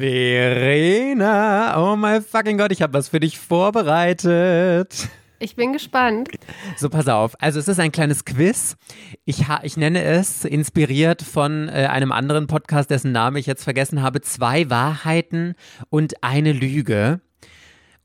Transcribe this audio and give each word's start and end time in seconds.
Verena, 0.00 1.74
oh 1.76 1.94
mein 1.94 2.22
fucking 2.22 2.56
Gott, 2.56 2.72
ich 2.72 2.80
habe 2.80 2.94
was 2.94 3.08
für 3.10 3.20
dich 3.20 3.38
vorbereitet. 3.38 5.10
Ich 5.38 5.56
bin 5.56 5.74
gespannt. 5.74 6.30
So, 6.78 6.88
pass 6.88 7.06
auf. 7.06 7.34
Also 7.38 7.60
es 7.60 7.68
ist 7.68 7.78
ein 7.78 7.92
kleines 7.92 8.24
Quiz. 8.24 8.78
Ich, 9.26 9.44
ich 9.62 9.76
nenne 9.76 10.02
es, 10.02 10.46
inspiriert 10.46 11.20
von 11.20 11.68
äh, 11.68 11.88
einem 11.90 12.12
anderen 12.12 12.46
Podcast, 12.46 12.90
dessen 12.90 13.12
Name 13.12 13.38
ich 13.38 13.44
jetzt 13.44 13.62
vergessen 13.62 14.00
habe, 14.00 14.22
zwei 14.22 14.70
Wahrheiten 14.70 15.54
und 15.90 16.22
eine 16.22 16.52
Lüge. 16.52 17.20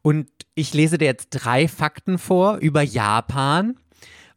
Und 0.01 0.27
ich 0.53 0.73
lese 0.73 0.97
dir 0.97 1.05
jetzt 1.05 1.29
drei 1.29 1.69
Fakten 1.69 2.17
vor 2.17 2.57
über 2.57 2.81
Japan. 2.81 3.77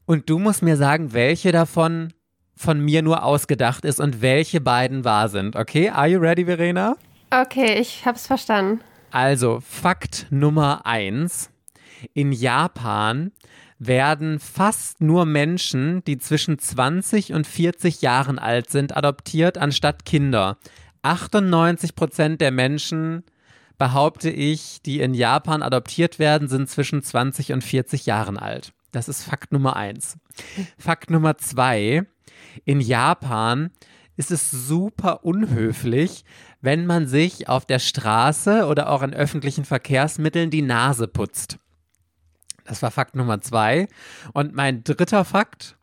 Und 0.07 0.31
du 0.31 0.39
musst 0.39 0.63
mir 0.63 0.77
sagen, 0.77 1.13
welche 1.13 1.51
davon 1.51 2.13
von 2.55 2.79
mir 2.79 3.03
nur 3.03 3.25
ausgedacht 3.25 3.85
ist 3.85 3.99
und 3.99 4.23
welche 4.23 4.61
beiden 4.61 5.05
wahr 5.05 5.29
sind. 5.29 5.57
Okay, 5.57 5.89
are 5.89 6.07
you 6.07 6.21
ready, 6.21 6.45
Verena? 6.45 6.97
Okay, 7.31 7.79
ich 7.79 8.07
hab's 8.07 8.27
verstanden. 8.27 8.81
Also, 9.11 9.61
Fakt 9.61 10.27
Nummer 10.31 10.87
eins. 10.87 11.51
In 12.15 12.33
Japan 12.33 13.33
werden 13.79 14.41
fast 14.41 15.01
nur 15.01 15.25
Menschen, 15.25 16.03
die 16.05 16.19
zwischen 16.19 16.59
20 16.59 17.33
und 17.33 17.47
40 17.47 18.03
Jahren 18.03 18.39
alt 18.39 18.71
sind, 18.71 18.97
adoptiert, 18.97 19.59
anstatt 19.59 20.05
Kinder. 20.05 20.59
98 21.03 21.95
Prozent 21.95 22.41
der 22.41 22.51
Menschen, 22.51 23.25
behaupte 23.79 24.31
ich, 24.31 24.83
die 24.83 25.01
in 25.01 25.15
Japan 25.15 25.63
adoptiert 25.63 26.19
werden, 26.19 26.49
sind 26.49 26.69
zwischen 26.69 27.03
20 27.03 27.53
und 27.53 27.63
40 27.63 28.07
Jahren 28.07 28.37
alt. 28.37 28.73
Das 28.91 29.09
ist 29.09 29.23
Fakt 29.23 29.53
Nummer 29.53 29.77
eins. 29.77 30.19
Fakt 30.79 31.11
Nummer 31.11 31.39
zwei. 31.39 32.03
In 32.65 32.81
Japan 32.81 33.71
ist 34.19 34.33
es 34.33 34.51
super 34.51 35.25
unhöflich, 35.25 36.25
wenn 36.61 36.87
man 36.87 37.07
sich 37.07 37.49
auf 37.49 37.65
der 37.65 37.79
Straße 37.79 38.67
oder 38.67 38.91
auch 38.91 39.03
in 39.03 39.15
öffentlichen 39.15 39.65
Verkehrsmitteln 39.65 40.51
die 40.51 40.63
Nase 40.63 41.07
putzt. 41.07 41.59
Das 42.65 42.83
war 42.83 42.91
Fakt 42.91 43.15
Nummer 43.15 43.41
zwei. 43.41 43.89
Und 44.35 44.55
mein 44.55 44.83
dritter 44.83 45.25
Fakt. 45.25 45.77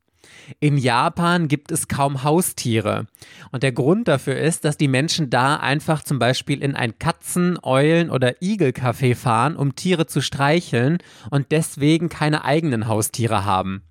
In 0.59 0.77
Japan 0.77 1.47
gibt 1.47 1.71
es 1.71 1.87
kaum 1.87 2.23
Haustiere. 2.23 3.07
Und 3.51 3.63
der 3.63 3.71
Grund 3.71 4.09
dafür 4.09 4.37
ist, 4.37 4.65
dass 4.65 4.75
die 4.75 4.89
Menschen 4.89 5.29
da 5.29 5.55
einfach 5.55 6.03
zum 6.03 6.19
Beispiel 6.19 6.61
in 6.61 6.75
ein 6.75 6.99
Katzen-, 6.99 7.57
Eulen- 7.63 8.11
oder 8.11 8.41
Igelcafé 8.41 9.15
fahren, 9.15 9.55
um 9.55 9.75
Tiere 9.75 10.07
zu 10.07 10.21
streicheln 10.21 10.97
und 11.31 11.51
deswegen 11.51 12.09
keine 12.09 12.43
eigenen 12.43 12.87
Haustiere 12.87 13.45
haben. 13.45 13.81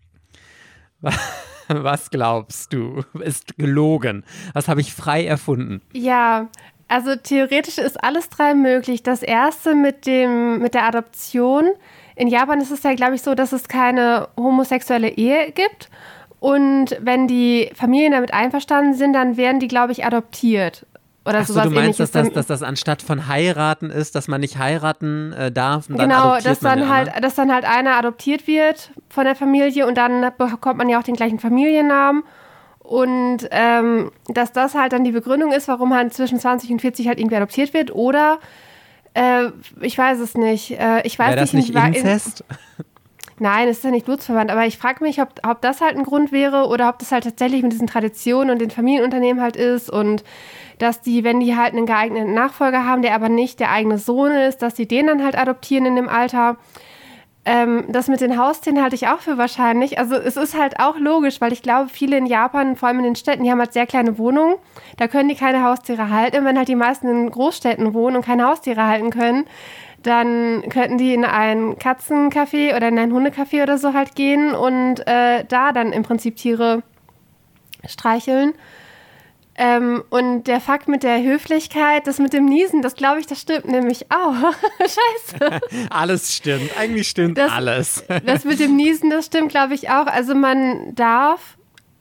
Was 1.68 2.10
glaubst 2.10 2.72
du? 2.72 3.04
Ist 3.20 3.56
gelogen. 3.56 4.24
Was 4.52 4.68
habe 4.68 4.80
ich 4.80 4.92
frei 4.92 5.26
erfunden? 5.26 5.80
Ja, 5.92 6.48
also 6.88 7.16
theoretisch 7.16 7.78
ist 7.78 8.02
alles 8.02 8.28
drei 8.28 8.54
möglich. 8.54 9.02
Das 9.02 9.22
erste 9.22 9.74
mit 9.74 10.06
dem 10.06 10.58
mit 10.58 10.74
der 10.74 10.84
Adoption 10.84 11.70
in 12.16 12.28
Japan 12.28 12.60
ist 12.60 12.70
es 12.70 12.82
ja, 12.82 12.94
glaube 12.94 13.16
ich, 13.16 13.22
so, 13.22 13.34
dass 13.34 13.52
es 13.52 13.68
keine 13.68 14.28
homosexuelle 14.36 15.08
Ehe 15.08 15.50
gibt. 15.52 15.90
Und 16.38 16.96
wenn 17.00 17.26
die 17.26 17.70
Familien 17.74 18.12
damit 18.12 18.32
einverstanden 18.34 18.94
sind, 18.94 19.14
dann 19.14 19.36
werden 19.36 19.60
die, 19.60 19.68
glaube 19.68 19.92
ich, 19.92 20.04
adoptiert. 20.04 20.86
Oder 21.26 21.38
Ach 21.38 21.46
so, 21.46 21.54
sowas 21.54 21.68
du 21.68 21.74
meinst, 21.74 22.00
dass 22.00 22.10
das, 22.10 22.30
dass 22.32 22.46
das 22.46 22.62
anstatt 22.62 23.00
von 23.00 23.28
heiraten 23.28 23.90
ist, 23.90 24.14
dass 24.14 24.28
man 24.28 24.42
nicht 24.42 24.58
heiraten 24.58 25.32
äh, 25.32 25.50
darf 25.50 25.88
und 25.88 25.98
dann 25.98 26.10
genau, 26.10 26.38
dass 26.38 26.60
dann 26.60 26.80
ja, 26.80 26.88
halt, 26.88 27.14
ne? 27.14 27.20
dass 27.22 27.34
dann 27.34 27.50
halt 27.50 27.64
einer 27.64 27.96
adoptiert 27.96 28.46
wird 28.46 28.90
von 29.08 29.24
der 29.24 29.34
Familie 29.34 29.86
und 29.86 29.96
dann 29.96 30.30
bekommt 30.36 30.76
man 30.76 30.88
ja 30.88 30.98
auch 30.98 31.02
den 31.02 31.16
gleichen 31.16 31.38
Familiennamen. 31.38 32.22
Und 32.80 33.38
ähm, 33.50 34.10
dass 34.28 34.52
das 34.52 34.74
halt 34.74 34.92
dann 34.92 35.04
die 35.04 35.12
Begründung 35.12 35.52
ist, 35.52 35.68
warum 35.68 35.94
halt 35.94 36.12
zwischen 36.12 36.38
20 36.38 36.70
und 36.70 36.80
40 36.82 37.08
halt 37.08 37.18
irgendwie 37.18 37.36
adoptiert 37.36 37.72
wird. 37.72 37.90
Oder 37.94 38.38
äh, 39.14 39.46
ich 39.80 39.96
weiß 39.96 40.18
es 40.18 40.34
nicht. 40.34 40.72
Äh, 40.78 41.00
ich 41.04 41.18
weiß 41.18 41.28
Wäre 41.28 41.40
das 41.40 41.54
nicht, 41.54 41.68
nicht 41.68 41.74
war- 41.74 41.86
Inzest? 41.86 42.44
Nein, 43.38 43.68
es 43.68 43.78
ist 43.78 43.84
ja 43.84 43.90
nicht 43.90 44.06
blutsverwandt, 44.06 44.50
aber 44.50 44.64
ich 44.64 44.78
frage 44.78 45.02
mich, 45.02 45.20
ob, 45.20 45.28
ob 45.42 45.60
das 45.60 45.80
halt 45.80 45.96
ein 45.96 46.04
Grund 46.04 46.30
wäre 46.30 46.66
oder 46.68 46.88
ob 46.88 46.98
das 47.00 47.10
halt 47.10 47.24
tatsächlich 47.24 47.62
mit 47.62 47.72
diesen 47.72 47.88
Traditionen 47.88 48.50
und 48.50 48.60
den 48.60 48.70
Familienunternehmen 48.70 49.42
halt 49.42 49.56
ist 49.56 49.90
und 49.90 50.22
dass 50.78 51.00
die, 51.00 51.24
wenn 51.24 51.40
die 51.40 51.56
halt 51.56 51.72
einen 51.72 51.86
geeigneten 51.86 52.34
Nachfolger 52.34 52.84
haben, 52.84 53.02
der 53.02 53.14
aber 53.14 53.28
nicht 53.28 53.60
der 53.60 53.70
eigene 53.70 53.98
Sohn 53.98 54.32
ist, 54.32 54.62
dass 54.62 54.74
die 54.74 54.86
den 54.86 55.06
dann 55.06 55.24
halt 55.24 55.36
adoptieren 55.36 55.86
in 55.86 55.96
dem 55.96 56.08
Alter. 56.08 56.56
Ähm, 57.46 57.84
das 57.88 58.08
mit 58.08 58.20
den 58.20 58.38
Haustieren 58.38 58.80
halte 58.80 58.94
ich 58.94 59.08
auch 59.08 59.18
für 59.18 59.36
wahrscheinlich. 59.36 59.98
Also 59.98 60.14
es 60.14 60.36
ist 60.36 60.58
halt 60.58 60.80
auch 60.80 60.96
logisch, 60.96 61.40
weil 61.40 61.52
ich 61.52 61.60
glaube, 61.60 61.90
viele 61.90 62.16
in 62.16 62.26
Japan, 62.26 62.74
vor 62.76 62.88
allem 62.88 62.98
in 62.98 63.04
den 63.04 63.16
Städten, 63.16 63.44
die 63.44 63.50
haben 63.50 63.58
halt 63.58 63.74
sehr 63.74 63.86
kleine 63.86 64.16
Wohnungen. 64.16 64.54
Da 64.96 65.08
können 65.08 65.28
die 65.28 65.34
keine 65.34 65.62
Haustiere 65.62 66.08
halten. 66.08 66.44
Wenn 66.44 66.56
halt 66.56 66.68
die 66.68 66.74
meisten 66.74 67.08
in 67.08 67.30
Großstädten 67.30 67.92
wohnen 67.92 68.16
und 68.16 68.24
keine 68.24 68.46
Haustiere 68.46 68.86
halten 68.86 69.10
können, 69.10 69.44
dann 70.04 70.62
könnten 70.68 70.98
die 70.98 71.12
in 71.14 71.24
ein 71.24 71.76
Katzencafé 71.76 72.76
oder 72.76 72.88
in 72.88 72.98
ein 72.98 73.12
Hundecafé 73.12 73.62
oder 73.62 73.78
so 73.78 73.92
halt 73.92 74.14
gehen 74.14 74.54
und 74.54 75.00
äh, 75.06 75.44
da 75.48 75.72
dann 75.72 75.92
im 75.92 76.02
Prinzip 76.04 76.36
Tiere 76.36 76.82
streicheln. 77.86 78.54
Ähm, 79.56 80.02
und 80.10 80.44
der 80.48 80.60
Fakt 80.60 80.88
mit 80.88 81.04
der 81.04 81.22
Höflichkeit, 81.22 82.08
das 82.08 82.18
mit 82.18 82.32
dem 82.32 82.44
Niesen, 82.44 82.82
das 82.82 82.96
glaube 82.96 83.20
ich, 83.20 83.26
das 83.26 83.40
stimmt 83.40 83.66
nämlich 83.66 84.10
auch. 84.10 84.34
Scheiße. 84.80 85.60
Alles 85.90 86.34
stimmt. 86.34 86.76
Eigentlich 86.76 87.08
stimmt 87.08 87.38
Das- 87.38 87.52
alles. 87.52 88.04
Das 88.26 88.44
mit 88.44 88.58
dem 88.58 88.74
Niesen, 88.74 89.10
das 89.10 89.26
stimmt, 89.26 89.50
glaube 89.50 89.74
ich, 89.74 89.90
auch. 89.90 90.06
Also 90.06 90.34
man 90.34 90.92
darf, 90.96 91.53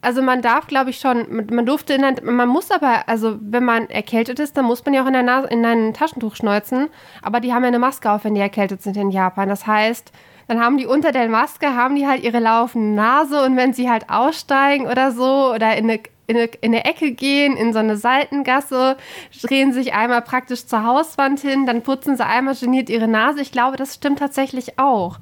also 0.04 0.22
man 0.22 0.42
darf, 0.42 0.68
glaube 0.68 0.90
ich, 0.90 1.00
schon, 1.00 1.48
man 1.50 1.66
durfte 1.66 1.94
in 1.94 2.04
ein, 2.04 2.18
man 2.24 2.50
muss 2.50 2.72
aber, 2.72 3.08
also 3.08 3.38
wenn 3.42 3.64
man 3.64 3.90
erkältet 3.90 4.40
ist, 4.40 4.58
dann 4.58 4.66
muss 4.66 4.84
man 4.86 4.94
ja 4.94 5.04
auch 5.04 5.08
in, 5.08 5.14
der 5.14 5.24
Nase, 5.24 5.48
in 5.48 5.66
ein 5.66 5.94
Taschentuch 5.94 6.36
schneuzen. 6.36 6.90
Aber 7.22 7.40
die 7.40 7.54
haben 7.54 7.64
ja 7.64 7.70
eine 7.70 7.80
Maske 7.80 8.12
auf, 8.12 8.24
wenn 8.26 8.36
die 8.36 8.42
erkältet 8.42 8.82
sind 8.82 8.98
in 8.98 9.12
Japan. 9.12 9.48
Das 9.48 9.66
heißt, 9.66 10.12
dann 10.48 10.60
haben 10.60 10.78
die 10.78 10.86
unter 10.86 11.12
der 11.12 11.30
Maske, 11.30 11.74
haben 11.76 11.96
die 11.96 12.06
halt 12.06 12.24
ihre 12.24 12.40
laufende 12.40 12.96
Nase 12.96 13.44
und 13.44 13.56
wenn 13.56 13.74
sie 13.74 13.90
halt 13.90 14.10
aussteigen 14.10 14.88
oder 14.88 15.12
so 15.12 15.54
oder 15.54 15.78
in 15.78 15.90
eine, 15.90 16.00
in 16.28 16.50
eine 16.62 16.86
Ecke 16.86 17.12
gehen, 17.12 17.56
in 17.56 17.72
so 17.72 17.80
eine 17.80 17.96
Seitengasse, 17.96 18.98
drehen 19.42 19.72
sich 19.72 19.94
einmal 19.94 20.22
praktisch 20.22 20.66
zur 20.66 20.84
Hauswand 20.84 21.40
hin, 21.40 21.66
dann 21.66 21.82
putzen 21.82 22.18
sie 22.18 22.26
einmal 22.26 22.56
geniert 22.56 22.90
ihre 22.90 23.08
Nase. 23.08 23.42
Ich 23.42 23.52
glaube, 23.52 23.78
das 23.78 23.96
stimmt 23.96 24.20
tatsächlich 24.20 24.80
auch. 24.80 25.20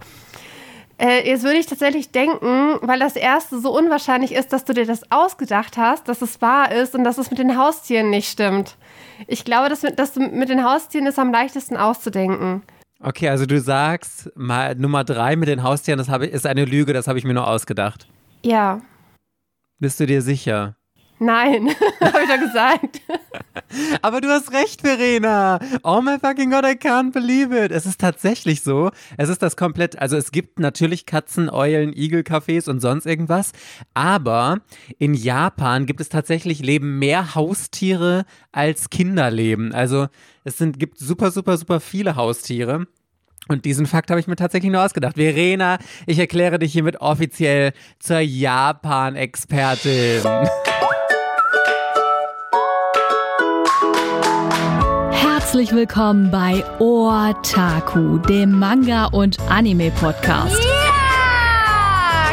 Äh, 1.02 1.28
jetzt 1.28 1.44
würde 1.44 1.58
ich 1.58 1.66
tatsächlich 1.66 2.12
denken, 2.12 2.78
weil 2.82 3.00
das 3.00 3.16
erste 3.16 3.60
so 3.60 3.76
unwahrscheinlich 3.76 4.34
ist, 4.34 4.54
dass 4.54 4.66
du 4.66 4.74
dir 4.74 4.86
das 4.86 5.12
ausgedacht 5.12 5.76
hast, 5.76 6.08
dass 6.08 6.22
es 6.22 6.42
wahr 6.42 6.72
ist 6.72 6.94
und 6.94 7.04
dass 7.04 7.18
es 7.18 7.32
mit 7.32 7.40
den 7.40 7.58
Haustieren 7.58 8.12
nicht 8.12 8.30
stimmt. 8.30 8.78
Ich 9.26 9.44
glaube, 9.44 9.70
dass 9.70 9.82
mit, 9.82 9.98
dass 9.98 10.16
mit 10.16 10.50
den 10.50 10.64
Haustieren 10.64 11.08
ist 11.08 11.18
am 11.18 11.32
leichtesten 11.32 11.76
auszudenken. 11.76 12.62
Okay, 13.02 13.30
also 13.30 13.48
du 13.48 13.60
sagst, 13.60 14.30
mal 14.36 14.76
Nummer 14.76 15.04
drei 15.04 15.36
mit 15.36 15.50
den 15.50 15.64
Haustieren, 15.64 15.98
das 15.98 16.08
habe 16.08 16.28
ich, 16.28 16.34
ist 16.34 16.46
eine 16.46 16.66
Lüge, 16.66 16.94
das 16.94 17.08
habe 17.08 17.18
ich 17.18 17.26
mir 17.26 17.34
nur 17.34 17.48
ausgedacht. 17.48 18.08
Ja. 18.44 18.80
Bist 19.80 20.00
du 20.00 20.06
dir 20.06 20.22
sicher? 20.22 20.76
Nein, 21.22 21.70
habe 22.02 22.24
ich 22.24 22.30
doch 22.30 22.40
gesagt. 22.40 23.02
Aber 24.02 24.22
du 24.22 24.30
hast 24.30 24.54
recht, 24.54 24.82
Verena. 24.82 25.60
Oh 25.84 26.02
my 26.02 26.18
fucking 26.18 26.50
God, 26.50 26.66
I 26.66 26.74
can't 26.74 27.12
believe 27.12 27.56
it. 27.56 27.72
Es 27.72 27.86
ist 27.86 28.02
tatsächlich 28.02 28.64
so. 28.64 28.90
Es 29.18 29.30
ist 29.30 29.44
das 29.44 29.56
komplett, 29.56 30.00
also 30.00 30.18
es 30.18 30.32
gibt 30.32 30.60
natürlich 30.60 31.06
Katzen, 31.06 31.52
Eulen, 31.52 31.94
Igelcafés 31.94 32.68
und 32.68 32.80
sonst 32.80 33.06
irgendwas. 33.06 33.52
Aber 33.94 34.62
in 34.98 35.14
Japan 35.14 35.86
gibt 35.86 36.02
es 36.02 36.10
tatsächlich 36.10 36.64
leben 36.64 36.98
mehr 36.98 37.36
Haustiere 37.36 38.26
als 38.52 38.90
Kinder 38.90 39.30
leben. 39.30 39.76
Also 39.76 40.08
es 40.44 40.58
sind, 40.58 40.80
gibt 40.80 40.98
super, 40.98 41.30
super, 41.30 41.56
super 41.56 41.80
viele 41.80 42.16
Haustiere. 42.16 42.88
Und 43.48 43.66
diesen 43.66 43.86
Fakt 43.86 44.10
habe 44.10 44.20
ich 44.20 44.26
mir 44.26 44.38
tatsächlich 44.38 44.72
nur 44.72 44.84
ausgedacht. 44.84 45.18
Verena, 45.18 45.78
ich 46.08 46.18
erkläre 46.18 46.58
dich 46.58 46.74
hiermit 46.74 47.00
offiziell 47.00 47.74
zur 48.00 48.22
Japan-Expertin. 48.22 50.24
Herzlich 55.52 55.74
willkommen 55.74 56.32
bei 56.32 56.64
Otaku, 56.80 58.20
dem 58.20 58.58
Manga- 58.58 59.08
und 59.08 59.38
Anime-Podcast. 59.50 60.66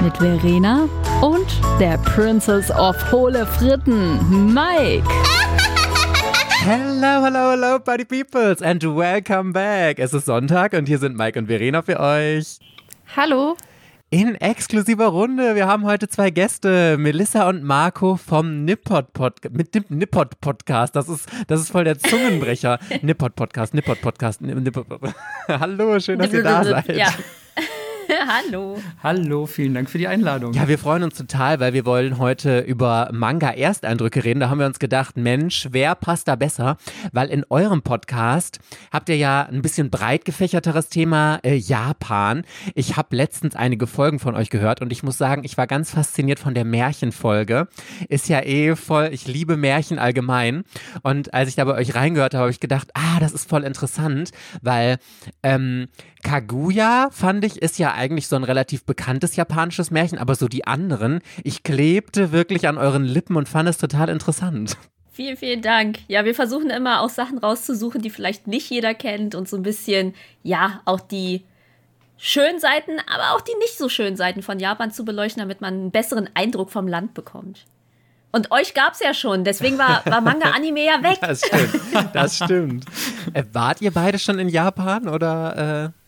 Mit 0.00 0.16
Verena 0.18 0.88
und 1.20 1.48
der 1.80 1.98
Princess 1.98 2.70
of 2.70 2.94
Hohle 3.10 3.44
Fritten, 3.44 4.54
Mike. 4.54 5.02
Hello, 6.64 7.24
hello, 7.24 7.50
hello, 7.50 7.80
Buddy 7.80 8.04
Peoples 8.04 8.62
and 8.62 8.84
welcome 8.84 9.52
back. 9.52 9.98
Es 9.98 10.14
ist 10.14 10.26
Sonntag 10.26 10.74
und 10.74 10.86
hier 10.86 11.00
sind 11.00 11.16
Mike 11.16 11.40
und 11.40 11.48
Verena 11.48 11.82
für 11.82 11.98
euch. 11.98 12.60
Hallo. 13.16 13.56
In 14.10 14.36
exklusiver 14.36 15.08
Runde. 15.08 15.54
Wir 15.54 15.66
haben 15.66 15.84
heute 15.84 16.08
zwei 16.08 16.30
Gäste, 16.30 16.96
Melissa 16.96 17.46
und 17.46 17.62
Marco 17.62 18.16
vom 18.16 18.64
Nippot 18.64 19.12
Podcast. 19.12 19.54
Mit 19.54 19.74
dem 19.74 19.84
Nippot 19.90 20.40
Podcast. 20.40 20.96
Das 20.96 21.10
ist, 21.10 21.28
das 21.46 21.60
ist 21.60 21.70
voll 21.70 21.84
der 21.84 21.98
Zungenbrecher. 21.98 22.78
Nippot 23.02 23.36
Podcast, 23.36 23.74
Nippot 23.74 24.00
Podcast, 24.00 24.40
Nippot. 24.40 24.86
Hallo, 25.48 26.00
schön, 26.00 26.18
dass 26.18 26.32
ihr 26.32 26.42
da 26.42 26.64
seid. 26.64 26.88
Ja. 26.96 27.12
Hallo. 28.26 28.80
Hallo, 29.02 29.46
vielen 29.46 29.74
Dank 29.74 29.90
für 29.90 29.98
die 29.98 30.08
Einladung. 30.08 30.54
Ja, 30.54 30.66
wir 30.66 30.78
freuen 30.78 31.02
uns 31.02 31.16
total, 31.16 31.60
weil 31.60 31.74
wir 31.74 31.84
wollen 31.84 32.18
heute 32.18 32.60
über 32.60 33.10
Manga-Ersteindrücke 33.12 34.24
reden. 34.24 34.40
Da 34.40 34.48
haben 34.48 34.58
wir 34.58 34.66
uns 34.66 34.78
gedacht, 34.78 35.16
Mensch, 35.16 35.68
wer 35.72 35.94
passt 35.94 36.26
da 36.28 36.36
besser? 36.36 36.78
Weil 37.12 37.28
in 37.28 37.44
eurem 37.50 37.82
Podcast 37.82 38.60
habt 38.90 39.10
ihr 39.10 39.16
ja 39.16 39.42
ein 39.42 39.60
bisschen 39.60 39.90
breit 39.90 40.24
gefächerteres 40.24 40.88
Thema 40.88 41.38
äh, 41.42 41.56
Japan. 41.56 42.44
Ich 42.74 42.96
habe 42.96 43.14
letztens 43.14 43.54
einige 43.54 43.86
Folgen 43.86 44.18
von 44.18 44.34
euch 44.34 44.48
gehört 44.48 44.80
und 44.80 44.90
ich 44.90 45.02
muss 45.02 45.18
sagen, 45.18 45.44
ich 45.44 45.58
war 45.58 45.66
ganz 45.66 45.90
fasziniert 45.90 46.38
von 46.38 46.54
der 46.54 46.64
Märchenfolge. 46.64 47.68
Ist 48.08 48.28
ja 48.28 48.40
eh 48.40 48.74
voll, 48.74 49.10
ich 49.12 49.26
liebe 49.26 49.58
Märchen 49.58 49.98
allgemein. 49.98 50.64
Und 51.02 51.34
als 51.34 51.50
ich 51.50 51.56
da 51.56 51.64
bei 51.64 51.74
euch 51.74 51.94
reingehört 51.94 52.32
habe, 52.32 52.42
habe 52.42 52.50
ich 52.52 52.60
gedacht, 52.60 52.88
ah, 52.94 53.20
das 53.20 53.32
ist 53.32 53.48
voll 53.48 53.64
interessant, 53.64 54.30
weil 54.62 54.96
ähm, 55.42 55.88
Kaguya, 56.22 57.10
fand 57.10 57.44
ich, 57.44 57.62
ist 57.62 57.78
ja 57.78 57.94
eigentlich 57.94 58.28
so 58.28 58.36
ein 58.36 58.44
relativ 58.44 58.84
bekanntes 58.84 59.36
japanisches 59.36 59.90
Märchen, 59.90 60.18
aber 60.18 60.34
so 60.34 60.48
die 60.48 60.66
anderen, 60.66 61.20
ich 61.44 61.62
klebte 61.62 62.32
wirklich 62.32 62.66
an 62.68 62.78
euren 62.78 63.04
Lippen 63.04 63.36
und 63.36 63.48
fand 63.48 63.68
es 63.68 63.78
total 63.78 64.08
interessant. 64.08 64.76
Vielen, 65.12 65.36
vielen 65.36 65.62
Dank. 65.62 65.98
Ja, 66.06 66.24
wir 66.24 66.34
versuchen 66.34 66.70
immer 66.70 67.00
auch 67.00 67.08
Sachen 67.08 67.38
rauszusuchen, 67.38 68.00
die 68.00 68.10
vielleicht 68.10 68.46
nicht 68.46 68.70
jeder 68.70 68.94
kennt 68.94 69.34
und 69.34 69.48
so 69.48 69.56
ein 69.56 69.62
bisschen, 69.62 70.14
ja, 70.42 70.80
auch 70.84 71.00
die 71.00 71.44
schönen 72.16 72.60
Seiten, 72.60 72.92
aber 73.12 73.34
auch 73.34 73.40
die 73.40 73.54
nicht 73.58 73.78
so 73.78 73.88
schönen 73.88 74.16
Seiten 74.16 74.42
von 74.42 74.60
Japan 74.60 74.90
zu 74.90 75.04
beleuchten, 75.04 75.40
damit 75.40 75.60
man 75.60 75.74
einen 75.74 75.90
besseren 75.90 76.28
Eindruck 76.34 76.70
vom 76.70 76.86
Land 76.86 77.14
bekommt. 77.14 77.64
Und 78.30 78.50
euch 78.50 78.74
gab 78.74 78.92
es 78.92 79.00
ja 79.00 79.14
schon, 79.14 79.42
deswegen 79.42 79.78
war, 79.78 80.04
war 80.04 80.20
Manga-Anime 80.20 80.84
ja 80.84 81.02
weg. 81.02 81.18
Das 81.20 81.40
stimmt. 81.44 82.14
Das 82.14 82.36
stimmt. 82.36 82.84
Äh, 83.32 83.44
wart 83.52 83.80
ihr 83.80 83.90
beide 83.90 84.18
schon 84.18 84.38
in 84.38 84.48
Japan 84.48 85.08
oder? 85.08 85.92
Äh? 85.94 86.07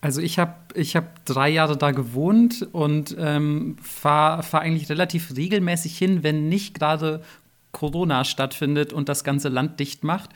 Also 0.00 0.22
ich 0.22 0.38
habe 0.38 0.54
ich 0.74 0.96
hab 0.96 1.24
drei 1.26 1.50
Jahre 1.50 1.76
da 1.76 1.90
gewohnt 1.90 2.66
und 2.72 3.14
ähm, 3.18 3.76
fahre 3.82 4.42
fahr 4.42 4.62
eigentlich 4.62 4.88
relativ 4.88 5.36
regelmäßig 5.36 5.96
hin, 5.98 6.22
wenn 6.22 6.48
nicht 6.48 6.78
gerade 6.78 7.22
Corona 7.72 8.24
stattfindet 8.24 8.92
und 8.92 9.08
das 9.08 9.24
ganze 9.24 9.48
Land 9.48 9.78
dicht 9.78 10.02
macht. 10.02 10.30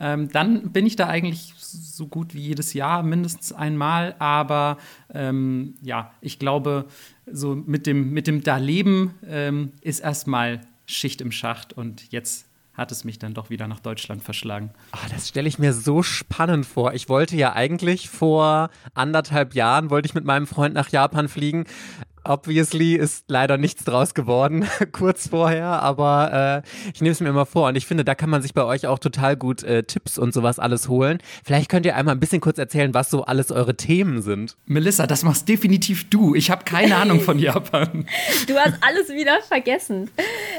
Ähm, 0.00 0.28
dann 0.30 0.70
bin 0.72 0.86
ich 0.86 0.96
da 0.96 1.08
eigentlich 1.08 1.54
so 1.56 2.06
gut 2.06 2.34
wie 2.34 2.40
jedes 2.40 2.72
Jahr 2.72 3.02
mindestens 3.02 3.52
einmal. 3.52 4.14
Aber 4.18 4.78
ähm, 5.12 5.74
ja, 5.82 6.12
ich 6.20 6.38
glaube, 6.38 6.86
so 7.30 7.54
mit 7.54 7.86
dem, 7.86 8.12
mit 8.12 8.26
dem 8.26 8.42
Da-Leben 8.42 9.14
ähm, 9.26 9.72
ist 9.80 10.00
erstmal 10.00 10.60
Schicht 10.86 11.20
im 11.20 11.32
Schacht 11.32 11.72
und 11.72 12.10
jetzt 12.12 12.47
hat 12.78 12.92
es 12.92 13.04
mich 13.04 13.18
dann 13.18 13.34
doch 13.34 13.50
wieder 13.50 13.66
nach 13.66 13.80
Deutschland 13.80 14.22
verschlagen. 14.22 14.70
Oh, 14.94 15.08
das 15.10 15.28
stelle 15.28 15.48
ich 15.48 15.58
mir 15.58 15.72
so 15.72 16.02
spannend 16.04 16.64
vor. 16.64 16.94
Ich 16.94 17.08
wollte 17.08 17.36
ja 17.36 17.52
eigentlich 17.52 18.08
vor 18.08 18.70
anderthalb 18.94 19.54
Jahren, 19.54 19.90
wollte 19.90 20.06
ich 20.06 20.14
mit 20.14 20.24
meinem 20.24 20.46
Freund 20.46 20.74
nach 20.74 20.88
Japan 20.88 21.28
fliegen. 21.28 21.64
Obviously 22.28 22.94
ist 22.94 23.24
leider 23.28 23.56
nichts 23.56 23.84
draus 23.84 24.12
geworden, 24.12 24.68
kurz 24.92 25.28
vorher, 25.28 25.82
aber 25.82 26.62
äh, 26.62 26.90
ich 26.92 27.00
nehme 27.00 27.12
es 27.12 27.20
mir 27.20 27.30
immer 27.30 27.46
vor 27.46 27.68
und 27.68 27.76
ich 27.76 27.86
finde, 27.86 28.04
da 28.04 28.14
kann 28.14 28.28
man 28.28 28.42
sich 28.42 28.52
bei 28.52 28.64
euch 28.64 28.86
auch 28.86 28.98
total 28.98 29.34
gut 29.34 29.62
äh, 29.62 29.82
Tipps 29.84 30.18
und 30.18 30.34
sowas 30.34 30.58
alles 30.58 30.88
holen. 30.88 31.18
Vielleicht 31.42 31.70
könnt 31.70 31.86
ihr 31.86 31.96
einmal 31.96 32.14
ein 32.14 32.20
bisschen 32.20 32.42
kurz 32.42 32.58
erzählen, 32.58 32.92
was 32.92 33.08
so 33.08 33.24
alles 33.24 33.50
eure 33.50 33.76
Themen 33.76 34.20
sind. 34.20 34.56
Melissa, 34.66 35.06
das 35.06 35.22
machst 35.22 35.48
definitiv 35.48 36.10
du. 36.10 36.34
Ich 36.34 36.50
habe 36.50 36.64
keine 36.64 36.96
Ahnung 36.96 37.20
von 37.20 37.38
Japan. 37.38 38.06
Du 38.46 38.56
hast 38.56 38.74
alles 38.82 39.08
wieder 39.08 39.40
vergessen. 39.42 40.10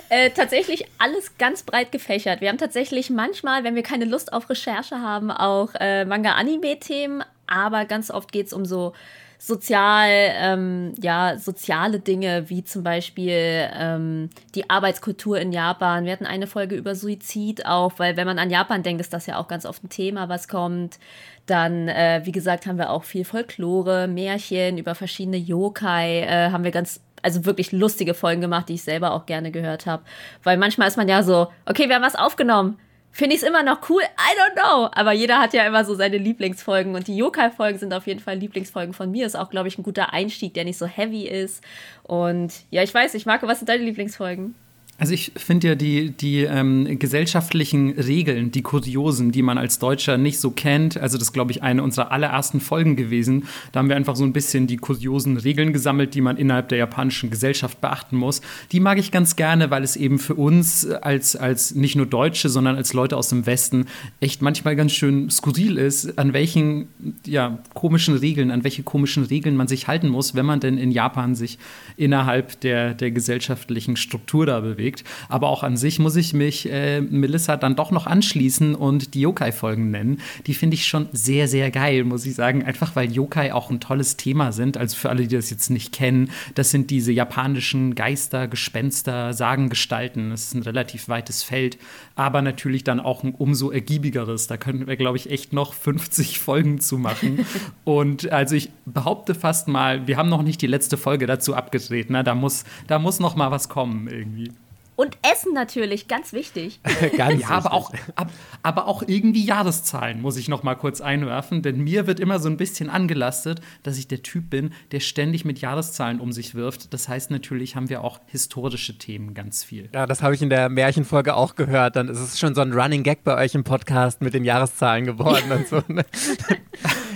Äh, 0.10 0.32
tatsächlich 0.32 0.86
alles 0.98 1.38
ganz 1.38 1.64
breit 1.64 1.92
gefächert. 1.92 2.42
Wir 2.42 2.50
haben 2.50 2.58
tatsächlich 2.58 3.10
manchmal, 3.10 3.64
wenn 3.64 3.76
wir 3.76 3.84
keine 3.84 4.06
Lust 4.06 4.34
auf 4.34 4.50
Recherche 4.50 5.02
haben, 5.02 5.32
auch 5.32 5.70
äh, 5.80 6.06
Manga-Anime-Themen, 6.06 7.24
aber 7.48 7.86
ganz 7.86 8.12
oft 8.12 8.32
geht 8.32 8.48
es 8.48 8.54
um 8.54 8.66
so 8.66 8.94
sozial, 9.42 10.10
ähm, 10.10 10.94
ja, 11.02 11.38
soziale 11.38 12.00
Dinge, 12.00 12.50
wie 12.50 12.66
zum 12.66 12.84
Beispiel 12.84 13.70
ähm, 13.74 14.30
die 14.54 14.70
Arbeitskultur 14.70 15.40
in 15.40 15.54
Japan. 15.54 16.04
Wir 16.04 16.12
hatten 16.12 16.26
eine 16.26 16.46
Folge 16.46 16.76
über 16.76 16.94
Suizid 16.94 17.66
auch, 17.66 17.94
weil 17.98 18.18
wenn 18.18 18.28
man 18.28 18.38
an 18.38 18.50
Japan 18.50 18.84
denkt, 18.84 19.00
ist 19.00 19.14
das 19.14 19.28
ja 19.28 19.38
auch 19.38 19.48
ganz 19.48 19.66
oft 19.66 19.82
ein 19.82 19.90
Thema, 19.90 20.28
was 20.28 20.50
kommt. 20.50 21.00
Dann, 21.46 21.88
äh, 21.88 22.22
wie 22.26 22.34
gesagt, 22.34 22.68
haben 22.68 22.78
wir 22.78 22.90
auch 22.90 23.06
viel 23.06 23.24
Folklore, 23.24 24.10
Märchen 24.10 24.78
über 24.78 24.94
verschiedene 24.94 25.38
Yokai, 25.38 26.20
äh, 26.20 26.52
haben 26.52 26.66
wir 26.66 26.72
ganz 26.72 27.02
also 27.22 27.46
wirklich 27.46 27.72
lustige 27.72 28.14
Folgen 28.14 28.42
gemacht, 28.42 28.68
die 28.70 28.76
ich 28.76 28.84
selber 28.84 29.14
auch 29.14 29.26
gerne 29.26 29.52
gehört 29.52 29.86
habe. 29.86 30.04
Weil 30.44 30.58
manchmal 30.58 30.90
ist 30.90 30.98
man 30.98 31.08
ja 31.08 31.24
so, 31.24 31.48
okay, 31.66 31.88
wir 31.88 31.96
haben 31.96 32.04
was 32.04 32.16
aufgenommen 32.16 32.78
finde 33.12 33.36
ich 33.36 33.42
es 33.42 33.48
immer 33.48 33.64
noch 33.64 33.90
cool. 33.90 34.02
I 34.02 34.38
don't 34.38 34.54
know. 34.54 34.90
Aber 34.94 35.12
jeder 35.12 35.40
hat 35.40 35.54
ja 35.54 35.66
immer 35.66 35.86
so 35.86 35.96
seine 35.96 36.18
Lieblingsfolgen 36.18 36.96
und 36.96 37.08
die 37.08 37.18
Yokai-Folgen 37.18 37.80
sind 37.80 37.94
auf 37.94 38.08
jeden 38.08 38.20
Fall 38.20 38.38
Lieblingsfolgen 38.38 38.94
von 38.94 39.12
mir. 39.12 39.26
Ist 39.26 39.38
auch, 39.38 39.50
glaube 39.50 39.68
ich, 39.68 39.78
ein 39.78 39.84
guter 39.84 40.14
Einstieg, 40.14 40.54
der 40.54 40.66
nicht 40.66 40.78
so 40.78 40.86
heavy 40.86 41.28
ist. 41.28 41.64
Und 42.04 42.54
ja, 42.72 42.84
ich 42.84 42.94
weiß, 42.94 43.14
ich 43.16 43.26
mag, 43.26 43.42
was 43.44 43.60
sind 43.60 43.70
deine 43.70 43.84
Lieblingsfolgen? 43.84 44.56
Also 45.00 45.14
ich 45.14 45.32
finde 45.38 45.70
ja 45.70 45.76
die, 45.76 46.12
die 46.12 46.42
ähm, 46.42 47.00
gesellschaftlichen 47.00 47.92
Regeln, 47.92 48.52
die 48.52 48.62
Kuriosen, 48.62 49.32
die 49.32 49.42
man 49.42 49.58
als 49.58 49.80
Deutscher 49.80 50.18
nicht 50.18 50.40
so 50.42 50.52
kennt, 50.52 50.98
also 50.98 51.18
das 51.18 51.30
ist, 51.30 51.34
glaube 51.34 51.52
ich, 51.52 51.64
eine 51.64 51.84
unserer 51.84 52.12
allerersten 52.12 52.60
Folgen 52.60 52.98
gewesen. 52.98 53.46
Da 53.72 53.80
haben 53.80 53.88
wir 53.88 53.96
einfach 53.96 54.18
so 54.18 54.26
ein 54.26 54.34
bisschen 54.34 54.68
die 54.68 54.76
kuriosen 54.76 55.38
Regeln 55.38 55.72
gesammelt, 55.72 56.16
die 56.16 56.22
man 56.22 56.36
innerhalb 56.36 56.68
der 56.68 56.80
japanischen 56.80 57.30
Gesellschaft 57.30 57.80
beachten 57.80 58.18
muss. 58.18 58.42
Die 58.74 58.82
mag 58.82 58.98
ich 58.98 59.10
ganz 59.10 59.38
gerne, 59.38 59.72
weil 59.72 59.84
es 59.84 59.96
eben 59.96 60.20
für 60.20 60.36
uns 60.36 60.86
als, 60.86 61.38
als 61.38 61.74
nicht 61.76 61.96
nur 61.96 62.06
Deutsche, 62.06 62.50
sondern 62.50 62.76
als 62.76 62.92
Leute 62.92 63.16
aus 63.16 63.30
dem 63.30 63.46
Westen 63.46 63.86
echt 64.20 64.42
manchmal 64.42 64.76
ganz 64.76 64.92
schön 64.92 65.30
skurril 65.30 65.78
ist, 65.78 66.20
an 66.20 66.34
welchen 66.34 66.90
ja, 67.26 67.60
komischen 67.74 68.18
Regeln, 68.18 68.52
an 68.52 68.66
welche 68.66 68.84
komischen 68.84 69.24
Regeln 69.24 69.56
man 69.56 69.70
sich 69.70 69.88
halten 69.88 70.10
muss, 70.10 70.36
wenn 70.36 70.46
man 70.46 70.60
denn 70.60 70.78
in 70.78 70.92
Japan 70.92 71.36
sich 71.36 71.58
innerhalb 71.96 72.60
der, 72.60 72.94
der 72.96 73.12
gesellschaftlichen 73.12 73.96
Struktur 73.96 74.46
da 74.46 74.60
bewegt 74.60 74.89
aufgeregt. 74.90 75.04
Aber 75.30 75.50
auch 75.50 75.64
an 75.64 75.78
sich 75.78 76.00
muss 76.00 76.16
ich 76.16 76.34
mich 76.34 76.70
äh, 76.72 77.02
Melissa 77.02 77.58
dann 77.58 77.76
doch 77.76 77.92
noch 77.92 78.08
anschließen 78.08 78.76
und 78.76 79.14
die 79.14 79.22
Yokai-Folgen 79.22 79.92
nennen. 79.92 80.20
Die 80.48 80.54
finde 80.54 80.76
ich 80.76 80.88
schon 80.88 81.08
sehr, 81.12 81.48
sehr 81.48 81.72
geil, 81.72 82.04
muss 82.04 82.26
ich 82.26 82.36
sagen. 82.36 82.64
Einfach 82.64 82.96
weil 82.96 83.12
Yokai 83.12 83.54
auch 83.54 83.70
ein 83.70 83.80
tolles 83.80 84.18
Thema 84.18 84.52
sind. 84.52 84.78
Also 84.78 84.96
für 84.96 85.10
alle, 85.10 85.28
die 85.28 85.36
das 85.36 85.50
jetzt 85.50 85.70
nicht 85.70 85.94
kennen, 85.94 86.32
das 86.56 86.72
sind 86.72 86.90
diese 86.90 87.12
japanischen 87.12 87.96
Geister, 87.96 88.48
Gespenster, 88.48 89.34
Sagengestalten. 89.34 90.32
Das 90.32 90.44
ist 90.46 90.56
ein 90.56 90.64
relativ 90.64 91.08
weites 91.08 91.44
Feld, 91.44 91.78
aber 92.16 92.42
natürlich 92.42 92.84
dann 92.84 93.00
auch 93.00 93.24
ein 93.24 93.34
umso 93.36 93.72
ergiebigeres. 93.72 94.48
Da 94.48 94.58
könnten 94.58 94.88
wir, 94.88 94.98
glaube 94.98 95.18
ich, 95.18 95.30
echt 95.30 95.54
noch 95.54 95.74
50 95.74 96.40
Folgen 96.50 96.80
zu 96.80 96.98
machen. 96.98 97.46
und 97.84 98.32
also 98.32 98.56
ich 98.56 98.70
behaupte 98.86 99.36
fast 99.36 99.68
mal, 99.68 100.08
wir 100.08 100.18
haben 100.18 100.30
noch 100.30 100.42
nicht 100.42 100.62
die 100.62 100.68
letzte 100.68 100.98
Folge 100.98 101.28
dazu 101.28 101.56
abgedreht. 101.56 102.10
Ne? 102.10 102.24
Da, 102.24 102.36
muss, 102.36 102.64
da 102.88 103.00
muss 103.00 103.20
noch 103.20 103.36
mal 103.36 103.52
was 103.52 103.70
kommen 103.70 104.08
irgendwie. 104.08 104.52
Und 105.00 105.18
Essen 105.22 105.54
natürlich, 105.54 106.10
ganz 106.10 106.34
wichtig. 106.34 106.82
ganz 107.16 107.44
ja, 107.44 107.48
aber 107.52 107.72
auch, 107.72 107.94
ab, 108.18 108.30
aber 108.64 108.86
auch 108.86 109.02
irgendwie 109.08 109.46
Jahreszahlen 109.46 110.22
muss 110.22 110.36
ich 110.36 110.50
noch 110.50 110.64
mal 110.64 110.76
kurz 110.76 111.00
einwerfen, 111.00 111.62
denn 111.62 111.82
mir 111.82 112.06
wird 112.06 112.20
immer 112.20 112.38
so 112.40 112.50
ein 112.50 112.58
bisschen 112.58 112.90
angelastet, 112.90 113.62
dass 113.84 113.98
ich 113.98 114.10
der 114.10 114.24
Typ 114.24 114.50
bin, 114.50 114.74
der 114.92 115.00
ständig 115.00 115.46
mit 115.46 115.62
Jahreszahlen 115.62 116.20
um 116.20 116.34
sich 116.34 116.54
wirft. 116.54 116.94
Das 116.94 117.08
heißt 117.08 117.32
natürlich 117.32 117.78
haben 117.78 117.88
wir 117.88 118.04
auch 118.04 118.20
historische 118.26 118.98
Themen 118.98 119.34
ganz 119.34 119.64
viel. 119.64 119.88
Ja, 119.94 120.06
das 120.06 120.22
habe 120.22 120.36
ich 120.36 120.42
in 120.42 120.50
der 120.50 120.68
Märchenfolge 120.68 121.34
auch 121.34 121.56
gehört. 121.56 121.96
Dann 121.96 122.10
ist 122.10 122.20
es 122.20 122.38
schon 122.38 122.54
so 122.54 122.60
ein 122.60 122.74
Running 122.74 123.04
Gag 123.04 123.24
bei 123.24 123.42
euch 123.42 123.56
im 123.56 123.64
Podcast 123.64 124.22
mit 124.22 124.34
den 124.34 124.44
Jahreszahlen 124.44 125.06
geworden 125.06 125.50
und 125.50 125.66
so. 125.66 125.82
Ne? 125.88 126.04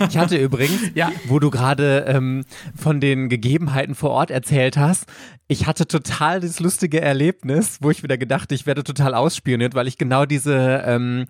Ich 0.08 0.18
hatte 0.18 0.36
übrigens, 0.36 0.90
ja. 0.94 1.12
wo 1.26 1.38
du 1.38 1.50
gerade 1.50 2.04
ähm, 2.08 2.44
von 2.74 3.00
den 3.00 3.28
Gegebenheiten 3.28 3.94
vor 3.94 4.10
Ort 4.10 4.30
erzählt 4.30 4.76
hast, 4.76 5.06
ich 5.46 5.66
hatte 5.66 5.86
total 5.86 6.40
das 6.40 6.58
lustige 6.60 7.00
Erlebnis, 7.00 7.78
wo 7.80 7.90
ich 7.90 8.02
wieder 8.02 8.16
gedacht, 8.16 8.50
ich 8.52 8.66
werde 8.66 8.82
total 8.82 9.14
ausspioniert, 9.14 9.74
weil 9.74 9.86
ich 9.86 9.98
genau 9.98 10.24
diese, 10.24 10.82
ähm, 10.86 11.26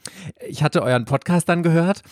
ich 0.46 0.62
hatte 0.62 0.82
euren 0.82 1.04
Podcast 1.04 1.48
dann 1.48 1.62
gehört 1.62 2.02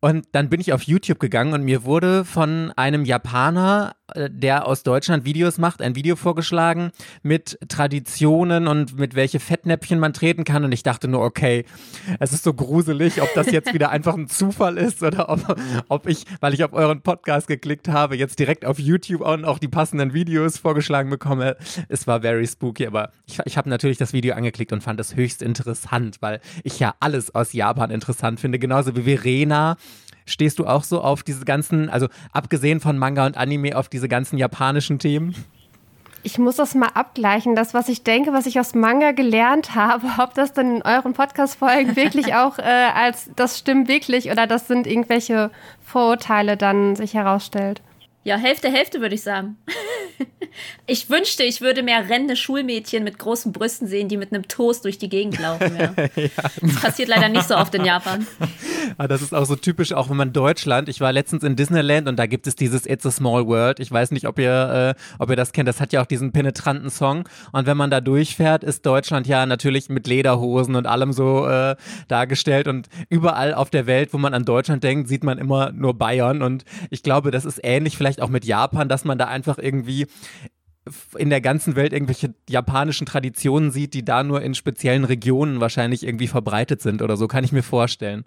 und 0.00 0.26
dann 0.32 0.48
bin 0.48 0.60
ich 0.60 0.72
auf 0.72 0.82
YouTube 0.82 1.20
gegangen 1.20 1.52
und 1.52 1.62
mir 1.62 1.84
wurde 1.84 2.24
von 2.24 2.72
einem 2.76 3.04
Japaner 3.04 3.94
der 4.16 4.66
aus 4.66 4.82
Deutschland 4.82 5.24
Videos 5.24 5.58
macht, 5.58 5.82
ein 5.82 5.94
Video 5.94 6.16
vorgeschlagen 6.16 6.92
mit 7.22 7.58
Traditionen 7.68 8.68
und 8.68 8.98
mit 8.98 9.14
welche 9.14 9.40
Fettnäpfchen 9.40 9.98
man 9.98 10.12
treten 10.12 10.44
kann. 10.44 10.64
Und 10.64 10.72
ich 10.72 10.82
dachte 10.82 11.08
nur, 11.08 11.22
okay, 11.22 11.64
es 12.20 12.32
ist 12.32 12.44
so 12.44 12.54
gruselig, 12.54 13.22
ob 13.22 13.32
das 13.34 13.50
jetzt 13.50 13.74
wieder 13.74 13.90
einfach 13.90 14.14
ein 14.14 14.28
Zufall 14.28 14.78
ist 14.78 15.02
oder 15.02 15.28
ob, 15.28 15.56
ob 15.88 16.08
ich, 16.08 16.24
weil 16.40 16.54
ich 16.54 16.64
auf 16.64 16.72
euren 16.72 17.02
Podcast 17.02 17.46
geklickt 17.46 17.88
habe, 17.88 18.16
jetzt 18.16 18.38
direkt 18.38 18.64
auf 18.64 18.78
YouTube 18.78 19.22
und 19.22 19.44
auch 19.44 19.58
die 19.58 19.68
passenden 19.68 20.14
Videos 20.14 20.58
vorgeschlagen 20.58 21.10
bekomme. 21.10 21.56
Es 21.88 22.06
war 22.06 22.22
very 22.22 22.46
spooky, 22.46 22.86
aber 22.86 23.10
ich, 23.26 23.38
ich 23.44 23.56
habe 23.56 23.68
natürlich 23.68 23.98
das 23.98 24.12
Video 24.12 24.34
angeklickt 24.34 24.72
und 24.72 24.82
fand 24.82 25.00
es 25.00 25.16
höchst 25.16 25.42
interessant, 25.42 26.18
weil 26.20 26.40
ich 26.64 26.78
ja 26.78 26.94
alles 27.00 27.34
aus 27.34 27.52
Japan 27.52 27.90
interessant 27.90 28.40
finde, 28.40 28.58
genauso 28.58 28.96
wie 28.96 29.02
Verena 29.02 29.76
Stehst 30.26 30.58
du 30.58 30.66
auch 30.66 30.84
so 30.84 31.00
auf 31.00 31.22
diese 31.22 31.44
ganzen, 31.44 31.90
also 31.90 32.08
abgesehen 32.32 32.80
von 32.80 32.98
Manga 32.98 33.26
und 33.26 33.36
Anime, 33.36 33.76
auf 33.76 33.88
diese 33.88 34.08
ganzen 34.08 34.38
japanischen 34.38 34.98
Themen? 34.98 35.34
Ich 36.24 36.38
muss 36.38 36.56
das 36.56 36.74
mal 36.74 36.90
abgleichen. 36.94 37.56
Das, 37.56 37.74
was 37.74 37.88
ich 37.88 38.04
denke, 38.04 38.32
was 38.32 38.46
ich 38.46 38.60
aus 38.60 38.74
Manga 38.74 39.10
gelernt 39.12 39.74
habe, 39.74 40.06
ob 40.18 40.34
das 40.34 40.52
dann 40.52 40.76
in 40.76 40.82
euren 40.82 41.12
Podcast-Folgen 41.12 41.96
wirklich 41.96 42.34
auch 42.34 42.58
äh, 42.58 42.62
als 42.62 43.30
das 43.36 43.58
stimmt 43.58 43.88
wirklich 43.88 44.30
oder 44.30 44.46
das 44.46 44.68
sind 44.68 44.86
irgendwelche 44.86 45.50
Vorurteile 45.82 46.56
dann 46.56 46.96
sich 46.96 47.14
herausstellt. 47.14 47.82
Ja, 48.24 48.36
Hälfte, 48.36 48.70
Hälfte 48.70 49.00
würde 49.00 49.16
ich 49.16 49.22
sagen. 49.22 49.56
ich 50.86 51.10
wünschte, 51.10 51.42
ich 51.42 51.60
würde 51.60 51.82
mehr 51.82 52.08
rennende 52.08 52.36
Schulmädchen 52.36 53.02
mit 53.02 53.18
großen 53.18 53.52
Brüsten 53.52 53.88
sehen, 53.88 54.08
die 54.08 54.16
mit 54.16 54.32
einem 54.32 54.46
Toast 54.48 54.84
durch 54.84 54.98
die 54.98 55.08
Gegend 55.08 55.40
laufen. 55.40 55.76
Ja. 55.76 55.92
ja. 56.16 56.28
Das 56.60 56.80
passiert 56.80 57.08
leider 57.08 57.28
nicht 57.28 57.48
so 57.48 57.56
oft 57.56 57.74
in 57.74 57.84
Japan. 57.84 58.26
Ah, 58.98 59.06
das 59.06 59.22
ist 59.22 59.32
auch 59.32 59.44
so 59.44 59.54
typisch, 59.54 59.92
auch 59.92 60.10
wenn 60.10 60.16
man 60.16 60.32
Deutschland. 60.32 60.88
Ich 60.88 61.00
war 61.00 61.12
letztens 61.12 61.44
in 61.44 61.56
Disneyland 61.56 62.08
und 62.08 62.18
da 62.18 62.26
gibt 62.26 62.46
es 62.46 62.56
dieses 62.56 62.84
It's 62.84 63.06
a 63.06 63.10
Small 63.10 63.46
World. 63.46 63.78
Ich 63.80 63.90
weiß 63.90 64.10
nicht, 64.10 64.26
ob 64.26 64.38
ihr, 64.38 64.96
äh, 64.98 65.02
ob 65.18 65.30
ihr 65.30 65.36
das 65.36 65.52
kennt. 65.52 65.68
Das 65.68 65.80
hat 65.80 65.92
ja 65.92 66.02
auch 66.02 66.06
diesen 66.06 66.32
penetranten 66.32 66.90
Song. 66.90 67.28
Und 67.52 67.66
wenn 67.66 67.76
man 67.76 67.90
da 67.90 68.00
durchfährt, 68.00 68.64
ist 68.64 68.84
Deutschland 68.84 69.28
ja 69.28 69.46
natürlich 69.46 69.88
mit 69.88 70.08
Lederhosen 70.08 70.74
und 70.74 70.86
allem 70.86 71.12
so 71.12 71.46
äh, 71.46 71.76
dargestellt. 72.08 72.66
Und 72.66 72.88
überall 73.08 73.54
auf 73.54 73.70
der 73.70 73.86
Welt, 73.86 74.12
wo 74.12 74.18
man 74.18 74.34
an 74.34 74.44
Deutschland 74.44 74.82
denkt, 74.82 75.08
sieht 75.08 75.24
man 75.24 75.38
immer 75.38 75.70
nur 75.72 75.94
Bayern. 75.94 76.42
Und 76.42 76.64
ich 76.90 77.02
glaube, 77.02 77.30
das 77.30 77.44
ist 77.44 77.60
ähnlich 77.62 77.96
vielleicht 77.96 78.11
auch 78.20 78.28
mit 78.28 78.44
Japan, 78.44 78.88
dass 78.88 79.04
man 79.04 79.18
da 79.18 79.26
einfach 79.26 79.58
irgendwie 79.58 80.06
in 81.16 81.30
der 81.30 81.40
ganzen 81.40 81.76
Welt 81.76 81.92
irgendwelche 81.92 82.34
japanischen 82.48 83.06
Traditionen 83.06 83.70
sieht, 83.70 83.94
die 83.94 84.04
da 84.04 84.24
nur 84.24 84.42
in 84.42 84.54
speziellen 84.54 85.04
Regionen 85.04 85.60
wahrscheinlich 85.60 86.04
irgendwie 86.04 86.26
verbreitet 86.26 86.82
sind 86.82 87.02
oder 87.02 87.16
so, 87.16 87.28
kann 87.28 87.44
ich 87.44 87.52
mir 87.52 87.62
vorstellen. 87.62 88.24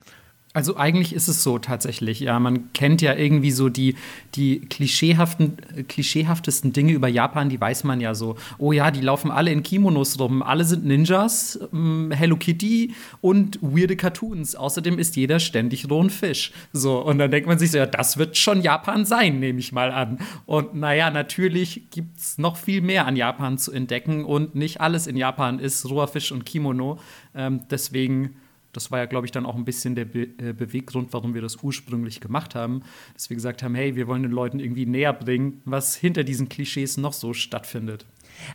Also 0.56 0.78
eigentlich 0.78 1.14
ist 1.14 1.28
es 1.28 1.44
so 1.44 1.60
tatsächlich, 1.60 2.22
ja. 2.22 2.40
Man 2.40 2.72
kennt 2.72 3.02
ja 3.02 3.14
irgendwie 3.14 3.52
so 3.52 3.68
die, 3.68 3.96
die 4.36 4.62
klischeehaften, 4.62 5.58
klischeehaftesten 5.90 6.72
Dinge 6.72 6.94
über 6.94 7.10
Japan, 7.10 7.50
die 7.50 7.60
weiß 7.60 7.84
man 7.84 8.00
ja 8.00 8.16
so. 8.16 8.38
Oh 8.58 8.72
ja, 8.72 8.90
die 8.90 9.02
laufen 9.02 9.32
alle 9.32 9.52
in 9.52 9.64
Kimonos 9.64 10.18
rum, 10.18 10.42
alle 10.42 10.64
sind 10.64 10.86
Ninjas, 10.86 11.60
ähm, 11.74 12.10
Hello 12.16 12.38
Kitty 12.38 12.94
und 13.20 13.60
weirde 13.62 13.98
Cartoons. 13.98 14.56
Außerdem 14.56 14.98
ist 14.98 15.18
jeder 15.18 15.42
ständig 15.42 15.90
rohen 15.90 16.10
Fisch. 16.10 16.54
So, 16.72 17.02
und 17.02 17.18
dann 17.18 17.32
denkt 17.32 17.50
man 17.50 17.60
sich 17.60 17.72
so, 17.72 17.78
ja, 17.78 17.86
das 17.86 18.18
wird 18.18 18.38
schon 18.38 18.62
Japan 18.62 19.04
sein, 19.04 19.42
nehme 19.42 19.60
ich 19.60 19.74
mal 19.74 19.92
an. 19.92 20.20
Und 20.46 20.74
naja, 20.74 21.12
natürlich 21.12 21.90
gibt 21.92 22.18
es 22.18 22.38
noch 22.38 22.56
viel 22.56 22.80
mehr 22.80 23.08
an 23.08 23.18
Japan 23.18 23.58
zu 23.58 23.74
entdecken 23.74 24.24
und 24.24 24.56
nicht 24.56 24.80
alles 24.80 25.06
in 25.06 25.18
Japan 25.18 25.60
ist 25.60 25.90
roher 25.90 26.08
Fisch 26.08 26.32
und 26.32 26.46
Kimono. 26.46 26.98
Ähm, 27.36 27.64
deswegen 27.70 28.36
das 28.76 28.92
war 28.92 29.00
ja, 29.00 29.06
glaube 29.06 29.26
ich, 29.26 29.32
dann 29.32 29.46
auch 29.46 29.56
ein 29.56 29.66
bisschen 29.66 29.96
der 29.96 30.06
Be 30.06 30.28
äh, 30.38 30.54
Beweggrund, 30.54 31.14
warum 31.14 31.34
wir 31.34 31.42
das 31.42 31.58
ursprünglich 31.64 32.20
gemacht 32.20 32.56
haben, 32.56 32.84
dass 33.14 33.30
wir 33.30 33.36
gesagt 33.36 33.64
haben, 33.64 33.76
hey, 33.76 33.96
wir 33.96 34.08
wollen 34.08 34.24
den 34.24 34.32
Leuten 34.32 34.60
irgendwie 34.60 34.86
näher 34.86 35.14
bringen, 35.14 35.62
was 35.66 35.96
hinter 35.96 36.24
diesen 36.24 36.50
Klischees 36.50 36.98
noch 36.98 37.14
so 37.14 37.34
stattfindet. 37.34 38.06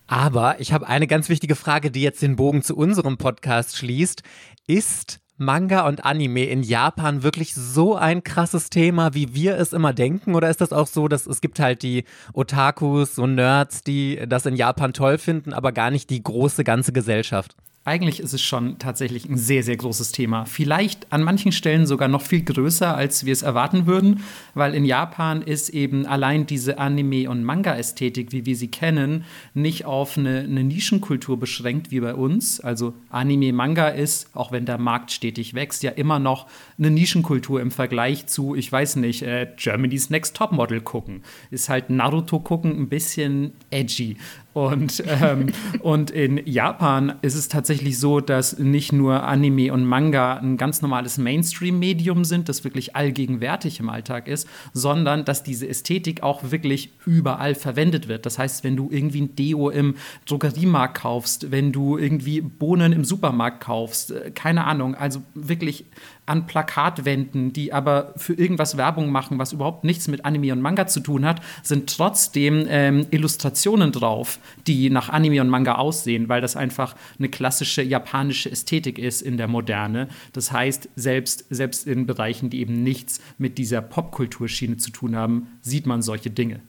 Aber 0.07 0.61
ich 0.61 0.73
habe 0.73 0.87
eine 0.87 1.07
ganz 1.07 1.29
wichtige 1.29 1.57
Frage, 1.57 1.91
die 1.91 2.03
jetzt 2.03 2.23
den 2.23 2.37
Bogen 2.37 2.63
zu 2.63 2.77
unserem 2.77 3.17
Podcast 3.17 3.77
schließt. 3.77 4.23
Ist 4.67 5.21
Manga 5.41 5.89
und 5.89 6.05
Anime 6.05 6.45
in 6.45 6.63
Japan 6.63 7.23
wirklich 7.23 7.55
so 7.55 7.97
ein 7.97 8.23
krasses 8.23 8.69
Thema, 8.69 9.15
wie 9.15 9.35
wir 9.35 9.57
es 9.57 9.73
immer 9.73 9.95
denken? 9.95 10.35
Oder 10.35 10.51
ist 10.51 10.61
das 10.61 10.73
auch 10.73 10.87
so, 10.87 11.09
dass 11.09 11.27
es 11.27 11.41
gibt 11.41 11.59
halt 11.59 11.83
die 11.83 12.05
Otakus, 12.35 13.15
so 13.15 13.27
Nerds, 13.27 13.83
die 13.83 14.21
das 14.29 14.45
in 14.45 14.55
Japan 14.55 14.93
toll 14.93 15.17
finden, 15.17 15.55
aber 15.55 15.73
gar 15.73 15.91
nicht 15.91 16.11
die 16.11 16.23
große 16.23 16.63
ganze 16.63 16.93
Gesellschaft? 16.93 17.57
Eigentlich 17.87 18.21
ist 18.21 18.35
es 18.35 18.43
schon 18.43 18.79
tatsächlich 18.79 19.27
ein 19.27 19.39
sehr, 19.39 19.63
sehr 19.63 19.79
großes 19.79 20.13
Thema. 20.13 20.45
Vielleicht 20.45 21.11
an 21.15 21.23
manchen 21.23 21.51
Stellen 21.51 21.87
sogar 21.87 22.09
noch 22.09 22.21
viel 22.21 22.43
größer, 22.43 22.95
als 22.95 23.25
wir 23.25 23.33
es 23.33 23.41
erwarten 23.41 23.87
würden, 23.87 24.23
weil 24.53 24.75
in 24.75 24.85
Japan 24.85 25.41
ist 25.41 25.71
eben 25.71 26.05
allein 26.05 26.45
diese 26.45 26.79
Anime- 26.79 27.31
und 27.31 27.43
Manga-Ästhetik, 27.43 28.33
wie 28.33 28.45
wir 28.45 28.55
sie 28.55 28.69
kennen, 28.69 29.25
nicht 29.55 29.87
auf 29.87 30.19
eine, 30.19 30.41
eine, 30.41 30.63
Nischenkultur 30.63 31.41
beschränkt 31.41 31.91
wie 31.91 32.01
bei 32.01 32.15
uns. 32.15 32.61
Also 32.61 32.93
Anime-Manga 33.09 33.89
ist, 33.89 34.37
auch 34.37 34.53
wenn 34.53 34.67
der 34.67 34.77
Markt 34.77 35.11
stetig 35.11 35.55
wächst, 35.55 35.83
ja 35.83 35.93
immer 35.93 36.19
noch 36.19 36.49
eine 36.79 36.91
Nischenkultur 36.91 37.63
im 37.63 37.71
Vergleich 37.71 38.27
zu, 38.27 38.55
ich 38.55 38.71
weiß 38.71 38.97
nicht, 38.97 39.23
äh, 39.23 39.49
Germany's 39.57 40.11
Next 40.11 40.37
Topmodel 40.37 40.83
gucken. 40.83 41.23
Ist 41.51 41.71
halt 41.71 41.89
Naruto 41.89 42.41
gucken 42.41 42.79
ein 42.79 42.91
bisschen 42.91 43.53
edgy. 43.71 44.19
Und, 44.53 45.03
ähm, 45.07 45.47
und 45.81 46.11
in 46.11 46.45
Japan 46.45 47.15
ist 47.23 47.37
es 47.37 47.49
tatsächlich 47.49 47.70
so, 47.79 48.21
dass 48.21 48.59
nicht 48.59 48.93
nur 48.93 49.23
Anime 49.23 49.73
und 49.73 49.85
Manga 49.85 50.35
ein 50.35 50.57
ganz 50.57 50.83
normales 50.83 51.19
Mainstream-Medium 51.19 52.25
sind, 52.25 52.49
das 52.49 52.65
wirklich 52.65 52.97
allgegenwärtig 52.97 53.79
im 53.81 53.89
Alltag 53.89 54.27
ist, 54.27 54.49
sondern 54.73 55.25
dass 55.25 55.43
diese 55.43 55.69
Ästhetik 55.69 56.23
auch 56.23 56.51
wirklich 56.51 56.93
überall 57.07 57.55
verwendet 57.55 58.09
wird. 58.09 58.27
Das 58.27 58.39
heißt, 58.39 58.65
wenn 58.65 58.77
du 58.77 58.89
irgendwie 58.91 59.23
ein 59.23 59.37
Deo 59.37 59.71
im 59.71 59.95
Drogeriemarkt 60.27 60.99
kaufst, 60.99 61.51
wenn 61.51 61.71
du 61.73 61.97
irgendwie 61.97 62.41
Bohnen 62.41 62.93
im 62.93 63.05
Supermarkt 63.05 63.63
kaufst, 63.63 64.11
äh, 64.11 64.33
keine 64.35 64.65
Ahnung, 64.65 64.95
also 64.95 65.23
wirklich 65.35 65.85
an 66.27 66.47
Plakatwänden, 66.47 67.53
die 67.53 67.73
aber 67.73 68.13
für 68.17 68.35
irgendwas 68.35 68.77
Werbung 68.77 69.11
machen, 69.11 69.39
was 69.39 69.53
überhaupt 69.53 69.85
nichts 69.85 70.09
mit 70.09 70.25
Anime 70.25 70.53
und 70.53 70.61
Manga 70.61 70.87
zu 70.87 71.01
tun 71.01 71.25
hat, 71.25 71.41
sind 71.63 71.95
trotzdem 71.95 72.67
ähm, 72.69 73.07
Illustrationen 73.11 73.93
drauf, 73.93 74.39
die 74.67 74.91
nach 74.91 75.09
Anime 75.09 75.41
und 75.41 75.49
Manga 75.49 75.75
aussehen, 75.77 76.29
weil 76.29 76.41
das 76.41 76.57
einfach 76.57 76.95
eine 77.19 77.29
klassische 77.29 77.83
japanische 77.83 78.51
Ästhetik 78.51 78.99
ist 78.99 79.23
in 79.23 79.37
der 79.37 79.49
Moderne. 79.49 80.09
Das 80.33 80.53
heißt, 80.53 80.89
selbst, 80.97 81.47
selbst 81.51 81.87
in 81.87 82.07
Bereichen, 82.07 82.51
die 82.51 82.61
eben 82.61 82.83
nichts 82.83 83.21
mit 83.39 83.59
dieser 83.59 83.83
Popkulturschiene 83.83 84.77
zu 84.77 84.91
tun 84.91 85.17
haben, 85.17 85.49
sieht 85.61 85.87
man 85.87 86.03
solche 86.03 86.31
Dinge. 86.31 86.61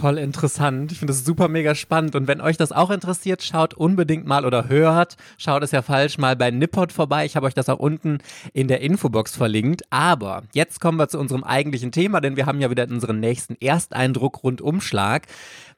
Voll 0.00 0.18
interessant. 0.18 0.90
Ich 0.90 0.98
finde 0.98 1.12
das 1.12 1.24
super 1.24 1.46
mega 1.46 1.76
spannend. 1.76 2.16
Und 2.16 2.26
wenn 2.26 2.40
euch 2.40 2.56
das 2.56 2.72
auch 2.72 2.90
interessiert, 2.90 3.44
schaut 3.44 3.74
unbedingt 3.74 4.26
mal 4.26 4.44
oder 4.44 4.68
hört, 4.68 5.16
schaut 5.38 5.62
es 5.62 5.70
ja 5.70 5.82
falsch 5.82 6.18
mal 6.18 6.34
bei 6.34 6.50
Nippot 6.50 6.90
vorbei. 6.90 7.24
Ich 7.24 7.36
habe 7.36 7.46
euch 7.46 7.54
das 7.54 7.68
auch 7.68 7.78
unten 7.78 8.18
in 8.52 8.66
der 8.66 8.80
Infobox 8.80 9.36
verlinkt. 9.36 9.82
Aber 9.90 10.42
jetzt 10.52 10.80
kommen 10.80 10.98
wir 10.98 11.08
zu 11.08 11.18
unserem 11.20 11.44
eigentlichen 11.44 11.92
Thema, 11.92 12.20
denn 12.20 12.36
wir 12.36 12.46
haben 12.46 12.60
ja 12.60 12.70
wieder 12.70 12.88
unseren 12.88 13.20
nächsten 13.20 13.56
Ersteindruck 13.60 14.42
Rundumschlag, 14.42 15.28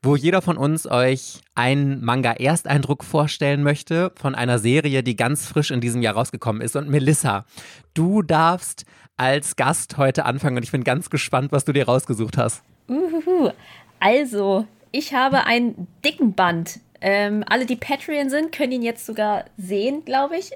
wo 0.03 0.17
jeder 0.17 0.41
von 0.41 0.57
uns 0.57 0.87
euch 0.87 1.43
einen 1.55 2.03
Manga-Ersteindruck 2.03 3.05
vorstellen 3.05 3.63
möchte 3.63 4.13
von 4.17 4.35
einer 4.35 4.59
Serie, 4.59 5.03
die 5.03 5.17
ganz 5.17 5.47
frisch 5.47 5.71
in 5.71 5.83
diesem 5.83 6.01
Jahr 6.01 6.15
rausgekommen 6.15 6.63
ist. 6.63 6.75
Und 6.75 6.89
Melissa, 6.89 7.45
du 7.93 8.23
darfst 8.23 8.87
als 9.19 9.57
Gast 9.57 9.99
heute 9.99 10.25
anfangen 10.25 10.57
und 10.57 10.63
ich 10.63 10.73
bin 10.73 10.85
ganz 10.85 11.11
gespannt, 11.11 11.53
was 11.53 11.67
du 11.67 11.75
dir 11.75 11.85
rausgesucht 11.85 12.39
hast. 12.39 12.63
Uhuhu. 12.89 13.51
Also, 14.01 14.67
ich 14.93 15.15
habe 15.15 15.45
einen 15.45 15.87
dicken 16.05 16.35
Band. 16.35 16.81
Ähm, 17.01 17.45
alle, 17.49 17.67
die 17.67 17.77
Patreon 17.77 18.31
sind, 18.31 18.53
können 18.53 18.73
ihn 18.73 18.83
jetzt 18.83 19.05
sogar 19.05 19.45
sehen, 19.57 20.05
glaube 20.05 20.39
ich. 20.39 20.51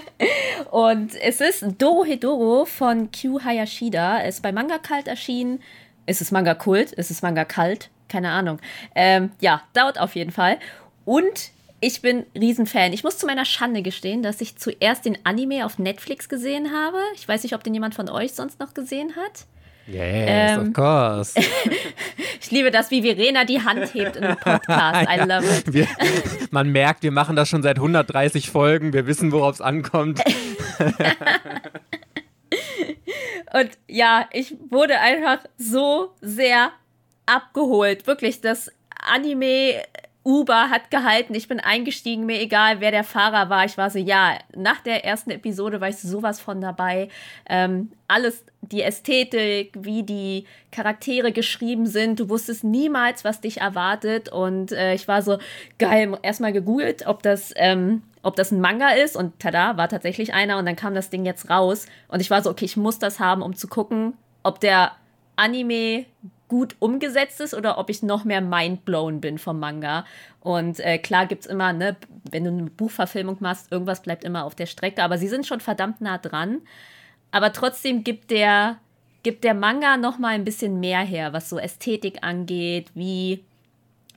und 0.70 1.14
es 1.14 1.40
ist 1.40 1.64
Doro 1.78 2.04
Hedoro 2.04 2.64
von 2.66 3.10
Q 3.10 3.42
Hayashida. 3.42 4.18
Ist 4.18 4.42
bei 4.42 4.52
Manga 4.52 4.78
Kalt 4.78 5.08
erschienen. 5.08 5.60
Ist 6.06 6.20
es 6.20 6.30
Manga 6.30 6.54
Kult? 6.54 6.92
Ist 6.92 7.10
es 7.10 7.22
Manga 7.22 7.44
Kalt? 7.44 7.90
Keine 8.08 8.30
Ahnung. 8.30 8.58
Ähm, 8.94 9.30
ja, 9.40 9.62
dauert 9.72 9.98
auf 9.98 10.14
jeden 10.16 10.32
Fall. 10.32 10.58
Und 11.04 11.52
ich 11.80 12.02
bin 12.02 12.26
Riesenfan. 12.38 12.92
Ich 12.92 13.04
muss 13.04 13.16
zu 13.16 13.26
meiner 13.26 13.44
Schande 13.46 13.82
gestehen, 13.82 14.22
dass 14.22 14.40
ich 14.40 14.56
zuerst 14.56 15.06
den 15.06 15.18
Anime 15.24 15.64
auf 15.64 15.78
Netflix 15.78 16.28
gesehen 16.28 16.72
habe. 16.72 16.98
Ich 17.14 17.26
weiß 17.26 17.42
nicht, 17.42 17.54
ob 17.54 17.64
den 17.64 17.72
jemand 17.72 17.94
von 17.94 18.10
euch 18.10 18.32
sonst 18.32 18.60
noch 18.60 18.74
gesehen 18.74 19.16
hat. 19.16 19.46
Yes, 19.90 20.52
ähm, 20.52 20.68
of 20.68 20.72
course. 20.72 21.34
ich 22.40 22.50
liebe 22.50 22.70
das, 22.70 22.90
wie 22.92 23.02
Verena 23.02 23.44
die 23.44 23.60
Hand 23.62 23.92
hebt 23.92 24.16
in 24.16 24.24
einem 24.24 24.36
Podcast. 24.36 25.08
I 25.16 25.18
love 25.20 25.44
it. 25.44 25.72
Wir, 25.72 25.88
man 26.50 26.70
merkt, 26.70 27.02
wir 27.02 27.10
machen 27.10 27.34
das 27.34 27.48
schon 27.48 27.62
seit 27.62 27.76
130 27.76 28.50
Folgen. 28.50 28.92
Wir 28.92 29.06
wissen, 29.06 29.32
worauf 29.32 29.54
es 29.54 29.60
ankommt. 29.60 30.22
Und 33.52 33.70
ja, 33.88 34.28
ich 34.32 34.54
wurde 34.70 35.00
einfach 35.00 35.40
so 35.58 36.14
sehr 36.20 36.70
abgeholt. 37.26 38.06
Wirklich, 38.06 38.40
das 38.40 38.70
Anime 38.96 39.82
Uber 40.30 40.70
hat 40.70 40.92
gehalten, 40.92 41.34
ich 41.34 41.48
bin 41.48 41.58
eingestiegen, 41.58 42.24
mir 42.24 42.40
egal, 42.40 42.80
wer 42.80 42.92
der 42.92 43.02
Fahrer 43.02 43.50
war. 43.50 43.64
Ich 43.64 43.76
war 43.76 43.90
so, 43.90 43.98
ja, 43.98 44.38
nach 44.54 44.80
der 44.80 45.04
ersten 45.04 45.30
Episode 45.30 45.80
war 45.80 45.88
ich 45.88 45.96
sowas 45.96 46.40
von 46.40 46.60
dabei. 46.60 47.08
Ähm, 47.48 47.90
alles, 48.06 48.44
die 48.60 48.82
Ästhetik, 48.82 49.72
wie 49.76 50.04
die 50.04 50.44
Charaktere 50.70 51.32
geschrieben 51.32 51.86
sind, 51.86 52.20
du 52.20 52.28
wusstest 52.28 52.62
niemals, 52.62 53.24
was 53.24 53.40
dich 53.40 53.60
erwartet. 53.60 54.28
Und 54.28 54.70
äh, 54.70 54.94
ich 54.94 55.08
war 55.08 55.22
so, 55.22 55.38
geil, 55.78 56.16
erstmal 56.22 56.52
gegoogelt, 56.52 57.08
ob 57.08 57.24
das, 57.24 57.52
ähm, 57.56 58.02
ob 58.22 58.36
das 58.36 58.52
ein 58.52 58.60
Manga 58.60 58.90
ist. 58.90 59.16
Und 59.16 59.40
tada, 59.40 59.76
war 59.76 59.88
tatsächlich 59.88 60.32
einer. 60.32 60.58
Und 60.58 60.66
dann 60.66 60.76
kam 60.76 60.94
das 60.94 61.10
Ding 61.10 61.24
jetzt 61.24 61.50
raus. 61.50 61.86
Und 62.06 62.20
ich 62.20 62.30
war 62.30 62.40
so, 62.40 62.50
okay, 62.50 62.66
ich 62.66 62.76
muss 62.76 63.00
das 63.00 63.18
haben, 63.18 63.42
um 63.42 63.56
zu 63.56 63.66
gucken, 63.66 64.14
ob 64.44 64.60
der 64.60 64.92
Anime 65.34 66.06
gut 66.50 66.74
umgesetzt 66.80 67.40
ist 67.40 67.54
oder 67.54 67.78
ob 67.78 67.88
ich 67.90 68.02
noch 68.02 68.24
mehr 68.24 68.40
mindblown 68.40 69.20
bin 69.20 69.38
vom 69.38 69.60
Manga. 69.60 70.04
Und 70.40 70.80
äh, 70.80 70.98
klar 70.98 71.26
gibt 71.26 71.44
es 71.44 71.46
immer, 71.46 71.72
ne, 71.72 71.96
wenn 72.28 72.42
du 72.42 72.50
eine 72.50 72.64
Buchverfilmung 72.64 73.36
machst, 73.38 73.70
irgendwas 73.70 74.02
bleibt 74.02 74.24
immer 74.24 74.44
auf 74.44 74.56
der 74.56 74.66
Strecke, 74.66 75.04
aber 75.04 75.16
sie 75.16 75.28
sind 75.28 75.46
schon 75.46 75.60
verdammt 75.60 76.00
nah 76.00 76.18
dran. 76.18 76.60
Aber 77.30 77.52
trotzdem 77.52 78.02
gibt 78.02 78.32
der, 78.32 78.78
gibt 79.22 79.44
der 79.44 79.54
Manga 79.54 79.96
noch 79.96 80.18
mal 80.18 80.34
ein 80.34 80.44
bisschen 80.44 80.80
mehr 80.80 81.02
her, 81.02 81.32
was 81.32 81.48
so 81.48 81.56
Ästhetik 81.56 82.18
angeht, 82.22 82.90
wie, 82.94 83.44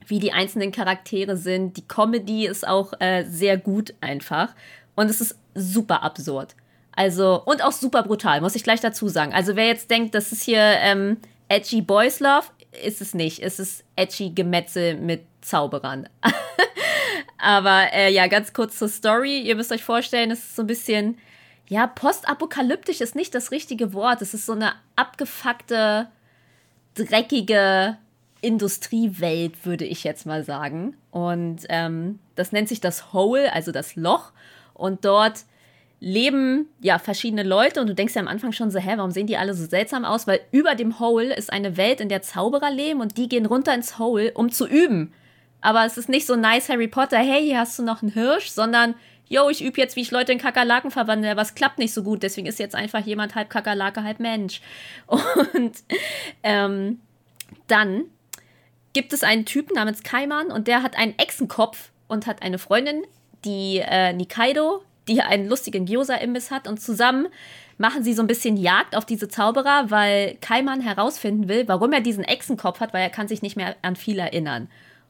wie 0.08 0.18
die 0.18 0.32
einzelnen 0.32 0.72
Charaktere 0.72 1.36
sind. 1.36 1.76
Die 1.76 1.86
Comedy 1.86 2.46
ist 2.46 2.66
auch 2.66 2.94
äh, 2.98 3.22
sehr 3.22 3.58
gut 3.58 3.94
einfach. 4.00 4.48
Und 4.96 5.08
es 5.08 5.20
ist 5.20 5.38
super 5.54 6.02
absurd. 6.02 6.56
Also, 6.96 7.40
und 7.44 7.62
auch 7.62 7.72
super 7.72 8.02
brutal, 8.02 8.40
muss 8.40 8.56
ich 8.56 8.64
gleich 8.64 8.80
dazu 8.80 9.06
sagen. 9.08 9.32
Also, 9.32 9.54
wer 9.54 9.66
jetzt 9.66 9.88
denkt, 9.88 10.16
das 10.16 10.32
ist 10.32 10.42
hier 10.42 10.58
ähm, 10.58 11.18
Edgy 11.48 11.82
Boys 11.82 12.20
Love 12.20 12.48
ist 12.84 13.00
es 13.00 13.14
nicht. 13.14 13.40
Es 13.40 13.58
ist 13.58 13.84
edgy 13.96 14.30
Gemetzel 14.30 14.96
mit 14.96 15.24
Zauberern. 15.40 16.08
Aber 17.38 17.92
äh, 17.92 18.12
ja, 18.12 18.26
ganz 18.26 18.52
kurz 18.52 18.78
zur 18.78 18.88
Story. 18.88 19.40
Ihr 19.40 19.54
müsst 19.54 19.72
euch 19.72 19.84
vorstellen, 19.84 20.30
es 20.30 20.40
ist 20.40 20.56
so 20.56 20.62
ein 20.62 20.66
bisschen, 20.66 21.18
ja, 21.68 21.86
postapokalyptisch 21.86 23.00
ist 23.00 23.14
nicht 23.14 23.34
das 23.34 23.50
richtige 23.50 23.92
Wort. 23.92 24.22
Es 24.22 24.34
ist 24.34 24.46
so 24.46 24.52
eine 24.52 24.72
abgefuckte, 24.96 26.08
dreckige 26.94 27.98
Industriewelt, 28.40 29.64
würde 29.64 29.84
ich 29.84 30.04
jetzt 30.04 30.26
mal 30.26 30.44
sagen. 30.44 30.96
Und 31.10 31.66
ähm, 31.68 32.18
das 32.34 32.52
nennt 32.52 32.68
sich 32.68 32.80
das 32.80 33.12
Hole, 33.12 33.52
also 33.52 33.72
das 33.72 33.96
Loch. 33.96 34.32
Und 34.72 35.04
dort 35.04 35.44
leben 36.04 36.68
ja 36.82 36.98
verschiedene 36.98 37.42
Leute 37.42 37.80
und 37.80 37.86
du 37.86 37.94
denkst 37.94 38.14
ja 38.14 38.20
am 38.20 38.28
Anfang 38.28 38.52
schon 38.52 38.70
so, 38.70 38.78
hä, 38.78 38.92
warum 38.96 39.10
sehen 39.10 39.26
die 39.26 39.38
alle 39.38 39.54
so 39.54 39.64
seltsam 39.64 40.04
aus? 40.04 40.26
Weil 40.26 40.40
über 40.52 40.74
dem 40.74 41.00
Hole 41.00 41.34
ist 41.34 41.50
eine 41.50 41.78
Welt, 41.78 42.02
in 42.02 42.10
der 42.10 42.20
Zauberer 42.20 42.70
leben 42.70 43.00
und 43.00 43.16
die 43.16 43.26
gehen 43.26 43.46
runter 43.46 43.74
ins 43.74 43.98
Hole, 43.98 44.32
um 44.34 44.52
zu 44.52 44.68
üben. 44.68 45.14
Aber 45.62 45.86
es 45.86 45.96
ist 45.96 46.10
nicht 46.10 46.26
so 46.26 46.36
nice 46.36 46.68
Harry 46.68 46.88
Potter, 46.88 47.16
hey, 47.16 47.42
hier 47.42 47.58
hast 47.58 47.78
du 47.78 47.82
noch 47.82 48.02
einen 48.02 48.12
Hirsch, 48.12 48.50
sondern 48.50 48.94
yo, 49.30 49.48
ich 49.48 49.64
übe 49.64 49.80
jetzt, 49.80 49.96
wie 49.96 50.02
ich 50.02 50.10
Leute 50.10 50.32
in 50.32 50.38
Kakerlaken 50.38 50.90
verwandle, 50.90 51.30
aber 51.30 51.40
es 51.40 51.54
klappt 51.54 51.78
nicht 51.78 51.94
so 51.94 52.02
gut, 52.02 52.22
deswegen 52.22 52.46
ist 52.46 52.58
jetzt 52.58 52.74
einfach 52.74 53.00
jemand 53.00 53.34
halb 53.34 53.48
Kakerlake, 53.48 54.02
halb 54.02 54.20
Mensch. 54.20 54.60
Und 55.06 55.72
ähm, 56.42 57.00
dann 57.66 58.04
gibt 58.92 59.14
es 59.14 59.22
einen 59.22 59.46
Typen 59.46 59.74
namens 59.74 60.02
Kaiman 60.02 60.52
und 60.52 60.68
der 60.68 60.82
hat 60.82 60.96
einen 60.96 61.18
Echsenkopf 61.18 61.90
und 62.08 62.26
hat 62.26 62.42
eine 62.42 62.58
Freundin, 62.58 63.02
die 63.44 63.78
äh, 63.78 64.12
Nikaido, 64.12 64.82
die 65.08 65.20
einen 65.20 65.48
lustigen 65.48 65.86
Gyoza-Imbiss 65.86 66.50
hat 66.50 66.66
und 66.66 66.80
zusammen 66.80 67.28
machen 67.78 68.04
sie 68.04 68.14
so 68.14 68.22
ein 68.22 68.28
bisschen 68.28 68.56
Jagd 68.56 68.96
auf 68.96 69.04
diese 69.04 69.28
Zauberer, 69.28 69.90
weil 69.90 70.36
Kaiman 70.40 70.80
herausfinden 70.80 71.48
will, 71.48 71.66
warum 71.68 71.92
er 71.92 72.00
diesen 72.00 72.24
Echsenkopf 72.24 72.80
hat, 72.80 72.94
weil 72.94 73.02
er 73.02 73.10
kann 73.10 73.28
sich 73.28 73.42
nicht 73.42 73.56
mehr 73.56 73.76
an 73.82 73.96
viel 73.96 74.18
erinnern. 74.18 74.68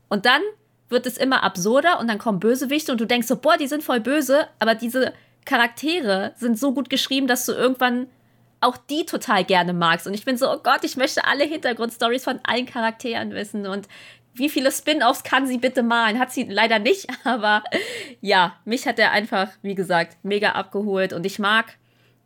Und 0.09 0.27
dann 0.27 0.41
wird 0.89 1.07
es 1.07 1.19
immer 1.19 1.43
absurder 1.43 2.01
und 2.01 2.09
dann 2.09 2.19
kommen 2.19 2.41
Bösewichte 2.41 2.93
und 2.93 3.01
du 3.01 3.07
denkst 3.07 3.27
so, 3.27 3.37
boah, 3.37 3.57
die 3.57 3.67
sind 3.67 3.83
voll 3.83 4.01
böse, 4.01 4.49
aber 4.59 4.75
diese 4.75 5.13
Charaktere 5.45 6.33
sind 6.37 6.59
so 6.59 6.73
gut 6.73 6.89
geschrieben, 6.91 7.27
dass 7.27 7.47
du 7.47 7.53
irgendwann 7.53 8.07
auch 8.61 8.77
die 8.77 9.05
total 9.05 9.45
gerne 9.45 9.75
magst. 9.75 10.07
Und 10.07 10.15
ich 10.15 10.25
bin 10.25 10.37
so, 10.37 10.51
oh 10.51 10.59
Gott, 10.63 10.85
ich 10.85 10.97
möchte 10.97 11.25
alle 11.25 11.45
Hintergrundstories 11.45 12.25
von 12.25 12.41
allen 12.45 12.67
Charakteren 12.67 13.33
wissen 13.33 13.67
und 13.67 13.89
wie 14.35 14.49
viele 14.49 14.71
Spin-offs 14.71 15.23
kann 15.23 15.47
sie 15.47 15.59
bitte 15.59 15.83
malen? 15.83 16.19
Hat 16.19 16.33
sie 16.33 16.45
leider 16.45 16.79
nicht, 16.79 17.07
aber 17.25 17.65
ja, 18.21 18.57
mich 18.65 18.87
hat 18.87 18.99
er 18.99 19.13
einfach, 19.13 19.49
wie 19.63 19.75
gesagt, 19.75 20.17
mega 20.23 20.53
abgeholt 20.53 21.13
und 21.13 21.25
ich 21.25 21.39
mag 21.39 21.77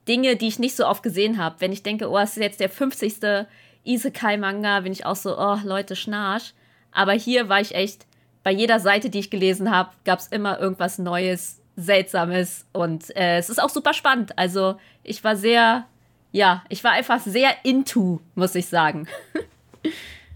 Dinge, 0.09 0.37
die 0.37 0.49
ich 0.49 0.59
nicht 0.59 0.75
so 0.75 0.87
oft 0.87 1.03
gesehen 1.03 1.39
habe. 1.39 1.57
Wenn 1.61 1.73
ich 1.73 1.83
denke, 1.83 2.09
oh, 2.11 2.19
es 2.19 2.31
ist 2.31 2.43
jetzt 2.43 2.61
der 2.61 2.71
50. 2.71 3.47
Isekai-Manga, 3.85 4.81
bin 4.81 4.93
ich 4.93 5.07
auch 5.07 5.17
so, 5.17 5.39
oh, 5.39 5.59
Leute, 5.65 5.97
Schnarch. 5.97 6.55
Aber 6.93 7.13
hier 7.13 7.49
war 7.49 7.61
ich 7.61 7.75
echt, 7.75 8.07
bei 8.43 8.51
jeder 8.51 8.81
Seite, 8.81 9.11
die 9.11 9.19
ich 9.19 9.31
gelesen 9.31 9.71
habe, 9.71 9.91
gab 10.05 10.19
es 10.21 10.29
immer 10.29 10.59
irgendwas 10.59 10.99
Neues, 10.99 11.61
Seltsames 11.77 12.67
und 12.73 13.15
äh, 13.17 13.39
es 13.39 13.51
ist 13.51 13.63
auch 13.63 13.69
super 13.69 13.95
spannend. 13.95 14.37
Also 14.37 14.79
ich 15.05 15.23
war 15.23 15.37
sehr, 15.37 15.87
ja, 16.33 16.65
ich 16.69 16.83
war 16.83 16.93
einfach 16.93 17.21
sehr 17.21 17.51
into, 17.63 18.21
muss 18.35 18.55
ich 18.55 18.67
sagen. 18.67 19.07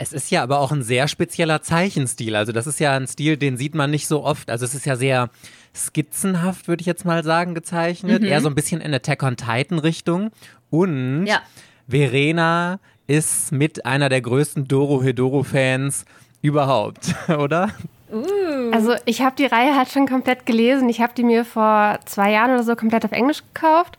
Es 0.02 0.12
ist 0.12 0.32
ja 0.32 0.42
aber 0.42 0.58
auch 0.58 0.72
ein 0.72 0.82
sehr 0.82 1.06
spezieller 1.06 1.62
Zeichenstil. 1.62 2.34
Also 2.34 2.50
das 2.50 2.66
ist 2.66 2.80
ja 2.80 2.96
ein 2.96 3.06
Stil, 3.06 3.36
den 3.36 3.56
sieht 3.56 3.76
man 3.76 3.90
nicht 3.90 4.08
so 4.08 4.24
oft. 4.24 4.50
Also 4.50 4.64
es 4.64 4.74
ist 4.74 4.84
ja 4.84 4.96
sehr 4.96 5.30
skizzenhaft, 5.74 6.66
würde 6.66 6.80
ich 6.80 6.86
jetzt 6.86 7.04
mal 7.04 7.22
sagen, 7.22 7.54
gezeichnet. 7.54 8.22
Mhm. 8.22 8.28
Eher 8.28 8.40
so 8.40 8.48
ein 8.48 8.56
bisschen 8.56 8.80
in 8.80 8.92
Attack 8.92 9.22
on 9.22 9.36
Titan 9.36 9.78
Richtung. 9.78 10.30
Und 10.70 11.26
ja. 11.26 11.40
Verena 11.88 12.80
ist 13.06 13.52
mit 13.52 13.86
einer 13.86 14.08
der 14.08 14.22
größten 14.22 14.66
Doro 14.66 15.02
Hedoro 15.02 15.44
Fans 15.44 16.04
überhaupt, 16.40 17.14
oder? 17.28 17.70
Uh. 18.12 18.72
Also 18.72 18.94
ich 19.04 19.22
habe 19.22 19.36
die 19.36 19.46
Reihe 19.46 19.76
halt 19.76 19.88
schon 19.88 20.08
komplett 20.08 20.46
gelesen. 20.46 20.88
Ich 20.88 21.00
habe 21.00 21.12
die 21.16 21.22
mir 21.22 21.44
vor 21.44 22.00
zwei 22.06 22.32
Jahren 22.32 22.50
oder 22.50 22.64
so 22.64 22.74
komplett 22.74 23.04
auf 23.04 23.12
Englisch 23.12 23.42
gekauft 23.54 23.96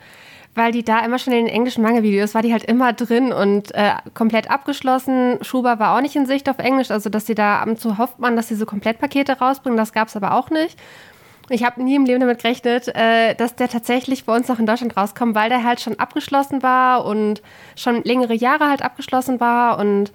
weil 0.55 0.72
die 0.72 0.83
da 0.83 1.00
immer 1.00 1.17
schon 1.19 1.33
in 1.33 1.45
den 1.45 1.53
englischen 1.53 1.83
Manga-Videos 1.83 2.36
war 2.36 2.41
die 2.41 2.51
halt 2.51 2.63
immer 2.63 2.93
drin 2.93 3.33
und 3.33 3.74
äh, 3.74 3.93
komplett 4.13 4.50
abgeschlossen. 4.50 5.39
Schuber 5.41 5.79
war 5.79 5.95
auch 5.95 6.01
nicht 6.01 6.16
in 6.16 6.25
Sicht 6.25 6.48
auf 6.50 6.59
Englisch, 6.59 6.92
also 6.92 7.09
dass 7.09 7.25
sie 7.25 7.35
da 7.35 7.59
ab 7.59 7.68
und 7.68 7.79
zu 7.79 7.98
hofft 7.98 8.20
man, 8.20 8.35
dass 8.35 8.48
sie 8.48 8.55
so 8.55 8.66
Komplettpakete 8.66 9.39
rausbringen, 9.39 9.77
das 9.77 9.94
gab 9.94 10.07
es 10.07 10.16
aber 10.16 10.33
auch 10.33 10.50
nicht. 10.50 10.77
Ich 11.50 11.63
habe 11.66 11.83
nie 11.83 11.96
im 11.96 12.05
Leben 12.05 12.22
damit 12.22 12.42
gerechnet, 12.42 12.87
äh, 12.96 13.35
dass 13.35 13.55
der 13.55 13.68
tatsächlich 13.68 14.25
bei 14.25 14.35
uns 14.35 14.48
noch 14.48 14.59
in 14.59 14.66
Deutschland 14.66 14.96
rauskommt, 14.96 15.35
weil 15.35 15.50
der 15.50 15.63
halt 15.63 15.81
schon 15.81 16.00
abgeschlossen 16.00 16.63
war 16.63 17.05
und 17.05 17.42
schon 17.75 18.03
längere 18.03 18.33
Jahre 18.33 18.70
halt 18.70 18.81
abgeschlossen 18.81 19.39
war 19.39 19.77
und 19.79 20.11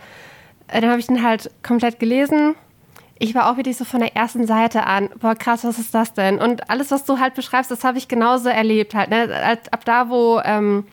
äh, 0.69 0.81
dann 0.81 0.91
habe 0.91 1.01
ich 1.01 1.07
den 1.07 1.23
halt 1.23 1.51
komplett 1.63 1.99
gelesen 1.99 2.55
ich 3.19 3.35
war 3.35 3.51
auch 3.51 3.57
wirklich 3.57 3.77
so 3.77 3.85
von 3.85 4.01
der 4.01 4.15
ersten 4.17 4.47
Seite 4.47 4.85
an, 4.87 5.11
boah, 5.21 5.35
krass, 5.35 5.65
was 5.65 5.79
ist 5.79 5.95
das 5.95 6.13
denn? 6.13 6.39
Und 6.39 6.71
alles, 6.71 6.91
was 6.91 7.05
du 7.05 7.19
halt 7.19 7.35
beschreibst, 7.35 7.71
das 7.71 7.85
habe 7.85 7.99
ich 7.99 8.09
genauso 8.09 8.49
erlebt 8.49 8.95
halt. 8.95 9.11
Ne? 9.11 9.59
Ab 9.71 9.85
da, 9.85 10.09
wo 10.09 10.41
ähm, 10.45 10.85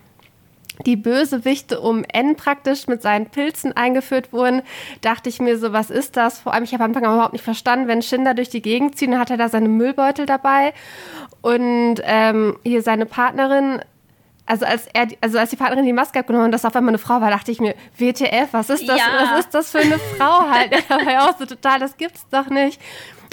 die 0.86 0.96
Bösewichte 0.96 1.80
um 1.80 2.04
N 2.04 2.36
praktisch 2.36 2.88
mit 2.88 3.02
seinen 3.02 3.28
Pilzen 3.28 3.74
eingeführt 3.74 4.34
wurden, 4.34 4.62
dachte 5.02 5.30
ich 5.30 5.40
mir 5.40 5.58
so, 5.58 5.72
was 5.72 5.90
ist 5.90 6.18
das? 6.18 6.40
Vor 6.40 6.54
allem, 6.54 6.64
ich 6.64 6.74
habe 6.74 6.84
am 6.84 6.90
Anfang 6.92 7.04
überhaupt 7.04 7.34
nicht 7.34 7.46
verstanden, 7.46 7.88
wenn 7.88 8.02
Shin 8.02 8.26
da 8.26 8.34
durch 8.34 8.50
die 8.50 8.62
Gegend 8.62 8.98
zieht, 8.98 9.12
dann 9.12 9.20
hat 9.20 9.30
er 9.30 9.38
da 9.38 9.48
seine 9.48 9.70
Müllbeutel 9.70 10.26
dabei 10.26 10.74
und 11.42 11.98
ähm, 12.04 12.58
hier 12.64 12.82
seine 12.82 13.06
Partnerin 13.06 13.82
also 14.46 14.66
als 14.66 14.88
er, 14.94 15.08
also 15.22 15.40
als 15.40 15.50
die 15.50 15.56
Partnerin 15.56 15.86
die 15.86 15.94
Maske 15.94 16.20
abgenommen 16.20 16.46
und 16.46 16.52
das 16.52 16.66
auf 16.66 16.76
einmal 16.76 16.92
eine 16.92 16.98
Frau 16.98 17.22
war, 17.22 17.32
dachte 17.32 17.52
ich 17.52 17.60
mir, 17.60 17.76
WTF, 17.98 18.50
was 18.52 18.70
ist 18.70 18.88
das, 18.88 19.00
ja. 19.00 19.06
was 19.20 19.40
ist 19.40 19.54
das 19.54 19.72
für 19.72 19.80
eine 19.80 19.98
Frau 19.98 20.50
halt? 20.50 20.72
da 20.90 20.98
war 20.98 21.12
ja 21.12 21.30
auch 21.30 21.38
so 21.38 21.46
total, 21.46 21.80
das 21.80 21.98
gibt's 21.98 22.26
doch 22.30 22.50
nicht. 22.50 22.80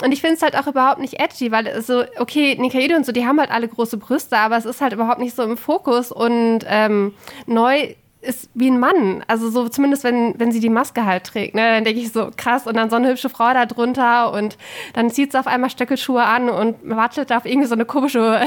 Und 0.03 0.11
ich 0.11 0.21
finde 0.21 0.35
es 0.35 0.41
halt 0.41 0.57
auch 0.57 0.67
überhaupt 0.67 0.99
nicht 0.99 1.19
edgy, 1.19 1.51
weil 1.51 1.81
so, 1.81 2.03
okay, 2.17 2.55
Nikaido 2.59 2.95
und 2.95 3.05
so, 3.05 3.11
die 3.11 3.25
haben 3.25 3.39
halt 3.39 3.51
alle 3.51 3.67
große 3.67 3.97
Brüste, 3.97 4.37
aber 4.37 4.57
es 4.57 4.65
ist 4.65 4.81
halt 4.81 4.93
überhaupt 4.93 5.19
nicht 5.19 5.35
so 5.35 5.43
im 5.43 5.55
Fokus 5.55 6.11
und 6.11 6.61
ähm, 6.67 7.13
neu 7.45 7.93
ist 8.21 8.49
wie 8.53 8.69
ein 8.69 8.79
Mann. 8.79 9.23
Also 9.27 9.49
so 9.49 9.69
zumindest, 9.69 10.03
wenn, 10.03 10.39
wenn 10.39 10.51
sie 10.51 10.59
die 10.59 10.69
Maske 10.69 11.05
halt 11.05 11.25
trägt. 11.25 11.55
Ne? 11.55 11.61
Dann 11.61 11.83
denke 11.83 11.99
ich 11.99 12.11
so, 12.11 12.31
krass, 12.35 12.65
und 12.65 12.75
dann 12.75 12.89
so 12.89 12.95
eine 12.95 13.09
hübsche 13.09 13.29
Frau 13.29 13.53
da 13.53 13.65
drunter 13.65 14.31
und 14.33 14.57
dann 14.93 15.11
zieht 15.11 15.33
sie 15.33 15.39
auf 15.39 15.47
einmal 15.47 15.69
Stöckelschuhe 15.69 16.23
an 16.23 16.49
und 16.49 16.77
wartet 16.83 17.31
auf 17.31 17.45
irgendwie 17.45 17.67
so 17.67 17.75
eine 17.75 17.85
komische 17.85 18.45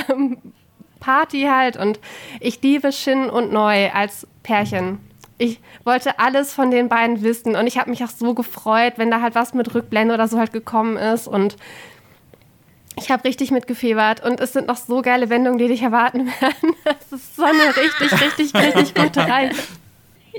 Party 1.07 1.43
halt 1.43 1.77
und 1.77 2.01
ich 2.41 2.61
liebe 2.63 2.91
Shin 2.91 3.31
und 3.31 3.53
Neu 3.53 3.91
als 3.93 4.27
Pärchen. 4.43 4.99
Ich 5.39 5.61
wollte 5.85 6.19
alles 6.19 6.53
von 6.53 6.73
den 6.73 6.89
beiden 6.89 7.23
wissen 7.23 7.55
und 7.55 7.69
ich 7.69 7.79
habe 7.79 7.91
mich 7.91 8.03
auch 8.03 8.11
so 8.11 8.35
gefreut, 8.35 8.95
wenn 8.97 9.13
da 9.13 9.21
halt 9.21 9.37
was 9.37 9.55
mit 9.55 9.73
Rückblende 9.73 10.15
oder 10.15 10.27
so 10.27 10.37
halt 10.37 10.53
gekommen 10.53 10.97
ist 10.97 11.29
und 11.29 11.57
ich 12.99 13.13
habe 13.13 13.23
richtig 13.23 13.53
mitgefebert 13.53 14.25
und 14.25 14.41
es 14.41 14.53
sind 14.53 14.67
noch 14.67 14.79
so 14.79 15.01
geile 15.01 15.31
Wendungen, 15.31 15.59
die 15.59 15.69
dich 15.69 15.83
erwarten 15.83 16.27
werden. 16.41 16.75
Das 16.83 17.13
ist 17.13 17.37
so 17.37 17.45
eine 17.45 17.77
richtig, 17.77 18.21
richtig, 18.21 18.55
richtig 18.55 18.95
gute 18.95 19.21
Reise. 19.21 19.63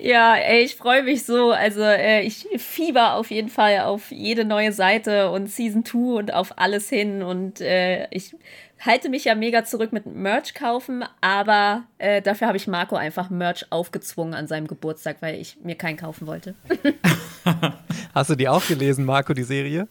Ja, 0.01 0.35
ey, 0.35 0.63
ich 0.63 0.75
freue 0.75 1.03
mich 1.03 1.25
so. 1.25 1.51
Also 1.51 1.81
äh, 1.81 2.21
ich 2.21 2.47
fieber 2.57 3.13
auf 3.13 3.31
jeden 3.31 3.49
Fall 3.49 3.79
auf 3.79 4.11
jede 4.11 4.43
neue 4.43 4.71
Seite 4.71 5.31
und 5.31 5.49
Season 5.49 5.85
2 5.85 5.97
und 5.97 6.33
auf 6.33 6.57
alles 6.57 6.89
hin 6.89 7.23
und 7.23 7.61
äh, 7.61 8.07
ich 8.11 8.35
halte 8.79 9.09
mich 9.09 9.25
ja 9.25 9.35
mega 9.35 9.63
zurück 9.63 9.93
mit 9.93 10.05
Merch 10.05 10.53
kaufen, 10.53 11.03
aber 11.21 11.83
äh, 11.97 12.21
dafür 12.21 12.47
habe 12.47 12.57
ich 12.57 12.67
Marco 12.67 12.95
einfach 12.95 13.29
Merch 13.29 13.65
aufgezwungen 13.71 14.33
an 14.33 14.47
seinem 14.47 14.67
Geburtstag, 14.67 15.17
weil 15.21 15.39
ich 15.39 15.57
mir 15.63 15.75
keinen 15.75 15.97
kaufen 15.97 16.27
wollte. 16.27 16.55
Hast 18.13 18.29
du 18.29 18.35
die 18.35 18.47
auch 18.49 18.65
gelesen, 18.67 19.05
Marco, 19.05 19.33
die 19.33 19.43
Serie? 19.43 19.87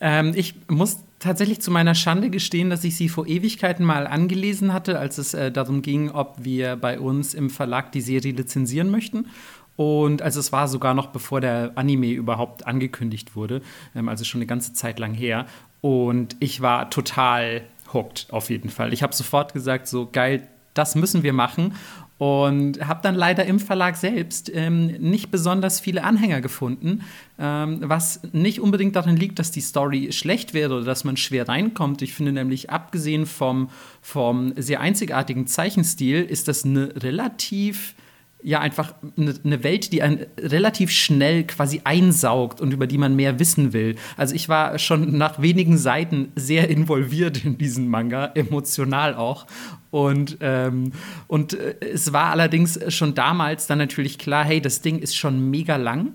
Ähm, 0.00 0.32
ich 0.34 0.54
muss 0.68 0.98
tatsächlich 1.18 1.60
zu 1.60 1.70
meiner 1.70 1.94
Schande 1.94 2.30
gestehen, 2.30 2.70
dass 2.70 2.84
ich 2.84 2.96
sie 2.96 3.08
vor 3.08 3.26
Ewigkeiten 3.26 3.84
mal 3.84 4.06
angelesen 4.06 4.72
hatte, 4.72 4.98
als 4.98 5.18
es 5.18 5.34
äh, 5.34 5.50
darum 5.50 5.82
ging, 5.82 6.10
ob 6.10 6.36
wir 6.44 6.76
bei 6.76 7.00
uns 7.00 7.34
im 7.34 7.50
Verlag 7.50 7.92
die 7.92 8.00
Serie 8.00 8.32
lizenzieren 8.32 8.90
möchten. 8.90 9.28
Und 9.76 10.22
also 10.22 10.38
es 10.38 10.52
war 10.52 10.68
sogar 10.68 10.94
noch 10.94 11.08
bevor 11.08 11.40
der 11.40 11.72
Anime 11.74 12.12
überhaupt 12.12 12.66
angekündigt 12.66 13.34
wurde, 13.34 13.62
ähm, 13.94 14.08
also 14.08 14.24
schon 14.24 14.38
eine 14.38 14.46
ganze 14.46 14.72
Zeit 14.72 14.98
lang 14.98 15.14
her. 15.14 15.46
Und 15.84 16.36
ich 16.40 16.62
war 16.62 16.88
total 16.88 17.60
hooked 17.92 18.28
auf 18.30 18.48
jeden 18.48 18.70
Fall. 18.70 18.94
Ich 18.94 19.02
habe 19.02 19.14
sofort 19.14 19.52
gesagt, 19.52 19.86
so 19.86 20.08
geil, 20.10 20.48
das 20.72 20.94
müssen 20.94 21.22
wir 21.22 21.34
machen. 21.34 21.74
Und 22.16 22.88
habe 22.88 23.00
dann 23.02 23.14
leider 23.14 23.44
im 23.44 23.60
Verlag 23.60 23.96
selbst 23.96 24.50
ähm, 24.54 24.86
nicht 24.86 25.30
besonders 25.30 25.80
viele 25.80 26.02
Anhänger 26.02 26.40
gefunden, 26.40 27.02
ähm, 27.38 27.80
was 27.82 28.22
nicht 28.32 28.62
unbedingt 28.62 28.96
daran 28.96 29.18
liegt, 29.18 29.38
dass 29.38 29.50
die 29.50 29.60
Story 29.60 30.10
schlecht 30.10 30.54
wäre 30.54 30.72
oder 30.74 30.86
dass 30.86 31.04
man 31.04 31.18
schwer 31.18 31.50
reinkommt. 31.50 32.00
Ich 32.00 32.14
finde 32.14 32.32
nämlich, 32.32 32.70
abgesehen 32.70 33.26
vom, 33.26 33.68
vom 34.00 34.54
sehr 34.56 34.80
einzigartigen 34.80 35.46
Zeichenstil, 35.46 36.22
ist 36.22 36.48
das 36.48 36.64
eine 36.64 36.94
relativ 37.02 37.94
ja 38.44 38.60
einfach 38.60 38.94
eine, 39.16 39.64
Welt, 39.64 39.90
die 39.92 40.02
einen 40.02 40.26
relativ 40.38 40.90
schnell 40.90 41.44
quasi 41.44 41.80
einsaugt 41.84 42.60
und 42.60 42.74
über 42.74 42.86
die 42.86 42.98
man 42.98 43.16
mehr 43.16 43.38
wissen 43.38 43.72
will. 43.72 43.96
Also 44.18 44.34
ich 44.34 44.50
war 44.50 44.78
schon 44.78 45.16
nach 45.16 45.40
wenigen 45.40 45.78
Seiten 45.78 46.30
sehr 46.36 46.68
involviert 46.68 47.42
in 47.42 47.56
diesen 47.56 47.88
Manga, 47.88 48.26
emotional 48.34 49.14
auch. 49.14 49.46
Und, 49.90 50.36
ähm, 50.42 50.92
und 51.26 51.54
äh, 51.54 51.76
es 51.80 52.12
war 52.12 52.32
allerdings 52.32 52.78
schon 52.94 53.14
damals 53.14 53.66
dann 53.66 53.78
natürlich 53.78 54.18
klar, 54.18 54.44
hey, 54.44 54.60
das 54.60 54.82
Ding 54.82 54.98
ist 54.98 55.16
schon 55.16 55.50
mega 55.50 55.76
lang. 55.76 56.12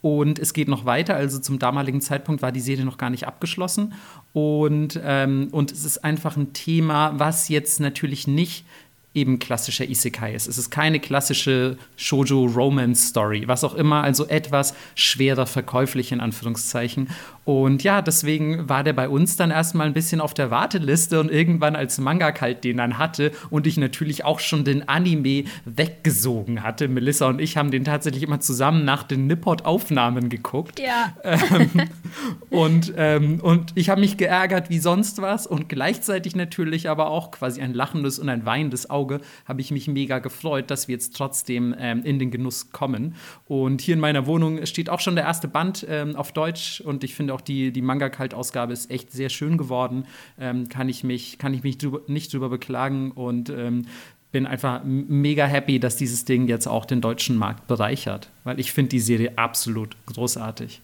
Und 0.00 0.38
es 0.38 0.54
geht 0.54 0.68
noch 0.68 0.86
weiter. 0.86 1.14
Also 1.14 1.40
zum 1.40 1.58
damaligen 1.58 2.00
Zeitpunkt 2.00 2.40
war 2.40 2.52
die 2.52 2.60
Serie 2.60 2.86
noch 2.86 2.96
gar 2.96 3.10
nicht 3.10 3.26
abgeschlossen. 3.26 3.92
Und, 4.32 4.98
ähm, 5.04 5.48
und 5.52 5.72
es 5.72 5.84
ist 5.84 6.04
einfach 6.04 6.38
ein 6.38 6.54
Thema, 6.54 7.18
was 7.18 7.50
jetzt 7.50 7.80
natürlich 7.80 8.26
nicht 8.26 8.64
eben 9.12 9.38
klassischer 9.38 9.88
Isekai 9.88 10.34
ist. 10.34 10.46
Es 10.46 10.56
ist 10.56 10.70
keine 10.70 11.00
klassische 11.00 11.76
Shoujo-Romance-Story, 11.96 13.48
was 13.48 13.64
auch 13.64 13.74
immer, 13.74 14.04
also 14.04 14.26
etwas 14.26 14.74
schwerer 14.94 15.46
verkäuflich 15.46 16.12
in 16.12 16.20
Anführungszeichen. 16.20 17.08
Und 17.50 17.82
ja, 17.82 18.00
deswegen 18.00 18.68
war 18.68 18.84
der 18.84 18.92
bei 18.92 19.08
uns 19.08 19.34
dann 19.34 19.50
erstmal 19.50 19.88
ein 19.88 19.92
bisschen 19.92 20.20
auf 20.20 20.34
der 20.34 20.52
Warteliste 20.52 21.18
und 21.18 21.32
irgendwann 21.32 21.74
als 21.74 21.98
Manga 21.98 22.30
kalt 22.30 22.62
den 22.62 22.76
dann 22.76 22.96
hatte 22.96 23.32
und 23.50 23.66
ich 23.66 23.76
natürlich 23.76 24.24
auch 24.24 24.38
schon 24.38 24.62
den 24.62 24.88
Anime 24.88 25.46
weggesogen 25.64 26.62
hatte. 26.62 26.86
Melissa 26.86 27.26
und 27.26 27.40
ich 27.40 27.56
haben 27.56 27.72
den 27.72 27.82
tatsächlich 27.82 28.22
immer 28.22 28.38
zusammen 28.38 28.84
nach 28.84 29.02
den 29.02 29.26
Nippot-Aufnahmen 29.26 30.28
geguckt. 30.28 30.78
Ja. 30.78 31.16
Ähm, 31.24 31.70
und, 32.50 32.92
ähm, 32.96 33.40
und 33.40 33.72
ich 33.74 33.90
habe 33.90 34.00
mich 34.00 34.16
geärgert 34.16 34.70
wie 34.70 34.78
sonst 34.78 35.20
was 35.20 35.48
und 35.48 35.68
gleichzeitig 35.68 36.36
natürlich 36.36 36.88
aber 36.88 37.10
auch 37.10 37.32
quasi 37.32 37.60
ein 37.60 37.74
lachendes 37.74 38.20
und 38.20 38.28
ein 38.28 38.46
weinendes 38.46 38.90
Auge 38.90 39.22
habe 39.44 39.60
ich 39.60 39.72
mich 39.72 39.88
mega 39.88 40.20
gefreut, 40.20 40.70
dass 40.70 40.86
wir 40.86 40.92
jetzt 40.92 41.16
trotzdem 41.16 41.74
ähm, 41.76 42.04
in 42.04 42.20
den 42.20 42.30
Genuss 42.30 42.70
kommen. 42.70 43.16
Und 43.48 43.80
hier 43.80 43.94
in 43.94 44.00
meiner 44.00 44.26
Wohnung 44.26 44.64
steht 44.66 44.88
auch 44.88 45.00
schon 45.00 45.16
der 45.16 45.24
erste 45.24 45.48
Band 45.48 45.84
ähm, 45.88 46.14
auf 46.14 46.30
Deutsch 46.30 46.80
und 46.80 47.02
ich 47.02 47.16
finde 47.16 47.34
auch 47.34 47.39
auch 47.40 47.44
die, 47.44 47.72
die 47.72 47.82
Manga-Kalt-Ausgabe 47.82 48.72
ist 48.72 48.90
echt 48.90 49.12
sehr 49.12 49.30
schön 49.30 49.56
geworden. 49.56 50.04
Ähm, 50.38 50.68
kann 50.68 50.88
ich 50.88 51.04
mich, 51.04 51.38
kann 51.38 51.54
ich 51.54 51.62
mich 51.62 51.78
drüber, 51.78 52.00
nicht 52.06 52.32
drüber 52.32 52.48
beklagen 52.48 53.12
und 53.12 53.50
ähm, 53.50 53.86
bin 54.32 54.46
einfach 54.46 54.82
mega 54.84 55.46
happy, 55.46 55.80
dass 55.80 55.96
dieses 55.96 56.24
Ding 56.24 56.46
jetzt 56.46 56.68
auch 56.68 56.84
den 56.84 57.00
deutschen 57.00 57.36
Markt 57.36 57.66
bereichert, 57.66 58.30
weil 58.44 58.60
ich 58.60 58.72
finde 58.72 58.90
die 58.90 59.00
Serie 59.00 59.32
absolut 59.36 59.96
großartig. 60.06 60.82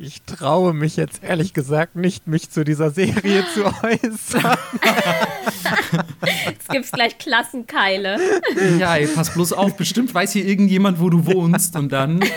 Ich 0.00 0.22
traue 0.22 0.74
mich 0.74 0.96
jetzt 0.96 1.24
ehrlich 1.24 1.54
gesagt 1.54 1.96
nicht, 1.96 2.28
mich 2.28 2.50
zu 2.50 2.64
dieser 2.64 2.90
Serie 2.90 3.44
zu 3.52 3.64
äußern. 3.82 4.58
Jetzt 6.46 6.68
gibt 6.68 6.84
es 6.84 6.92
gleich 6.92 7.18
Klassenkeile. 7.18 8.16
Ja, 8.78 8.94
ey, 8.96 9.08
pass 9.08 9.34
bloß 9.34 9.54
auf, 9.54 9.76
bestimmt 9.76 10.14
weiß 10.14 10.32
hier 10.32 10.44
irgendjemand, 10.44 11.00
wo 11.00 11.10
du 11.10 11.26
wohnst 11.26 11.74
und 11.74 11.90
dann. 11.90 12.20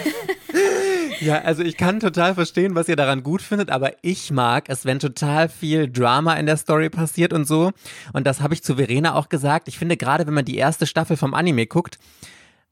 Ja, 1.21 1.43
also 1.43 1.61
ich 1.61 1.77
kann 1.77 1.99
total 1.99 2.33
verstehen, 2.33 2.73
was 2.73 2.89
ihr 2.89 2.95
daran 2.95 3.21
gut 3.21 3.43
findet, 3.43 3.69
aber 3.69 3.91
ich 4.01 4.31
mag 4.31 4.65
es, 4.69 4.85
wenn 4.85 4.97
total 4.97 5.49
viel 5.49 5.87
Drama 5.87 6.33
in 6.33 6.47
der 6.47 6.57
Story 6.57 6.89
passiert 6.89 7.31
und 7.31 7.47
so. 7.47 7.71
Und 8.11 8.25
das 8.25 8.41
habe 8.41 8.55
ich 8.55 8.63
zu 8.63 8.75
Verena 8.75 9.13
auch 9.13 9.29
gesagt. 9.29 9.67
Ich 9.67 9.77
finde 9.77 9.97
gerade, 9.97 10.25
wenn 10.25 10.33
man 10.33 10.45
die 10.45 10.57
erste 10.57 10.87
Staffel 10.87 11.17
vom 11.17 11.35
Anime 11.35 11.67
guckt, 11.67 11.99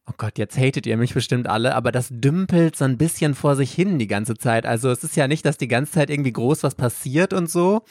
oh 0.08 0.14
Gott, 0.18 0.40
jetzt 0.40 0.58
hatet 0.58 0.88
ihr 0.88 0.98
mich 0.98 1.14
bestimmt 1.14 1.48
alle, 1.48 1.76
aber 1.76 1.92
das 1.92 2.08
dümpelt 2.10 2.76
so 2.76 2.86
ein 2.86 2.98
bisschen 2.98 3.36
vor 3.36 3.56
sich 3.56 3.72
hin 3.72 4.00
die 4.00 4.08
ganze 4.08 4.36
Zeit. 4.36 4.66
Also 4.66 4.90
es 4.90 5.04
ist 5.04 5.16
ja 5.16 5.28
nicht, 5.28 5.46
dass 5.46 5.58
die 5.58 5.68
ganze 5.68 5.92
Zeit 5.92 6.10
irgendwie 6.10 6.34
groß 6.34 6.64
was 6.64 6.74
passiert 6.74 7.34
und 7.34 7.52
so. 7.52 7.84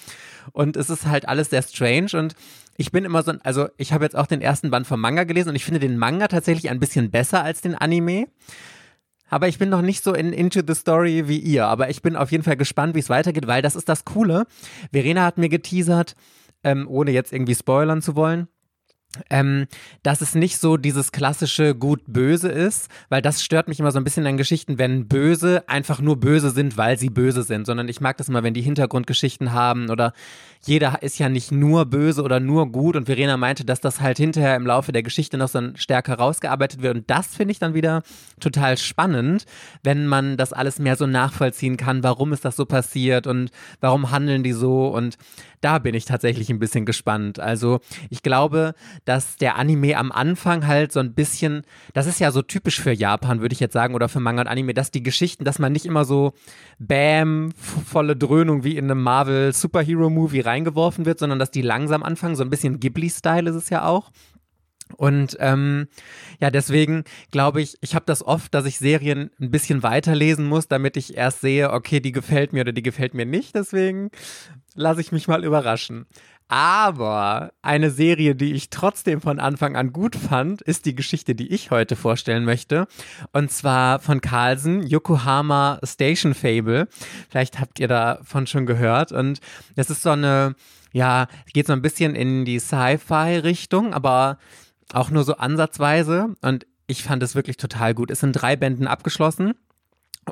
Und 0.50 0.76
es 0.76 0.90
ist 0.90 1.06
halt 1.06 1.28
alles 1.28 1.50
sehr 1.50 1.62
strange 1.62 2.10
und 2.14 2.34
ich 2.76 2.90
bin 2.90 3.04
immer 3.04 3.22
so, 3.22 3.32
also 3.44 3.68
ich 3.76 3.92
habe 3.92 4.04
jetzt 4.04 4.16
auch 4.16 4.26
den 4.26 4.40
ersten 4.40 4.70
Band 4.72 4.88
vom 4.88 5.00
Manga 5.00 5.22
gelesen 5.22 5.50
und 5.50 5.54
ich 5.54 5.64
finde 5.64 5.78
den 5.80 5.98
Manga 5.98 6.26
tatsächlich 6.26 6.68
ein 6.68 6.80
bisschen 6.80 7.12
besser 7.12 7.44
als 7.44 7.60
den 7.60 7.76
Anime. 7.76 8.26
Aber 9.28 9.48
ich 9.48 9.58
bin 9.58 9.68
noch 9.68 9.82
nicht 9.82 10.02
so 10.02 10.14
in 10.14 10.32
Into 10.32 10.60
the 10.66 10.74
Story 10.74 11.28
wie 11.28 11.38
ihr. 11.38 11.66
Aber 11.66 11.90
ich 11.90 12.02
bin 12.02 12.16
auf 12.16 12.32
jeden 12.32 12.44
Fall 12.44 12.56
gespannt, 12.56 12.94
wie 12.94 13.00
es 13.00 13.10
weitergeht, 13.10 13.46
weil 13.46 13.62
das 13.62 13.76
ist 13.76 13.88
das 13.88 14.04
Coole. 14.04 14.46
Verena 14.92 15.24
hat 15.24 15.38
mir 15.38 15.48
geteasert, 15.48 16.14
ähm, 16.64 16.86
ohne 16.88 17.10
jetzt 17.10 17.32
irgendwie 17.32 17.54
spoilern 17.54 18.02
zu 18.02 18.16
wollen. 18.16 18.48
Ähm, 19.30 19.66
dass 20.02 20.20
es 20.20 20.34
nicht 20.34 20.58
so 20.58 20.76
dieses 20.76 21.12
klassische 21.12 21.74
Gut-Böse 21.74 22.50
ist, 22.50 22.88
weil 23.08 23.22
das 23.22 23.42
stört 23.42 23.66
mich 23.66 23.80
immer 23.80 23.90
so 23.90 23.98
ein 23.98 24.04
bisschen 24.04 24.26
in 24.26 24.36
Geschichten, 24.36 24.76
wenn 24.78 25.08
Böse 25.08 25.66
einfach 25.66 26.00
nur 26.00 26.20
böse 26.20 26.50
sind, 26.50 26.76
weil 26.76 26.98
sie 26.98 27.08
böse 27.08 27.42
sind, 27.42 27.64
sondern 27.64 27.88
ich 27.88 28.02
mag 28.02 28.18
das 28.18 28.28
immer, 28.28 28.42
wenn 28.42 28.52
die 28.52 28.60
Hintergrundgeschichten 28.60 29.54
haben 29.54 29.88
oder 29.88 30.12
jeder 30.66 31.02
ist 31.02 31.18
ja 31.18 31.30
nicht 31.30 31.52
nur 31.52 31.86
böse 31.86 32.22
oder 32.22 32.38
nur 32.38 32.70
gut 32.70 32.96
und 32.96 33.06
Verena 33.06 33.38
meinte, 33.38 33.64
dass 33.64 33.80
das 33.80 34.02
halt 34.02 34.18
hinterher 34.18 34.56
im 34.56 34.66
Laufe 34.66 34.92
der 34.92 35.02
Geschichte 35.02 35.38
noch 35.38 35.48
so 35.48 35.74
stärker 35.76 36.16
rausgearbeitet 36.16 36.82
wird 36.82 36.96
und 36.98 37.10
das 37.10 37.28
finde 37.28 37.52
ich 37.52 37.58
dann 37.58 37.72
wieder 37.72 38.02
total 38.40 38.76
spannend, 38.76 39.46
wenn 39.82 40.06
man 40.06 40.36
das 40.36 40.52
alles 40.52 40.78
mehr 40.78 40.96
so 40.96 41.06
nachvollziehen 41.06 41.78
kann, 41.78 42.02
warum 42.02 42.34
ist 42.34 42.44
das 42.44 42.56
so 42.56 42.66
passiert 42.66 43.26
und 43.26 43.50
warum 43.80 44.10
handeln 44.10 44.42
die 44.42 44.52
so 44.52 44.88
und 44.88 45.16
da 45.60 45.78
bin 45.78 45.94
ich 45.94 46.04
tatsächlich 46.04 46.50
ein 46.50 46.58
bisschen 46.58 46.86
gespannt. 46.86 47.40
Also 47.40 47.80
ich 48.10 48.22
glaube, 48.22 48.74
dass 49.08 49.38
der 49.38 49.56
Anime 49.56 49.96
am 49.96 50.12
Anfang 50.12 50.66
halt 50.66 50.92
so 50.92 51.00
ein 51.00 51.14
bisschen, 51.14 51.62
das 51.94 52.06
ist 52.06 52.20
ja 52.20 52.30
so 52.30 52.42
typisch 52.42 52.78
für 52.78 52.92
Japan, 52.92 53.40
würde 53.40 53.54
ich 53.54 53.60
jetzt 53.60 53.72
sagen, 53.72 53.94
oder 53.94 54.06
für 54.10 54.20
Manga 54.20 54.42
und 54.42 54.48
Anime, 54.48 54.74
dass 54.74 54.90
die 54.90 55.02
Geschichten, 55.02 55.44
dass 55.44 55.58
man 55.58 55.72
nicht 55.72 55.86
immer 55.86 56.04
so 56.04 56.34
Bam, 56.78 57.52
volle 57.52 58.16
Dröhnung 58.16 58.64
wie 58.64 58.76
in 58.76 58.84
einem 58.84 59.02
Marvel 59.02 59.54
Superhero 59.54 60.10
Movie 60.10 60.40
reingeworfen 60.40 61.06
wird, 61.06 61.20
sondern 61.20 61.38
dass 61.38 61.50
die 61.50 61.62
langsam 61.62 62.02
anfangen, 62.02 62.36
so 62.36 62.42
ein 62.42 62.50
bisschen 62.50 62.80
Ghibli-Style 62.80 63.48
ist 63.48 63.56
es 63.56 63.70
ja 63.70 63.86
auch. 63.86 64.10
Und 64.96 65.38
ähm, 65.40 65.88
ja, 66.38 66.50
deswegen 66.50 67.04
glaube 67.30 67.62
ich, 67.62 67.78
ich 67.80 67.94
habe 67.94 68.04
das 68.06 68.22
oft, 68.22 68.52
dass 68.52 68.66
ich 68.66 68.78
Serien 68.78 69.30
ein 69.40 69.50
bisschen 69.50 69.82
weiterlesen 69.82 70.46
muss, 70.46 70.68
damit 70.68 70.98
ich 70.98 71.16
erst 71.16 71.40
sehe, 71.40 71.72
okay, 71.72 72.00
die 72.00 72.12
gefällt 72.12 72.52
mir 72.52 72.60
oder 72.60 72.72
die 72.72 72.82
gefällt 72.82 73.14
mir 73.14 73.26
nicht. 73.26 73.54
Deswegen 73.54 74.10
lasse 74.74 75.00
ich 75.00 75.12
mich 75.12 75.28
mal 75.28 75.44
überraschen. 75.44 76.06
Aber 76.48 77.52
eine 77.60 77.90
Serie, 77.90 78.34
die 78.34 78.54
ich 78.54 78.70
trotzdem 78.70 79.20
von 79.20 79.38
Anfang 79.38 79.76
an 79.76 79.92
gut 79.92 80.16
fand, 80.16 80.62
ist 80.62 80.86
die 80.86 80.94
Geschichte, 80.94 81.34
die 81.34 81.52
ich 81.52 81.70
heute 81.70 81.94
vorstellen 81.94 82.46
möchte. 82.46 82.86
Und 83.32 83.52
zwar 83.52 84.00
von 84.00 84.22
Carlsen, 84.22 84.82
Yokohama 84.86 85.78
Station 85.84 86.32
Fable. 86.32 86.88
Vielleicht 87.28 87.60
habt 87.60 87.78
ihr 87.78 87.88
davon 87.88 88.46
schon 88.46 88.64
gehört. 88.64 89.12
Und 89.12 89.40
das 89.76 89.90
ist 89.90 90.02
so 90.02 90.10
eine, 90.10 90.54
ja, 90.92 91.26
geht 91.52 91.66
so 91.66 91.74
ein 91.74 91.82
bisschen 91.82 92.14
in 92.14 92.46
die 92.46 92.58
Sci-Fi-Richtung, 92.58 93.92
aber 93.92 94.38
auch 94.94 95.10
nur 95.10 95.24
so 95.24 95.36
ansatzweise. 95.36 96.34
Und 96.40 96.66
ich 96.86 97.02
fand 97.02 97.22
es 97.22 97.34
wirklich 97.34 97.58
total 97.58 97.92
gut. 97.92 98.10
Es 98.10 98.20
sind 98.20 98.32
drei 98.32 98.56
Bänden 98.56 98.86
abgeschlossen. 98.86 99.52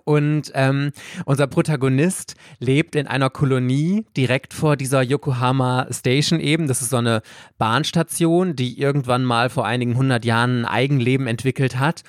Und 0.05 0.51
ähm, 0.55 0.93
unser 1.25 1.47
Protagonist 1.47 2.35
lebt 2.59 2.97
in 2.97 3.07
einer 3.07 3.31
Kolonie 3.31 4.07
direkt 4.17 4.55
vor 4.55 4.77
dieser 4.77 5.03
Yokohama 5.03 5.87
Station 5.91 6.41
eben. 6.41 6.69
Das 6.69 6.83
ist 6.83 6.91
so 6.91 6.97
eine 6.97 7.23
Bahnstation, 7.59 8.57
die 8.57 8.79
irgendwann 8.79 9.25
mal 9.25 9.51
vor 9.51 9.67
einigen 9.67 9.97
hundert 9.97 10.25
Jahren 10.25 10.61
ein 10.63 10.65
Eigenleben 10.65 11.27
entwickelt 11.27 11.79
hat 11.79 12.03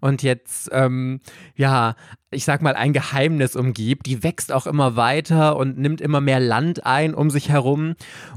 und 0.00 0.22
jetzt 0.22 0.68
ähm, 0.72 1.20
ja 1.56 1.94
ich 2.34 2.44
sag 2.44 2.62
mal, 2.62 2.74
ein 2.74 2.92
Geheimnis 2.92 3.56
umgibt. 3.56 4.06
Die 4.06 4.22
wächst 4.22 4.52
auch 4.52 4.66
immer 4.66 4.96
weiter 4.96 5.56
und 5.56 5.78
nimmt 5.78 6.00
immer 6.00 6.20
mehr 6.20 6.40
Land 6.40 6.84
ein 6.84 7.14
um 7.14 7.30
sich 7.30 7.48
herum. 7.48 7.94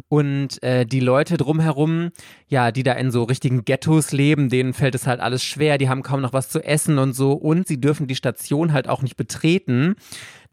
Und 0.08 0.62
äh, 0.64 0.86
die 0.86 1.00
Leute 1.00 1.38
drumherum, 1.38 2.12
ja, 2.48 2.72
die 2.72 2.84
da 2.84 2.94
in 2.94 3.12
so 3.12 3.24
richtigen 3.24 3.66
Ghettos 3.66 4.12
leben, 4.12 4.50
denen 4.50 4.74
fällt 4.74 4.96
es 4.96 5.08
halt 5.08 5.20
alles 5.20 5.44
schwer. 5.44 5.78
Die 5.78 5.90
haben 5.90 6.04
kaum 6.04 6.22
noch 6.22 6.34
was 6.34 6.50
zu 6.50 6.64
essen 6.64 6.98
und 6.98 7.14
so. 7.14 7.34
Und 7.34 7.68
sie 7.68 7.80
dürfen 7.82 8.08
die 8.08 8.16
Station 8.16 8.74
halt 8.74 8.88
auch 8.88 9.02
nicht 9.02 9.18
betreten. 9.18 9.96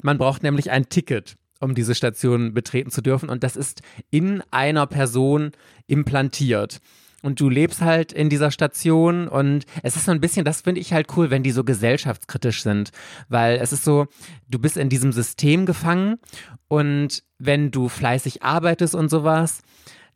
Man 0.03 0.19
braucht 0.19 0.43
nämlich 0.43 0.71
ein 0.71 0.89
Ticket 0.89 1.37
um 1.61 1.75
diese 1.75 1.95
Station 1.95 2.53
betreten 2.53 2.91
zu 2.91 3.01
dürfen. 3.01 3.31
Und 3.31 3.43
das 3.43 3.57
ist 3.57 3.81
in 4.11 4.43
einer 4.51 4.87
Person 4.87 5.53
implantiert 5.87 6.81
und 7.25 7.41
du 7.41 7.49
lebst 7.49 7.81
halt 7.81 8.13
in 8.13 8.29
dieser 8.29 8.51
Station 8.51 9.29
und 9.29 9.65
es 9.83 9.97
ist 9.97 10.05
so 10.05 10.13
ein 10.13 10.21
bisschen, 10.21 10.45
das 10.45 10.61
finde 10.61 10.81
ich 10.81 10.93
halt 10.93 11.09
cool, 11.17 11.31
wenn 11.31 11.43
die 11.43 11.53
so 11.53 11.65
gesellschaftskritisch 11.65 12.63
sind, 12.63 12.91
weil 13.29 13.57
es 13.57 13.73
ist 13.73 13.83
so, 13.83 14.07
du 14.49 14.59
bist 14.59 14.77
in 14.77 14.91
diesem 14.91 15.11
System 15.11 15.65
gefangen 15.65 16.17
und 16.69 17.23
wenn 17.39 17.71
du 17.71 17.89
fleißig 17.89 18.43
arbeitest 18.43 18.95
und 18.95 19.09
sowas, 19.09 19.63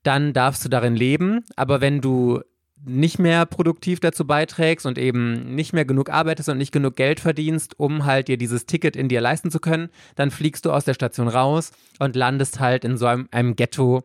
dann 0.03 0.35
darfst 0.35 0.64
du 0.64 0.68
darin 0.68 0.94
leben, 0.94 1.44
aber 1.57 1.81
wenn 1.81 2.03
du 2.03 2.42
nicht 2.85 3.19
mehr 3.19 3.47
produktiv 3.47 4.01
dazu 4.01 4.27
beiträgst 4.27 4.87
und 4.87 4.99
eben 4.99 5.55
nicht 5.55 5.73
mehr 5.73 5.85
genug 5.85 6.11
arbeitest 6.11 6.49
und 6.49 6.59
nicht 6.59 6.73
genug 6.73 6.97
Geld 6.97 7.21
verdienst, 7.21 7.79
um 7.79 8.05
halt 8.05 8.29
dir 8.29 8.38
dieses 8.38 8.67
Ticket 8.67 8.97
in 8.97 9.09
dir 9.09 9.21
leisten 9.21 9.51
zu 9.51 9.61
können, 9.61 9.88
dann 10.17 10.31
fliegst 10.31 10.64
du 10.64 10.73
aus 10.73 10.85
der 10.85 10.95
Station 10.95 11.29
raus 11.29 11.73
und 11.99 12.17
landest 12.17 12.61
halt 12.61 12.85
in 12.85 12.97
so 12.97 13.07
einem, 13.07 13.29
einem 13.31 13.57
Ghetto 13.57 14.03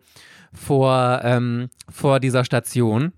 vor, 0.53 1.21
ähm, 1.23 1.69
vor 1.89 2.19
dieser 2.19 2.45
Station. 2.45 3.13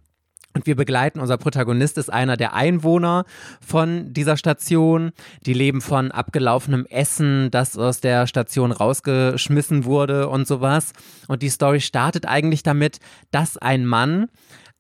Und 0.55 0.65
wir 0.67 0.77
begleiten, 0.77 1.19
unser 1.19 1.37
Protagonist 1.37 1.97
ist 1.97 2.11
einer 2.11 2.37
der 2.37 2.53
Einwohner 2.53 3.25
von 3.59 4.13
dieser 4.13 4.37
Station. 4.37 5.11
Die 5.45 5.53
leben 5.53 5.81
von 5.81 6.11
abgelaufenem 6.11 6.85
Essen, 6.85 7.51
das 7.51 7.77
aus 7.77 7.99
der 7.99 8.25
Station 8.25 8.71
rausgeschmissen 8.71 9.83
wurde 9.83 10.29
und 10.29 10.47
sowas. 10.47 10.93
Und 11.27 11.41
die 11.41 11.49
Story 11.49 11.81
startet 11.81 12.25
eigentlich 12.25 12.63
damit, 12.63 12.99
dass 13.31 13.57
ein 13.57 13.85
Mann 13.85 14.27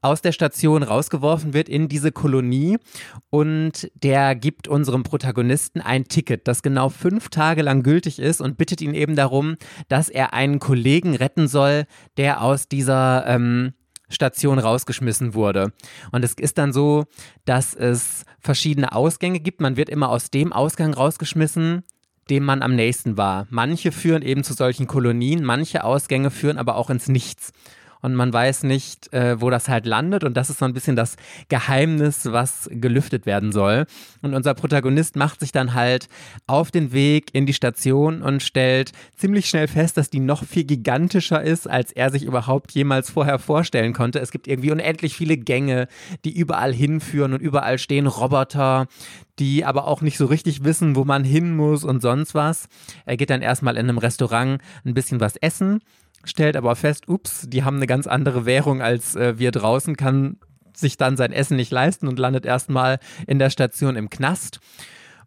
aus 0.05 0.21
der 0.21 0.31
Station 0.31 0.83
rausgeworfen 0.83 1.53
wird 1.53 1.67
in 1.67 1.89
diese 1.89 2.11
Kolonie 2.11 2.77
und 3.31 3.89
der 3.95 4.35
gibt 4.35 4.67
unserem 4.67 5.03
Protagonisten 5.03 5.81
ein 5.81 6.05
Ticket, 6.05 6.47
das 6.47 6.61
genau 6.61 6.89
fünf 6.89 7.29
Tage 7.29 7.63
lang 7.63 7.81
gültig 7.81 8.19
ist 8.19 8.39
und 8.39 8.57
bittet 8.57 8.81
ihn 8.81 8.93
eben 8.93 9.15
darum, 9.15 9.57
dass 9.87 10.09
er 10.09 10.33
einen 10.33 10.59
Kollegen 10.59 11.15
retten 11.15 11.47
soll, 11.47 11.85
der 12.17 12.41
aus 12.41 12.67
dieser 12.67 13.25
ähm, 13.27 13.73
Station 14.07 14.59
rausgeschmissen 14.59 15.33
wurde. 15.33 15.73
Und 16.11 16.23
es 16.23 16.33
ist 16.33 16.59
dann 16.59 16.71
so, 16.71 17.05
dass 17.45 17.73
es 17.73 18.25
verschiedene 18.39 18.91
Ausgänge 18.91 19.39
gibt. 19.39 19.59
Man 19.59 19.75
wird 19.75 19.89
immer 19.89 20.09
aus 20.09 20.29
dem 20.29 20.53
Ausgang 20.53 20.93
rausgeschmissen, 20.93 21.83
dem 22.29 22.43
man 22.43 22.61
am 22.61 22.75
nächsten 22.75 23.17
war. 23.17 23.47
Manche 23.49 23.91
führen 23.91 24.21
eben 24.21 24.43
zu 24.43 24.53
solchen 24.53 24.85
Kolonien, 24.85 25.43
manche 25.43 25.83
Ausgänge 25.83 26.29
führen 26.29 26.59
aber 26.59 26.75
auch 26.75 26.91
ins 26.91 27.07
Nichts 27.07 27.51
und 28.05 28.13
man 28.13 28.31
weiß 28.31 28.63
nicht, 28.63 29.11
äh, 29.13 29.41
wo 29.41 29.49
das 29.49 29.67
halt 29.67 29.87
landet. 29.87 30.23
Und 30.23 30.37
das 30.37 30.51
ist 30.51 30.59
so 30.59 30.65
ein 30.65 30.73
bisschen 30.73 30.95
das 30.95 31.15
Geheimnis, 31.49 32.31
was 32.31 32.69
gelüftet 32.71 33.25
werden 33.25 33.51
soll. 33.51 33.87
Und 34.21 34.35
unser 34.35 34.53
Protagonist 34.53 35.15
macht 35.15 35.39
sich 35.39 35.51
dann 35.51 35.73
halt 35.73 36.07
auf 36.45 36.69
den 36.69 36.93
Weg 36.93 37.33
in 37.33 37.47
die 37.47 37.53
Station 37.53 38.21
und 38.21 38.43
stellt 38.43 38.91
ziemlich 39.17 39.47
schnell 39.47 39.67
fest, 39.67 39.97
dass 39.97 40.11
die 40.11 40.19
noch 40.19 40.43
viel 40.43 40.65
gigantischer 40.65 41.41
ist, 41.41 41.67
als 41.67 41.91
er 41.91 42.11
sich 42.11 42.23
überhaupt 42.23 42.71
jemals 42.73 43.09
vorher 43.09 43.39
vorstellen 43.39 43.93
konnte. 43.93 44.19
Es 44.19 44.29
gibt 44.29 44.47
irgendwie 44.47 44.71
unendlich 44.71 45.15
viele 45.15 45.37
Gänge, 45.37 45.87
die 46.25 46.37
überall 46.37 46.73
hinführen 46.73 47.33
und 47.33 47.41
überall 47.41 47.79
stehen 47.79 48.05
Roboter, 48.05 48.85
die 49.39 49.65
aber 49.65 49.87
auch 49.87 50.01
nicht 50.01 50.19
so 50.19 50.27
richtig 50.27 50.63
wissen, 50.63 50.95
wo 50.95 51.05
man 51.05 51.23
hin 51.23 51.55
muss 51.55 51.83
und 51.83 52.03
sonst 52.03 52.35
was. 52.35 52.67
Er 53.07 53.17
geht 53.17 53.31
dann 53.31 53.41
erstmal 53.41 53.77
in 53.77 53.89
einem 53.89 53.97
Restaurant 53.97 54.61
ein 54.85 54.93
bisschen 54.93 55.19
was 55.19 55.37
essen 55.37 55.81
stellt 56.25 56.57
aber 56.57 56.75
fest, 56.75 57.07
ups, 57.07 57.45
die 57.47 57.63
haben 57.63 57.77
eine 57.77 57.87
ganz 57.87 58.07
andere 58.07 58.45
Währung 58.45 58.81
als 58.81 59.15
äh, 59.15 59.37
wir 59.37 59.51
draußen, 59.51 59.95
kann 59.95 60.37
sich 60.75 60.97
dann 60.97 61.17
sein 61.17 61.31
Essen 61.31 61.57
nicht 61.57 61.71
leisten 61.71 62.07
und 62.07 62.19
landet 62.19 62.45
erstmal 62.45 62.99
in 63.27 63.39
der 63.39 63.49
Station 63.49 63.95
im 63.95 64.09
Knast. 64.09 64.59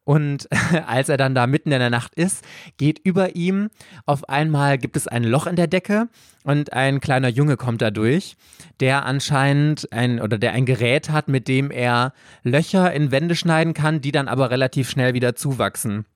Und 0.04 0.48
als 0.86 1.10
er 1.10 1.18
dann 1.18 1.34
da 1.34 1.46
mitten 1.46 1.70
in 1.70 1.80
der 1.80 1.90
Nacht 1.90 2.14
ist, 2.14 2.42
geht 2.78 2.98
über 2.98 3.36
ihm 3.36 3.68
auf 4.06 4.28
einmal 4.28 4.78
gibt 4.78 4.96
es 4.96 5.06
ein 5.06 5.22
Loch 5.22 5.46
in 5.46 5.56
der 5.56 5.66
Decke 5.66 6.08
und 6.44 6.72
ein 6.72 7.00
kleiner 7.00 7.28
Junge 7.28 7.58
kommt 7.58 7.82
da 7.82 7.90
durch, 7.90 8.36
der 8.80 9.04
anscheinend 9.04 9.92
ein 9.92 10.18
oder 10.20 10.38
der 10.38 10.52
ein 10.52 10.64
Gerät 10.64 11.10
hat, 11.10 11.28
mit 11.28 11.46
dem 11.46 11.70
er 11.70 12.14
Löcher 12.42 12.90
in 12.92 13.10
Wände 13.10 13.36
schneiden 13.36 13.74
kann, 13.74 14.00
die 14.00 14.12
dann 14.12 14.28
aber 14.28 14.50
relativ 14.50 14.88
schnell 14.88 15.12
wieder 15.12 15.34
zuwachsen. 15.34 16.06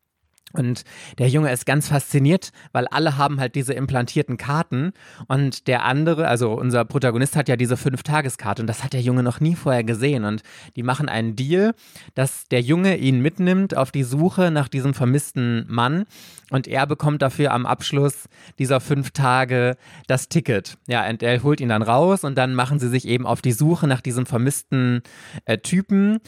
Und 0.52 0.84
der 1.18 1.28
Junge 1.28 1.50
ist 1.50 1.66
ganz 1.66 1.88
fasziniert, 1.88 2.52
weil 2.72 2.86
alle 2.88 3.16
haben 3.16 3.40
halt 3.40 3.54
diese 3.54 3.72
implantierten 3.72 4.36
Karten. 4.36 4.92
Und 5.28 5.66
der 5.66 5.84
andere, 5.84 6.28
also 6.28 6.52
unser 6.52 6.84
Protagonist 6.84 7.36
hat 7.36 7.48
ja 7.48 7.56
diese 7.56 7.76
Fünf-Tageskarte 7.76 8.62
und 8.62 8.66
das 8.66 8.84
hat 8.84 8.92
der 8.92 9.00
Junge 9.00 9.22
noch 9.22 9.40
nie 9.40 9.54
vorher 9.54 9.84
gesehen. 9.84 10.24
Und 10.24 10.42
die 10.76 10.82
machen 10.82 11.08
einen 11.08 11.36
Deal, 11.36 11.74
dass 12.14 12.48
der 12.48 12.60
Junge 12.60 12.96
ihn 12.96 13.20
mitnimmt 13.20 13.76
auf 13.76 13.92
die 13.92 14.02
Suche 14.02 14.50
nach 14.50 14.68
diesem 14.68 14.94
vermissten 14.94 15.64
Mann. 15.68 16.04
Und 16.50 16.68
er 16.68 16.86
bekommt 16.86 17.22
dafür 17.22 17.52
am 17.52 17.64
Abschluss 17.64 18.28
dieser 18.58 18.80
fünf 18.80 19.10
Tage 19.12 19.76
das 20.06 20.28
Ticket. 20.28 20.76
Ja, 20.86 21.08
und 21.08 21.22
er 21.22 21.42
holt 21.42 21.62
ihn 21.62 21.70
dann 21.70 21.82
raus 21.82 22.24
und 22.24 22.36
dann 22.36 22.54
machen 22.54 22.78
sie 22.78 22.88
sich 22.88 23.08
eben 23.08 23.26
auf 23.26 23.40
die 23.40 23.52
Suche 23.52 23.86
nach 23.86 24.02
diesem 24.02 24.26
vermissten 24.26 25.02
äh, 25.46 25.58
Typen 25.58 26.20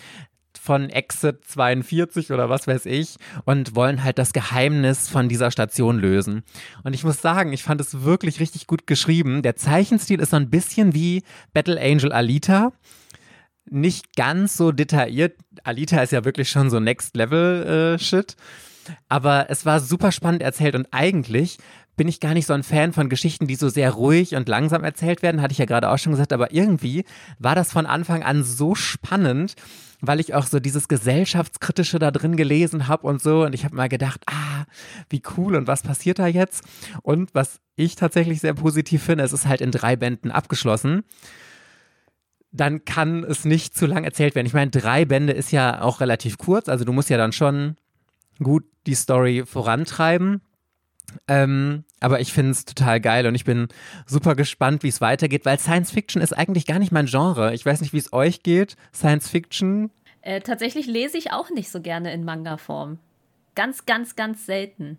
von 0.64 0.88
Exit 0.88 1.44
42 1.46 2.32
oder 2.32 2.48
was 2.48 2.66
weiß 2.66 2.86
ich 2.86 3.16
und 3.44 3.76
wollen 3.76 4.02
halt 4.02 4.18
das 4.18 4.32
Geheimnis 4.32 5.10
von 5.10 5.28
dieser 5.28 5.50
Station 5.50 5.98
lösen. 5.98 6.42
Und 6.84 6.94
ich 6.94 7.04
muss 7.04 7.20
sagen, 7.20 7.52
ich 7.52 7.62
fand 7.62 7.82
es 7.82 8.02
wirklich 8.02 8.40
richtig 8.40 8.66
gut 8.66 8.86
geschrieben. 8.86 9.42
Der 9.42 9.56
Zeichenstil 9.56 10.20
ist 10.20 10.30
so 10.30 10.36
ein 10.36 10.48
bisschen 10.48 10.94
wie 10.94 11.22
Battle 11.52 11.78
Angel 11.78 12.12
Alita. 12.12 12.72
Nicht 13.68 14.16
ganz 14.16 14.56
so 14.56 14.72
detailliert. 14.72 15.36
Alita 15.64 16.02
ist 16.02 16.12
ja 16.12 16.24
wirklich 16.24 16.48
schon 16.48 16.70
so 16.70 16.80
Next 16.80 17.14
Level 17.14 17.96
äh, 17.96 17.98
Shit. 17.98 18.34
Aber 19.10 19.50
es 19.50 19.66
war 19.66 19.80
super 19.80 20.12
spannend 20.12 20.42
erzählt 20.42 20.74
und 20.74 20.88
eigentlich 20.92 21.58
bin 21.96 22.08
ich 22.08 22.20
gar 22.20 22.34
nicht 22.34 22.46
so 22.46 22.52
ein 22.52 22.62
Fan 22.62 22.92
von 22.92 23.08
Geschichten, 23.08 23.46
die 23.46 23.54
so 23.54 23.68
sehr 23.68 23.92
ruhig 23.92 24.34
und 24.34 24.48
langsam 24.48 24.84
erzählt 24.84 25.22
werden, 25.22 25.40
hatte 25.40 25.52
ich 25.52 25.58
ja 25.58 25.64
gerade 25.64 25.90
auch 25.90 25.98
schon 25.98 26.12
gesagt, 26.12 26.32
aber 26.32 26.52
irgendwie 26.52 27.04
war 27.38 27.54
das 27.54 27.72
von 27.72 27.86
Anfang 27.86 28.22
an 28.22 28.44
so 28.44 28.74
spannend 28.74 29.54
weil 30.06 30.20
ich 30.20 30.34
auch 30.34 30.46
so 30.46 30.60
dieses 30.60 30.88
gesellschaftskritische 30.88 31.98
da 31.98 32.10
drin 32.10 32.36
gelesen 32.36 32.88
habe 32.88 33.06
und 33.06 33.22
so. 33.22 33.44
Und 33.44 33.54
ich 33.54 33.64
habe 33.64 33.76
mal 33.76 33.88
gedacht, 33.88 34.22
ah, 34.26 34.64
wie 35.08 35.22
cool 35.36 35.56
und 35.56 35.66
was 35.66 35.82
passiert 35.82 36.18
da 36.18 36.26
jetzt? 36.26 36.64
Und 37.02 37.34
was 37.34 37.60
ich 37.76 37.96
tatsächlich 37.96 38.40
sehr 38.40 38.54
positiv 38.54 39.02
finde, 39.02 39.24
es 39.24 39.32
ist 39.32 39.46
halt 39.46 39.60
in 39.60 39.70
drei 39.70 39.96
Bänden 39.96 40.30
abgeschlossen. 40.30 41.04
Dann 42.52 42.84
kann 42.84 43.24
es 43.24 43.44
nicht 43.44 43.76
zu 43.76 43.86
lang 43.86 44.04
erzählt 44.04 44.34
werden. 44.34 44.46
Ich 44.46 44.54
meine, 44.54 44.70
drei 44.70 45.04
Bände 45.04 45.32
ist 45.32 45.50
ja 45.50 45.82
auch 45.82 46.00
relativ 46.00 46.38
kurz, 46.38 46.68
also 46.68 46.84
du 46.84 46.92
musst 46.92 47.10
ja 47.10 47.16
dann 47.16 47.32
schon 47.32 47.76
gut 48.42 48.64
die 48.86 48.94
Story 48.94 49.44
vorantreiben. 49.44 50.40
Ähm, 51.28 51.84
aber 52.00 52.20
ich 52.20 52.32
finde 52.32 52.52
es 52.52 52.64
total 52.64 53.00
geil 53.00 53.26
und 53.26 53.34
ich 53.34 53.44
bin 53.44 53.68
super 54.06 54.34
gespannt, 54.34 54.82
wie 54.82 54.88
es 54.88 55.00
weitergeht, 55.00 55.44
weil 55.44 55.58
Science 55.58 55.90
Fiction 55.90 56.22
ist 56.22 56.32
eigentlich 56.32 56.66
gar 56.66 56.78
nicht 56.78 56.92
mein 56.92 57.06
Genre. 57.06 57.54
Ich 57.54 57.64
weiß 57.64 57.80
nicht, 57.80 57.92
wie 57.92 57.98
es 57.98 58.12
euch 58.12 58.42
geht. 58.42 58.76
Science 58.94 59.28
Fiction. 59.28 59.90
Äh, 60.22 60.40
tatsächlich 60.40 60.86
lese 60.86 61.18
ich 61.18 61.32
auch 61.32 61.50
nicht 61.50 61.70
so 61.70 61.80
gerne 61.80 62.12
in 62.12 62.24
Manga-Form. 62.24 62.98
Ganz, 63.54 63.86
ganz, 63.86 64.16
ganz 64.16 64.46
selten. 64.46 64.98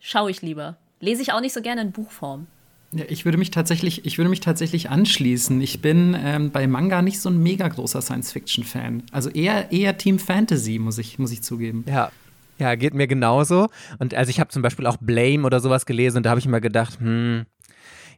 Schaue 0.00 0.30
ich 0.30 0.42
lieber. 0.42 0.76
Lese 1.00 1.22
ich 1.22 1.32
auch 1.32 1.40
nicht 1.40 1.52
so 1.52 1.62
gerne 1.62 1.82
in 1.82 1.92
Buchform. 1.92 2.46
Ja, 2.92 3.04
ich 3.08 3.24
würde 3.24 3.38
mich 3.38 3.50
tatsächlich, 3.50 4.06
ich 4.06 4.16
würde 4.16 4.30
mich 4.30 4.40
tatsächlich 4.40 4.90
anschließen. 4.90 5.60
Ich 5.60 5.82
bin 5.82 6.16
ähm, 6.18 6.50
bei 6.50 6.66
Manga 6.66 7.02
nicht 7.02 7.20
so 7.20 7.28
ein 7.28 7.42
mega 7.42 7.66
großer 7.68 8.00
Science-Fiction-Fan. 8.00 9.02
Also 9.12 9.30
eher, 9.30 9.72
eher 9.72 9.98
Team 9.98 10.18
Fantasy, 10.18 10.78
muss 10.78 10.98
ich, 10.98 11.18
muss 11.18 11.32
ich 11.32 11.42
zugeben. 11.42 11.84
Ja, 11.88 12.10
ja, 12.58 12.74
geht 12.74 12.94
mir 12.94 13.06
genauso. 13.06 13.68
Und 13.98 14.14
also 14.14 14.30
ich 14.30 14.40
habe 14.40 14.50
zum 14.50 14.62
Beispiel 14.62 14.86
auch 14.86 14.96
Blame 14.98 15.44
oder 15.44 15.60
sowas 15.60 15.86
gelesen 15.86 16.18
und 16.18 16.26
da 16.26 16.30
habe 16.30 16.40
ich 16.40 16.46
immer 16.46 16.60
gedacht, 16.60 16.98
hm, 17.00 17.46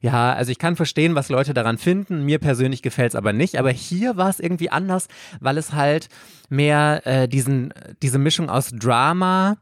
ja, 0.01 0.33
also 0.33 0.53
ich 0.53 0.59
kann 0.59 0.77
verstehen, 0.77 1.15
was 1.15 1.29
Leute 1.29 1.55
daran 1.55 1.79
finden. 1.79 2.25
Mir 2.25 2.39
persönlich 2.39 2.83
gefällt 2.83 3.13
es 3.13 3.17
aber 3.17 3.33
nicht. 3.33 3.59
Aber 3.59 3.71
hier 3.71 4.17
war 4.17 4.29
es 4.29 4.39
irgendwie 4.39 4.71
anders, 4.71 5.09
weil 5.41 5.59
es 5.59 5.73
halt 5.73 6.09
mehr 6.49 7.03
äh, 7.05 7.29
diesen, 7.29 7.75
diese 8.03 8.19
Mischung 8.19 8.49
aus 8.49 8.71
Drama 8.71 9.57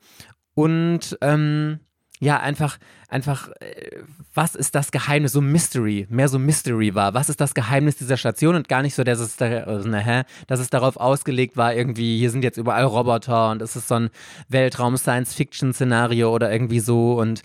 und 0.55 1.17
ähm, 1.23 1.81
ja, 2.19 2.41
einfach, 2.41 2.79
einfach, 3.09 3.51
äh, 3.61 4.03
was 4.35 4.55
ist 4.55 4.75
das 4.75 4.91
Geheimnis, 4.91 5.33
so 5.33 5.41
Mystery, 5.41 6.07
mehr 6.09 6.29
so 6.29 6.39
Mystery 6.39 6.95
war. 6.95 7.15
Was 7.15 7.29
ist 7.29 7.41
das 7.41 7.55
Geheimnis 7.55 7.97
dieser 7.97 8.17
Station? 8.17 8.55
Und 8.55 8.69
gar 8.69 8.83
nicht 8.83 8.95
so, 8.95 9.05
dass 9.05 9.21
es, 9.21 9.37
da, 9.37 9.47
also, 9.47 9.89
ne, 9.89 10.25
dass 10.47 10.61
es 10.61 10.71
darauf 10.71 10.97
ausgelegt 10.97 11.57
war, 11.57 11.75
irgendwie, 11.75 12.19
hier 12.19 12.31
sind 12.31 12.43
jetzt 12.43 12.57
überall 12.57 12.85
Roboter 12.85 13.51
und 13.51 13.61
es 13.61 13.77
ist 13.77 13.89
so 13.89 13.97
ein 13.97 14.11
Weltraum-Science-Fiction-Szenario 14.49 16.33
oder 16.33 16.51
irgendwie 16.51 16.81
so. 16.81 17.21
Und 17.21 17.43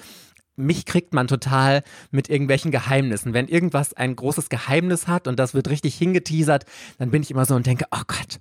mich 0.62 0.86
kriegt 0.86 1.14
man 1.14 1.28
total 1.28 1.84
mit 2.12 2.30
irgendwelchen 2.30 2.72
Geheimnissen. 2.72 3.34
Wenn 3.34 3.48
irgendwas 3.48 3.94
ein 3.94 4.16
großes 4.16 4.50
Geheimnis 4.50 5.08
hat 5.08 5.28
und 5.28 5.40
das 5.40 5.54
wird 5.54 5.70
richtig 5.70 5.96
hingeteasert, 5.96 6.66
dann 6.98 7.12
bin 7.12 7.22
ich 7.22 7.32
immer 7.32 7.46
so 7.46 7.56
und 7.56 7.66
denke, 7.66 7.86
oh 7.92 8.04
Gott, 8.08 8.40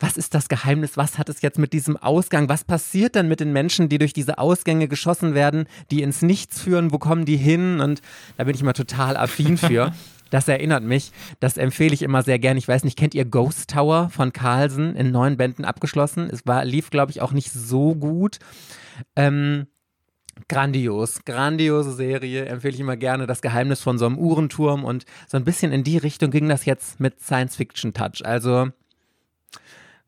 was 0.00 0.16
ist 0.16 0.34
das 0.34 0.48
Geheimnis? 0.48 0.96
Was 0.96 1.18
hat 1.18 1.28
es 1.28 1.42
jetzt 1.42 1.58
mit 1.58 1.72
diesem 1.72 1.96
Ausgang? 1.96 2.48
Was 2.48 2.64
passiert 2.64 3.14
denn 3.14 3.28
mit 3.28 3.40
den 3.40 3.52
Menschen, 3.52 3.88
die 3.88 3.98
durch 3.98 4.12
diese 4.12 4.38
Ausgänge 4.38 4.88
geschossen 4.88 5.34
werden, 5.34 5.66
die 5.90 6.02
ins 6.02 6.22
Nichts 6.22 6.60
führen? 6.60 6.92
Wo 6.92 6.98
kommen 6.98 7.24
die 7.24 7.36
hin? 7.36 7.80
Und 7.80 8.02
da 8.36 8.44
bin 8.44 8.54
ich 8.54 8.60
immer 8.60 8.74
total 8.74 9.16
affin 9.16 9.58
für. 9.58 9.92
Das 10.30 10.48
erinnert 10.48 10.82
mich. 10.82 11.12
Das 11.40 11.56
empfehle 11.56 11.94
ich 11.94 12.02
immer 12.02 12.22
sehr 12.22 12.38
gern. 12.38 12.56
Ich 12.56 12.66
weiß 12.66 12.84
nicht, 12.84 12.98
kennt 12.98 13.14
ihr 13.14 13.24
Ghost 13.24 13.70
Tower 13.70 14.10
von 14.10 14.32
Carlsen 14.32 14.96
in 14.96 15.12
neun 15.12 15.36
Bänden 15.36 15.64
abgeschlossen? 15.64 16.28
Es 16.30 16.46
war, 16.46 16.64
lief, 16.64 16.90
glaube 16.90 17.12
ich, 17.12 17.20
auch 17.22 17.32
nicht 17.32 17.52
so 17.52 17.94
gut. 17.94 18.38
Ähm, 19.14 19.66
Grandios, 20.48 21.24
grandiose 21.24 21.92
Serie, 21.92 22.44
empfehle 22.44 22.74
ich 22.74 22.80
immer 22.80 22.96
gerne. 22.96 23.26
Das 23.26 23.42
Geheimnis 23.42 23.80
von 23.80 23.98
so 23.98 24.06
einem 24.06 24.18
Uhrenturm 24.18 24.84
und 24.84 25.04
so 25.26 25.36
ein 25.36 25.44
bisschen 25.44 25.72
in 25.72 25.82
die 25.82 25.98
Richtung 25.98 26.30
ging 26.30 26.48
das 26.48 26.64
jetzt 26.64 27.00
mit 27.00 27.20
Science-Fiction-Touch. 27.20 28.24
Also 28.24 28.68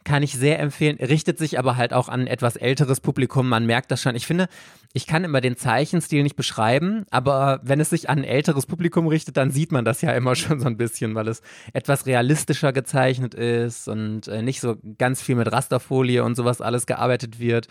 kann 0.05 0.23
ich 0.23 0.33
sehr 0.33 0.59
empfehlen, 0.59 0.97
richtet 0.97 1.39
sich 1.39 1.59
aber 1.59 1.77
halt 1.77 1.93
auch 1.93 2.09
an 2.09 2.27
etwas 2.27 2.57
älteres 2.57 3.01
Publikum. 3.01 3.49
Man 3.49 3.67
merkt 3.67 3.91
das 3.91 4.01
schon. 4.01 4.17
Ich 4.17 4.27
finde, 4.27 4.49
ich 4.95 5.07
kann 5.07 5.23
immer 5.23 5.43
den 5.43 5.57
Zeichenstil 5.57 6.23
nicht 6.23 6.37
beschreiben, 6.37 7.05
aber 7.11 7.61
wenn 7.63 7.79
es 7.79 7.91
sich 7.91 8.09
an 8.09 8.19
ein 8.19 8.25
älteres 8.25 8.65
Publikum 8.65 9.07
richtet, 9.07 9.37
dann 9.37 9.51
sieht 9.51 9.71
man 9.71 9.85
das 9.85 10.01
ja 10.01 10.13
immer 10.13 10.35
schon 10.37 10.61
so 10.61 10.67
ein 10.67 10.79
bisschen, 10.79 11.15
weil 11.15 11.29
es 11.29 11.43
etwas 11.75 12.07
realistischer 12.07 12.73
gezeichnet 12.73 13.35
ist 13.35 13.89
und 13.89 14.29
äh, 14.29 14.41
nicht 14.41 14.61
so 14.61 14.77
ganz 14.97 15.21
viel 15.21 15.35
mit 15.35 15.53
Rasterfolie 15.53 16.25
und 16.25 16.37
sowas 16.37 16.61
alles 16.61 16.87
gearbeitet 16.87 17.39
wird. 17.39 17.69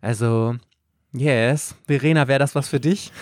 Also 0.00 0.56
Yes. 1.12 1.74
Verena, 1.86 2.28
wäre 2.28 2.38
das 2.38 2.54
was 2.54 2.68
für 2.68 2.80
dich? 2.80 3.12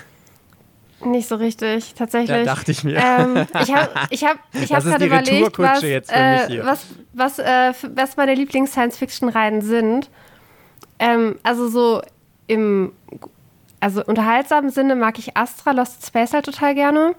Nicht 1.04 1.28
so 1.28 1.36
richtig, 1.36 1.94
tatsächlich. 1.94 2.30
Ja, 2.30 2.44
dachte 2.44 2.70
ich 2.70 2.82
mir. 2.82 2.96
Ähm, 2.96 3.46
ich 3.62 3.74
habe 3.74 3.90
ich 4.10 4.24
hab, 4.24 4.38
ich 4.52 4.72
hab 4.72 4.82
gerade 4.82 5.04
überlegt, 5.04 5.58
was, 5.58 5.82
äh, 5.82 6.60
was, 6.62 6.86
was, 7.12 7.38
äh, 7.38 7.72
was 7.94 8.16
meine 8.16 8.34
Lieblings-Science-Fiction-Reihen 8.34 9.60
sind. 9.60 10.08
Ähm, 10.98 11.38
also 11.42 11.68
so 11.68 12.02
im 12.46 12.92
also 13.80 14.02
unterhaltsamen 14.02 14.70
Sinne 14.70 14.96
mag 14.96 15.18
ich 15.18 15.36
Astra 15.36 15.72
Lost 15.72 16.06
Space 16.06 16.32
halt 16.32 16.46
total 16.46 16.74
gerne. 16.74 17.14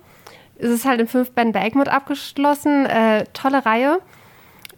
Es 0.58 0.70
ist 0.70 0.86
halt 0.86 1.00
im 1.00 1.08
fünf 1.08 1.30
Band 1.32 1.54
bei 1.54 1.64
Egmont 1.64 1.90
abgeschlossen. 1.90 2.88
Äh, 2.88 3.26
tolle 3.34 3.66
Reihe. 3.66 4.00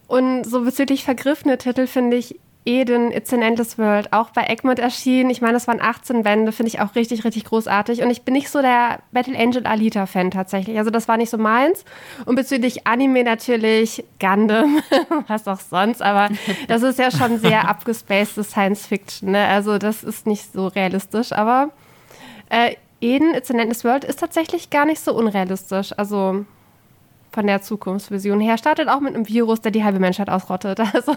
Und 0.08 0.44
so 0.44 0.64
bezüglich 0.64 1.06
vergriffene 1.06 1.58
Titel 1.58 1.88
finde 1.88 2.18
ich 2.18 2.40
Eden, 2.68 3.14
It's 3.14 3.32
an 3.32 3.42
Endless 3.42 3.78
World, 3.78 4.12
auch 4.12 4.32
bei 4.32 4.44
Egmont 4.44 4.78
erschienen. 4.78 5.30
Ich 5.30 5.40
meine, 5.42 5.54
das 5.54 5.68
waren 5.68 5.80
18 5.82 6.24
Bände, 6.24 6.52
finde 6.52 6.68
ich 6.68 6.82
auch 6.82 6.96
richtig, 6.96 7.24
richtig 7.24 7.46
großartig. 7.46 8.04
Und 8.04 8.10
ich 8.10 8.24
bin 8.24 8.34
nicht 8.34 8.50
so 8.50 8.62
der 8.62 9.00
Battle 9.14 9.40
Angel 9.40 9.66
Alita-Fan 9.66 10.32
tatsächlich. 10.32 10.78
Also 10.78 10.92
das 10.92 11.08
war 11.08 11.16
nicht 11.16 11.30
so 11.30 11.38
meins. 11.38 11.86
Und 12.26 12.36
bezüglich 12.36 12.86
Anime 12.86 13.24
natürlich 13.24 14.04
Gundam, 14.20 14.80
was 15.28 15.48
auch 15.48 15.62
sonst. 15.62 16.02
Aber 16.02 16.28
das 16.68 16.84
ist 16.84 17.00
ja 17.00 17.10
schon 17.10 17.40
sehr 17.40 17.70
abgespacede 17.70 18.44
Science 18.44 18.86
Fiction. 18.86 19.32
Ne? 19.32 19.48
Also 19.48 19.78
das 19.78 20.04
ist 20.04 20.28
nicht 20.28 20.52
so 20.52 20.68
realistisch. 20.68 21.32
Aber 21.32 21.70
äh, 22.50 22.76
Eden, 23.00 23.34
It's 23.34 23.50
an 23.50 23.60
Endless 23.60 23.86
World 23.86 24.04
ist 24.04 24.20
tatsächlich 24.20 24.70
gar 24.70 24.86
nicht 24.86 25.00
so 25.00 25.14
unrealistisch. 25.16 25.98
Also 25.98 26.46
von 27.32 27.48
der 27.48 27.62
Zukunftsvision 27.62 28.42
her. 28.42 28.58
Startet 28.58 28.90
auch 28.90 29.00
mit 29.00 29.16
einem 29.16 29.28
Virus, 29.28 29.62
der 29.62 29.72
die 29.72 29.86
halbe 29.86 30.00
Menschheit 30.00 30.30
ausrottet. 30.30 30.82
Also 30.94 31.16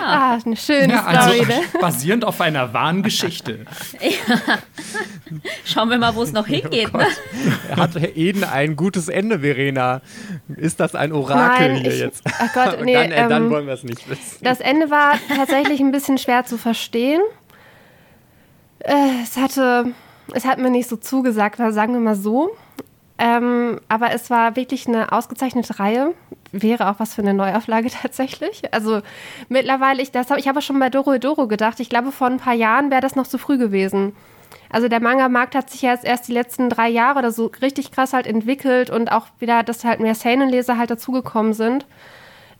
Ah, 0.00 0.38
eine 0.44 0.56
schöne 0.56 0.94
ja, 0.94 1.04
also 1.04 1.34
Story. 1.34 1.46
Ne? 1.46 1.60
Basierend 1.80 2.24
auf 2.24 2.40
einer 2.40 2.72
wahren 2.72 3.02
Geschichte. 3.02 3.66
ja. 4.00 4.58
Schauen 5.64 5.90
wir 5.90 5.98
mal, 5.98 6.14
wo 6.14 6.22
es 6.22 6.32
noch 6.32 6.46
hingeht. 6.48 6.90
Oh 6.92 6.98
ne? 6.98 7.06
Hat 7.76 7.96
Eden 7.96 8.44
ein 8.44 8.76
gutes 8.76 9.08
Ende, 9.08 9.40
Verena? 9.40 10.00
Ist 10.56 10.80
das 10.80 10.94
ein 10.94 11.12
Orakel 11.12 11.74
Nein, 11.74 11.82
hier 11.82 11.92
ich, 11.92 12.00
jetzt? 12.00 12.22
Ach 12.24 12.52
Gott, 12.52 12.82
nee, 12.82 12.94
dann, 12.94 13.12
äh, 13.12 13.28
dann 13.28 13.44
ähm, 13.44 13.50
wollen 13.50 13.66
wir 13.66 13.74
es 13.74 13.84
nicht 13.84 14.08
wissen. 14.08 14.38
Das 14.42 14.60
Ende 14.60 14.90
war 14.90 15.18
tatsächlich 15.36 15.80
ein 15.80 15.92
bisschen 15.92 16.18
schwer 16.18 16.44
zu 16.44 16.56
verstehen. 16.56 17.20
Äh, 18.80 19.22
es 19.22 19.36
hatte, 19.36 19.92
es 20.32 20.44
hat 20.44 20.58
mir 20.58 20.70
nicht 20.70 20.88
so 20.88 20.96
zugesagt, 20.96 21.58
sagen 21.58 21.92
wir 21.92 22.00
mal 22.00 22.16
so. 22.16 22.56
Ähm, 23.24 23.80
aber 23.88 24.12
es 24.12 24.30
war 24.30 24.56
wirklich 24.56 24.88
eine 24.88 25.12
ausgezeichnete 25.12 25.78
Reihe. 25.78 26.12
Wäre 26.50 26.90
auch 26.90 26.98
was 26.98 27.14
für 27.14 27.22
eine 27.22 27.34
Neuauflage 27.34 27.88
tatsächlich. 28.02 28.74
Also 28.74 29.00
mittlerweile, 29.48 30.02
ich, 30.02 30.10
ich 30.12 30.48
habe 30.48 30.60
schon 30.60 30.80
bei 30.80 30.90
Doro 30.90 31.16
Doro 31.18 31.46
gedacht, 31.46 31.78
ich 31.78 31.88
glaube, 31.88 32.10
vor 32.10 32.26
ein 32.26 32.38
paar 32.38 32.54
Jahren 32.54 32.90
wäre 32.90 33.00
das 33.00 33.14
noch 33.14 33.28
zu 33.28 33.38
früh 33.38 33.58
gewesen. 33.58 34.12
Also 34.70 34.88
der 34.88 35.00
Manga-Markt 35.00 35.54
hat 35.54 35.70
sich 35.70 35.82
jetzt 35.82 36.04
erst 36.04 36.26
die 36.26 36.32
letzten 36.32 36.68
drei 36.68 36.88
Jahre 36.88 37.20
oder 37.20 37.30
so 37.30 37.52
richtig 37.62 37.92
krass 37.92 38.12
halt 38.12 38.26
entwickelt 38.26 38.90
und 38.90 39.12
auch 39.12 39.28
wieder, 39.38 39.62
dass 39.62 39.84
halt 39.84 40.00
mehr 40.00 40.16
Seinen-Leser 40.16 40.76
halt 40.76 40.90
dazugekommen 40.90 41.52
sind, 41.52 41.86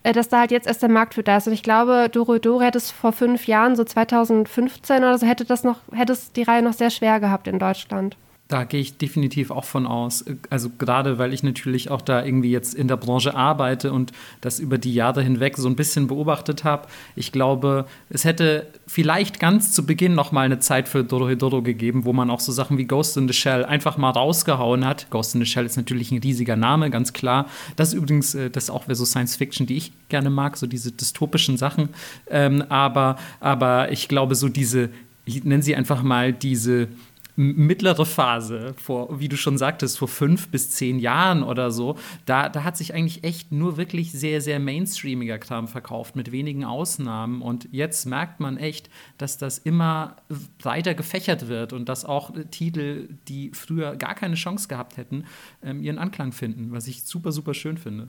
äh, 0.05 0.13
dass 0.13 0.29
da 0.29 0.39
halt 0.39 0.53
jetzt 0.53 0.69
erst 0.69 0.83
der 0.83 0.91
Markt 0.91 1.15
für 1.15 1.25
da 1.25 1.39
ist. 1.39 1.49
Und 1.49 1.55
ich 1.55 1.65
glaube, 1.65 2.09
Doro 2.09 2.61
hätte 2.61 2.79
es 2.79 2.93
vor 2.93 3.13
fünf 3.13 3.49
Jahren, 3.49 3.75
so 3.75 3.83
2015 3.83 4.99
oder 4.99 5.19
so, 5.19 5.27
hätte 5.27 5.45
das 5.45 5.65
noch, 5.65 5.81
hätte 5.93 6.13
es 6.13 6.31
die 6.31 6.45
Reihe 6.45 6.63
noch 6.63 6.75
sehr 6.75 6.91
schwer 6.91 7.19
gehabt 7.19 7.49
in 7.49 7.59
Deutschland. 7.59 8.17
Da 8.53 8.65
gehe 8.65 8.83
ich 8.83 8.99
definitiv 8.99 9.51
auch 9.51 9.65
von 9.65 9.87
aus. 9.87 10.27
Also 10.51 10.69
gerade 10.77 11.17
weil 11.17 11.33
ich 11.33 11.43
natürlich 11.43 11.91
auch 11.91 12.03
da 12.03 12.23
irgendwie 12.23 12.51
jetzt 12.51 12.75
in 12.75 12.87
der 12.87 12.99
Branche 12.99 13.35
arbeite 13.35 13.95
und 13.95 14.13
das 14.43 14.59
über 14.59 14.77
die 14.77 14.93
Jahre 14.93 15.23
hinweg 15.23 15.57
so 15.57 15.67
ein 15.69 15.75
bisschen 15.75 16.07
beobachtet 16.07 16.63
habe. 16.63 16.87
Ich 17.17 17.33
glaube, 17.33 17.87
es 18.11 18.27
hätte 18.27 18.67
vielleicht 18.87 19.41
ganz 19.41 19.73
zu 19.73 19.87
Beginn 19.87 20.15
noch 20.15 20.33
mal 20.33 20.43
eine 20.43 20.59
Zeit 20.59 20.87
für 20.87 21.03
Dorohedoro 21.03 21.63
gegeben, 21.63 22.05
wo 22.05 22.13
man 22.13 22.29
auch 22.29 22.41
so 22.41 22.53
Sachen 22.53 22.77
wie 22.77 22.85
Ghost 22.85 23.17
in 23.17 23.27
the 23.27 23.33
Shell 23.33 23.65
einfach 23.65 23.97
mal 23.97 24.11
rausgehauen 24.11 24.85
hat. 24.85 25.09
Ghost 25.09 25.35
in 25.35 25.41
the 25.41 25.47
Shell 25.47 25.65
ist 25.65 25.79
natürlich 25.79 26.13
ein 26.13 26.19
riesiger 26.19 26.57
Name, 26.57 26.91
ganz 26.91 27.15
klar. 27.15 27.47
Das 27.77 27.89
ist 27.89 27.95
übrigens, 27.95 28.35
äh, 28.35 28.51
das 28.51 28.69
auch 28.69 28.87
wäre 28.87 28.97
so 28.97 29.07
Science 29.07 29.37
Fiction, 29.37 29.67
die 29.67 29.79
ich 29.79 29.93
gerne 30.11 30.29
mag, 30.29 30.59
so 30.59 30.67
diese 30.67 30.93
dystopischen 30.93 31.57
Sachen. 31.57 31.89
Ähm, 32.29 32.63
aber, 32.69 33.17
aber 33.41 33.91
ich 33.91 34.09
glaube, 34.09 34.35
so 34.35 34.51
diese, 34.51 34.91
ich 35.25 35.43
nenne 35.43 35.63
sie 35.63 35.75
einfach 35.75 36.03
mal 36.03 36.35
diese 36.35 36.89
mittlere 37.37 38.05
Phase, 38.05 38.75
vor, 38.77 39.19
wie 39.19 39.29
du 39.29 39.37
schon 39.37 39.57
sagtest, 39.57 39.99
vor 39.99 40.09
fünf 40.09 40.49
bis 40.49 40.71
zehn 40.71 40.99
Jahren 40.99 41.43
oder 41.43 41.71
so, 41.71 41.97
da, 42.27 42.49
da 42.49 42.63
hat 42.65 42.77
sich 42.77 42.93
eigentlich 42.95 43.25
echt 43.25 43.53
nur 43.53 43.77
wirklich 43.77 44.13
sehr, 44.13 44.41
sehr 44.41 44.61
mainstreamiger 44.61 45.39
Kram 45.39 45.67
verkauft, 45.67 46.15
mit 46.15 46.31
wenigen 46.31 46.65
Ausnahmen. 46.65 47.41
Und 47.41 47.69
jetzt 47.73 48.05
merkt 48.07 48.41
man 48.41 48.59
echt, 48.59 48.91
dass 49.17 49.39
das 49.39 49.59
immer 49.59 50.17
weiter 50.63 50.95
gefächert 50.95 51.49
wird 51.49 51.73
und 51.73 51.89
dass 51.89 52.05
auch 52.05 52.33
Titel, 52.51 53.09
die 53.29 53.51
früher 53.55 53.97
gar 53.97 54.15
keine 54.15 54.35
Chance 54.35 54.69
gehabt 54.69 54.99
hätten, 54.99 55.25
ähm, 55.65 55.83
ihren 55.83 55.99
Anklang 55.99 56.33
finden, 56.33 56.73
was 56.73 56.87
ich 56.87 57.05
super, 57.05 57.33
super 57.33 57.55
schön 57.55 57.79
finde. 57.79 58.09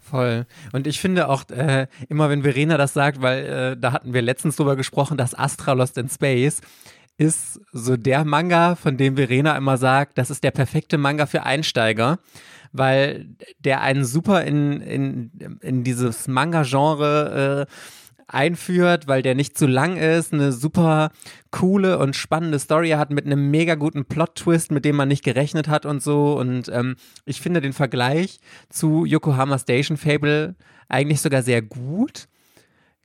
Voll. 0.00 0.46
Und 0.72 0.86
ich 0.86 1.00
finde 1.00 1.28
auch 1.28 1.48
äh, 1.50 1.86
immer, 2.08 2.30
wenn 2.30 2.42
Verena 2.42 2.78
das 2.78 2.94
sagt, 2.94 3.20
weil 3.20 3.44
äh, 3.44 3.76
da 3.76 3.92
hatten 3.92 4.14
wir 4.14 4.22
letztens 4.22 4.56
drüber 4.56 4.74
gesprochen, 4.74 5.18
dass 5.18 5.38
Astra 5.38 5.72
Lost 5.74 5.98
in 5.98 6.08
Space 6.08 6.62
ist 7.18 7.60
so 7.72 7.96
der 7.96 8.24
Manga, 8.24 8.76
von 8.76 8.96
dem 8.96 9.16
Verena 9.16 9.56
immer 9.56 9.76
sagt, 9.76 10.16
das 10.16 10.30
ist 10.30 10.44
der 10.44 10.52
perfekte 10.52 10.98
Manga 10.98 11.26
für 11.26 11.42
Einsteiger, 11.42 12.20
weil 12.72 13.26
der 13.58 13.82
einen 13.82 14.04
super 14.04 14.44
in, 14.44 14.80
in, 14.80 15.58
in 15.60 15.84
dieses 15.84 16.28
Manga-Genre 16.28 17.66
äh, 17.68 17.72
einführt, 18.28 19.08
weil 19.08 19.22
der 19.22 19.34
nicht 19.34 19.58
zu 19.58 19.66
lang 19.66 19.96
ist, 19.96 20.32
eine 20.32 20.52
super 20.52 21.10
coole 21.50 21.98
und 21.98 22.14
spannende 22.14 22.58
Story 22.58 22.90
hat 22.90 23.10
mit 23.10 23.26
einem 23.26 23.50
mega 23.50 23.74
guten 23.74 24.04
Plot-Twist, 24.04 24.70
mit 24.70 24.84
dem 24.84 24.96
man 24.96 25.08
nicht 25.08 25.24
gerechnet 25.24 25.66
hat 25.66 25.86
und 25.86 26.02
so. 26.02 26.38
Und 26.38 26.68
ähm, 26.68 26.96
ich 27.24 27.40
finde 27.40 27.60
den 27.60 27.72
Vergleich 27.72 28.38
zu 28.68 29.04
Yokohama 29.04 29.58
Station 29.58 29.96
Fable 29.96 30.54
eigentlich 30.88 31.20
sogar 31.20 31.42
sehr 31.42 31.62
gut 31.62 32.28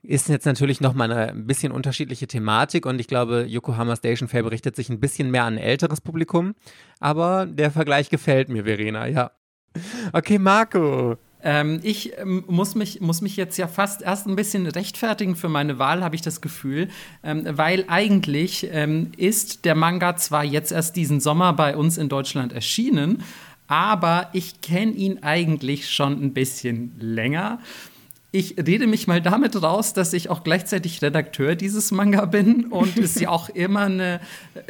ist 0.06 0.28
jetzt 0.28 0.44
natürlich 0.44 0.80
nochmal 0.80 1.10
eine 1.10 1.30
ein 1.30 1.46
bisschen 1.46 1.72
unterschiedliche 1.72 2.26
Thematik 2.26 2.86
und 2.86 3.00
ich 3.00 3.08
glaube, 3.08 3.46
Yokohama 3.48 3.96
Station 3.96 4.28
Fair 4.28 4.42
berichtet 4.42 4.76
sich 4.76 4.90
ein 4.90 5.00
bisschen 5.00 5.30
mehr 5.30 5.44
an 5.44 5.54
ein 5.54 5.58
älteres 5.58 6.00
Publikum. 6.00 6.54
Aber 7.00 7.46
der 7.46 7.70
Vergleich 7.70 8.10
gefällt 8.10 8.48
mir, 8.48 8.64
Verena, 8.64 9.06
ja. 9.06 9.30
Okay, 10.12 10.38
Marco. 10.38 11.16
Ähm, 11.42 11.80
ich 11.82 12.16
ähm, 12.18 12.44
muss, 12.46 12.74
mich, 12.74 13.00
muss 13.00 13.20
mich 13.20 13.36
jetzt 13.36 13.56
ja 13.58 13.66
fast 13.66 14.02
erst 14.02 14.26
ein 14.26 14.36
bisschen 14.36 14.66
rechtfertigen 14.66 15.36
für 15.36 15.48
meine 15.48 15.78
Wahl, 15.78 16.02
habe 16.02 16.14
ich 16.14 16.22
das 16.22 16.40
Gefühl. 16.40 16.88
Ähm, 17.22 17.46
weil 17.50 17.84
eigentlich 17.88 18.68
ähm, 18.70 19.12
ist 19.16 19.64
der 19.64 19.74
Manga 19.74 20.16
zwar 20.16 20.44
jetzt 20.44 20.72
erst 20.72 20.96
diesen 20.96 21.20
Sommer 21.20 21.52
bei 21.52 21.76
uns 21.76 21.98
in 21.98 22.08
Deutschland 22.08 22.52
erschienen, 22.52 23.22
aber 23.66 24.28
ich 24.32 24.60
kenne 24.60 24.92
ihn 24.92 25.22
eigentlich 25.22 25.90
schon 25.90 26.22
ein 26.22 26.32
bisschen 26.32 26.92
länger 26.98 27.58
ich 28.34 28.56
rede 28.58 28.88
mich 28.88 29.06
mal 29.06 29.22
damit 29.22 29.62
raus, 29.62 29.92
dass 29.92 30.12
ich 30.12 30.28
auch 30.28 30.42
gleichzeitig 30.42 31.00
Redakteur 31.02 31.54
dieses 31.54 31.92
Manga 31.92 32.24
bin 32.24 32.64
und 32.64 32.98
es 32.98 33.20
ja 33.20 33.28
auch 33.28 33.48
immer 33.54 33.82
eine 33.82 34.20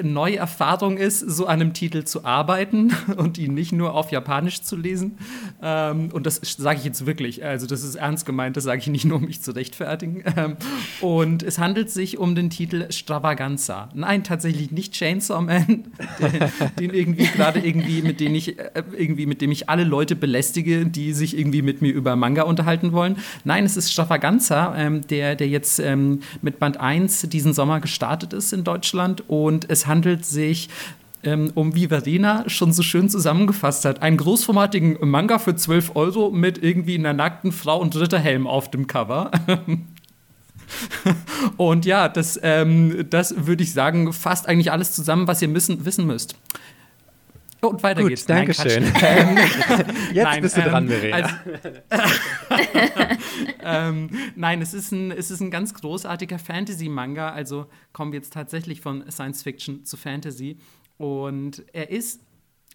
neue 0.03 0.37
Erfahrung 0.37 0.99
ist, 0.99 1.21
so 1.21 1.47
an 1.47 1.63
einem 1.63 1.73
Titel 1.73 2.05
zu 2.05 2.27
arbeiten 2.27 2.93
und 3.17 3.39
ihn 3.39 3.55
nicht 3.55 3.73
nur 3.73 3.95
auf 3.95 4.13
Japanisch 4.13 4.61
zu 4.61 4.77
lesen. 4.77 5.17
Ähm, 5.63 6.11
und 6.13 6.27
das 6.27 6.43
sage 6.45 6.81
ich 6.81 6.85
jetzt 6.85 7.07
wirklich, 7.07 7.43
also 7.43 7.67
das 7.67 7.83
ist 7.83 7.95
ernst 7.95 8.27
gemeint, 8.27 8.59
das 8.59 8.65
sage 8.65 8.81
ich 8.81 8.87
nicht 8.89 9.07
nur, 9.07 9.17
um 9.17 9.25
mich 9.25 9.41
zu 9.41 9.53
rechtfertigen. 9.53 10.23
Ähm, 10.37 10.57
und 11.01 11.43
es 11.43 11.59
handelt 11.59 11.91
sich 11.91 12.19
um 12.19 12.35
den 12.35 12.51
Titel 12.51 12.93
Stravaganza. 12.93 13.89
Nein, 13.95 14.25
tatsächlich 14.25 14.73
nicht 14.73 14.93
Chainsaw 14.93 15.41
Man, 15.41 15.65
den, 16.21 16.51
den 16.79 16.91
irgendwie 16.93 17.29
gerade 17.29 17.61
irgendwie, 17.61 18.03
mit 18.03 18.21
dem 18.21 18.35
ich 18.35 18.59
äh, 18.59 18.83
irgendwie, 18.95 19.25
mit 19.25 19.41
dem 19.41 19.51
ich 19.51 19.71
alle 19.71 19.85
Leute 19.85 20.17
belästige, 20.17 20.85
die 20.85 21.15
sich 21.15 21.39
irgendwie 21.39 21.63
mit 21.63 21.81
mir 21.81 21.95
über 21.95 22.15
Manga 22.15 22.43
unterhalten 22.43 22.93
wollen. 22.93 23.17
Nein, 23.45 23.54
Nein, 23.55 23.67
es 23.67 23.77
ist 23.77 23.93
Stravaganza, 23.93 24.75
ähm, 24.77 25.07
der, 25.07 25.37
der 25.37 25.47
jetzt 25.47 25.79
ähm, 25.79 26.23
mit 26.43 26.59
Band 26.59 26.81
1 26.81 27.29
diesen 27.29 27.53
Sommer 27.53 27.79
gestartet 27.79 28.33
ist 28.33 28.53
in 28.53 28.65
Deutschland. 28.65 29.23
Und 29.29 29.71
es 29.71 29.87
handelt 29.87 30.27
sich 30.27 30.71
ähm, 31.23 31.53
um 31.55 31.73
wie 31.77 31.87
Verena 31.87 32.49
schon 32.49 32.73
so 32.73 32.83
schön 32.83 33.09
zusammengefasst 33.09 33.85
hat, 33.85 34.03
einen 34.03 34.17
großformatigen 34.17 34.99
Manga 35.09 35.39
für 35.39 35.55
12 35.55 35.95
Euro 35.95 36.33
mit 36.33 36.65
irgendwie 36.65 36.99
einer 36.99 37.13
nackten 37.13 37.53
Frau 37.53 37.79
und 37.79 37.95
Ritterhelm 37.95 38.49
auf 38.49 38.73
dem 38.73 38.89
Cover. 38.89 39.31
und 41.57 41.87
ja, 41.87 42.09
das, 42.09 42.41
ähm, 42.43 43.07
das 43.09 43.47
würde 43.47 43.63
ich 43.63 43.73
sagen, 43.73 44.13
fasst 44.13 44.49
eigentlich 44.49 44.73
alles 44.73 44.95
zusammen, 44.95 45.29
was 45.29 45.41
ihr 45.41 45.49
müssen, 45.49 45.85
wissen 45.85 46.09
müsst. 46.09 46.35
Und 47.71 47.83
weiter 47.83 48.03
Gut, 48.03 48.11
geht's. 48.11 48.27
Danke 48.27 48.55
schön. 48.55 48.85
Ähm, 49.03 49.37
jetzt 50.13 50.25
nein, 50.25 50.43
bist 50.43 50.57
du 50.57 50.63
dran, 50.63 50.85
ähm, 50.85 50.91
Verena. 50.91 51.41
Also, 51.91 52.09
ähm, 53.63 54.11
nein, 54.37 54.63
es 54.63 54.75
ist, 54.75 54.93
ein, 54.93 55.11
es 55.11 55.31
ist 55.31 55.41
ein 55.41 55.51
ganz 55.51 55.75
großartiger 55.75 56.39
Fantasy-Manga. 56.39 57.31
Also 57.31 57.67
kommen 57.93 58.13
wir 58.13 58.19
jetzt 58.19 58.33
tatsächlich 58.33 58.81
von 58.81 59.11
Science 59.11 59.43
Fiction 59.43 59.85
zu 59.85 59.97
Fantasy. 59.97 60.59
Und 60.97 61.65
er 61.73 61.91
ist 61.91 62.21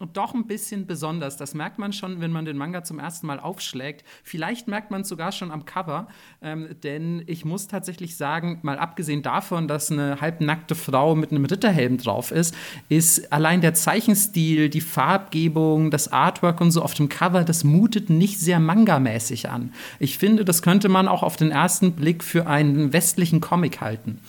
doch 0.07 0.33
ein 0.33 0.47
bisschen 0.47 0.87
besonders. 0.87 1.37
Das 1.37 1.53
merkt 1.53 1.77
man 1.77 1.91
schon, 1.91 2.21
wenn 2.21 2.31
man 2.31 2.45
den 2.45 2.57
Manga 2.57 2.83
zum 2.83 2.99
ersten 2.99 3.27
Mal 3.27 3.39
aufschlägt. 3.39 4.05
Vielleicht 4.23 4.67
merkt 4.67 4.91
man 4.91 5.01
es 5.01 5.09
sogar 5.09 5.31
schon 5.31 5.51
am 5.51 5.65
Cover, 5.65 6.07
ähm, 6.41 6.69
denn 6.83 7.23
ich 7.27 7.45
muss 7.45 7.67
tatsächlich 7.67 8.15
sagen, 8.15 8.59
mal 8.61 8.77
abgesehen 8.77 9.21
davon, 9.21 9.67
dass 9.67 9.91
eine 9.91 10.21
halbnackte 10.21 10.75
Frau 10.75 11.15
mit 11.15 11.31
einem 11.31 11.45
Ritterhelm 11.45 11.97
drauf 11.97 12.31
ist, 12.31 12.55
ist 12.87 13.31
allein 13.31 13.61
der 13.61 13.73
Zeichenstil, 13.73 14.69
die 14.69 14.81
Farbgebung, 14.81 15.91
das 15.91 16.11
Artwork 16.11 16.61
und 16.61 16.71
so 16.71 16.81
auf 16.81 16.93
dem 16.93 17.09
Cover, 17.09 17.43
das 17.43 17.63
mutet 17.63 18.09
nicht 18.09 18.39
sehr 18.39 18.59
Manga-mäßig 18.59 19.49
an. 19.49 19.73
Ich 19.99 20.17
finde, 20.17 20.45
das 20.45 20.61
könnte 20.61 20.89
man 20.89 21.07
auch 21.07 21.23
auf 21.23 21.35
den 21.35 21.51
ersten 21.51 21.93
Blick 21.93 22.23
für 22.23 22.47
einen 22.47 22.93
westlichen 22.93 23.41
Comic 23.41 23.81
halten. 23.81 24.19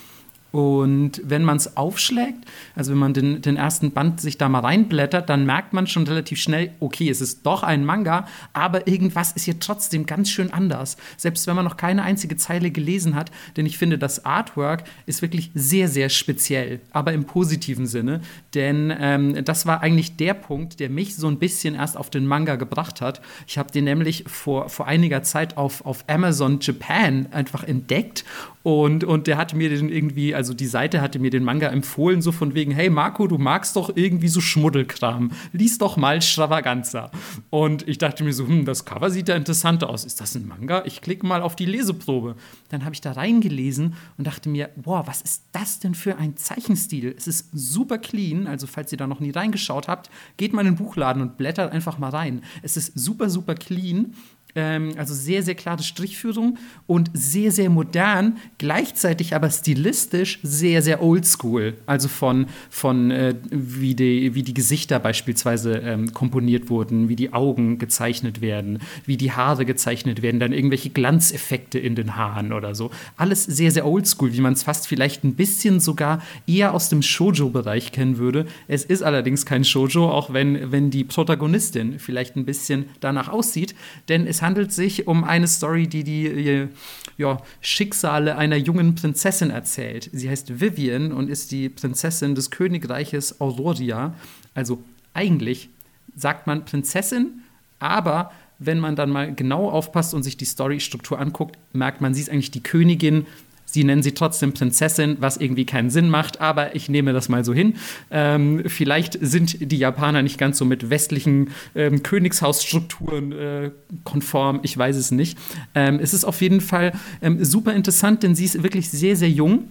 Und 0.53 1.23
wenn 1.25 1.45
man 1.45 1.57
es 1.57 1.77
aufschlägt, 1.77 2.45
also 2.75 2.93
wenn 2.93 2.99
man 2.99 3.15
den, 3.15 3.41
den 3.41 3.57
ersten 3.57 3.93
Band 3.93 4.21
sich 4.21 4.37
da 4.37 4.49
mal 4.49 4.61
reinblättert, 4.61 5.29
dann 5.29 5.47
merkt 5.47 5.73
man 5.73 5.87
schon 5.87 6.07
relativ 6.07 6.41
schnell, 6.41 6.73
okay, 6.81 7.09
es 7.09 7.21
ist 7.21 7.47
doch 7.47 7.63
ein 7.63 7.85
Manga, 7.85 8.27
aber 8.53 8.89
irgendwas 8.89 9.33
ist 9.33 9.45
hier 9.45 9.61
trotzdem 9.61 10.07
ganz 10.07 10.31
schön 10.31 10.53
anders. 10.53 10.97
Selbst 11.17 11.47
wenn 11.47 11.57
man 11.57 11.65
noch 11.65 11.77
keine 11.77 12.03
einzige 12.03 12.37
Zeile 12.37 12.71
gelesen 12.71 13.15
hat, 13.15 13.31
denn 13.57 13.67
ich 13.67 13.79
finde, 13.79 13.99
das 13.99 14.25
Artwork 14.25 14.85
ist 15.07 15.23
wirklich 15.23 15.51
sehr, 15.55 15.89
sehr 15.89 16.09
speziell, 16.09 16.81
aber 16.91 17.13
im 17.13 17.25
positiven 17.25 17.87
Sinne. 17.87 18.21
Denn 18.55 18.93
ähm, 18.99 19.45
das 19.45 19.67
war 19.67 19.83
eigentlich 19.83 20.17
der 20.17 20.35
Punkt, 20.35 20.81
der 20.81 20.91
mich 20.91 21.15
so 21.15 21.29
ein 21.29 21.39
bisschen 21.39 21.77
erst 21.77 21.97
auf 21.97 22.11
den 22.11 22.27
Manga 22.27 22.57
gebracht 22.57 23.01
hat. 23.01 23.21
Ich 23.47 23.57
habe 23.57 23.71
den 23.71 23.85
nämlich 23.85 24.25
vor, 24.27 24.69
vor 24.69 24.89
einiger 24.89 25.23
Zeit 25.23 25.57
auf, 25.57 25.85
auf 25.87 26.05
Amazon 26.09 26.59
Japan 26.61 27.29
einfach 27.31 27.63
entdeckt 27.63 28.25
und, 28.63 29.05
und 29.05 29.27
der 29.27 29.39
hatte 29.39 29.57
mir 29.57 29.71
den 29.71 29.89
irgendwie, 29.89 30.35
also 30.41 30.55
die 30.55 30.67
Seite 30.67 31.03
hatte 31.03 31.19
mir 31.19 31.29
den 31.29 31.45
Manga 31.45 31.69
empfohlen, 31.69 32.23
so 32.23 32.33
von 32.33 32.55
wegen, 32.55 32.73
hey 32.73 32.89
Marco, 32.89 33.27
du 33.27 33.37
magst 33.37 33.77
doch 33.77 33.95
irgendwie 33.95 34.29
so 34.29 34.41
Schmuddelkram. 34.41 35.33
Lies 35.53 35.77
doch 35.77 35.99
mal 35.99 36.23
Stravaganza. 36.23 37.11
Und 37.51 37.87
ich 37.87 37.99
dachte 37.99 38.25
mir 38.25 38.33
so, 38.33 38.47
hm, 38.47 38.65
das 38.65 38.87
Cover 38.87 39.11
sieht 39.11 39.29
ja 39.29 39.37
interessant 39.37 39.85
aus. 39.85 40.07
Ist 40.07 40.19
das 40.19 40.35
ein 40.35 40.49
Manga? 40.49 40.83
Ich 40.87 41.03
klicke 41.03 41.27
mal 41.27 41.43
auf 41.43 41.57
die 41.57 41.67
Leseprobe. 41.67 42.37
Dann 42.71 42.87
habe 42.87 42.95
ich 42.95 43.03
da 43.03 43.13
reingelesen 43.13 43.97
und 44.17 44.27
dachte 44.27 44.49
mir, 44.49 44.71
boah, 44.77 45.07
was 45.07 45.21
ist 45.21 45.43
das 45.53 45.79
denn 45.79 45.95
für 45.95 46.17
ein 46.17 46.39
Zeichenstil? 46.39 47.15
Es 47.15 47.27
ist 47.27 47.51
super 47.53 47.99
clean, 47.99 48.47
also 48.47 48.67
falls 48.67 48.93
ihr 48.93 48.99
da 48.99 49.07
noch 49.07 49.21
nie 49.21 49.33
reingeschaut 49.33 49.89
habt, 49.89 50.09
geht 50.39 50.55
mal 50.55 50.63
in 50.63 50.69
den 50.69 50.77
Buchladen 50.77 51.21
und 51.21 51.37
blättert 51.37 51.71
einfach 51.71 51.99
mal 51.99 52.09
rein. 52.09 52.43
Es 52.63 52.79
ist 52.79 52.99
super, 52.99 53.29
super 53.29 53.55
clean 53.55 54.15
ähm, 54.55 54.93
also 54.97 55.15
sehr, 55.15 55.43
sehr 55.43 55.55
klare 55.55 55.83
Strichführung 55.83 56.59
und 56.87 57.11
sehr, 57.13 57.53
sehr 57.53 57.71
modern, 57.71 58.39
gleichzeitig 58.59 59.35
aber 59.35 59.51
stilistisch 59.51 60.39
sehr, 60.43 60.83
sehr 60.83 61.03
oldschool. 61.03 61.75
Also 61.87 62.09
von, 62.09 62.47
von 62.69 63.11
äh, 63.11 63.35
wie, 63.51 63.95
die, 63.95 64.35
wie 64.35 64.43
die 64.43 64.55
Gesichter 64.55 64.99
beispielsweise 64.99 65.79
ähm, 65.79 66.13
komponiert 66.13 66.71
wurden, 66.71 67.09
wie 67.09 67.17
die 67.17 67.33
Augen 67.33 67.79
gezeichnet 67.79 68.41
werden, 68.41 68.81
wie 69.07 69.17
die 69.17 69.33
Haare 69.33 69.65
gezeichnet 69.65 70.23
werden, 70.23 70.41
dann 70.41 70.53
irgendwelche 70.53 70.91
Glanzeffekte 70.91 71.79
in 71.79 71.95
den 71.95 72.17
Haaren 72.17 72.53
oder 72.53 72.75
so. 72.75 72.91
Alles 73.17 73.45
sehr, 73.45 73.71
sehr 73.71 73.87
oldschool, 73.87 74.33
wie 74.33 74.41
man 74.41 74.55
es 74.55 74.63
fast 74.63 74.87
vielleicht 74.89 75.25
ein 75.25 75.35
bisschen 75.35 75.81
sogar 75.81 76.23
eher 76.47 76.75
aus 76.75 76.89
dem 76.89 77.03
Shoujo-Bereich 77.03 77.93
kennen 77.93 78.19
würde. 78.19 78.47
Es 78.69 78.85
ist 78.85 79.03
allerdings 79.03 79.47
kein 79.47 79.65
Shoujo, 79.65 80.11
auch 80.11 80.33
wenn, 80.33 80.73
wenn 80.73 80.91
die 80.91 81.05
Protagonistin 81.05 81.99
vielleicht 81.99 82.37
ein 82.37 82.45
bisschen 82.45 82.87
danach 83.01 83.29
aussieht, 83.29 83.75
denn 84.09 84.27
es 84.27 84.40
handelt 84.43 84.73
sich 84.73 85.07
um 85.07 85.25
eine 85.25 85.47
Story, 85.47 85.87
die 85.87 86.05
die 86.05 86.27
äh, 86.27 86.69
ja, 87.17 87.43
Schicksale 87.61 88.37
einer 88.37 88.57
jungen 88.57 88.95
Prinzessin 88.95 89.51
erzählt. 89.51 90.11
Sie 90.13 90.29
heißt 90.29 90.61
Vivian 90.61 91.13
und 91.13 91.29
ist 91.29 91.53
die 91.53 91.69
Prinzessin 91.69 92.35
des 92.35 92.51
Königreiches 92.51 93.41
Auroria. 93.41 94.15
Also 94.55 94.83
eigentlich 95.15 95.69
sagt 96.17 96.47
man 96.47 96.65
Prinzessin, 96.65 97.43
aber 97.79 98.31
wenn 98.59 98.79
man 98.79 98.95
dann 98.95 99.11
mal 99.11 99.35
genau 99.35 99.71
aufpasst 99.71 100.13
und 100.15 100.23
sich 100.23 100.37
die 100.37 100.45
Storystruktur 100.45 101.19
anguckt, 101.19 101.59
merkt 101.73 102.01
man, 102.01 102.15
sie 102.15 102.21
ist 102.21 102.31
eigentlich 102.31 102.51
die 102.51 102.63
Königin 102.63 103.27
Sie 103.73 103.85
nennen 103.85 104.03
sie 104.03 104.13
trotzdem 104.13 104.53
Prinzessin, 104.53 105.17
was 105.21 105.37
irgendwie 105.37 105.67
keinen 105.67 105.91
Sinn 105.91 106.09
macht, 106.09 106.41
aber 106.41 106.75
ich 106.75 106.89
nehme 106.89 107.13
das 107.13 107.29
mal 107.29 107.45
so 107.45 107.55
hin. 107.55 107.75
Ähm, 108.11 108.63
vielleicht 108.67 109.19
sind 109.21 109.71
die 109.73 109.79
Japaner 109.79 110.23
nicht 110.23 110.39
ganz 110.39 110.59
so 110.59 110.65
mit 110.65 110.91
westlichen 110.91 111.51
ähm, 111.75 112.03
Königshausstrukturen 112.03 113.33
äh, 113.33 113.71
konform, 114.05 114.61
ich 114.63 114.77
weiß 114.77 114.97
es 114.97 115.11
nicht. 115.11 115.39
Ähm, 115.75 115.99
es 116.03 116.15
ist 116.15 116.25
auf 116.25 116.41
jeden 116.41 116.61
Fall 116.61 116.93
ähm, 117.23 117.45
super 117.45 117.75
interessant, 117.75 118.23
denn 118.23 118.35
sie 118.35 118.45
ist 118.45 118.63
wirklich 118.63 118.91
sehr, 118.91 119.17
sehr 119.17 119.31
jung 119.31 119.65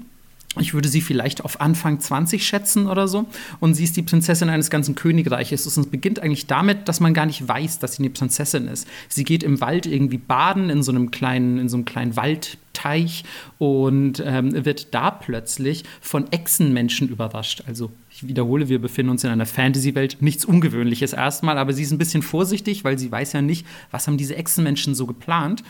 ich 0.58 0.74
würde 0.74 0.90
sie 0.90 1.02
vielleicht 1.02 1.46
auf 1.46 1.62
Anfang 1.62 2.00
20 2.00 2.46
schätzen 2.46 2.88
oder 2.88 3.08
so. 3.08 3.28
Und 3.60 3.76
sie 3.76 3.84
ist 3.84 3.96
die 3.98 4.02
Prinzessin 4.02 4.50
eines 4.50 4.72
ganzen 4.72 4.96
Königreiches. 4.96 5.66
Und 5.68 5.84
es 5.86 5.92
beginnt 5.92 6.22
eigentlich 6.22 6.48
damit, 6.48 6.88
dass 6.88 7.00
man 7.00 7.14
gar 7.14 7.28
nicht 7.28 7.48
weiß, 7.48 7.78
dass 7.78 7.96
sie 7.96 8.04
eine 8.04 8.10
Prinzessin 8.10 8.68
ist. 8.68 8.88
Sie 9.10 9.24
geht 9.24 9.44
im 9.44 9.62
Wald 9.62 9.86
irgendwie 9.86 10.18
baden 10.18 10.72
in 10.72 10.82
so 10.82 10.92
einem 10.92 11.12
kleinen, 11.12 11.60
in 11.60 11.70
so 11.70 11.78
einem 11.78 11.86
kleinen 11.86 12.16
Waldteich 12.16 13.26
und 13.60 14.24
ähm, 14.26 14.66
wird 14.66 14.94
da 14.96 15.12
plötzlich 15.12 15.84
von 16.02 16.32
Echsenmenschen 16.32 17.10
überrascht. 17.10 17.64
Also 17.68 17.92
ich 18.10 18.28
wiederhole, 18.28 18.70
wir 18.70 18.80
befinden 18.80 19.12
uns 19.12 19.24
in 19.24 19.30
einer 19.30 19.46
Fantasy-Welt. 19.46 20.18
Nichts 20.20 20.46
Ungewöhnliches 20.46 21.14
erstmal, 21.14 21.60
aber 21.60 21.74
sie 21.74 21.84
ist 21.84 21.92
ein 21.92 22.00
bisschen 22.00 22.24
vorsichtig, 22.24 22.84
weil 22.84 22.98
sie 22.98 23.12
weiß 23.12 23.34
ja 23.34 23.44
nicht, 23.44 23.68
was 23.92 24.08
haben 24.08 24.18
diese 24.18 24.36
Echsenmenschen 24.36 24.96
so 24.96 25.06
geplant. 25.06 25.64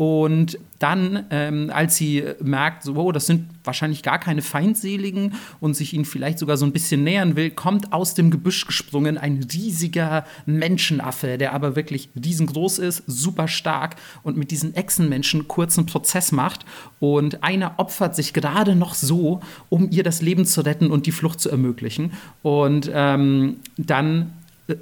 Und 0.00 0.58
dann, 0.78 1.26
ähm, 1.28 1.70
als 1.74 1.96
sie 1.96 2.24
merkt, 2.42 2.84
so, 2.84 2.94
oh, 2.94 3.12
das 3.12 3.26
sind 3.26 3.50
wahrscheinlich 3.64 4.02
gar 4.02 4.18
keine 4.18 4.40
Feindseligen 4.40 5.34
und 5.60 5.74
sich 5.74 5.92
ihnen 5.92 6.06
vielleicht 6.06 6.38
sogar 6.38 6.56
so 6.56 6.64
ein 6.64 6.72
bisschen 6.72 7.04
nähern 7.04 7.36
will, 7.36 7.50
kommt 7.50 7.92
aus 7.92 8.14
dem 8.14 8.30
Gebüsch 8.30 8.66
gesprungen 8.66 9.18
ein 9.18 9.46
riesiger 9.52 10.24
Menschenaffe, 10.46 11.36
der 11.36 11.52
aber 11.52 11.76
wirklich 11.76 12.08
riesengroß 12.16 12.78
ist, 12.78 13.02
super 13.06 13.46
stark 13.46 13.96
und 14.22 14.38
mit 14.38 14.52
diesen 14.52 14.74
Echsenmenschen 14.74 15.48
kurzen 15.48 15.84
Prozess 15.84 16.32
macht. 16.32 16.64
Und 16.98 17.44
einer 17.44 17.74
opfert 17.76 18.16
sich 18.16 18.32
gerade 18.32 18.76
noch 18.76 18.94
so, 18.94 19.40
um 19.68 19.90
ihr 19.90 20.02
das 20.02 20.22
Leben 20.22 20.46
zu 20.46 20.62
retten 20.62 20.90
und 20.90 21.04
die 21.04 21.12
Flucht 21.12 21.40
zu 21.40 21.50
ermöglichen. 21.50 22.12
Und 22.40 22.90
ähm, 22.90 23.56
dann 23.76 24.32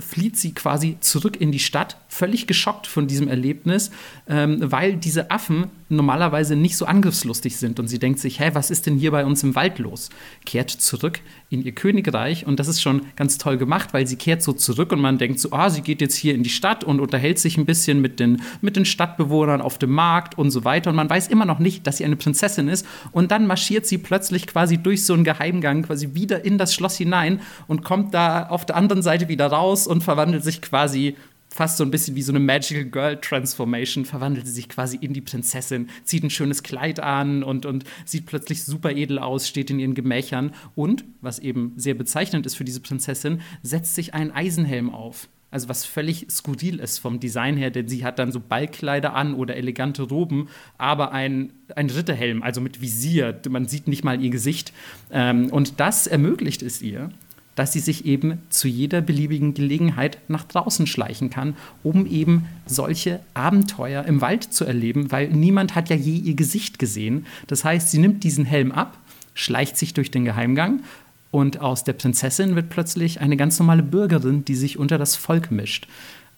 flieht 0.00 0.36
sie 0.36 0.52
quasi 0.52 0.96
zurück 1.00 1.40
in 1.40 1.52
die 1.52 1.58
Stadt, 1.58 1.96
völlig 2.08 2.46
geschockt 2.46 2.86
von 2.86 3.06
diesem 3.06 3.28
Erlebnis, 3.28 3.90
ähm, 4.28 4.58
weil 4.60 4.96
diese 4.96 5.30
Affen 5.30 5.70
normalerweise 5.88 6.56
nicht 6.56 6.76
so 6.76 6.86
angriffslustig 6.86 7.56
sind. 7.56 7.80
Und 7.80 7.88
sie 7.88 7.98
denkt 7.98 8.20
sich, 8.20 8.40
hä, 8.40 8.50
was 8.52 8.70
ist 8.70 8.86
denn 8.86 8.96
hier 8.96 9.10
bei 9.10 9.24
uns 9.24 9.42
im 9.42 9.54
Wald 9.54 9.78
los? 9.78 10.10
Kehrt 10.44 10.70
zurück 10.70 11.20
in 11.50 11.62
ihr 11.62 11.72
Königreich 11.72 12.46
und 12.46 12.60
das 12.60 12.68
ist 12.68 12.82
schon 12.82 13.02
ganz 13.16 13.38
toll 13.38 13.56
gemacht, 13.56 13.92
weil 13.92 14.06
sie 14.06 14.16
kehrt 14.16 14.42
so 14.42 14.52
zurück 14.52 14.92
und 14.92 15.00
man 15.00 15.18
denkt 15.18 15.40
so, 15.40 15.52
ah, 15.52 15.70
sie 15.70 15.80
geht 15.80 16.00
jetzt 16.00 16.16
hier 16.16 16.34
in 16.34 16.42
die 16.42 16.50
Stadt 16.50 16.84
und 16.84 17.00
unterhält 17.00 17.38
sich 17.38 17.56
ein 17.56 17.66
bisschen 17.66 18.00
mit 18.00 18.20
den, 18.20 18.42
mit 18.60 18.76
den 18.76 18.84
Stadtbewohnern 18.84 19.60
auf 19.60 19.78
dem 19.78 19.90
Markt 19.90 20.36
und 20.36 20.50
so 20.50 20.64
weiter. 20.64 20.90
Und 20.90 20.96
man 20.96 21.08
weiß 21.08 21.28
immer 21.28 21.46
noch 21.46 21.58
nicht, 21.58 21.86
dass 21.86 21.98
sie 21.98 22.04
eine 22.04 22.16
Prinzessin 22.16 22.68
ist. 22.68 22.86
Und 23.12 23.30
dann 23.30 23.46
marschiert 23.46 23.86
sie 23.86 23.98
plötzlich 23.98 24.46
quasi 24.46 24.78
durch 24.78 25.04
so 25.04 25.14
einen 25.14 25.24
Geheimgang 25.24 25.84
quasi 25.84 26.14
wieder 26.14 26.44
in 26.44 26.58
das 26.58 26.74
Schloss 26.74 26.96
hinein 26.96 27.40
und 27.66 27.82
kommt 27.82 28.12
da 28.14 28.46
auf 28.48 28.66
der 28.66 28.76
anderen 28.76 29.02
Seite 29.02 29.28
wieder 29.28 29.46
raus 29.46 29.86
und 29.86 30.02
verwandelt 30.02 30.44
sich 30.44 30.60
quasi 30.60 31.16
fast 31.48 31.78
so 31.78 31.84
ein 31.84 31.90
bisschen 31.90 32.16
wie 32.16 32.22
so 32.22 32.32
eine 32.32 32.40
Magical 32.40 32.84
Girl 32.84 33.20
Transformation, 33.20 34.04
verwandelt 34.04 34.46
sie 34.46 34.52
sich 34.52 34.68
quasi 34.68 34.98
in 35.00 35.12
die 35.12 35.20
Prinzessin, 35.20 35.88
zieht 36.04 36.22
ein 36.22 36.30
schönes 36.30 36.62
Kleid 36.62 37.00
an 37.00 37.42
und, 37.42 37.66
und 37.66 37.84
sieht 38.04 38.26
plötzlich 38.26 38.64
super 38.64 38.90
edel 38.90 39.18
aus, 39.18 39.48
steht 39.48 39.70
in 39.70 39.78
ihren 39.78 39.94
Gemächern 39.94 40.52
und, 40.74 41.04
was 41.20 41.38
eben 41.38 41.72
sehr 41.76 41.94
bezeichnend 41.94 42.46
ist 42.46 42.54
für 42.54 42.64
diese 42.64 42.80
Prinzessin, 42.80 43.40
setzt 43.62 43.94
sich 43.94 44.14
einen 44.14 44.30
Eisenhelm 44.30 44.90
auf. 44.90 45.28
Also 45.50 45.70
was 45.70 45.86
völlig 45.86 46.26
skurril 46.30 46.78
ist 46.78 46.98
vom 46.98 47.20
Design 47.20 47.56
her, 47.56 47.70
denn 47.70 47.88
sie 47.88 48.04
hat 48.04 48.18
dann 48.18 48.32
so 48.32 48.40
Ballkleider 48.40 49.14
an 49.14 49.32
oder 49.32 49.56
elegante 49.56 50.02
Roben, 50.02 50.48
aber 50.76 51.12
ein, 51.12 51.54
ein 51.74 51.88
Ritterhelm, 51.88 52.42
also 52.42 52.60
mit 52.60 52.82
Visier. 52.82 53.40
Man 53.48 53.66
sieht 53.66 53.88
nicht 53.88 54.04
mal 54.04 54.22
ihr 54.22 54.28
Gesicht. 54.28 54.74
Ähm, 55.10 55.48
und 55.50 55.80
das 55.80 56.06
ermöglicht 56.06 56.62
es 56.62 56.82
ihr, 56.82 57.10
dass 57.58 57.72
sie 57.72 57.80
sich 57.80 58.06
eben 58.06 58.38
zu 58.50 58.68
jeder 58.68 59.00
beliebigen 59.00 59.52
Gelegenheit 59.52 60.18
nach 60.28 60.44
draußen 60.44 60.86
schleichen 60.86 61.28
kann, 61.28 61.56
um 61.82 62.06
eben 62.06 62.46
solche 62.66 63.18
Abenteuer 63.34 64.04
im 64.04 64.20
Wald 64.20 64.44
zu 64.44 64.64
erleben, 64.64 65.10
weil 65.10 65.28
niemand 65.28 65.74
hat 65.74 65.90
ja 65.90 65.96
je 65.96 66.16
ihr 66.16 66.34
Gesicht 66.34 66.78
gesehen. 66.78 67.26
Das 67.48 67.64
heißt, 67.64 67.90
sie 67.90 67.98
nimmt 67.98 68.22
diesen 68.22 68.44
Helm 68.44 68.70
ab, 68.70 68.96
schleicht 69.34 69.76
sich 69.76 69.92
durch 69.92 70.12
den 70.12 70.24
Geheimgang 70.24 70.84
und 71.32 71.60
aus 71.60 71.82
der 71.82 71.94
Prinzessin 71.94 72.54
wird 72.54 72.70
plötzlich 72.70 73.20
eine 73.20 73.36
ganz 73.36 73.58
normale 73.58 73.82
Bürgerin, 73.82 74.44
die 74.44 74.54
sich 74.54 74.78
unter 74.78 74.96
das 74.96 75.16
Volk 75.16 75.50
mischt. 75.50 75.88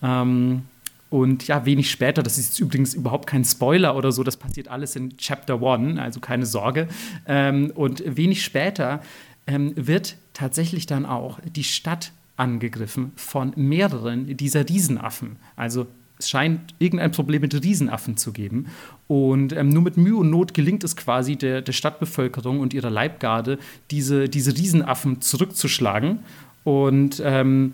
Ähm, 0.03 0.63
und 1.11 1.49
ja, 1.49 1.67
wenig 1.67 1.91
später, 1.91 2.23
das 2.23 2.39
ist 2.39 2.59
übrigens 2.61 2.95
überhaupt 2.95 3.27
kein 3.27 3.45
Spoiler 3.45 3.97
oder 3.97 4.13
so, 4.13 4.23
das 4.23 4.37
passiert 4.37 4.69
alles 4.69 4.95
in 4.95 5.17
Chapter 5.19 5.61
One, 5.61 6.01
also 6.01 6.21
keine 6.21 6.47
Sorge. 6.47 6.89
Ähm, 7.27 7.73
und 7.75 8.03
wenig 8.07 8.43
später 8.43 9.03
ähm, 9.47 9.73
wird 9.77 10.17
tatsächlich 10.33 10.87
dann 10.87 11.07
auch 11.07 11.41
die 11.41 11.65
Stadt 11.65 12.13
angegriffen 12.37 13.13
von 13.17 13.53
mehreren 13.57 14.37
dieser 14.37 14.69
Riesenaffen. 14.69 15.37
Also 15.57 15.87
es 16.19 16.29
scheint 16.29 16.75
irgendein 16.79 17.13
Problem 17.13 17.41
mit 17.41 17.55
Riesenaffen 17.63 18.17
zu 18.17 18.33
geben. 18.33 18.67
Und 19.09 19.53
ähm, 19.55 19.71
nur 19.71 19.83
mit 19.83 19.97
Mühe 19.97 20.17
und 20.17 20.31
Not 20.31 20.55
gelingt 20.55 20.85
es 20.85 20.97
quasi 20.97 21.37
der, 21.37 21.63
der 21.63 21.73
Stadtbevölkerung 21.73 22.61
und 22.61 22.75
ihrer 22.75 22.91
Leibgarde, 22.91 23.59
diese, 23.91 24.29
diese 24.29 24.57
Riesenaffen 24.57 25.21
zurückzuschlagen. 25.21 26.21
Und 26.63 27.23
ähm, 27.25 27.73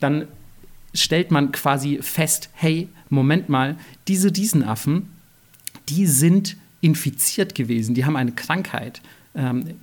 dann 0.00 0.28
stellt 0.94 1.30
man 1.30 1.52
quasi 1.52 1.98
fest, 2.00 2.50
hey, 2.54 2.88
Moment 3.08 3.48
mal, 3.48 3.76
diese 4.06 4.28
Riesenaffen, 4.28 5.10
die 5.88 6.06
sind 6.06 6.56
infiziert 6.80 7.54
gewesen, 7.54 7.94
die 7.94 8.04
haben 8.04 8.16
eine 8.16 8.32
Krankheit 8.32 9.02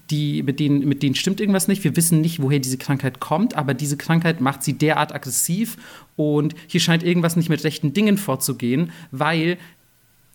die, 0.09 0.43
mit, 0.43 0.59
denen, 0.59 0.87
mit 0.87 1.01
denen 1.03 1.15
stimmt 1.15 1.39
irgendwas 1.39 1.67
nicht. 1.67 1.83
Wir 1.83 1.95
wissen 1.95 2.19
nicht, 2.19 2.41
woher 2.41 2.59
diese 2.59 2.77
Krankheit 2.77 3.19
kommt, 3.19 3.55
aber 3.55 3.73
diese 3.73 3.95
Krankheit 3.95 4.41
macht 4.41 4.63
sie 4.63 4.73
derart 4.73 5.13
aggressiv 5.13 5.77
und 6.15 6.55
hier 6.67 6.81
scheint 6.81 7.03
irgendwas 7.03 7.35
nicht 7.35 7.49
mit 7.49 7.63
rechten 7.63 7.93
Dingen 7.93 8.17
vorzugehen, 8.17 8.91
weil 9.11 9.57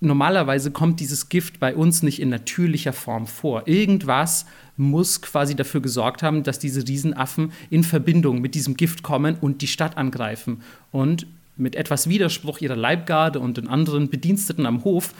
normalerweise 0.00 0.70
kommt 0.70 1.00
dieses 1.00 1.28
Gift 1.28 1.60
bei 1.60 1.74
uns 1.74 2.02
nicht 2.02 2.20
in 2.20 2.30
natürlicher 2.30 2.92
Form 2.92 3.26
vor. 3.26 3.66
Irgendwas 3.66 4.46
muss 4.76 5.20
quasi 5.20 5.54
dafür 5.54 5.82
gesorgt 5.82 6.22
haben, 6.22 6.42
dass 6.42 6.58
diese 6.58 6.86
Riesenaffen 6.86 7.52
in 7.68 7.84
Verbindung 7.84 8.40
mit 8.40 8.54
diesem 8.54 8.76
Gift 8.76 9.02
kommen 9.02 9.36
und 9.40 9.60
die 9.60 9.66
Stadt 9.66 9.98
angreifen. 9.98 10.62
Und 10.90 11.26
mit 11.56 11.76
etwas 11.76 12.08
Widerspruch 12.08 12.60
ihrer 12.60 12.76
Leibgarde 12.76 13.40
und 13.40 13.58
den 13.58 13.68
anderen 13.68 14.08
Bediensteten 14.08 14.64
am 14.64 14.84
Hof 14.84 15.12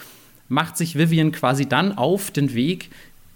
macht 0.49 0.77
sich 0.77 0.97
Vivian 0.97 1.31
quasi 1.33 1.67
dann 1.67 1.97
auf 1.97 2.31
den 2.31 2.55
Weg, 2.55 2.91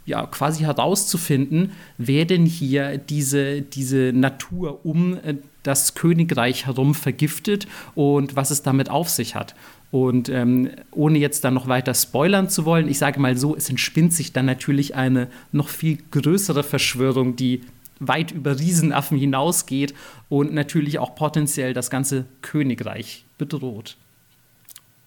ja, 0.06 0.26
quasi 0.26 0.64
herauszufinden, 0.64 1.72
wer 1.98 2.24
denn 2.24 2.46
hier 2.46 2.98
diese, 2.98 3.62
diese 3.62 4.12
Natur 4.12 4.84
um 4.84 5.14
äh, 5.14 5.36
das 5.62 5.94
Königreich 5.94 6.66
herum 6.66 6.94
vergiftet 6.94 7.66
und 7.94 8.36
was 8.36 8.50
es 8.50 8.62
damit 8.62 8.90
auf 8.90 9.08
sich 9.08 9.34
hat. 9.34 9.54
Und 9.90 10.28
ähm, 10.28 10.70
ohne 10.90 11.18
jetzt 11.18 11.44
dann 11.44 11.54
noch 11.54 11.68
weiter 11.68 11.94
spoilern 11.94 12.48
zu 12.48 12.64
wollen, 12.64 12.88
ich 12.88 12.98
sage 12.98 13.20
mal 13.20 13.36
so, 13.38 13.56
es 13.56 13.70
entspinnt 13.70 14.12
sich 14.12 14.32
dann 14.32 14.44
natürlich 14.44 14.94
eine 14.94 15.28
noch 15.52 15.68
viel 15.68 15.98
größere 16.10 16.64
Verschwörung, 16.64 17.36
die 17.36 17.62
weit 18.00 18.32
über 18.32 18.58
Riesenaffen 18.58 19.16
hinausgeht 19.16 19.94
und 20.28 20.52
natürlich 20.52 20.98
auch 20.98 21.14
potenziell 21.14 21.72
das 21.72 21.90
ganze 21.90 22.26
Königreich 22.42 23.24
bedroht. 23.38 23.96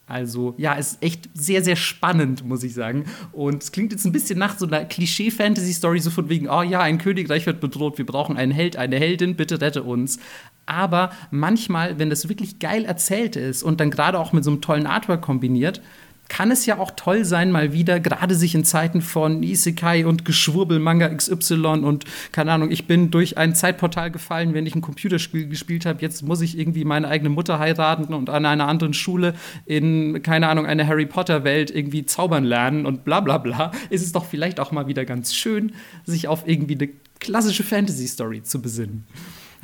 Also 0.10 0.56
ja, 0.58 0.74
ist 0.74 1.04
echt 1.04 1.30
sehr, 1.34 1.62
sehr 1.62 1.76
spannend, 1.76 2.46
muss 2.46 2.64
ich 2.64 2.74
sagen. 2.74 3.06
Und 3.34 3.62
es 3.62 3.74
klingt 3.74 3.92
jetzt 3.92 4.06
ein 4.06 4.14
bisschen 4.14 4.40
nach 4.40 4.58
so 4.58 4.66
einer 4.66 4.86
Klischee-Fantasy-Story, 4.86 6.00
so 6.00 6.10
von 6.12 6.30
wegen, 6.30 6.50
oh 6.50 6.62
ja, 6.62 6.80
ein 6.80 6.98
Königreich 6.98 7.46
wird 7.46 7.60
bedroht, 7.60 7.98
wir 7.98 8.06
brauchen 8.06 8.38
einen 8.38 8.54
Held, 8.54 8.78
eine 8.78 8.96
Heldin, 8.96 9.36
bitte 9.36 9.60
rette 9.60 9.84
uns. 9.84 10.18
Aber 10.66 11.12
manchmal, 11.30 12.00
wenn 12.00 12.10
das 12.10 12.30
wirklich 12.30 12.60
geil 12.60 12.86
erzählt 12.86 13.36
ist 13.36 13.64
und 13.64 13.82
dann 13.82 13.92
gerade 13.92 14.18
auch 14.18 14.32
mit 14.32 14.46
so 14.46 14.52
einem 14.52 14.62
tollen 14.62 14.88
Artwork 14.88 15.22
kombiniert, 15.22 15.82
kann 16.30 16.52
es 16.52 16.66
ja 16.66 16.78
auch 16.78 16.92
toll 16.92 17.26
sein, 17.26 17.52
mal 17.52 17.74
wieder, 17.74 18.00
gerade 18.00 18.36
sich 18.36 18.56
in 18.56 18.64
Zeiten 18.64 19.02
von 19.02 19.44
Isekai 19.44 20.06
und 20.06 20.26
Geschwurbel, 20.26 20.80
Manga 20.80 21.10
XY 21.10 21.66
und 21.84 22.06
keine 22.32 22.52
Ahnung, 22.52 22.72
ich 22.72 22.88
bin 22.88 23.12
durch 23.12 23.38
ein 23.38 23.56
Zeitportal 23.56 24.12
gefallen, 24.12 24.54
wenn 24.54 24.66
ich 24.66 24.76
ein 24.76 24.82
Computerspiel 24.82 25.48
gespielt 25.48 25.86
habe. 25.86 26.02
Jetzt 26.02 26.24
muss 26.24 26.42
ich 26.42 26.58
irgendwie 26.58 26.86
meine 26.86 27.08
eigene 27.08 27.30
Mutter 27.30 27.60
heiraten 27.60 28.14
und 28.14 28.30
an 28.30 28.46
einer 28.46 28.68
anderen 28.68 28.94
Schule 28.94 29.34
in, 29.66 30.22
keine 30.24 30.48
Ahnung, 30.50 30.66
eine 30.66 30.88
Harry 30.88 31.06
Potter-Welt 31.06 31.72
irgendwie 31.72 32.06
zaubern 32.06 32.44
lernen 32.44 32.86
und 32.86 33.04
bla 33.06 33.20
bla 33.20 33.38
bla. 33.38 33.72
Ist 33.90 34.04
es 34.04 34.12
doch 34.12 34.26
vielleicht 34.26 34.60
auch 34.60 34.72
mal 34.72 34.88
wieder 34.88 35.06
ganz 35.06 35.34
schön, 35.34 35.74
sich 36.06 36.28
auf 36.28 36.48
irgendwie 36.48 36.76
eine 36.76 36.90
klassische 37.20 37.64
Fantasy-Story 37.64 38.44
zu 38.44 38.62
besinnen. 38.62 39.06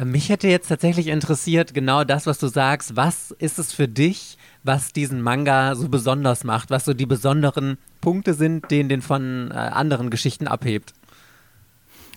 Mich 0.04 0.30
hätte 0.30 0.48
jetzt 0.48 0.70
tatsächlich 0.70 1.08
interessiert, 1.08 1.74
genau 1.74 2.04
das, 2.04 2.26
was 2.26 2.40
du 2.40 2.48
sagst. 2.48 2.96
Was 2.96 3.32
ist 3.38 3.60
es 3.60 3.72
für 3.72 3.88
dich? 3.88 4.38
Was 4.64 4.94
diesen 4.94 5.22
Manga 5.22 5.76
so 5.76 5.90
besonders 5.90 6.44
macht, 6.44 6.70
was 6.70 6.86
so 6.86 6.94
die 6.94 7.06
besonderen 7.06 7.78
Punkte 8.02 8.34
sind, 8.34 8.72
den 8.72 8.90
den 8.90 9.02
von 9.02 9.52
äh, 9.52 9.56
anderen 9.56 10.10
Geschichten 10.10 10.48
abhebt. 10.48 10.94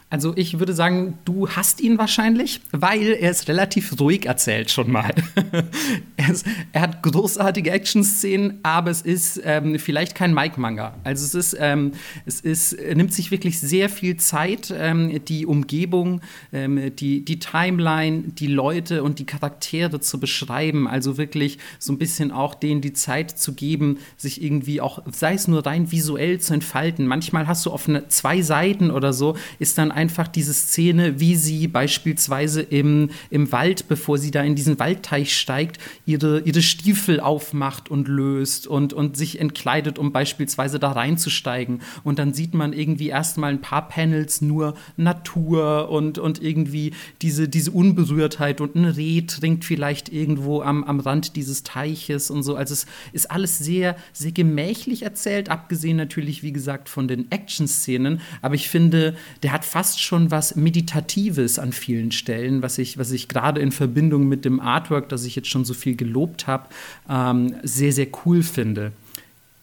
Also 0.09 0.35
ich 0.37 0.61
würde 0.61 0.73
sagen, 0.73 1.19
du 1.25 1.49
hast 1.49 1.81
ihn 1.81 1.99
wahrscheinlich, 1.99 2.61
weil 2.71 3.09
er 3.09 3.33
ist 3.33 3.49
relativ 3.49 3.99
ruhig 3.99 4.27
erzählt 4.27 4.71
schon 4.71 4.93
mal. 4.93 5.13
er, 6.17 6.31
ist, 6.31 6.47
er, 6.71 6.83
hat 6.83 7.03
großartige 7.03 7.73
Action-Szenen, 7.73 8.61
aber 8.63 8.93
es 8.93 9.03
ist 9.03 9.41
ähm, 9.45 9.81
vielleicht 9.81 10.15
kein 10.15 10.33
Mike-Manga. 10.33 10.95
Also 11.03 11.25
es 11.25 11.35
ist, 11.35 11.57
ähm, 11.59 11.91
es 12.25 12.41
ist, 12.41 12.75
er 12.75 12.95
nimmt 12.95 13.13
sich 13.13 13.33
wirklich 13.33 13.59
sehr 13.59 13.89
viel 13.89 14.17
Zeit, 14.17 14.73
ähm, 14.77 15.25
die 15.25 15.45
Umgebung, 15.45 16.21
ähm, 16.53 16.95
die, 16.95 17.25
die 17.25 17.41
Timeline, 17.41 18.29
die 18.29 18.47
Leute 18.47 19.03
und 19.03 19.19
die 19.19 19.27
Charaktere 19.27 19.99
zu 19.99 20.21
beschreiben. 20.21 20.87
Also 20.87 21.19
wirklich 21.19 21.59
so 21.81 21.93
ein 21.93 21.99
bisschen 21.99 22.31
auch 22.31 22.55
denen 22.55 22.81
die 22.81 22.93
Zeit 22.93 23.37
zu 23.37 23.55
geben, 23.55 23.99
sich 24.17 24.41
irgendwie 24.41 24.81
auch, 24.81 25.03
sei 25.11 25.35
es 25.35 25.49
nur 25.49 25.67
rein 25.67 25.91
visuell 25.91 26.39
zu 26.39 26.55
entfalten. 26.55 27.09
Manchmal 27.09 27.49
hast 27.49 27.67
du 27.67 27.73
auf 27.73 27.89
eine, 27.89 28.07
zwei 28.07 28.41
Seiten 28.43 28.93
oder 28.93 29.13
so, 29.13 29.37
ist 29.59 29.79
dann 29.79 29.96
einfach 29.97 30.29
diese 30.29 30.53
Szene, 30.53 31.19
wie 31.19 31.35
sie 31.35 31.67
beispielsweise 31.67 32.61
im, 32.61 33.11
im 33.31 33.51
Wald, 33.51 33.89
bevor 33.89 34.19
sie 34.19 34.31
da 34.31 34.43
in 34.43 34.55
diesen 34.55 34.79
Waldteich 34.79 35.37
steigt, 35.37 35.81
ihre, 36.05 36.41
ihre 36.41 36.63
Stiefel 36.63 37.19
aufmacht 37.19 37.91
und 37.91 38.07
löst 38.07 38.67
und, 38.67 38.93
und 38.93 39.17
sich 39.17 39.41
entkleidet, 39.41 39.99
um 39.99 40.13
beispielsweise 40.13 40.79
da 40.79 40.93
reinzusteigen. 40.93 41.81
Und 42.05 42.19
dann 42.19 42.35
sieht 42.35 42.53
man 42.53 42.75
irgendwie 42.75 43.09
erstmal 43.09 43.51
ein 43.51 43.63
paar 43.63 43.89
Panels 43.89 44.43
nur 44.43 44.75
Natur 44.99 45.89
und, 45.89 46.19
und 46.19 46.43
irgendwie 46.43 46.93
diese, 47.23 47.49
diese 47.49 47.71
Unberührtheit 47.71 48.61
und 48.61 48.75
ein 48.75 48.85
Reh 48.85 49.23
trinkt 49.23 49.65
vielleicht 49.65 50.13
irgendwo 50.13 50.61
am, 50.61 50.85
am 50.85 51.01
Rand 51.01 51.37
dieses 51.37 51.63
Teiches 51.63 52.31
und 52.31 52.43
so. 52.43 52.55
Also 52.55 52.75
es 52.75 52.87
ist 53.13 53.31
alles 53.31 53.59
sehr, 53.59 53.97
sehr 54.13 54.33
gemächlich 54.33 55.03
erzählt, 55.03 55.49
abgesehen 55.49 55.97
natürlich, 55.97 56.43
wie 56.43 56.53
gesagt, 56.53 56.91
von 56.91 57.09
den 57.09 57.31
Action-Szenen. 57.33 58.21
Aber 58.43 58.55
ich 58.55 58.69
finde, 58.69 59.17
der 59.43 59.53
hat 59.53 59.65
fast 59.65 59.86
fast 59.87 60.03
schon 60.03 60.33
was 60.33 60.57
Meditatives 60.57 61.61
an 61.61 61.71
vielen 61.73 62.11
Stellen, 62.11 62.61
was 62.61 62.77
ich, 62.79 62.99
was 62.99 63.13
ich 63.13 63.29
gerade 63.29 63.61
in 63.61 63.71
Verbindung 63.71 64.27
mit 64.27 64.45
dem 64.45 64.59
Artwork, 64.59 65.09
das 65.09 65.25
ich 65.25 65.37
jetzt 65.37 65.49
schon 65.49 65.65
so 65.65 65.75
viel 65.75 65.95
gelobt 65.95 66.49
habe, 66.49 66.67
ähm, 67.09 67.55
sehr, 67.63 67.93
sehr 67.93 68.09
cool 68.25 68.43
finde. 68.43 68.91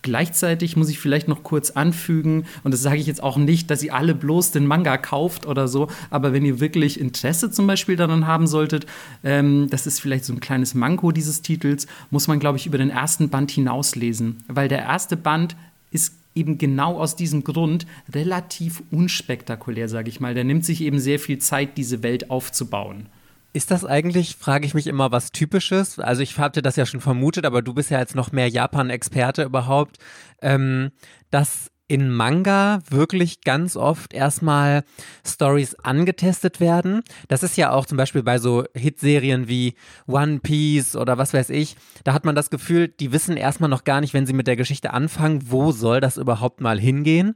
Gleichzeitig 0.01 0.77
muss 0.77 0.87
ich 0.87 0.97
vielleicht 0.97 1.27
noch 1.27 1.43
kurz 1.43 1.71
anfügen, 1.71 2.45
und 2.63 2.73
das 2.73 2.81
sage 2.81 3.01
ich 3.01 3.05
jetzt 3.05 3.21
auch 3.21 3.35
nicht, 3.35 3.69
dass 3.69 3.83
ihr 3.83 3.93
alle 3.93 4.15
bloß 4.15 4.51
den 4.51 4.65
Manga 4.65 4.95
kauft 4.95 5.45
oder 5.45 5.67
so, 5.67 5.89
aber 6.09 6.31
wenn 6.31 6.45
ihr 6.45 6.61
wirklich 6.61 7.01
Interesse 7.01 7.51
zum 7.51 7.67
Beispiel 7.67 7.97
daran 7.97 8.25
haben 8.25 8.47
solltet, 8.47 8.85
ähm, 9.25 9.67
das 9.69 9.87
ist 9.87 9.99
vielleicht 9.99 10.23
so 10.23 10.31
ein 10.31 10.39
kleines 10.39 10.73
Manko 10.73 11.11
dieses 11.11 11.41
Titels, 11.41 11.85
muss 12.11 12.29
man, 12.29 12.39
glaube 12.39 12.57
ich, 12.57 12.65
über 12.65 12.77
den 12.77 12.91
ersten 12.91 13.27
Band 13.27 13.51
hinauslesen, 13.51 14.37
weil 14.47 14.69
der 14.69 14.83
erste 14.83 15.17
Band 15.17 15.57
ist 15.91 16.13
eben 16.35 16.57
genau 16.57 16.99
aus 16.99 17.15
diesem 17.15 17.43
Grund 17.43 17.85
relativ 18.13 18.83
unspektakulär, 18.91 19.89
sage 19.89 20.09
ich 20.09 20.19
mal. 20.19 20.33
Der 20.33 20.43
nimmt 20.43 20.65
sich 20.65 20.81
eben 20.81 20.99
sehr 20.99 21.19
viel 21.19 21.37
Zeit, 21.37 21.77
diese 21.77 22.03
Welt 22.03 22.29
aufzubauen. 22.29 23.07
Ist 23.55 23.69
das 23.69 23.85
eigentlich, 23.85 24.35
frage 24.35 24.65
ich 24.65 24.73
mich 24.73 24.87
immer, 24.87 25.11
was 25.11 25.31
Typisches? 25.31 25.99
Also 25.99 26.23
ich 26.23 26.39
hatte 26.39 26.63
das 26.63 26.75
ja 26.75 26.87
schon 26.87 27.01
vermutet, 27.01 27.45
aber 27.45 27.61
du 27.61 27.73
bist 27.75 27.91
ja 27.91 27.99
jetzt 27.99 28.15
noch 28.15 28.31
mehr 28.31 28.47
Japan-Experte 28.47 29.43
überhaupt, 29.43 29.97
ähm, 30.41 30.89
dass 31.29 31.69
in 31.93 32.09
Manga 32.09 32.79
wirklich 32.89 33.41
ganz 33.41 33.77
oft 33.77 34.15
erstmal 34.15 34.83
Stories 35.23 35.75
angetestet 35.75 36.59
werden. 36.59 37.03
Das 37.27 37.43
ist 37.43 37.55
ja 37.55 37.71
auch 37.71 37.85
zum 37.85 37.99
Beispiel 37.99 38.23
bei 38.23 38.39
so 38.39 38.63
Hitserien 38.73 39.47
wie 39.47 39.75
One 40.07 40.39
Piece 40.39 40.95
oder 40.95 41.19
was 41.19 41.35
weiß 41.35 41.51
ich. 41.51 41.75
Da 42.03 42.13
hat 42.13 42.25
man 42.25 42.33
das 42.33 42.49
Gefühl, 42.49 42.87
die 42.87 43.11
wissen 43.11 43.37
erstmal 43.37 43.69
noch 43.69 43.83
gar 43.83 44.01
nicht, 44.01 44.15
wenn 44.15 44.25
sie 44.25 44.33
mit 44.33 44.47
der 44.47 44.55
Geschichte 44.55 44.91
anfangen, 44.91 45.51
wo 45.51 45.71
soll 45.71 45.99
das 45.99 46.17
überhaupt 46.17 46.61
mal 46.61 46.79
hingehen. 46.79 47.35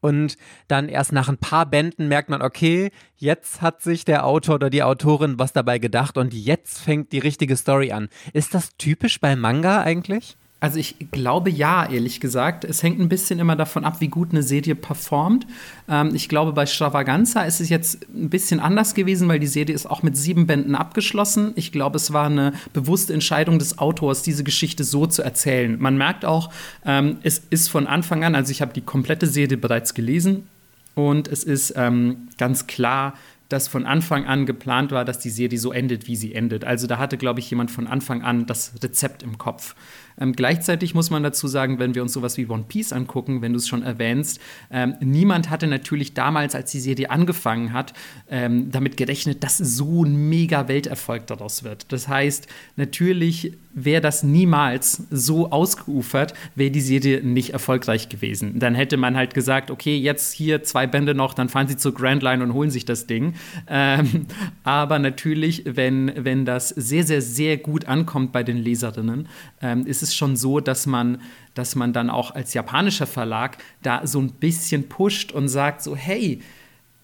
Und 0.00 0.38
dann 0.68 0.88
erst 0.88 1.12
nach 1.12 1.28
ein 1.28 1.36
paar 1.36 1.66
Bänden 1.66 2.08
merkt 2.08 2.30
man, 2.30 2.40
okay, 2.40 2.92
jetzt 3.16 3.60
hat 3.60 3.82
sich 3.82 4.06
der 4.06 4.24
Autor 4.24 4.54
oder 4.54 4.70
die 4.70 4.84
Autorin 4.84 5.38
was 5.38 5.52
dabei 5.52 5.78
gedacht 5.78 6.16
und 6.16 6.32
jetzt 6.32 6.78
fängt 6.78 7.12
die 7.12 7.18
richtige 7.18 7.58
Story 7.58 7.92
an. 7.92 8.08
Ist 8.32 8.54
das 8.54 8.70
typisch 8.78 9.20
bei 9.20 9.36
Manga 9.36 9.82
eigentlich? 9.82 10.37
Also 10.60 10.80
ich 10.80 10.96
glaube 11.12 11.50
ja, 11.50 11.88
ehrlich 11.88 12.18
gesagt. 12.18 12.64
Es 12.64 12.82
hängt 12.82 12.98
ein 12.98 13.08
bisschen 13.08 13.38
immer 13.38 13.54
davon 13.54 13.84
ab, 13.84 14.00
wie 14.00 14.08
gut 14.08 14.32
eine 14.32 14.42
Serie 14.42 14.74
performt. 14.74 15.46
Ähm, 15.88 16.14
ich 16.14 16.28
glaube, 16.28 16.52
bei 16.52 16.66
Stravaganza 16.66 17.42
ist 17.42 17.60
es 17.60 17.68
jetzt 17.68 18.06
ein 18.12 18.28
bisschen 18.28 18.58
anders 18.58 18.94
gewesen, 18.94 19.28
weil 19.28 19.38
die 19.38 19.46
Serie 19.46 19.74
ist 19.74 19.86
auch 19.86 20.02
mit 20.02 20.16
sieben 20.16 20.48
Bänden 20.48 20.74
abgeschlossen. 20.74 21.52
Ich 21.54 21.70
glaube, 21.70 21.96
es 21.96 22.12
war 22.12 22.26
eine 22.26 22.54
bewusste 22.72 23.14
Entscheidung 23.14 23.60
des 23.60 23.78
Autors, 23.78 24.22
diese 24.22 24.42
Geschichte 24.42 24.82
so 24.82 25.06
zu 25.06 25.22
erzählen. 25.22 25.76
Man 25.78 25.96
merkt 25.96 26.24
auch, 26.24 26.50
ähm, 26.84 27.18
es 27.22 27.40
ist 27.50 27.68
von 27.68 27.86
Anfang 27.86 28.24
an, 28.24 28.34
also 28.34 28.50
ich 28.50 28.60
habe 28.60 28.72
die 28.72 28.80
komplette 28.80 29.28
Serie 29.28 29.58
bereits 29.58 29.94
gelesen 29.94 30.48
und 30.96 31.28
es 31.28 31.44
ist 31.44 31.74
ähm, 31.76 32.28
ganz 32.36 32.66
klar, 32.66 33.14
dass 33.48 33.68
von 33.68 33.86
Anfang 33.86 34.26
an 34.26 34.44
geplant 34.44 34.92
war, 34.92 35.04
dass 35.04 35.20
die 35.20 35.30
Serie 35.30 35.58
so 35.58 35.72
endet, 35.72 36.06
wie 36.06 36.16
sie 36.16 36.34
endet. 36.34 36.64
Also 36.64 36.86
da 36.86 36.98
hatte, 36.98 37.16
glaube 37.16 37.40
ich, 37.40 37.48
jemand 37.48 37.70
von 37.70 37.86
Anfang 37.86 38.22
an 38.22 38.46
das 38.46 38.74
Rezept 38.82 39.22
im 39.22 39.38
Kopf. 39.38 39.74
Ähm, 40.20 40.32
gleichzeitig 40.32 40.94
muss 40.94 41.10
man 41.10 41.22
dazu 41.22 41.48
sagen, 41.48 41.78
wenn 41.78 41.94
wir 41.94 42.02
uns 42.02 42.12
sowas 42.12 42.36
wie 42.36 42.46
One 42.46 42.64
Piece 42.68 42.92
angucken, 42.92 43.42
wenn 43.42 43.52
du 43.52 43.58
es 43.58 43.68
schon 43.68 43.82
erwähnst, 43.82 44.40
ähm, 44.70 44.94
niemand 45.00 45.50
hatte 45.50 45.66
natürlich 45.66 46.14
damals, 46.14 46.54
als 46.54 46.70
die 46.70 46.80
Serie 46.80 47.10
angefangen 47.10 47.72
hat, 47.72 47.92
ähm, 48.30 48.70
damit 48.70 48.96
gerechnet, 48.96 49.42
dass 49.44 49.58
so 49.58 50.04
ein 50.04 50.28
mega 50.28 50.68
Welterfolg 50.68 51.26
daraus 51.26 51.64
wird. 51.64 51.92
Das 51.92 52.08
heißt, 52.08 52.48
natürlich 52.76 53.52
wäre 53.84 54.00
das 54.00 54.22
niemals 54.22 55.04
so 55.10 55.50
ausgeufert, 55.50 56.34
wäre 56.54 56.70
die 56.70 56.80
Serie 56.80 57.22
nicht 57.22 57.52
erfolgreich 57.52 58.08
gewesen. 58.08 58.58
Dann 58.58 58.74
hätte 58.74 58.96
man 58.96 59.16
halt 59.16 59.34
gesagt, 59.34 59.70
okay, 59.70 59.96
jetzt 59.96 60.32
hier 60.32 60.62
zwei 60.62 60.86
Bände 60.86 61.14
noch, 61.14 61.34
dann 61.34 61.48
fahren 61.48 61.68
sie 61.68 61.76
zur 61.76 61.94
Grand 61.94 62.22
Line 62.22 62.42
und 62.42 62.54
holen 62.54 62.70
sich 62.70 62.84
das 62.84 63.06
Ding. 63.06 63.34
Ähm, 63.68 64.26
aber 64.64 64.98
natürlich, 64.98 65.64
wenn, 65.66 66.12
wenn 66.16 66.44
das 66.44 66.70
sehr, 66.70 67.04
sehr, 67.04 67.22
sehr 67.22 67.56
gut 67.56 67.86
ankommt 67.86 68.32
bei 68.32 68.42
den 68.42 68.56
Leserinnen, 68.56 69.28
ähm, 69.60 69.86
ist 69.86 70.02
es 70.02 70.07
schon 70.16 70.36
so, 70.36 70.60
dass 70.60 70.86
man, 70.86 71.20
dass 71.54 71.74
man 71.74 71.92
dann 71.92 72.10
auch 72.10 72.34
als 72.34 72.54
japanischer 72.54 73.06
Verlag 73.06 73.58
da 73.82 74.06
so 74.06 74.20
ein 74.20 74.32
bisschen 74.32 74.88
pusht 74.88 75.32
und 75.32 75.48
sagt 75.48 75.82
so, 75.82 75.96
hey, 75.96 76.40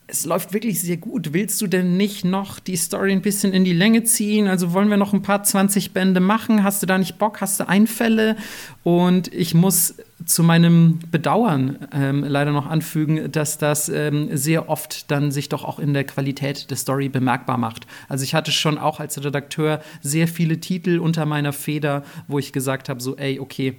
es 0.07 0.27
läuft 0.27 0.53
wirklich 0.53 0.81
sehr 0.81 0.99
gut. 0.99 1.33
Willst 1.33 1.61
du 1.63 1.67
denn 1.67 1.97
nicht 1.97 2.25
noch 2.25 2.61
die 2.61 2.77
Story 2.77 3.13
ein 3.13 3.23
bisschen 3.23 3.55
in 3.55 3.65
die 3.65 3.73
Länge 3.73 4.05
ziehen? 4.05 4.49
Also 4.49 4.75
wollen 4.75 4.91
wir 4.91 4.99
noch 4.99 5.15
ein 5.15 5.23
paar 5.23 5.43
20 5.43 5.93
Bände 5.93 6.21
machen? 6.21 6.63
Hast 6.63 6.83
du 6.83 6.87
da 6.87 6.99
nicht 6.99 7.19
Bock? 7.19 7.41
Hast 7.41 7.59
du 7.59 7.69
Einfälle? 7.69 8.37
Und 8.83 9.33
ich 9.33 9.55
muss 9.55 9.95
zu 10.27 10.43
meinem 10.43 10.99
Bedauern 11.11 11.79
ähm, 11.93 12.23
leider 12.23 12.53
noch 12.53 12.67
anfügen, 12.67 13.33
dass 13.33 13.57
das 13.57 13.89
ähm, 13.89 14.29
sehr 14.37 14.69
oft 14.69 15.11
dann 15.11 15.31
sich 15.31 15.49
doch 15.49 15.65
auch 15.65 15.79
in 15.79 15.95
der 15.95 16.05
Qualität 16.05 16.71
der 16.71 16.77
Story 16.77 17.09
bemerkbar 17.09 17.57
macht. 17.57 17.87
Also 18.09 18.25
ich 18.25 18.35
hatte 18.35 18.53
schon 18.53 18.77
auch 18.77 19.01
als 19.01 19.23
Redakteur 19.25 19.81
sehr 20.03 20.29
viele 20.29 20.61
Titel 20.61 20.99
unter 20.99 21.25
meiner 21.25 21.55
Feder, 21.55 22.05
wo 22.29 22.39
ich 22.39 22.53
gesagt 22.53 22.91
habe, 22.91 23.01
so, 23.01 23.17
ey, 23.17 23.41
okay, 23.41 23.77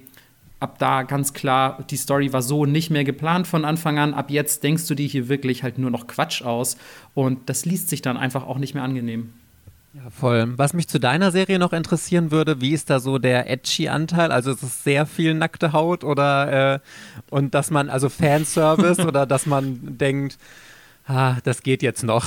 ab 0.60 0.78
da 0.78 1.02
ganz 1.02 1.32
klar, 1.32 1.84
die 1.90 1.96
Story 1.96 2.32
war 2.32 2.42
so 2.42 2.64
nicht 2.64 2.90
mehr 2.90 3.04
geplant 3.04 3.46
von 3.46 3.64
Anfang 3.64 3.98
an. 3.98 4.14
Ab 4.14 4.30
jetzt 4.30 4.62
denkst 4.62 4.86
du 4.86 4.94
dir 4.94 5.06
hier 5.06 5.28
wirklich 5.28 5.62
halt 5.62 5.78
nur 5.78 5.90
noch 5.90 6.06
Quatsch 6.06 6.42
aus. 6.42 6.76
Und 7.14 7.48
das 7.48 7.64
liest 7.64 7.88
sich 7.88 8.02
dann 8.02 8.16
einfach 8.16 8.46
auch 8.46 8.58
nicht 8.58 8.74
mehr 8.74 8.82
angenehm. 8.82 9.32
Ja, 9.94 10.10
voll. 10.10 10.52
Was 10.58 10.74
mich 10.74 10.88
zu 10.88 11.00
deiner 11.00 11.30
Serie 11.30 11.58
noch 11.58 11.72
interessieren 11.72 12.30
würde, 12.30 12.60
wie 12.60 12.72
ist 12.72 12.90
da 12.90 13.00
so 13.00 13.18
der 13.18 13.50
edgy 13.50 13.88
Anteil? 13.88 14.30
Also 14.30 14.50
ist 14.50 14.62
es 14.62 14.84
sehr 14.84 15.06
viel 15.06 15.32
nackte 15.32 15.72
Haut 15.72 16.04
oder 16.04 16.74
äh, 16.74 16.78
und 17.30 17.54
dass 17.54 17.70
man, 17.70 17.88
also 17.88 18.08
Fanservice 18.10 18.98
oder 19.06 19.24
dass 19.24 19.46
man 19.46 19.96
denkt, 19.96 20.38
ah, 21.06 21.36
das 21.44 21.62
geht 21.62 21.82
jetzt 21.82 22.02
noch. 22.02 22.26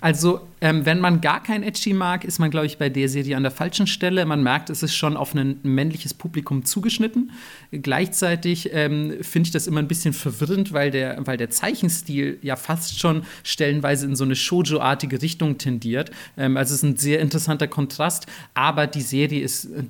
Also, 0.00 0.46
ähm, 0.60 0.86
wenn 0.86 1.00
man 1.00 1.20
gar 1.20 1.42
kein 1.42 1.62
Edgy 1.62 1.92
mag, 1.92 2.24
ist 2.24 2.38
man, 2.38 2.50
glaube 2.50 2.66
ich, 2.66 2.78
bei 2.78 2.88
der 2.88 3.08
Serie 3.08 3.36
an 3.36 3.42
der 3.42 3.50
falschen 3.50 3.86
Stelle. 3.86 4.24
Man 4.26 4.42
merkt, 4.42 4.70
es 4.70 4.82
ist 4.82 4.94
schon 4.94 5.16
auf 5.16 5.34
ein 5.34 5.58
männliches 5.62 6.14
Publikum 6.14 6.64
zugeschnitten. 6.64 7.32
Gleichzeitig 7.72 8.70
ähm, 8.72 9.16
finde 9.22 9.48
ich 9.48 9.52
das 9.52 9.66
immer 9.66 9.80
ein 9.80 9.88
bisschen 9.88 10.12
verwirrend, 10.12 10.72
weil 10.72 10.90
der, 10.90 11.26
weil 11.26 11.36
der 11.36 11.50
Zeichenstil 11.50 12.38
ja 12.42 12.54
fast 12.54 13.00
schon 13.00 13.24
stellenweise 13.42 14.06
in 14.06 14.14
so 14.14 14.24
eine 14.24 14.36
Shoujo-artige 14.36 15.20
Richtung 15.20 15.58
tendiert. 15.58 16.12
Ähm, 16.36 16.56
also, 16.56 16.74
es 16.74 16.82
ist 16.82 16.88
ein 16.88 16.96
sehr 16.96 17.20
interessanter 17.20 17.66
Kontrast, 17.66 18.26
aber 18.54 18.86
die 18.86 19.02
Serie 19.02 19.42
ist 19.42 19.64
äh, 19.64 19.82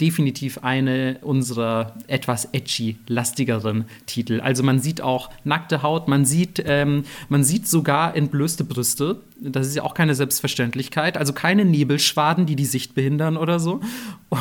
definitiv 0.00 0.58
eine 0.58 1.18
unserer 1.22 1.94
etwas 2.08 2.48
edgy, 2.52 2.96
lastigeren 3.06 3.84
Titel. 4.06 4.40
Also 4.40 4.62
man 4.62 4.80
sieht 4.80 5.00
auch 5.00 5.30
nackte 5.44 5.82
Haut, 5.82 6.08
man 6.08 6.24
sieht, 6.24 6.62
ähm, 6.66 7.04
man 7.28 7.44
sieht 7.44 7.68
sogar 7.68 8.16
entblößte 8.16 8.64
Brüste. 8.64 9.20
Das 9.38 9.66
ist 9.66 9.76
ja 9.76 9.82
auch 9.82 9.94
keine 9.94 10.14
Selbstverständlichkeit. 10.14 11.16
Also 11.16 11.32
keine 11.32 11.64
Nebelschwaden, 11.64 12.46
die 12.46 12.56
die 12.56 12.64
Sicht 12.64 12.94
behindern 12.94 13.36
oder 13.36 13.60
so. 13.60 13.80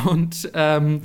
Und, 0.06 0.50
ähm, 0.56 1.02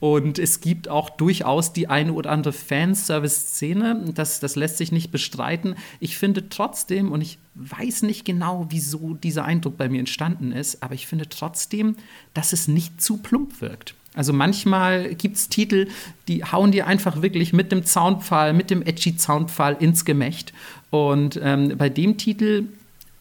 und 0.00 0.38
es 0.38 0.60
gibt 0.60 0.88
auch 0.88 1.08
durchaus 1.08 1.72
die 1.72 1.88
eine 1.88 2.12
oder 2.12 2.30
andere 2.30 2.52
Fanservice-Szene. 2.52 4.12
Das, 4.14 4.40
das 4.40 4.56
lässt 4.56 4.76
sich 4.76 4.92
nicht 4.92 5.12
bestreiten. 5.12 5.76
Ich 6.00 6.18
finde 6.18 6.48
trotzdem, 6.48 7.12
und 7.12 7.20
ich 7.20 7.38
weiß 7.54 8.02
nicht 8.02 8.24
genau, 8.24 8.66
wieso 8.70 9.14
dieser 9.14 9.44
Eindruck 9.44 9.76
bei 9.76 9.88
mir 9.88 10.00
entstanden 10.00 10.52
ist, 10.52 10.82
aber 10.82 10.94
ich 10.94 11.06
finde 11.06 11.28
trotzdem, 11.28 11.96
dass 12.32 12.52
es 12.52 12.68
nicht 12.68 13.00
zu 13.00 13.18
plump 13.18 13.60
wirkt. 13.60 13.94
Also 14.14 14.32
manchmal 14.32 15.14
gibt 15.14 15.36
es 15.36 15.48
Titel, 15.48 15.88
die 16.28 16.44
hauen 16.44 16.70
dir 16.70 16.86
einfach 16.86 17.20
wirklich 17.20 17.52
mit 17.52 17.72
dem 17.72 17.84
Zaunpfahl, 17.84 18.52
mit 18.52 18.70
dem 18.70 18.82
edgy 18.82 19.16
Zaunpfahl 19.16 19.76
ins 19.80 20.04
Gemächt. 20.04 20.52
Und 20.90 21.38
ähm, 21.42 21.74
bei 21.76 21.88
dem 21.88 22.16
Titel, 22.16 22.68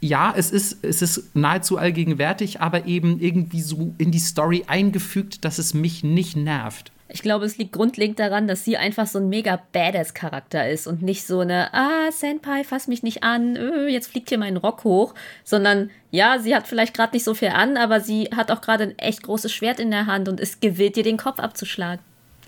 ja, 0.01 0.33
es 0.35 0.51
ist, 0.51 0.83
es 0.83 1.01
ist 1.01 1.35
nahezu 1.35 1.77
allgegenwärtig, 1.77 2.61
aber 2.61 2.85
eben 2.85 3.19
irgendwie 3.19 3.61
so 3.61 3.95
in 3.97 4.11
die 4.11 4.19
Story 4.19 4.65
eingefügt, 4.67 5.45
dass 5.45 5.57
es 5.57 5.73
mich 5.73 6.03
nicht 6.03 6.35
nervt. 6.35 6.91
Ich 7.13 7.21
glaube, 7.21 7.45
es 7.45 7.59
liegt 7.59 7.73
grundlegend 7.73 8.17
daran, 8.17 8.47
dass 8.47 8.65
sie 8.65 8.75
einfach 8.75 9.05
so 9.05 9.19
ein 9.19 9.29
mega 9.29 9.61
Badass-Charakter 9.71 10.67
ist 10.67 10.87
und 10.87 11.03
nicht 11.03 11.27
so 11.27 11.41
eine, 11.41 11.71
ah, 11.71 12.11
Senpai, 12.11 12.63
fass 12.63 12.87
mich 12.87 13.03
nicht 13.03 13.21
an, 13.21 13.55
öh, 13.55 13.87
jetzt 13.87 14.07
fliegt 14.07 14.29
hier 14.29 14.39
mein 14.39 14.57
Rock 14.57 14.83
hoch, 14.83 15.13
sondern 15.43 15.91
ja, 16.09 16.39
sie 16.39 16.55
hat 16.55 16.65
vielleicht 16.65 16.95
gerade 16.95 17.15
nicht 17.15 17.23
so 17.23 17.35
viel 17.35 17.49
an, 17.49 17.77
aber 17.77 17.99
sie 17.99 18.29
hat 18.35 18.49
auch 18.49 18.61
gerade 18.61 18.85
ein 18.85 18.97
echt 18.97 19.21
großes 19.21 19.53
Schwert 19.53 19.79
in 19.79 19.91
der 19.91 20.07
Hand 20.07 20.27
und 20.27 20.39
ist 20.39 20.59
gewillt, 20.59 20.95
dir 20.95 21.03
den 21.03 21.17
Kopf 21.17 21.37
abzuschlagen. 21.39 22.03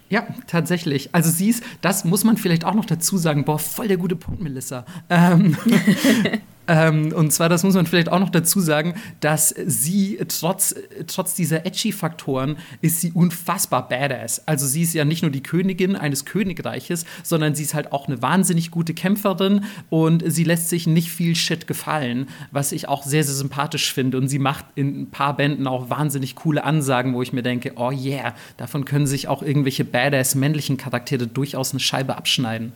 Ja, 0.10 0.26
tatsächlich. 0.48 1.10
Also 1.12 1.30
sie 1.30 1.50
ist, 1.50 1.64
das 1.82 2.04
muss 2.04 2.24
man 2.24 2.36
vielleicht 2.36 2.66
auch 2.66 2.74
noch 2.74 2.86
dazu 2.86 3.18
sagen, 3.18 3.46
boah, 3.46 3.60
voll 3.60 3.88
der 3.88 3.98
gute 3.98 4.16
Punkt, 4.16 4.42
Melissa. 4.42 4.84
Ähm, 5.12 5.56
Ähm, 6.68 7.14
und 7.14 7.32
zwar, 7.32 7.50
das 7.50 7.64
muss 7.64 7.76
man 7.76 7.86
vielleicht 7.86 8.10
auch 8.10 8.20
noch 8.20 8.30
dazu 8.30 8.60
sagen, 8.60 8.96
dass 9.20 9.50
sie 9.50 10.20
trotz, 10.28 10.76
trotz 11.08 11.36
dieser 11.36 11.66
Edgy-Faktoren 11.66 12.58
ist 12.82 13.02
sie 13.02 13.12
unfassbar 13.12 13.88
badass. 13.88 14.48
Also 14.48 14.66
sie 14.66 14.82
ist 14.82 14.94
ja 14.94 15.06
nicht 15.06 15.22
nur 15.22 15.32
die 15.32 15.44
Königin 15.44 15.96
eines 15.96 16.26
Königreiches, 16.26 17.06
sondern 17.24 17.56
sie 17.56 17.64
ist 17.64 17.74
halt 17.74 17.92
auch 17.92 18.08
eine 18.08 18.22
wahnsinnig 18.22 18.72
gute 18.72 18.94
Kämpferin 18.94 19.66
und 19.90 20.24
sie 20.26 20.44
lässt 20.44 20.70
sich 20.70 20.88
nicht 20.88 21.10
viel 21.10 21.36
Shit 21.36 21.68
gefallen, 21.68 22.28
was 22.52 22.72
ich 22.72 22.88
auch 22.88 23.04
sehr, 23.04 23.24
sehr 23.24 23.36
sympathisch 23.36 23.94
finde. 23.94 24.18
Und 24.18 24.28
sie 24.28 24.40
macht 24.40 24.66
in 24.76 25.02
ein 25.02 25.12
paar 25.12 25.36
Bänden 25.38 25.68
auch 25.68 25.90
wahnsinnig 25.90 26.36
coole 26.36 26.64
Ansagen, 26.64 27.14
wo 27.14 27.22
ich 27.22 27.34
mir 27.34 27.44
denke, 27.44 27.74
oh 27.76 27.92
yeah, 27.92 28.34
davon 28.58 28.86
können 28.86 29.08
sich 29.08 29.28
auch 29.28 29.44
irgendwelche 29.44 29.86
badass 29.86 30.36
männlichen 30.36 30.78
Charaktere 30.78 31.28
durchaus 31.28 31.72
eine 31.72 31.80
Scheibe 31.80 32.18
abschneiden. 32.18 32.74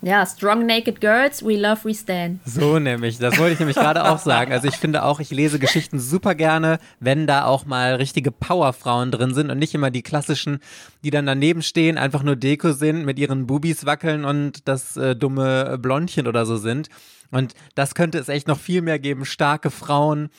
Ja, 0.00 0.24
Strong 0.24 0.64
Naked 0.64 1.00
Girls, 1.00 1.44
We 1.44 1.56
Love, 1.56 1.84
We 1.84 1.94
Stand. 1.94 2.40
So 2.44 2.78
nämlich, 2.78 3.18
das 3.18 3.36
wollte 3.36 3.54
ich 3.54 3.58
nämlich 3.58 3.76
gerade 3.76 4.08
auch 4.08 4.18
sagen. 4.18 4.52
Also 4.52 4.68
ich 4.68 4.76
finde 4.76 5.02
auch, 5.02 5.18
ich 5.18 5.30
lese 5.30 5.58
Geschichten 5.58 5.98
super 5.98 6.36
gerne, 6.36 6.78
wenn 7.00 7.26
da 7.26 7.44
auch 7.46 7.66
mal 7.66 7.96
richtige 7.96 8.30
Powerfrauen 8.30 9.10
drin 9.10 9.34
sind 9.34 9.50
und 9.50 9.58
nicht 9.58 9.74
immer 9.74 9.90
die 9.90 10.02
klassischen, 10.02 10.60
die 11.02 11.10
dann 11.10 11.26
daneben 11.26 11.62
stehen, 11.62 11.98
einfach 11.98 12.22
nur 12.22 12.36
Deko 12.36 12.72
sind, 12.72 13.04
mit 13.04 13.18
ihren 13.18 13.48
Bubis 13.48 13.86
wackeln 13.86 14.24
und 14.24 14.68
das 14.68 14.96
äh, 14.96 15.16
dumme 15.16 15.78
Blondchen 15.78 16.28
oder 16.28 16.46
so 16.46 16.56
sind. 16.56 16.88
Und 17.30 17.54
das 17.74 17.94
könnte 17.94 18.18
es 18.18 18.28
echt 18.28 18.48
noch 18.48 18.58
viel 18.58 18.82
mehr 18.82 18.98
geben. 18.98 19.24
Starke 19.24 19.70
Frauen, 19.70 20.30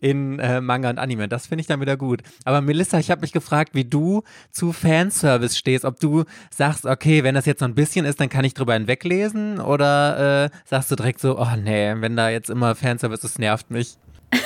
in 0.00 0.38
äh, 0.38 0.60
Manga 0.60 0.90
und 0.90 0.98
Anime. 0.98 1.28
Das 1.28 1.46
finde 1.46 1.60
ich 1.60 1.66
dann 1.66 1.80
wieder 1.80 1.96
gut. 1.96 2.22
Aber 2.44 2.60
Melissa, 2.60 2.98
ich 2.98 3.10
habe 3.10 3.22
mich 3.22 3.32
gefragt, 3.32 3.74
wie 3.74 3.84
du 3.84 4.22
zu 4.50 4.72
Fanservice 4.72 5.56
stehst. 5.56 5.84
Ob 5.84 6.00
du 6.00 6.24
sagst, 6.50 6.84
okay, 6.84 7.24
wenn 7.24 7.34
das 7.34 7.46
jetzt 7.46 7.60
so 7.60 7.64
ein 7.64 7.74
bisschen 7.74 8.04
ist, 8.04 8.20
dann 8.20 8.28
kann 8.28 8.44
ich 8.44 8.54
drüber 8.54 8.74
hinweglesen 8.74 9.60
oder 9.60 10.44
äh, 10.44 10.50
sagst 10.64 10.90
du 10.90 10.96
direkt 10.96 11.20
so, 11.20 11.38
oh 11.38 11.56
nee, 11.56 11.94
wenn 11.96 12.16
da 12.16 12.28
jetzt 12.28 12.50
immer 12.50 12.74
Fanservice 12.74 13.24
ist, 13.24 13.38
nervt 13.38 13.70
mich. 13.70 13.96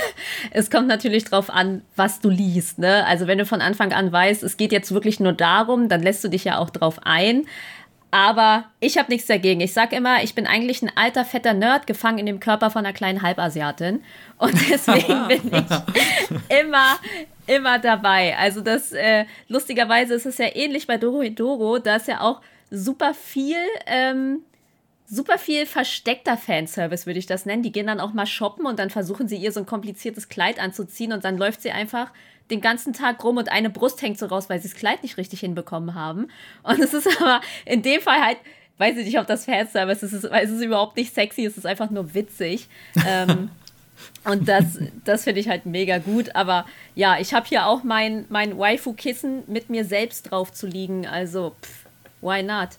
Es 0.53 0.71
kommt 0.71 0.89
natürlich 0.89 1.25
drauf 1.25 1.51
an, 1.51 1.83
was 1.97 2.21
du 2.21 2.29
liest. 2.29 2.79
Ne? 2.79 3.07
Also 3.07 3.27
wenn 3.27 3.39
du 3.39 3.47
von 3.47 3.61
Anfang 3.61 3.93
an 3.93 4.11
weißt, 4.13 4.43
es 4.43 4.57
geht 4.57 4.73
jetzt 4.73 4.93
wirklich 4.93 5.21
nur 5.21 5.33
darum, 5.33 5.89
dann 5.89 6.03
lässt 6.03 6.23
du 6.25 6.29
dich 6.29 6.45
ja 6.45 6.59
auch 6.59 6.71
drauf 6.71 6.99
ein. 7.03 7.45
Aber 8.11 8.65
ich 8.81 8.99
habe 8.99 9.11
nichts 9.11 9.29
dagegen. 9.29 9.61
Ich 9.61 9.73
sage 9.73 9.95
immer, 9.95 10.23
ich 10.23 10.35
bin 10.35 10.47
eigentlich 10.47 10.83
ein 10.83 10.91
alter, 10.97 11.25
fetter 11.25 11.55
Nerd, 11.55 11.87
gefangen 11.87 12.19
in 12.19 12.27
dem 12.27 12.41
Körper 12.41 12.71
von 12.71 12.85
einer 12.85 12.93
kleinen 12.93 13.23
Halbasiatin. 13.23 14.03
Und 14.39 14.55
deswegen 14.71 15.29
bin 15.29 15.41
ich 15.53 16.59
immer, 16.61 16.99
immer 17.47 17.79
dabei. 17.79 18.37
Also 18.37 18.61
das, 18.61 18.93
äh, 18.93 19.27
lustigerweise 19.49 20.15
ist 20.15 20.27
es 20.27 20.39
ja 20.39 20.49
ähnlich 20.55 20.87
bei 20.87 20.97
Doro 20.97 21.23
Doro, 21.29 21.79
da 21.79 21.97
ist 21.97 22.09
ja 22.09 22.21
auch 22.21 22.41
super 22.71 23.15
viel, 23.15 23.59
ähm, 23.87 24.41
super 25.07 25.39
viel 25.39 25.67
versteckter 25.67 26.37
Fanservice, 26.37 27.07
würde 27.07 27.19
ich 27.19 27.27
das 27.27 27.47
nennen. 27.47 27.63
Die 27.63 27.73
gehen 27.73 27.87
dann 27.87 28.01
auch 28.01 28.13
mal 28.13 28.27
shoppen 28.27 28.67
und 28.67 28.79
dann 28.79 28.91
versuchen 28.91 29.29
sie 29.29 29.37
ihr 29.37 29.53
so 29.53 29.61
ein 29.61 29.67
kompliziertes 29.67 30.29
Kleid 30.29 30.59
anzuziehen 30.59 31.13
und 31.13 31.25
dann 31.25 31.39
läuft 31.39 31.63
sie 31.63 31.71
einfach 31.71 32.13
den 32.51 32.61
ganzen 32.61 32.93
Tag 32.93 33.23
rum 33.25 33.37
und 33.37 33.51
eine 33.51 33.71
Brust 33.71 34.03
hängt 34.03 34.19
so 34.19 34.27
raus, 34.27 34.49
weil 34.49 34.61
sie 34.61 34.69
das 34.69 34.77
Kleid 34.77 35.03
nicht 35.03 35.17
richtig 35.17 35.41
hinbekommen 35.41 35.95
haben. 35.95 36.29
Und 36.63 36.81
es 36.81 36.95
ist 36.95 37.09
aber 37.21 37.41
in 37.65 37.83
dem 37.83 38.01
Fall 38.01 38.21
halt, 38.21 38.39
weiß 38.79 38.97
ich 38.97 39.07
nicht, 39.07 39.19
ob 39.19 39.27
das 39.27 39.45
Fanservice 39.45 40.03
ist, 40.03 40.25
es 40.25 40.51
ist 40.51 40.63
überhaupt 40.63 40.97
nicht 40.97 41.15
sexy, 41.15 41.45
es 41.45 41.57
ist 41.57 41.67
einfach 41.67 41.91
nur 41.91 42.15
witzig. 42.15 42.69
ähm, 43.07 43.51
und 44.25 44.49
das, 44.49 44.79
das 45.05 45.25
finde 45.25 45.41
ich 45.41 45.49
halt 45.49 45.67
mega 45.67 45.99
gut. 45.99 46.35
Aber 46.35 46.67
ja, 46.95 47.19
ich 47.19 47.35
habe 47.35 47.47
hier 47.47 47.67
auch 47.67 47.83
mein, 47.83 48.25
mein 48.29 48.59
Waifu-Kissen 48.59 49.45
mit 49.47 49.71
mir 49.71 49.85
selbst 49.85 50.31
drauf 50.31 50.53
zu 50.53 50.67
liegen. 50.67 51.07
Also, 51.07 51.55
pff, 51.63 51.80
Why 52.23 52.43
not? 52.43 52.71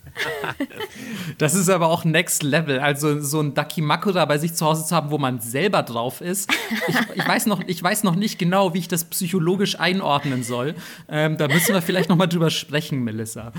das 1.40 1.56
ist 1.56 1.68
aber 1.70 1.88
auch 1.88 2.06
Next 2.06 2.44
Level. 2.44 2.80
Also 2.80 3.20
so 3.20 3.42
ein 3.42 3.56
Dakimakura 3.56 4.26
bei 4.26 4.38
sich 4.38 4.54
zu 4.54 4.66
Hause 4.66 4.86
zu 4.86 4.96
haben, 4.96 5.10
wo 5.10 5.18
man 5.18 5.40
selber 5.40 5.82
drauf 5.82 6.22
ist. 6.22 6.52
Ich, 6.88 6.96
ich, 7.16 7.28
weiß, 7.28 7.48
noch, 7.48 7.62
ich 7.66 7.82
weiß 7.82 8.04
noch 8.04 8.16
nicht 8.16 8.38
genau, 8.38 8.76
wie 8.76 8.80
ich 8.80 8.88
das 8.88 9.06
psychologisch 9.06 9.80
einordnen 9.80 10.44
soll. 10.44 10.76
Ähm, 11.10 11.38
da 11.38 11.48
müssen 11.48 11.74
wir 11.74 11.82
vielleicht 11.82 12.10
noch 12.10 12.18
mal 12.18 12.28
drüber 12.28 12.52
sprechen, 12.52 13.04
Melissa. 13.04 13.52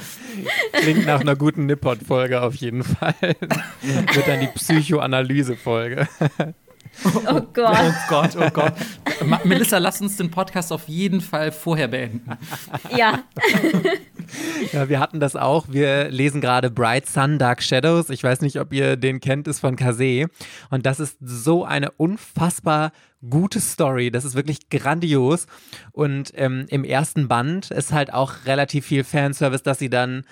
Klingt 0.73 1.05
nach 1.05 1.21
einer 1.21 1.35
guten 1.35 1.67
Nippot-Folge 1.67 2.43
auf 2.43 2.55
jeden 2.55 2.85
Fall. 2.85 3.15
Wird 3.83 4.29
dann 4.29 4.41
die 4.41 4.47
Psychoanalyse-Folge. 4.47 6.07
Oh 7.27 7.41
Gott. 7.53 7.77
Oh 7.79 7.93
Gott, 8.09 8.31
oh 8.39 8.51
Gott. 8.53 8.75
Ma- 9.25 9.41
Melissa, 9.45 9.79
lass 9.79 10.01
uns 10.01 10.17
den 10.17 10.31
Podcast 10.31 10.73
auf 10.73 10.89
jeden 10.89 11.21
Fall 11.21 11.51
vorher 11.53 11.89
beenden. 11.89 12.37
Ja. 12.97 13.23
Ja, 14.73 14.89
wir 14.89 15.01
hatten 15.01 15.21
das 15.21 15.37
auch. 15.37 15.67
Wir 15.69 16.09
lesen 16.11 16.41
gerade 16.41 16.71
Bright 16.71 17.07
Sun, 17.07 17.39
Dark 17.39 17.63
Shadows. 17.63 18.09
Ich 18.11 18.23
weiß 18.23 18.41
nicht, 18.41 18.59
ob 18.61 18.73
ihr 18.73 18.97
den 18.97 19.21
kennt, 19.21 19.49
ist 19.49 19.61
von 19.61 19.77
Kase. 19.77 20.27
Und 20.71 20.87
das 20.87 21.01
ist 21.01 21.17
so 21.21 21.65
eine 21.65 21.91
unfassbar 21.93 22.93
gute 23.29 23.61
Story. 23.61 24.11
Das 24.11 24.25
ist 24.25 24.35
wirklich 24.35 24.69
grandios. 24.71 25.47
Und 25.93 26.33
ähm, 26.37 26.67
im 26.69 26.85
ersten 26.85 27.29
Band 27.29 27.71
ist 27.71 27.93
halt 27.93 28.13
auch 28.13 28.33
relativ 28.47 28.87
viel 28.87 29.05
Fanservice, 29.05 29.63
dass 29.63 29.79
sie 29.79 29.91
dann 29.91 30.25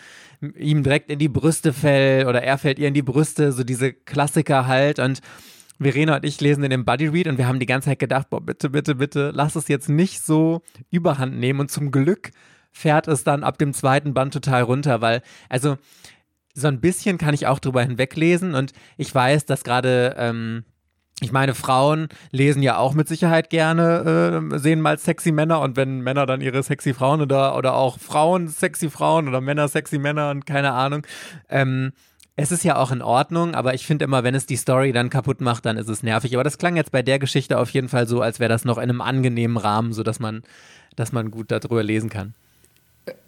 ihm 0.57 0.83
direkt 0.83 1.11
in 1.11 1.19
die 1.19 1.29
Brüste 1.29 1.73
fällt 1.73 2.27
oder 2.27 2.43
er 2.43 2.57
fällt 2.57 2.79
ihr 2.79 2.89
in 2.89 2.95
die 2.95 3.03
Brüste, 3.03 3.53
so 3.53 3.65
diese 3.65 3.93
Klassiker 3.93 4.67
halt. 4.67 4.99
Und 4.99 5.21
Verena 5.81 6.17
und 6.17 6.25
ich 6.25 6.41
lesen 6.41 6.63
in 6.63 6.71
dem 6.71 6.85
Buddy 6.85 7.09
Read 7.09 7.27
und 7.27 7.39
wir 7.39 7.49
haben 7.49 7.59
die 7.59 7.67
ganze 7.67 7.89
Zeit 7.89 7.99
gedacht, 7.99 8.29
boah, 8.31 8.41
bitte, 8.41 8.71
bitte, 8.71 8.97
bitte, 8.97 9.31
lass 9.35 9.57
es 9.57 9.69
jetzt 9.69 9.89
nicht 9.89 10.23
so 10.23 10.63
überhand 10.91 11.39
nehmen. 11.39 11.61
Und 11.61 11.71
zum 11.71 11.91
Glück 11.91 12.33
fährt 12.71 13.09
es 13.09 13.25
dann 13.25 13.43
ab 13.43 13.59
dem 13.59 13.73
zweiten 13.73 14.15
Band 14.15 14.33
total 14.35 14.63
runter, 14.63 15.01
weil, 15.01 15.23
also, 15.49 15.79
so 16.55 16.69
ein 16.69 16.81
bisschen 16.81 17.17
kann 17.17 17.35
ich 17.35 17.47
auch 17.47 17.59
drüber 17.61 17.83
hinweglesen 17.83 18.55
und 18.55 18.73
ich 18.97 19.15
weiß, 19.15 19.47
dass 19.47 19.65
gerade, 19.65 20.15
ähm, 20.19 20.65
ich 21.21 21.33
meine, 21.33 21.55
Frauen 21.55 22.09
lesen 22.31 22.63
ja 22.63 22.77
auch 22.79 22.95
mit 22.95 23.07
Sicherheit 23.09 23.51
gerne, 23.51 24.51
äh, 24.53 24.59
sehen 24.59 24.81
mal 24.81 24.99
sexy 24.99 25.33
Männer 25.33 25.61
und 25.61 25.77
wenn 25.77 26.01
Männer 26.01 26.27
dann 26.27 26.41
ihre 26.41 26.63
sexy 26.63 26.93
Frauen 26.95 27.21
oder, 27.21 27.57
oder 27.57 27.75
auch 27.75 27.99
Frauen 27.99 28.49
sexy 28.49 28.91
Frauen 28.91 29.29
oder 29.29 29.41
Männer 29.41 29.69
sexy 29.69 29.99
Männer 29.99 30.31
und 30.31 30.45
keine 30.45 30.73
Ahnung, 30.73 31.07
ähm, 31.49 31.93
es 32.41 32.53
ist 32.53 32.65
ja 32.65 32.77
auch 32.77 32.91
in 32.91 33.03
Ordnung, 33.03 33.55
aber 33.55 33.75
ich 33.75 33.87
finde 33.87 34.05
immer, 34.05 34.25
wenn 34.25 34.35
es 34.35 34.47
die 34.47 34.57
Story 34.57 34.93
dann 34.93 35.11
kaputt 35.11 35.41
macht, 35.41 35.67
dann 35.67 35.77
ist 35.77 35.89
es 35.89 36.03
nervig. 36.03 36.35
Aber 36.35 36.45
das 36.45 36.59
klang 36.59 36.77
jetzt 36.77 36.93
bei 36.93 37.03
der 37.03 37.19
Geschichte 37.19 37.59
auf 37.59 37.71
jeden 37.71 37.89
Fall 37.89 38.07
so, 38.07 38.21
als 38.21 38.41
wäre 38.41 38.49
das 38.49 38.65
noch 38.65 38.79
in 38.79 38.85
einem 38.85 39.01
angenehmen 39.01 39.57
Rahmen, 39.57 39.93
sodass 39.93 40.21
man, 40.21 40.43
dass 40.97 41.13
man 41.13 41.31
gut 41.31 41.51
darüber 41.51 41.83
lesen 41.83 42.11
kann. 42.11 42.35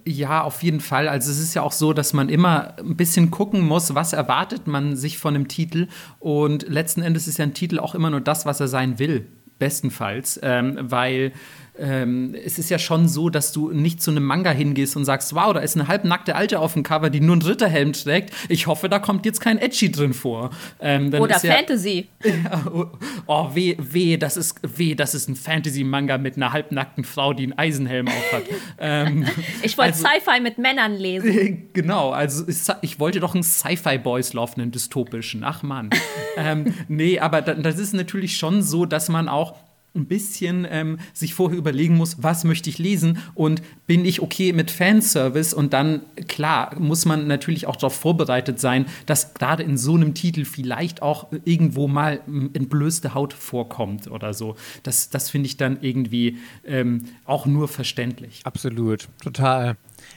Ja, 0.05 0.43
auf 0.43 0.63
jeden 0.63 0.81
Fall. 0.81 1.09
Also 1.09 1.31
es 1.31 1.39
ist 1.39 1.55
ja 1.55 1.63
auch 1.63 1.73
so, 1.73 1.93
dass 1.93 2.13
man 2.13 2.29
immer 2.29 2.77
ein 2.79 2.97
bisschen 2.97 3.31
gucken 3.31 3.61
muss, 3.61 3.95
was 3.95 4.13
erwartet 4.13 4.67
man 4.67 4.97
sich 4.97 5.19
von 5.19 5.35
einem 5.35 5.49
Titel. 5.49 5.89
Und 6.19 6.69
letzten 6.69 7.03
Endes 7.03 7.29
ist 7.29 7.39
ja 7.39 7.45
ein 7.45 7.55
Titel 7.55 7.79
auch 7.79 7.95
immer 7.95 8.11
nur 8.11 8.21
das, 8.21 8.47
was 8.47 8.61
er 8.61 8.69
sein 8.69 8.99
will. 8.99 9.27
Bestenfalls. 9.59 10.41
Ähm, 10.43 10.79
weil 10.81 11.33
ähm, 11.79 12.35
es 12.45 12.59
ist 12.59 12.69
ja 12.69 12.79
schon 12.79 13.09
so, 13.09 13.31
dass 13.31 13.53
du 13.53 13.71
nicht 13.71 14.03
zu 14.03 14.11
einem 14.11 14.25
Manga 14.25 14.51
hingehst 14.51 14.95
und 14.97 15.05
sagst, 15.07 15.35
wow, 15.35 15.55
da 15.55 15.61
ist 15.61 15.75
eine 15.77 15.89
halbnackte 15.89 16.37
Alte 16.37 16.59
auf 16.61 16.75
dem 16.75 16.83
Cover, 16.83 17.09
die 17.09 17.21
nur 17.21 17.33
einen 17.35 17.43
Ritterhelm 17.43 17.95
trägt. 17.95 18.31
Ich 18.51 18.67
hoffe, 18.67 18.89
da 18.91 18.99
kommt 18.99 19.25
jetzt 19.25 19.41
kein 19.41 19.57
Edgy 19.59 19.91
drin 19.91 20.13
vor. 20.13 20.51
Ähm, 20.81 21.13
Oder 21.15 21.37
ist 21.37 21.45
ja- 21.45 21.55
Fantasy. 21.55 22.09
ja, 22.25 22.63
oh, 22.73 22.87
oh, 23.27 23.55
weh, 23.55 23.77
weh, 23.79 24.17
das 24.19 24.37
ist, 24.37 24.61
weh, 24.77 24.95
das 24.95 25.15
ist 25.15 25.29
ein 25.29 25.37
Fantasy-Manga 25.37 26.19
mit 26.19 26.37
einer 26.37 26.53
halbnackten 26.53 27.05
Frau, 27.05 27.33
die 27.33 27.45
einen 27.45 27.55
Eisenhelm 27.59 28.07
aufhat. 28.09 28.43
ähm, 28.79 29.27
Ich 29.63 29.79
wollte 29.79 29.95
Also- 29.95 30.05
Sci-Fi 30.07 30.41
mit 30.41 30.59
Männern 30.59 30.95
lesen. 30.95 31.69
genau, 31.73 32.11
also 32.11 32.45
ich 32.83 33.01
wollte 33.01 33.19
doch 33.21 33.35
einen 33.35 33.43
Sci-Fi-Boys 33.43 34.35
Love, 34.35 34.53
einen 34.57 34.71
dystopischen. 34.73 35.43
Ach 35.43 35.63
Mann. 35.63 35.89
ähm, 36.37 36.75
nee, 36.89 37.19
aber 37.19 37.41
da, 37.41 37.55
das 37.55 37.79
ist 37.79 37.95
natürlich 37.95 38.37
schon 38.37 38.63
so, 38.63 38.85
dass 38.85 39.09
man 39.09 39.29
auch 39.29 39.55
ein 39.95 40.07
bisschen 40.07 40.67
ähm, 40.71 40.99
sich 41.13 41.35
vorher 41.35 41.59
überlegen 41.59 41.97
muss, 41.97 42.23
was 42.23 42.45
möchte 42.45 42.71
ich 42.71 42.79
lesen 42.79 43.19
und 43.35 43.63
bin 43.87 44.05
ich 44.05 44.23
okay 44.23 44.53
mit 44.53 44.71
Fanservice 44.71 45.55
und 45.55 45.73
dann, 45.73 46.01
klar, 46.29 46.79
muss 46.79 47.05
man 47.05 47.27
natürlich 47.27 47.67
auch 47.67 47.77
darauf 47.77 47.95
vorbereitet 47.95 48.59
sein, 48.59 48.87
dass 49.07 49.35
gerade 49.35 49.63
in 49.63 49.77
so 49.77 49.95
einem 49.95 50.15
Titel 50.15 50.45
vielleicht 50.45 51.03
auch 51.03 51.29
irgendwo 51.45 51.89
mal 51.89 52.21
entblößte 52.27 53.15
Haut 53.15 53.33
vorkommt 53.35 54.11
oder 54.11 54.33
so. 54.33 54.57
Das, 54.83 55.11
das 55.11 55.31
finde 55.31 55.47
ich 55.47 55.57
dann 55.57 55.79
irgendwie 55.83 56.39
ähm, 56.65 57.05
auch 57.25 57.47
nur 57.47 57.69
verständlich. 57.69 58.41
Absolut, 58.45 59.09
total. 59.23 59.77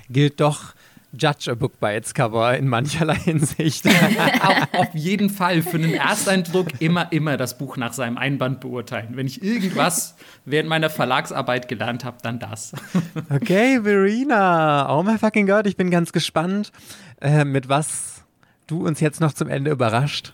Gilt 0.09 0.39
doch 0.39 0.73
Judge 1.17 1.49
a 1.51 1.55
Book 1.55 1.79
by 1.79 1.95
its 1.95 2.13
Cover 2.13 2.57
in 2.57 2.67
mancherlei 2.67 3.15
Hinsicht. 3.15 3.85
auf, 4.41 4.79
auf 4.79 4.95
jeden 4.95 5.29
Fall 5.29 5.61
für 5.61 5.77
einen 5.77 5.93
Ersteindruck 5.93 6.67
immer, 6.79 7.11
immer 7.11 7.37
das 7.37 7.57
Buch 7.57 7.77
nach 7.77 7.93
seinem 7.93 8.17
Einband 8.17 8.59
beurteilen. 8.59 9.09
Wenn 9.11 9.27
ich 9.27 9.43
irgendwas 9.43 10.15
während 10.45 10.69
meiner 10.69 10.89
Verlagsarbeit 10.89 11.67
gelernt 11.67 12.05
habe, 12.05 12.17
dann 12.21 12.39
das. 12.39 12.73
Okay, 13.29 13.81
Verena. 13.81 14.95
Oh 14.95 15.03
my 15.03 15.17
fucking 15.17 15.47
God, 15.47 15.67
ich 15.67 15.77
bin 15.77 15.91
ganz 15.91 16.11
gespannt, 16.11 16.71
äh, 17.21 17.45
mit 17.45 17.69
was 17.69 18.23
du 18.67 18.85
uns 18.85 18.99
jetzt 18.99 19.21
noch 19.21 19.33
zum 19.33 19.47
Ende 19.47 19.71
überrascht. 19.71 20.33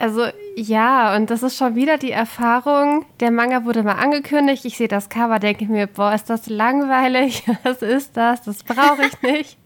Also 0.00 0.24
ja, 0.56 1.14
und 1.14 1.28
das 1.28 1.42
ist 1.42 1.58
schon 1.58 1.74
wieder 1.74 1.98
die 1.98 2.10
Erfahrung. 2.10 3.04
Der 3.20 3.30
Manga 3.30 3.66
wurde 3.66 3.82
mal 3.82 3.96
angekündigt. 3.96 4.64
Ich 4.64 4.78
sehe 4.78 4.88
das 4.88 5.10
Cover, 5.10 5.38
denke 5.38 5.66
mir, 5.66 5.86
boah, 5.86 6.14
ist 6.14 6.30
das 6.30 6.48
langweilig. 6.48 7.44
Was 7.64 7.82
ist 7.82 8.16
das? 8.16 8.40
Das 8.42 8.64
brauche 8.64 9.02
ich 9.04 9.22
nicht. 9.22 9.58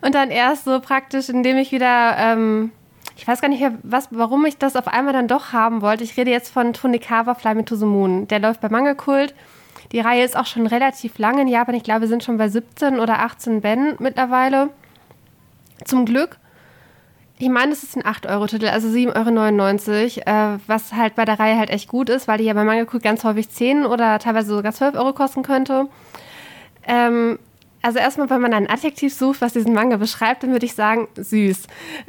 Und 0.00 0.14
dann 0.14 0.30
erst 0.30 0.64
so 0.64 0.80
praktisch, 0.80 1.28
indem 1.28 1.56
ich 1.58 1.72
wieder, 1.72 2.16
ähm, 2.18 2.72
ich 3.16 3.26
weiß 3.26 3.40
gar 3.40 3.48
nicht 3.48 3.60
mehr, 3.60 3.74
was, 3.82 4.08
warum 4.10 4.44
ich 4.46 4.58
das 4.58 4.76
auf 4.76 4.88
einmal 4.88 5.12
dann 5.12 5.28
doch 5.28 5.52
haben 5.52 5.82
wollte. 5.82 6.04
Ich 6.04 6.16
rede 6.16 6.30
jetzt 6.30 6.52
von 6.52 6.72
Tonikawa 6.72 7.34
Fly 7.34 7.54
Me 7.54 7.64
to 7.64 7.76
the 7.76 7.84
Moon. 7.84 8.28
Der 8.28 8.40
läuft 8.40 8.60
bei 8.60 8.68
Manga 8.68 8.94
Kult. 8.94 9.34
Die 9.92 10.00
Reihe 10.00 10.24
ist 10.24 10.36
auch 10.36 10.46
schon 10.46 10.66
relativ 10.66 11.18
lang 11.18 11.38
in 11.38 11.48
Japan. 11.48 11.74
Ich 11.74 11.84
glaube, 11.84 12.02
wir 12.02 12.08
sind 12.08 12.24
schon 12.24 12.36
bei 12.36 12.48
17 12.48 12.98
oder 12.98 13.20
18 13.20 13.60
Bänden 13.60 13.96
mittlerweile. 13.98 14.70
Zum 15.84 16.06
Glück. 16.06 16.38
Ich 17.38 17.48
meine, 17.48 17.72
es 17.72 17.82
ist 17.82 17.96
ein 17.96 18.02
8-Euro-Titel, 18.02 18.68
also 18.68 18.88
7,99 18.88 20.26
Euro, 20.26 20.54
äh, 20.54 20.58
was 20.68 20.92
halt 20.92 21.16
bei 21.16 21.24
der 21.24 21.40
Reihe 21.40 21.58
halt 21.58 21.68
echt 21.68 21.88
gut 21.88 22.08
ist, 22.08 22.28
weil 22.28 22.38
die 22.38 22.44
ja 22.44 22.54
bei 22.54 22.62
Manga 22.62 22.86
Cool 22.92 23.00
ganz 23.00 23.24
häufig 23.24 23.50
10 23.50 23.86
oder 23.86 24.20
teilweise 24.20 24.54
sogar 24.54 24.72
12 24.72 24.94
Euro 24.94 25.12
kosten 25.12 25.42
könnte. 25.42 25.88
Ähm, 26.86 27.38
also 27.84 27.98
erstmal, 27.98 28.30
wenn 28.30 28.40
man 28.40 28.54
ein 28.54 28.68
Adjektiv 28.68 29.12
sucht, 29.12 29.42
was 29.42 29.52
diesen 29.52 29.74
Manga 29.74 29.98
beschreibt, 29.98 30.42
dann 30.42 30.52
würde 30.52 30.64
ich 30.64 30.72
sagen, 30.72 31.06
süß. 31.16 31.66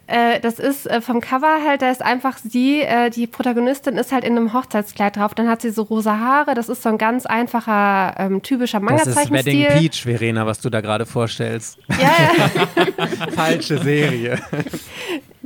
Äh, 0.08 0.40
das 0.40 0.58
ist 0.58 0.88
äh, 0.88 1.02
vom 1.02 1.20
Cover 1.20 1.60
halt, 1.68 1.82
da 1.82 1.92
ist 1.92 2.02
einfach 2.02 2.38
sie, 2.38 2.80
äh, 2.82 3.10
die 3.10 3.28
Protagonistin 3.28 3.98
ist 3.98 4.14
halt 4.14 4.24
in 4.24 4.38
einem 4.38 4.54
Hochzeitskleid 4.54 5.18
drauf, 5.18 5.36
dann 5.36 5.50
hat 5.50 5.62
sie 5.62 5.72
so 5.72 5.82
rosa 5.82 6.18
Haare, 6.18 6.56
das 6.56 6.70
ist 6.70 6.82
so 6.82 6.88
ein 6.88 6.98
ganz 6.98 7.26
einfacher, 7.26 8.16
ähm, 8.18 8.42
typischer 8.42 8.80
Das 8.80 9.06
ist 9.06 9.16
Wedding 9.18 9.34
Manga-Zeichenstil. 9.34 9.90
Peach, 9.90 10.04
Verena, 10.04 10.46
was 10.46 10.62
du 10.62 10.70
da 10.70 10.80
gerade 10.80 11.06
vorstellst. 11.06 11.78
Ja, 11.90 12.14
ja. 12.38 13.32
Falsche 13.36 13.78
Serie. 13.80 14.40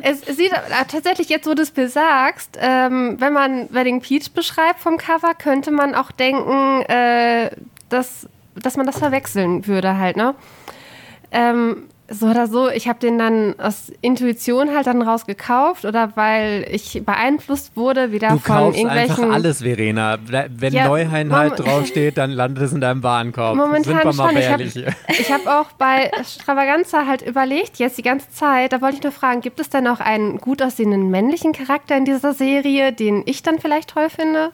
Es 0.02 0.22
sieht 0.22 0.52
äh, 0.52 0.86
tatsächlich 0.88 1.30
jetzt, 1.30 1.48
wo 1.48 1.56
du 1.56 1.64
es 1.64 1.72
besagst, 1.72 2.56
ähm, 2.62 3.16
wenn 3.20 3.34
man 3.34 3.74
Wedding 3.74 4.02
Peach 4.02 4.32
beschreibt 4.32 4.80
vom 4.80 4.98
Cover, 4.98 5.34
könnte 5.34 5.72
man 5.72 5.96
auch 5.96 6.12
denken, 6.12 6.84
äh, 6.84 7.50
dass, 7.90 8.28
dass 8.62 8.78
man 8.78 8.86
das 8.86 9.00
verwechseln 9.00 9.68
würde 9.68 9.98
halt, 9.98 10.18
ne? 10.18 10.36
Ähm, 11.32 11.84
so 12.12 12.26
oder 12.28 12.48
so, 12.48 12.70
ich 12.70 12.88
habe 12.88 13.00
den 13.00 13.20
dann 13.20 13.60
aus 13.60 13.92
Intuition 14.02 14.74
halt 14.74 14.88
dann 14.88 15.02
rausgekauft 15.02 15.86
oder 15.86 16.16
weil 16.16 16.66
ich 16.72 17.04
beeinflusst 17.06 17.78
wurde 17.78 18.12
wieder 18.12 18.30
Du 18.30 18.40
von 18.40 18.74
irgendwelchen. 18.74 19.26
einfach 19.26 19.32
alles, 19.32 19.62
Verena. 19.62 20.18
Wenn 20.26 20.74
Ja, 20.74 20.88
Neuheim 20.88 21.32
halt 21.32 21.60
draufsteht, 21.60 22.18
dann 22.18 22.32
landet 22.32 22.64
es 22.64 22.74
in 22.74 22.82
deinem 22.82 23.04
Warenkorb. 23.04 23.56
Momentan 23.56 24.02
schon. 24.02 24.38
Ich 24.38 24.50
habe 24.50 24.64
ehrlich 24.64 24.86
hab 25.30 25.46
auch 25.48 25.72
bei 25.74 26.10
Stravaganza 26.24 27.06
halt 27.06 27.22
überlegt, 27.22 27.78
jetzt 27.78 27.98
die 27.98 28.04
ganze 28.04 28.30
Zeit, 28.32 28.74
da 28.74 28.82
wollte 28.82 28.98
ich 28.98 29.04
nur 29.04 29.12
fragen, 29.12 29.42
gibt 29.42 29.60
es 29.60 29.70
denn 29.70 29.88
auch 29.88 30.00
einen 30.00 30.40
gut 30.40 30.62
aussehenden 30.64 31.12
männlichen 31.12 31.54
Charakter 31.54 31.96
in 31.96 32.06
dieser 32.06 32.34
Serie, 32.34 32.92
den 32.92 33.22
ich 33.26 33.44
dann 33.44 33.60
vielleicht 33.60 33.92
toll 33.92 34.10
finde? 34.10 34.52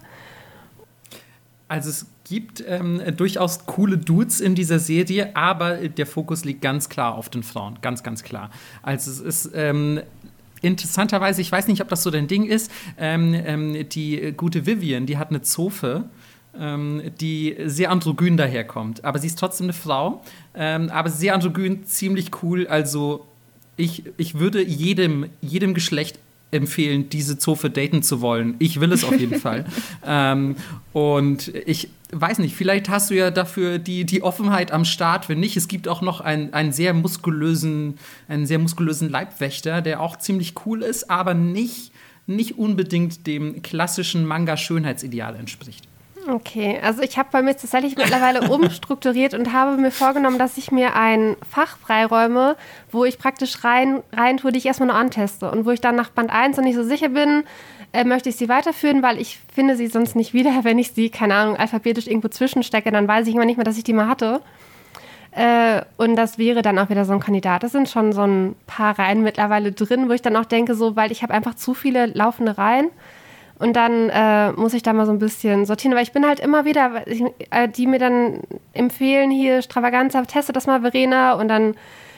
Also 1.68 1.90
es 1.90 2.06
gibt 2.26 2.64
ähm, 2.68 3.02
durchaus 3.18 3.66
coole 3.66 3.98
Dudes 3.98 4.40
in 4.40 4.54
dieser 4.54 4.80
Serie, 4.80 5.36
aber 5.36 5.88
der 5.88 6.06
Fokus 6.06 6.46
liegt 6.46 6.62
ganz 6.62 6.90
klar 6.90 7.16
auf 7.16 7.30
den 7.30 7.44
Frauen. 7.44 7.80
Ganz, 7.82 8.04
ganz 8.04 8.24
klar. 8.24 8.52
Also 8.84 9.10
es 9.10 9.20
ist 9.20 9.52
ähm, 9.56 10.02
interessanterweise, 10.62 11.42
ich 11.42 11.52
weiß 11.52 11.68
nicht, 11.68 11.82
ob 11.82 11.90
das 11.90 12.04
so 12.04 12.12
dein 12.12 12.28
Ding 12.28 12.46
ist, 12.46 12.72
ähm, 12.98 13.34
ähm, 13.34 13.90
die 13.90 14.34
gute 14.38 14.66
Vivian, 14.66 15.06
die 15.06 15.18
hat 15.18 15.30
eine 15.30 15.42
Zofe. 15.42 16.06
Ähm, 16.58 17.12
die 17.20 17.54
sehr 17.66 17.92
androgyn 17.92 18.38
daherkommt. 18.38 19.04
Aber 19.04 19.20
sie 19.20 19.28
ist 19.28 19.38
trotzdem 19.38 19.66
eine 19.66 19.74
Frau. 19.74 20.22
Ähm, 20.54 20.90
aber 20.90 21.10
sehr 21.10 21.34
androgyn, 21.34 21.84
ziemlich 21.84 22.32
cool. 22.42 22.66
Also 22.68 23.26
ich, 23.76 24.04
ich 24.16 24.40
würde 24.40 24.64
jedem, 24.64 25.26
jedem 25.42 25.74
Geschlecht 25.74 26.18
empfehlen, 26.56 27.10
diese 27.10 27.38
Zofe 27.38 27.70
daten 27.70 28.02
zu 28.04 28.22
wollen. 28.22 28.56
Ich 28.60 28.80
will 28.80 28.92
es 28.92 29.04
auf 29.04 29.20
jeden 29.20 29.40
Fall. 29.40 29.66
Ähm, 30.06 30.56
und 30.94 31.54
ich 31.66 31.90
weiß 32.12 32.40
nicht, 32.40 32.56
vielleicht 32.56 32.90
hast 32.90 33.10
du 33.10 33.16
ja 33.16 33.32
dafür 33.32 33.78
die, 33.80 34.06
die 34.06 34.24
Offenheit 34.24 34.72
am 34.72 34.86
Start. 34.86 35.30
Wenn 35.30 35.40
nicht, 35.40 35.58
es 35.58 35.68
gibt 35.68 35.88
auch 35.88 36.02
noch 36.02 36.22
einen, 36.22 36.54
einen 36.54 36.72
sehr 36.72 36.94
muskulösen, 36.94 37.98
einen 38.28 38.46
sehr 38.46 38.60
muskulösen 38.60 39.10
Leibwächter, 39.10 39.82
der 39.82 40.02
auch 40.02 40.18
ziemlich 40.18 40.54
cool 40.66 40.82
ist, 40.82 41.10
aber 41.10 41.34
nicht, 41.34 41.92
nicht 42.28 42.58
unbedingt 42.58 43.28
dem 43.28 43.62
klassischen 43.62 44.26
Manga-Schönheitsideal 44.26 45.36
entspricht. 45.36 45.88
Okay, 46.28 46.80
also 46.82 47.04
ich 47.04 47.18
habe 47.20 47.30
bei 47.32 47.42
mir 47.42 47.56
tatsächlich 47.56 47.98
mittlerweile 47.98 48.50
umstrukturiert 48.50 49.34
und 49.34 49.54
habe 49.54 49.78
mir 49.78 49.92
vorgenommen, 49.92 50.40
dass 50.40 50.58
ich 50.58 50.72
mir 50.72 50.96
ein 50.96 51.36
Fach 51.48 51.78
freiräume, 51.78 52.56
wo 52.92 53.06
ich 53.06 53.20
praktisch 53.20 53.64
rein, 53.64 54.02
rein 54.12 54.38
tue, 54.38 54.52
die 54.52 54.58
ich 54.58 54.66
erstmal 54.66 54.88
nur 54.88 54.96
anteste 54.96 55.52
und 55.52 55.66
wo 55.66 55.72
ich 55.72 55.82
dann 55.82 55.96
nach 55.96 56.10
Band 56.10 56.32
1 56.32 56.58
noch 56.58 56.64
nicht 56.64 56.76
so 56.76 56.84
sicher 56.84 57.10
bin, 57.10 57.44
äh, 57.94 58.04
möchte 58.04 58.30
ich 58.30 58.38
sie 58.38 58.50
weiterführen, 58.50 59.04
weil 59.04 59.20
ich 59.20 59.40
finde 59.54 59.76
sie 59.76 59.88
sonst 59.88 60.16
nicht 60.16 60.34
wieder, 60.34 60.52
wenn 60.64 60.80
ich 60.80 60.92
sie, 60.94 61.10
keine 61.10 61.36
Ahnung, 61.36 61.58
alphabetisch 61.58 62.08
irgendwo 62.08 62.30
zwischenstecke, 62.30 62.92
dann 62.92 63.08
weiß 63.08 63.28
ich 63.28 63.36
immer 63.36 63.46
nicht 63.46 63.58
mehr, 63.58 63.66
dass 63.66 63.78
ich 63.78 63.84
die 63.84 63.94
mal 63.94 64.08
hatte. 64.08 64.42
Äh, 65.32 65.82
und 65.98 66.16
das 66.16 66.38
wäre 66.38 66.62
dann 66.62 66.80
auch 66.80 66.90
wieder 66.90 67.06
so 67.06 67.14
ein 67.14 67.20
Kandidat. 67.20 67.62
Das 67.62 67.74
sind 67.74 67.90
schon 67.90 68.14
so 68.14 68.24
ein 68.24 68.56
paar 68.68 68.98
Reihen 68.98 69.22
mittlerweile 69.22 69.74
drin, 69.74 70.10
wo 70.10 70.14
ich 70.14 70.22
dann 70.22 70.38
auch 70.38 70.46
denke, 70.46 70.76
so, 70.76 70.96
weil 70.96 71.12
ich 71.12 71.24
habe 71.24 71.34
einfach 71.34 71.56
zu 71.56 71.74
viele 71.74 72.08
laufende 72.08 72.58
Reihen. 72.58 72.90
Und 73.58 73.76
dann 73.76 74.10
äh, 74.10 74.52
muss 74.52 74.74
ich 74.74 74.84
da 74.84 74.92
mal 74.94 75.06
so 75.06 75.12
ein 75.12 75.20
bisschen 75.20 75.66
sortieren. 75.66 75.94
Aber 75.94 76.02
ich 76.02 76.12
bin 76.12 76.28
halt 76.28 76.40
immer 76.40 76.66
wieder, 76.66 77.04
äh, 77.08 77.70
die 77.70 77.88
mir 77.88 78.00
dann 78.00 78.42
empfehlen, 78.74 79.32
hier 79.32 79.62
Stravaganza, 79.62 80.22
teste 80.24 80.52
das 80.52 80.68
mal, 80.68 80.82
Verena. 80.82 81.34
Und 81.34 81.48
dann, 81.48 81.76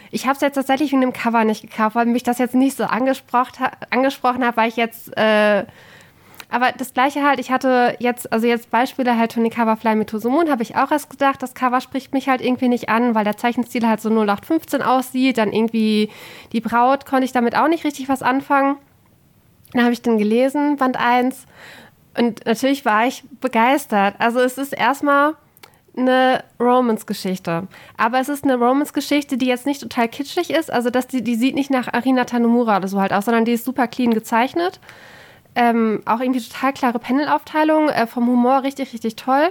ich 0.09 0.25
habe 0.25 0.35
es 0.35 0.41
jetzt 0.41 0.55
tatsächlich 0.55 0.91
wegen 0.91 1.01
dem 1.01 1.13
Cover 1.13 1.43
nicht 1.43 1.61
gekauft, 1.61 1.95
weil 1.95 2.07
mich 2.07 2.23
das 2.23 2.39
jetzt 2.39 2.55
nicht 2.55 2.75
so 2.75 2.85
angesprochen, 2.85 3.67
angesprochen 3.91 4.45
hat, 4.45 4.57
weil 4.57 4.69
ich 4.69 4.77
jetzt 4.77 5.15
äh, 5.15 5.65
aber 6.49 6.71
das 6.71 6.93
gleiche 6.93 7.23
halt, 7.23 7.39
ich 7.39 7.51
hatte 7.51 7.95
jetzt, 7.99 8.31
also 8.31 8.47
jetzt 8.47 8.71
Beispiele 8.71 9.17
halt 9.17 9.33
Tony 9.33 9.49
Coverfly 9.49 9.95
mit 9.95 10.09
Tosumun, 10.09 10.49
habe 10.49 10.63
ich 10.63 10.77
auch 10.77 10.91
erst 10.91 11.09
gedacht, 11.09 11.43
das 11.43 11.53
Cover 11.53 11.81
spricht 11.81 12.13
mich 12.13 12.29
halt 12.29 12.41
irgendwie 12.41 12.69
nicht 12.69 12.87
an, 12.87 13.15
weil 13.15 13.25
der 13.25 13.35
Zeichenstil 13.35 13.85
halt 13.85 13.99
so 13.99 14.09
0815 14.09 14.81
aussieht, 14.81 15.37
dann 15.37 15.51
irgendwie 15.51 16.09
die 16.53 16.61
Braut 16.61 17.05
konnte 17.05 17.25
ich 17.25 17.33
damit 17.33 17.57
auch 17.57 17.67
nicht 17.67 17.83
richtig 17.83 18.07
was 18.07 18.21
anfangen. 18.21 18.77
Dann 19.73 19.83
habe 19.83 19.93
ich 19.93 20.01
den 20.01 20.17
gelesen, 20.17 20.77
Band 20.77 20.97
1 20.97 21.45
und 22.17 22.45
natürlich 22.45 22.85
war 22.85 23.05
ich 23.05 23.23
begeistert. 23.41 24.15
Also 24.17 24.39
es 24.39 24.57
ist 24.57 24.73
erstmal 24.73 25.35
eine 25.95 26.43
Romance-Geschichte. 26.59 27.67
Aber 27.97 28.19
es 28.19 28.29
ist 28.29 28.43
eine 28.43 28.55
Romance-Geschichte, 28.55 29.37
die 29.37 29.47
jetzt 29.47 29.65
nicht 29.65 29.81
total 29.81 30.07
kitschig 30.07 30.49
ist. 30.51 30.71
Also 30.71 30.89
dass 30.89 31.07
die, 31.07 31.23
die 31.23 31.35
sieht 31.35 31.55
nicht 31.55 31.69
nach 31.69 31.91
Arina 31.91 32.25
Tanomura 32.25 32.77
oder 32.77 32.87
so 32.87 32.99
halt 32.99 33.13
aus, 33.13 33.25
sondern 33.25 33.45
die 33.45 33.53
ist 33.53 33.65
super 33.65 33.87
clean 33.87 34.13
gezeichnet. 34.13 34.79
Ähm, 35.55 36.01
auch 36.05 36.19
irgendwie 36.19 36.41
total 36.41 36.73
klare 36.73 36.99
Panelaufteilung, 36.99 37.89
äh, 37.89 38.05
vom 38.05 38.27
Humor 38.27 38.63
richtig, 38.63 38.93
richtig 38.93 39.15
toll. 39.15 39.49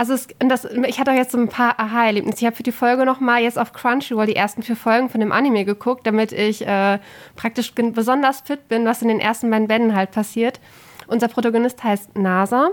Also 0.00 0.14
es, 0.14 0.28
das, 0.38 0.64
ich 0.64 0.98
hatte 0.98 1.10
auch 1.10 1.14
jetzt 1.14 1.32
so 1.32 1.36
ein 1.36 1.48
paar 1.48 1.78
Aha-Erlebnisse. 1.78 2.38
Ich 2.38 2.46
habe 2.46 2.56
für 2.56 2.62
die 2.62 2.72
Folge 2.72 3.04
nochmal 3.04 3.42
jetzt 3.42 3.58
auf 3.58 3.74
Crunchyroll 3.74 4.24
die 4.24 4.34
ersten 4.34 4.62
vier 4.62 4.74
Folgen 4.74 5.10
von 5.10 5.20
dem 5.20 5.30
Anime 5.30 5.66
geguckt, 5.66 6.06
damit 6.06 6.32
ich 6.32 6.66
äh, 6.66 6.98
praktisch 7.36 7.74
besonders 7.74 8.40
fit 8.40 8.66
bin, 8.68 8.86
was 8.86 9.02
in 9.02 9.08
den 9.08 9.20
ersten 9.20 9.50
beiden 9.50 9.68
Bänden 9.68 9.94
halt 9.94 10.10
passiert. 10.10 10.58
Unser 11.06 11.28
Protagonist 11.28 11.84
heißt 11.84 12.16
NASA. 12.16 12.70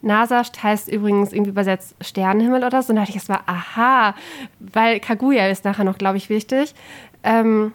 NASA 0.00 0.42
heißt 0.62 0.88
übrigens 0.88 1.34
irgendwie 1.34 1.50
übersetzt 1.50 1.96
Sternenhimmel 2.00 2.64
oder 2.64 2.80
so. 2.80 2.92
Und 2.92 2.96
da 2.96 3.02
dachte 3.02 3.10
ich 3.10 3.16
erstmal, 3.16 3.40
aha, 3.44 4.14
weil 4.58 5.00
Kaguya 5.00 5.48
ist 5.48 5.66
nachher 5.66 5.84
noch, 5.84 5.98
glaube 5.98 6.16
ich, 6.16 6.30
wichtig. 6.30 6.74
Ähm, 7.22 7.74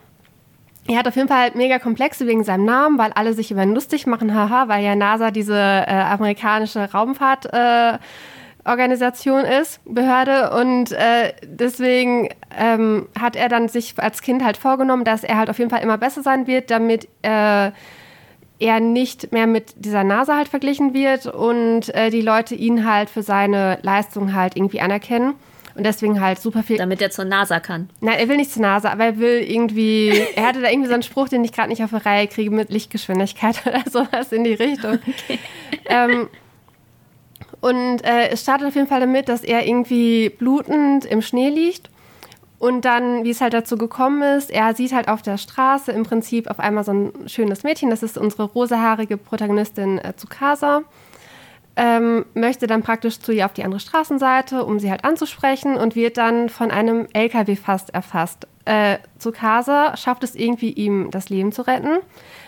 er 0.88 0.98
hat 0.98 1.08
auf 1.08 1.16
jeden 1.16 1.28
Fall 1.28 1.42
halt 1.42 1.56
mega 1.56 1.78
Komplexe 1.78 2.26
wegen 2.26 2.44
seinem 2.44 2.66
Namen, 2.66 2.98
weil 2.98 3.12
alle 3.14 3.36
sich 3.36 3.52
über 3.52 3.62
ihn 3.62 3.76
lustig 3.76 4.08
machen, 4.08 4.34
haha, 4.34 4.68
weil 4.68 4.84
ja 4.84 4.96
NASA 4.96 5.30
diese 5.30 5.54
äh, 5.54 5.94
amerikanische 5.94 6.92
Raumfahrtorganisation 6.92 8.00
äh, 8.00 8.00
ist, 8.66 9.80
Behörde. 9.86 10.52
Und 10.52 10.92
äh, 10.92 11.34
deswegen 11.44 12.30
ähm, 12.58 13.08
hat 13.20 13.36
er 13.36 13.50
dann 13.50 13.70
sich 13.70 13.94
als 13.98 14.22
Kind 14.22 14.44
halt 14.44 14.58
vorgenommen, 14.58 15.04
dass 15.04 15.24
er 15.24 15.38
halt 15.38 15.50
auf 15.50 15.60
jeden 15.60 15.70
Fall 15.70 15.84
immer 15.84 15.98
besser 15.98 16.24
sein 16.24 16.48
wird, 16.48 16.72
damit 16.72 17.08
äh, 17.22 17.72
er 18.60 18.80
nicht 18.80 19.32
mehr 19.32 19.48
mit 19.48 19.74
dieser 19.78 20.04
NASA 20.04 20.38
halt 20.38 20.48
verglichen 20.48 20.94
wird 20.94 21.26
und 21.26 21.94
äh, 21.94 22.10
die 22.10 22.22
Leute 22.22 22.56
ihn 22.56 22.90
halt 22.90 23.10
für 23.10 23.22
seine 23.22 23.80
Leistung 23.82 24.34
halt 24.34 24.56
irgendwie 24.56 24.82
anerkennen. 24.82 25.36
Und 25.76 25.86
deswegen 25.86 26.22
halt 26.22 26.40
super 26.40 26.64
viel. 26.64 26.78
Damit 26.78 27.02
er 27.02 27.12
zur 27.12 27.26
NASA 27.26 27.60
kann. 27.60 27.90
Nein, 28.00 28.18
er 28.18 28.30
will 28.30 28.38
nicht 28.38 28.52
zur 28.52 28.62
NASA, 28.62 28.90
aber 28.90 29.04
er 29.04 29.20
will 29.20 29.44
irgendwie. 29.46 30.10
er 30.36 30.48
hatte 30.48 30.62
da 30.62 30.70
irgendwie 30.70 30.88
so 30.88 30.94
einen 30.94 31.04
Spruch, 31.04 31.28
den 31.28 31.44
ich 31.44 31.52
gerade 31.52 31.68
nicht 31.68 31.84
auf 31.84 31.90
der 31.90 32.06
Reihe 32.06 32.28
kriege, 32.28 32.50
mit 32.50 32.70
Lichtgeschwindigkeit 32.70 33.62
oder 33.66 33.84
sowas 33.90 34.32
in 34.32 34.46
die 34.46 34.54
Richtung. 34.54 35.00
Okay. 35.06 35.40
Ähm, 35.88 36.30
und 37.62 38.04
äh, 38.04 38.30
es 38.30 38.42
startet 38.42 38.68
auf 38.68 38.76
jeden 38.76 38.88
Fall 38.88 39.00
damit, 39.00 39.30
dass 39.30 39.44
er 39.44 39.66
irgendwie 39.66 40.30
blutend 40.30 41.06
im 41.06 41.22
Schnee 41.22 41.50
liegt. 41.50 41.90
Und 42.58 42.86
dann, 42.86 43.26
wie 43.26 43.32
es 43.32 43.42
halt 43.42 43.54
dazu 43.54 43.78
gekommen 43.78 44.24
ist, 44.24 44.50
er 44.50 44.74
sieht 44.74 44.94
halt 44.94 45.10
auf 45.10 45.22
der 45.22 45.38
Straße 45.38 45.92
im 45.92 46.04
Prinzip 46.04 46.50
auf 46.50 46.60
einmal 46.60 46.84
so 46.84 46.94
ein 46.94 47.28
schönes 47.28 47.64
Mädchen. 47.64 47.90
Das 47.90 48.02
ist 48.02 48.18
unsere 48.18 48.44
rosahaarige 48.44 49.18
Protagonistin 49.18 50.00
äh, 50.00 50.14
Tsukasa 50.16 50.84
ähm, 51.76 52.26
möchte 52.34 52.68
dann 52.68 52.84
praktisch 52.84 53.20
zu 53.20 53.34
ihr 53.34 53.46
auf 53.46 53.54
die 53.54 53.64
andere 53.64 53.80
Straßenseite, 53.80 54.64
um 54.64 54.80
sie 54.80 54.90
halt 54.90 55.04
anzusprechen 55.04 55.76
und 55.76 55.96
wird 55.96 56.18
dann 56.18 56.50
von 56.50 56.72
einem 56.72 57.08
LKW 57.14 57.56
fast 57.56 57.94
erfasst. 57.94 58.48
Äh, 58.64 58.98
Tsukasa 59.20 59.96
schafft 59.98 60.24
es 60.24 60.36
irgendwie, 60.36 60.72
ihm 60.72 61.12
das 61.12 61.30
Leben 61.30 61.52
zu 61.52 61.64
retten, 61.64 62.00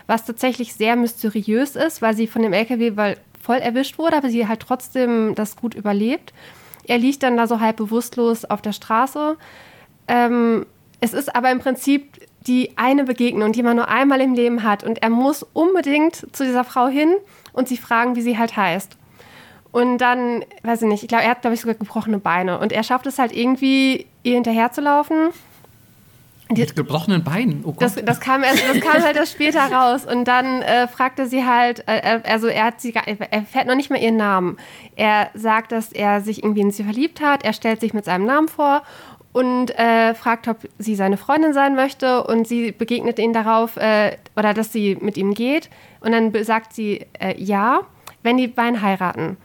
was 0.07 0.25
tatsächlich 0.25 0.73
sehr 0.73 0.95
mysteriös 0.95 1.75
ist, 1.75 2.01
weil 2.01 2.15
sie 2.15 2.27
von 2.27 2.41
dem 2.41 2.53
LKW 2.53 3.15
voll 3.47 3.59
erwischt 3.59 3.97
wurde, 3.97 4.17
aber 4.17 4.29
sie 4.29 4.45
halt 4.45 4.59
trotzdem 4.59 5.33
das 5.33 5.55
gut 5.55 5.73
überlebt. 5.73 6.33
Er 6.85 6.97
liegt 6.97 7.23
dann 7.23 7.37
da 7.37 7.47
so 7.47 7.61
halb 7.61 7.77
bewusstlos 7.77 8.43
auf 8.43 8.61
der 8.61 8.73
Straße. 8.73 9.37
Ähm, 10.09 10.65
es 10.99 11.13
ist 11.13 11.33
aber 11.33 11.49
im 11.49 11.59
Prinzip 11.59 12.27
die 12.45 12.71
eine 12.75 13.05
Begegnung, 13.05 13.53
die 13.53 13.63
man 13.63 13.77
nur 13.77 13.87
einmal 13.87 14.19
im 14.19 14.33
Leben 14.33 14.63
hat 14.63 14.83
und 14.83 15.01
er 15.01 15.09
muss 15.09 15.43
unbedingt 15.53 16.27
zu 16.35 16.43
dieser 16.43 16.65
Frau 16.65 16.87
hin 16.87 17.15
und 17.53 17.69
sie 17.69 17.77
fragen, 17.77 18.17
wie 18.17 18.21
sie 18.21 18.37
halt 18.37 18.57
heißt. 18.57 18.97
Und 19.71 19.99
dann, 19.99 20.43
weiß 20.63 20.81
ich 20.81 20.87
nicht, 20.89 21.03
ich 21.03 21.09
glaube, 21.09 21.23
er 21.23 21.31
hat, 21.31 21.41
glaube 21.41 21.55
ich, 21.55 21.61
sogar 21.61 21.75
gebrochene 21.75 22.19
Beine. 22.19 22.59
Und 22.59 22.71
er 22.71 22.83
schafft 22.83 23.05
es 23.05 23.19
halt 23.19 23.31
irgendwie, 23.31 24.07
ihr 24.23 24.33
hinterherzulaufen. 24.35 25.29
Mit 26.49 26.75
gebrochenen 26.75 27.23
Beinen? 27.23 27.61
Oh 27.63 27.73
Gott. 27.73 27.81
Das, 27.81 27.95
das, 27.95 28.19
kam 28.19 28.43
erst, 28.43 28.63
das 28.67 28.79
kam 28.81 29.03
halt 29.03 29.15
erst 29.15 29.33
später 29.33 29.61
raus. 29.71 30.05
Und 30.05 30.25
dann 30.25 30.61
äh, 30.61 30.87
fragte 30.87 31.27
sie 31.27 31.45
halt, 31.45 31.83
äh, 31.87 32.21
also 32.23 32.47
er 32.47 32.65
hat 32.65 32.81
sie, 32.81 32.93
er 32.93 33.41
fährt 33.43 33.67
noch 33.67 33.75
nicht 33.75 33.89
mal 33.89 33.99
ihren 33.99 34.17
Namen. 34.17 34.57
Er 34.95 35.29
sagt, 35.33 35.71
dass 35.71 35.91
er 35.91 36.21
sich 36.21 36.43
irgendwie 36.43 36.61
in 36.61 36.71
sie 36.71 36.83
verliebt 36.83 37.21
hat. 37.21 37.43
Er 37.43 37.53
stellt 37.53 37.81
sich 37.81 37.93
mit 37.93 38.05
seinem 38.05 38.25
Namen 38.25 38.47
vor 38.47 38.83
und 39.33 39.77
äh, 39.77 40.13
fragt, 40.13 40.47
ob 40.47 40.57
sie 40.79 40.95
seine 40.95 41.17
Freundin 41.17 41.53
sein 41.53 41.75
möchte. 41.75 42.23
Und 42.23 42.47
sie 42.47 42.71
begegnet 42.71 43.19
ihn 43.19 43.33
darauf, 43.33 43.77
äh, 43.77 44.17
oder 44.35 44.53
dass 44.53 44.71
sie 44.71 44.97
mit 45.01 45.17
ihm 45.17 45.33
geht. 45.33 45.69
Und 45.99 46.11
dann 46.11 46.31
sagt 46.43 46.73
sie 46.73 47.05
äh, 47.19 47.35
ja 47.37 47.81
wenn 48.27 48.37
die 48.37 48.47
beiden 48.47 48.81
heiraten. 48.81 49.37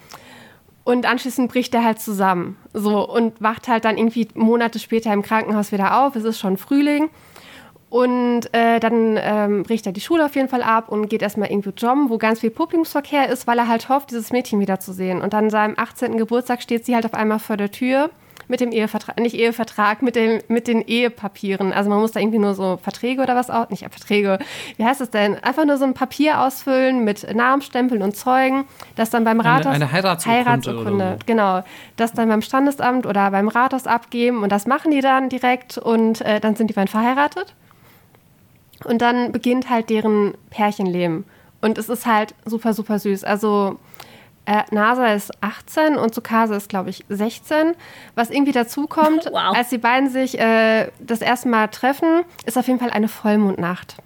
Und 0.84 1.06
anschließend 1.06 1.50
bricht 1.50 1.74
er 1.74 1.84
halt 1.84 2.00
zusammen. 2.00 2.56
So 2.72 3.08
und 3.08 3.40
wacht 3.40 3.68
halt 3.68 3.84
dann 3.84 3.98
irgendwie 3.98 4.28
Monate 4.34 4.78
später 4.78 5.12
im 5.12 5.22
Krankenhaus 5.22 5.72
wieder 5.72 6.04
auf. 6.04 6.16
Es 6.16 6.24
ist 6.24 6.40
schon 6.40 6.56
Frühling. 6.56 7.10
Und 7.88 8.52
äh, 8.54 8.80
dann 8.80 9.18
ähm, 9.20 9.62
bricht 9.64 9.84
er 9.84 9.92
die 9.92 10.00
Schule 10.00 10.24
auf 10.24 10.34
jeden 10.34 10.48
Fall 10.48 10.62
ab 10.62 10.88
und 10.88 11.08
geht 11.08 11.20
erstmal 11.20 11.50
irgendwo 11.50 11.70
jobben, 11.70 12.08
wo 12.08 12.16
ganz 12.16 12.40
viel 12.40 12.48
Publikumsverkehr 12.50 13.28
ist, 13.28 13.46
weil 13.46 13.58
er 13.58 13.68
halt 13.68 13.90
hofft, 13.90 14.10
dieses 14.10 14.32
Mädchen 14.32 14.60
wiederzusehen. 14.60 15.20
Und 15.20 15.34
an 15.34 15.50
seinem 15.50 15.74
18. 15.76 16.16
Geburtstag 16.16 16.62
steht 16.62 16.86
sie 16.86 16.94
halt 16.94 17.04
auf 17.04 17.12
einmal 17.12 17.38
vor 17.38 17.58
der 17.58 17.70
Tür 17.70 18.08
mit 18.48 18.60
dem 18.60 18.72
Ehevertrag, 18.72 19.18
nicht 19.18 19.34
Ehevertrag, 19.34 20.02
mit, 20.02 20.16
dem, 20.16 20.40
mit 20.48 20.68
den 20.68 20.82
Ehepapieren. 20.82 21.72
Also 21.72 21.90
man 21.90 22.00
muss 22.00 22.12
da 22.12 22.20
irgendwie 22.20 22.38
nur 22.38 22.54
so 22.54 22.78
Verträge 22.82 23.22
oder 23.22 23.34
was 23.34 23.50
auch, 23.50 23.70
nicht 23.70 23.80
Verträge, 23.80 24.38
wie 24.76 24.84
heißt 24.84 25.00
es 25.00 25.10
denn? 25.10 25.36
Einfach 25.42 25.64
nur 25.64 25.78
so 25.78 25.84
ein 25.84 25.94
Papier 25.94 26.40
ausfüllen 26.40 27.04
mit 27.04 27.34
Namenstempeln 27.34 28.02
und 28.02 28.16
Zeugen, 28.16 28.64
das 28.96 29.10
dann 29.10 29.24
beim 29.24 29.40
Rathaus... 29.40 29.66
Eine, 29.66 29.84
eine 29.84 29.92
Heiratsurkunde. 29.92 30.44
Heiratsurkunde, 30.44 31.18
genau. 31.26 31.62
Das 31.96 32.12
dann 32.12 32.28
beim 32.28 32.42
Standesamt 32.42 33.06
oder 33.06 33.30
beim 33.30 33.48
Rathaus 33.48 33.86
abgeben 33.86 34.42
und 34.42 34.50
das 34.50 34.66
machen 34.66 34.90
die 34.90 35.00
dann 35.00 35.28
direkt 35.28 35.78
und 35.78 36.20
äh, 36.22 36.40
dann 36.40 36.56
sind 36.56 36.68
die 36.68 36.74
beiden 36.74 36.88
verheiratet. 36.88 37.54
Und 38.84 39.00
dann 39.00 39.30
beginnt 39.30 39.70
halt 39.70 39.90
deren 39.90 40.34
Pärchenleben. 40.50 41.24
Und 41.60 41.78
es 41.78 41.88
ist 41.88 42.04
halt 42.04 42.34
super, 42.44 42.74
super 42.74 42.98
süß. 42.98 43.22
Also 43.22 43.78
äh, 44.44 44.62
NASA 44.70 45.12
ist 45.14 45.30
18 45.40 45.96
und 45.96 46.14
Tsukasa 46.14 46.56
ist, 46.56 46.68
glaube 46.68 46.90
ich, 46.90 47.04
16. 47.08 47.74
Was 48.14 48.30
irgendwie 48.30 48.52
dazu 48.52 48.86
kommt, 48.86 49.26
wow. 49.32 49.56
als 49.56 49.68
die 49.68 49.78
beiden 49.78 50.10
sich 50.10 50.38
äh, 50.38 50.88
das 51.00 51.20
erste 51.20 51.48
Mal 51.48 51.68
treffen, 51.68 52.22
ist 52.44 52.58
auf 52.58 52.66
jeden 52.66 52.80
Fall 52.80 52.90
eine 52.90 53.08
Vollmondnacht. 53.08 53.96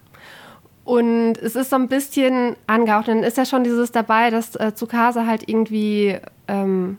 Und 0.84 1.38
es 1.38 1.56
ist 1.56 1.70
so 1.70 1.76
ein 1.76 1.88
bisschen 1.88 2.54
angehaucht. 2.66 3.08
Dann 3.08 3.24
ist 3.24 3.36
ja 3.36 3.44
schon 3.44 3.64
dieses 3.64 3.90
dabei, 3.92 4.30
dass 4.30 4.54
äh, 4.54 4.72
Tsukasa 4.72 5.26
halt 5.26 5.48
irgendwie 5.48 6.18
ähm, 6.46 6.98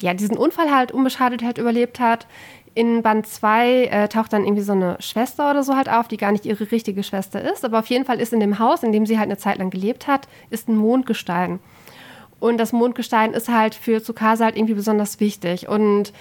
ja, 0.00 0.14
diesen 0.14 0.36
Unfall 0.36 0.74
halt 0.74 0.92
unbeschadet 0.92 1.42
halt 1.42 1.58
überlebt 1.58 2.00
hat. 2.00 2.26
In 2.74 3.02
Band 3.02 3.26
2 3.26 3.84
äh, 3.86 4.08
taucht 4.08 4.32
dann 4.32 4.44
irgendwie 4.44 4.62
so 4.62 4.72
eine 4.72 4.96
Schwester 5.00 5.50
oder 5.50 5.64
so 5.64 5.76
halt 5.76 5.90
auf, 5.90 6.08
die 6.08 6.16
gar 6.16 6.32
nicht 6.32 6.46
ihre 6.46 6.70
richtige 6.70 7.02
Schwester 7.02 7.42
ist. 7.42 7.64
Aber 7.64 7.80
auf 7.80 7.86
jeden 7.86 8.04
Fall 8.04 8.20
ist 8.20 8.32
in 8.32 8.40
dem 8.40 8.58
Haus, 8.58 8.82
in 8.82 8.92
dem 8.92 9.06
sie 9.06 9.18
halt 9.18 9.28
eine 9.28 9.38
Zeit 9.38 9.58
lang 9.58 9.70
gelebt 9.70 10.06
hat, 10.06 10.28
ist 10.50 10.68
ein 10.68 10.76
Mondgestein. 10.76 11.58
Und 12.40 12.58
das 12.58 12.72
Mondgestein 12.72 13.32
ist 13.32 13.48
halt 13.48 13.74
für 13.74 14.02
Tsukasa 14.02 14.46
halt 14.46 14.56
irgendwie 14.56 14.74
besonders 14.74 15.20
wichtig. 15.20 15.68
Und 15.68 16.12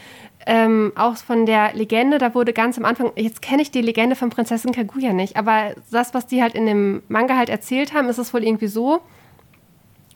ähm, 0.45 0.91
auch 0.95 1.17
von 1.17 1.45
der 1.45 1.73
Legende, 1.73 2.17
da 2.17 2.33
wurde 2.35 2.53
ganz 2.53 2.77
am 2.77 2.85
Anfang, 2.85 3.11
jetzt 3.15 3.41
kenne 3.41 3.61
ich 3.61 3.71
die 3.71 3.81
Legende 3.81 4.15
von 4.15 4.29
Prinzessin 4.29 4.71
Kaguya 4.71 5.13
nicht, 5.13 5.35
aber 5.35 5.75
das, 5.91 6.13
was 6.13 6.27
die 6.27 6.41
halt 6.41 6.55
in 6.55 6.65
dem 6.65 7.03
Manga 7.07 7.35
halt 7.35 7.49
erzählt 7.49 7.93
haben, 7.93 8.09
ist 8.09 8.17
es 8.17 8.33
wohl 8.33 8.43
irgendwie 8.43 8.67
so, 8.67 9.01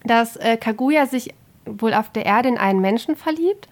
dass 0.05 0.35
äh, 0.37 0.57
Kaguya 0.57 1.05
sich 1.05 1.33
wohl 1.65 1.93
auf 1.93 2.09
der 2.11 2.25
Erde 2.25 2.49
in 2.49 2.57
einen 2.57 2.81
Menschen 2.81 3.15
verliebt, 3.15 3.67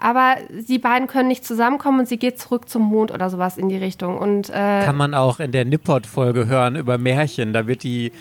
aber 0.00 0.36
die 0.50 0.78
beiden 0.78 1.06
können 1.08 1.28
nicht 1.28 1.44
zusammenkommen 1.44 2.00
und 2.00 2.08
sie 2.08 2.16
geht 2.18 2.38
zurück 2.40 2.68
zum 2.68 2.82
Mond 2.82 3.10
oder 3.12 3.30
sowas 3.30 3.56
in 3.58 3.68
die 3.68 3.76
Richtung. 3.76 4.18
Und, 4.18 4.48
äh, 4.50 4.52
Kann 4.84 4.96
man 4.96 5.14
auch 5.14 5.40
in 5.40 5.52
der 5.52 5.64
Nippot-Folge 5.64 6.46
hören 6.46 6.76
über 6.76 6.98
Märchen, 6.98 7.52
da 7.52 7.66
wird 7.66 7.82
die 7.82 8.12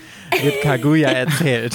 wird 0.41 0.61
Kaguya 0.61 1.09
erzählt. 1.09 1.73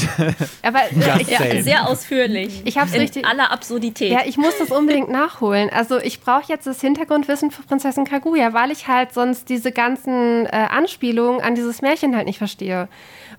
aber 0.63 0.81
Ja, 0.95 1.19
saying. 1.39 1.63
sehr 1.65 1.89
ausführlich. 1.89 2.63
Ich 2.65 2.79
hab's 2.79 2.93
in 2.95 3.01
richtig- 3.01 3.27
aller 3.27 3.51
Absurdität. 3.51 4.11
Ja, 4.13 4.21
ich 4.27 4.37
muss 4.37 4.57
das 4.59 4.71
unbedingt 4.71 5.11
nachholen. 5.11 5.71
Also 5.71 5.99
ich 5.99 6.21
brauche 6.21 6.45
jetzt 6.49 6.67
das 6.67 6.81
Hintergrundwissen 6.81 7.51
für 7.51 7.63
Prinzessin 7.63 8.05
Kaguya, 8.05 8.53
weil 8.53 8.71
ich 8.71 8.89
halt 8.89 9.13
sonst 9.15 9.49
diese 9.49 9.73
ganzen 9.73 10.47
äh, 10.47 10.51
Anspielungen 10.71 11.41
an 11.41 11.55
dieses 11.55 11.83
Märchen 11.83 12.15
halt 12.17 12.27
nicht 12.27 12.39
verstehe. 12.39 12.89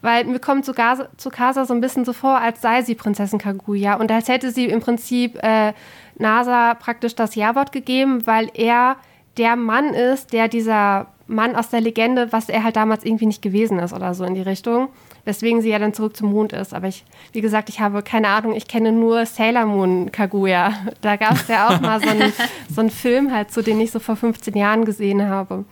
Weil 0.01 0.25
mir 0.25 0.39
kommt 0.39 0.65
Tsukasa, 0.65 1.07
Tsukasa 1.17 1.65
so 1.65 1.73
ein 1.73 1.81
bisschen 1.81 2.05
so 2.05 2.13
vor, 2.13 2.37
als 2.39 2.61
sei 2.61 2.81
sie 2.83 2.95
Prinzessin 2.95 3.39
Kaguya 3.39 3.95
und 3.95 4.11
als 4.11 4.27
hätte 4.27 4.51
sie 4.51 4.65
im 4.65 4.79
Prinzip 4.81 5.41
äh, 5.43 5.73
NASA 6.17 6.73
praktisch 6.75 7.15
das 7.15 7.35
Ja-Wort 7.35 7.71
gegeben, 7.71 8.25
weil 8.25 8.49
er 8.53 8.97
der 9.37 9.55
Mann 9.55 9.93
ist, 9.93 10.33
der 10.33 10.47
dieser 10.47 11.07
Mann 11.27 11.55
aus 11.55 11.69
der 11.69 11.81
Legende, 11.81 12.31
was 12.31 12.49
er 12.49 12.63
halt 12.63 12.75
damals 12.75 13.03
irgendwie 13.03 13.25
nicht 13.25 13.41
gewesen 13.41 13.79
ist 13.79 13.93
oder 13.93 14.13
so 14.13 14.23
in 14.23 14.35
die 14.35 14.41
Richtung. 14.41 14.89
Weswegen 15.25 15.61
sie 15.61 15.69
ja 15.69 15.79
dann 15.79 15.93
zurück 15.93 16.15
zum 16.15 16.29
Mond 16.29 16.53
ist. 16.53 16.73
Aber 16.73 16.87
ich, 16.87 17.03
wie 17.31 17.41
gesagt, 17.41 17.69
ich 17.69 17.79
habe 17.79 18.03
keine 18.03 18.27
Ahnung, 18.27 18.53
ich 18.53 18.67
kenne 18.67 18.91
nur 18.91 19.25
Sailor 19.25 19.65
Moon 19.65 20.11
Kaguya. 20.11 20.73
Da 21.01 21.15
gab 21.15 21.33
es 21.33 21.47
ja 21.47 21.69
auch 21.69 21.81
mal 21.81 21.99
so 21.99 22.09
einen, 22.09 22.31
so 22.73 22.81
einen 22.81 22.91
Film 22.91 23.33
halt, 23.33 23.51
zu 23.51 23.63
den 23.63 23.81
ich 23.81 23.91
so 23.91 23.99
vor 23.99 24.15
15 24.15 24.55
Jahren 24.55 24.85
gesehen 24.85 25.27
habe. 25.27 25.65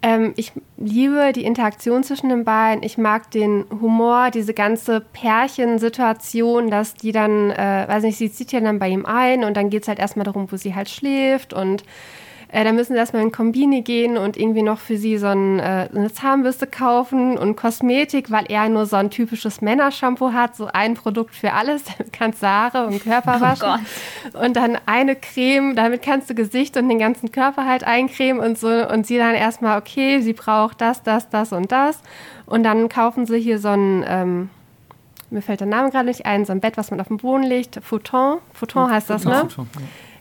Ähm, 0.00 0.32
ich 0.36 0.52
liebe 0.76 1.32
die 1.34 1.44
Interaktion 1.44 2.04
zwischen 2.04 2.28
den 2.28 2.44
beiden. 2.44 2.84
Ich 2.84 2.98
mag 2.98 3.30
den 3.32 3.64
Humor, 3.80 4.30
diese 4.30 4.54
ganze 4.54 5.00
Pärchensituation, 5.00 6.70
dass 6.70 6.94
die 6.94 7.10
dann, 7.10 7.50
äh, 7.50 7.84
weiß 7.88 8.04
nicht, 8.04 8.16
sie 8.18 8.30
zieht 8.30 8.52
ja 8.52 8.60
dann 8.60 8.78
bei 8.78 8.88
ihm 8.88 9.06
ein 9.06 9.42
und 9.42 9.56
dann 9.56 9.70
geht 9.70 9.82
es 9.82 9.88
halt 9.88 9.98
erstmal 9.98 10.24
darum, 10.24 10.50
wo 10.50 10.56
sie 10.56 10.74
halt 10.74 10.88
schläft 10.88 11.52
und 11.52 11.82
äh, 12.50 12.64
dann 12.64 12.76
müssen 12.76 12.94
sie 12.94 12.98
erstmal 12.98 13.22
in 13.22 13.30
Kombini 13.30 13.82
gehen 13.82 14.16
und 14.16 14.38
irgendwie 14.38 14.62
noch 14.62 14.78
für 14.78 14.96
sie 14.96 15.18
so 15.18 15.26
ein, 15.26 15.58
äh, 15.58 15.88
eine 15.94 16.10
Zahnbürste 16.10 16.66
kaufen 16.66 17.36
und 17.36 17.56
Kosmetik, 17.56 18.30
weil 18.30 18.46
er 18.48 18.68
nur 18.70 18.86
so 18.86 18.96
ein 18.96 19.10
typisches 19.10 19.60
Männershampoo 19.60 20.32
hat, 20.32 20.56
so 20.56 20.66
ein 20.66 20.94
Produkt 20.94 21.34
für 21.34 21.52
alles. 21.52 21.84
Damit 21.98 22.12
kannst 22.12 22.42
du 22.42 22.46
Haare 22.46 22.86
und 22.86 23.02
Körper 23.02 23.40
waschen. 23.40 23.86
und 24.32 24.56
dann 24.56 24.78
eine 24.86 25.14
Creme, 25.14 25.76
damit 25.76 26.02
kannst 26.02 26.30
du 26.30 26.34
Gesicht 26.34 26.76
und 26.76 26.88
den 26.88 26.98
ganzen 26.98 27.30
Körper 27.32 27.66
halt 27.66 27.84
eincremen 27.84 28.42
und 28.42 28.58
so. 28.58 28.68
Und 28.68 29.06
sie 29.06 29.18
dann 29.18 29.34
erstmal, 29.34 29.78
okay, 29.78 30.20
sie 30.20 30.32
braucht 30.32 30.80
das, 30.80 31.02
das, 31.02 31.28
das 31.28 31.52
und 31.52 31.70
das. 31.70 32.00
Und 32.46 32.62
dann 32.62 32.88
kaufen 32.88 33.26
sie 33.26 33.38
hier 33.38 33.58
so 33.58 33.68
ein, 33.68 34.04
ähm, 34.08 34.50
mir 35.30 35.42
fällt 35.42 35.60
der 35.60 35.66
Name 35.66 35.90
gerade 35.90 36.06
nicht 36.06 36.24
ein, 36.24 36.46
so 36.46 36.52
ein 36.52 36.60
Bett, 36.60 36.78
was 36.78 36.90
man 36.90 37.00
auf 37.00 37.08
dem 37.08 37.18
Boden 37.18 37.42
legt. 37.42 37.78
Futon. 37.82 38.38
Futon 38.54 38.90
heißt 38.90 39.10
das, 39.10 39.24
ne? 39.24 39.46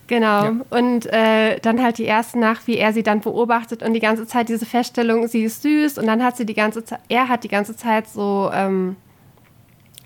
Genau. 0.07 0.43
Ja. 0.43 0.55
Und 0.69 1.05
äh, 1.07 1.59
dann 1.59 1.83
halt 1.83 1.97
die 1.97 2.05
erste 2.05 2.39
Nacht, 2.39 2.65
wie 2.65 2.77
er 2.77 2.93
sie 2.93 3.03
dann 3.03 3.19
beobachtet 3.19 3.83
und 3.83 3.93
die 3.93 3.99
ganze 3.99 4.25
Zeit 4.25 4.49
diese 4.49 4.65
Feststellung, 4.65 5.27
sie 5.27 5.43
ist 5.43 5.61
süß 5.61 5.97
und 5.97 6.07
dann 6.07 6.23
hat 6.23 6.37
sie 6.37 6.45
die 6.45 6.53
ganze 6.53 6.83
Zeit, 6.83 7.01
er 7.09 7.27
hat 7.27 7.43
die 7.43 7.49
ganze 7.49 7.75
Zeit 7.75 8.07
so, 8.07 8.49
ähm, 8.53 8.95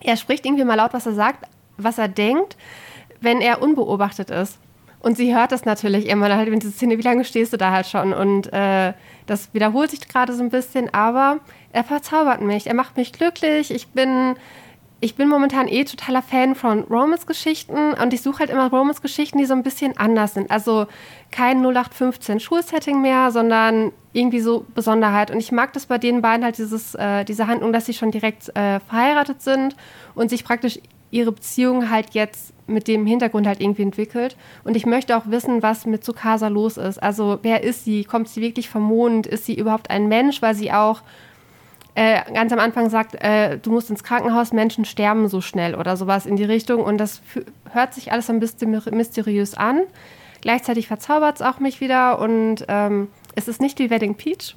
er 0.02 0.18
spricht 0.18 0.46
irgendwie 0.46 0.64
mal 0.64 0.76
laut, 0.76 0.94
was 0.94 1.06
er 1.06 1.14
sagt, 1.14 1.48
was 1.78 2.00
er 2.00 2.08
denkt, 2.08 2.58
wenn 3.22 3.42
er 3.42 3.62
unbeobachtet 3.62 4.32
ist. 4.32 4.58
Und 5.00 5.18
sie 5.18 5.36
hört 5.36 5.52
das 5.52 5.66
natürlich 5.66 6.08
immer, 6.08 6.30
dann 6.30 6.38
halt 6.38 6.48
in 6.48 6.60
diese 6.60 6.72
Szene, 6.72 6.98
wie 6.98 7.04
lange 7.04 7.24
stehst 7.24 7.54
du 7.54 7.58
da 7.58 7.72
halt 7.72 7.88
schon? 7.88 8.14
Und 8.14 8.52
äh, 8.54 8.94
das 9.26 9.54
wiederholt 9.54 9.92
sich 9.92 10.08
gerade 10.08 10.34
so 10.34 10.44
ein 10.44 10.50
bisschen, 10.50 10.94
aber 10.94 11.40
er 11.74 11.84
verzaubert 11.84 12.42
mich, 12.42 12.68
er 12.68 12.76
macht 12.76 12.98
mich 12.98 13.14
glücklich, 13.14 13.72
ich 13.72 13.88
bin 13.90 14.36
ich 15.04 15.16
bin 15.16 15.28
momentan 15.28 15.68
eh 15.68 15.84
totaler 15.84 16.22
Fan 16.22 16.54
von 16.54 16.84
Romance-Geschichten 16.84 17.94
und 17.94 18.14
ich 18.14 18.22
suche 18.22 18.40
halt 18.40 18.52
immer 18.52 18.70
Romance-Geschichten, 18.70 19.40
die 19.40 19.46
so 19.46 19.56
ein 19.56 19.64
bisschen 19.64 19.98
anders 19.98 20.36
sind. 20.36 20.52
Also 20.52 20.86
kein 21.32 21.58
0815 21.66 22.40
Schulsetting 22.40 23.02
mehr, 23.02 23.32
sondern 23.32 23.94
irgendwie 24.14 24.42
so 24.42 24.64
Besonderheit. 24.76 25.32
Und 25.32 25.40
ich 25.40 25.52
mag 25.52 25.74
das 25.74 25.88
bei 25.88 25.98
den 25.98 26.22
beiden 26.22 26.46
halt 26.46 26.60
dieses, 26.60 26.94
äh, 26.94 27.26
diese 27.26 27.48
Handlung, 27.48 27.74
dass 27.74 27.88
sie 27.88 27.96
schon 27.96 28.12
direkt 28.12 28.50
äh, 28.56 28.80
verheiratet 28.80 29.42
sind 29.42 29.76
und 30.14 30.30
sich 30.30 30.44
praktisch 30.44 30.80
ihre 31.10 31.32
Beziehung 31.32 31.90
halt 31.90 32.12
jetzt 32.12 32.54
mit 32.68 32.88
dem 32.88 33.08
Hintergrund 33.08 33.48
halt 33.48 33.60
irgendwie 33.60 33.82
entwickelt. 33.82 34.38
Und 34.64 34.78
ich 34.78 34.86
möchte 34.86 35.18
auch 35.18 35.24
wissen, 35.26 35.64
was 35.64 35.88
mit 35.88 36.04
Tsukasa 36.04 36.48
los 36.48 36.78
ist. 36.78 37.02
Also 37.02 37.40
wer 37.42 37.64
ist 37.64 37.86
sie? 37.86 38.04
Kommt 38.04 38.30
sie 38.30 38.42
wirklich 38.42 38.70
vom 38.70 38.84
Mond? 38.84 39.26
Ist 39.26 39.46
sie 39.46 39.56
überhaupt 39.56 39.90
ein 39.90 40.08
Mensch? 40.08 40.44
Weil 40.44 40.54
sie 40.54 40.72
auch 40.72 41.02
äh, 41.96 42.22
ganz 42.34 42.54
am 42.54 42.60
Anfang 42.60 42.90
sagt, 42.90 43.16
äh, 43.16 43.58
du 43.58 43.72
musst 43.72 43.90
ins 43.90 44.04
Krankenhaus, 44.04 44.54
Menschen 44.54 44.86
sterben 44.86 45.28
so 45.28 45.42
schnell 45.42 45.76
oder 45.76 45.98
sowas 45.98 46.26
in 46.26 46.36
die 46.36 46.44
Richtung. 46.44 46.84
Und 46.84 46.98
das 46.98 47.22
hört 47.72 47.94
sich 47.94 48.12
alles 48.12 48.30
ein 48.30 48.40
bisschen 48.40 48.72
mysteriös 48.72 49.56
an. 49.56 49.82
Gleichzeitig 50.42 50.88
verzaubert 50.88 51.36
es 51.36 51.42
auch 51.42 51.60
mich 51.60 51.82
wieder 51.82 52.20
und 52.20 52.66
ähm, 52.68 53.10
es 53.36 53.48
ist 53.48 53.62
nicht 53.62 53.78
wie 53.80 53.90
Wedding 53.90 54.16
Peach. 54.16 54.56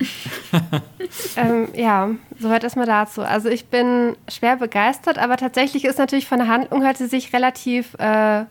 ähm, 1.36 1.68
ja, 1.74 2.10
soweit 2.38 2.62
erstmal 2.62 2.86
dazu. 2.86 3.22
Also 3.22 3.48
ich 3.48 3.66
bin 3.66 4.16
schwer 4.28 4.56
begeistert, 4.56 5.18
aber 5.18 5.36
tatsächlich 5.36 5.84
ist 5.84 5.98
natürlich 5.98 6.28
von 6.28 6.38
der 6.38 6.48
Handlung 6.48 6.82
hört 6.82 6.98
sie 6.98 7.06
sich 7.06 7.32
relativ 7.32 7.94
äh, 7.94 8.44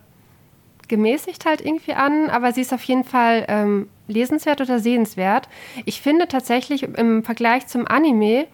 gemäßigt 0.88 1.46
halt 1.46 1.60
irgendwie 1.60 1.94
an, 1.94 2.30
aber 2.30 2.52
sie 2.52 2.62
ist 2.62 2.72
auf 2.72 2.82
jeden 2.84 3.04
Fall 3.04 3.44
ähm, 3.48 3.88
lesenswert 4.06 4.60
oder 4.60 4.78
sehenswert. 4.78 5.48
Ich 5.84 6.00
finde 6.00 6.28
tatsächlich 6.28 6.82
im 6.82 7.22
Vergleich 7.22 7.66
zum 7.66 7.86
Anime, 7.86 8.46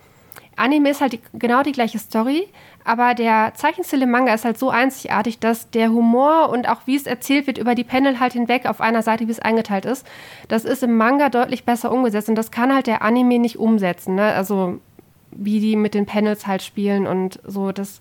Anime 0.57 0.91
ist 0.91 1.01
halt 1.01 1.14
die, 1.14 1.20
genau 1.32 1.62
die 1.62 1.72
gleiche 1.72 1.99
Story, 1.99 2.49
aber 2.85 3.14
der 3.14 3.53
Zeichenstil 3.55 4.03
im 4.03 4.11
Manga 4.11 4.35
ist 4.35 4.45
halt 4.45 4.59
so 4.59 4.70
einzigartig, 4.70 5.39
dass 5.39 5.70
der 5.70 5.91
Humor 5.91 6.51
und 6.51 6.68
auch 6.68 6.82
wie 6.87 6.97
es 6.97 7.07
erzählt 7.07 7.47
wird 7.47 7.59
über 7.59 7.74
die 7.74 7.85
Panel 7.85 8.20
halt 8.20 8.35
hinweg 8.35 8.66
auf 8.66 8.80
einer 8.80 9.03
Seite, 9.03 9.26
wie 9.26 9.32
es 9.32 9.41
eingeteilt 9.41 9.85
ist, 9.85 10.07
das 10.49 10.64
ist 10.64 10.82
im 10.82 10.97
Manga 10.97 11.28
deutlich 11.28 11.64
besser 11.64 11.91
umgesetzt 11.91 12.28
und 12.28 12.37
das 12.37 12.51
kann 12.51 12.74
halt 12.74 12.87
der 12.87 13.03
Anime 13.03 13.39
nicht 13.39 13.59
umsetzen. 13.59 14.14
Ne? 14.14 14.32
Also 14.35 14.80
wie 15.30 15.61
die 15.61 15.76
mit 15.76 15.95
den 15.95 16.07
Panels 16.07 16.47
halt 16.47 16.62
spielen 16.62 17.07
und 17.07 17.41
so, 17.45 17.72
das 17.72 18.01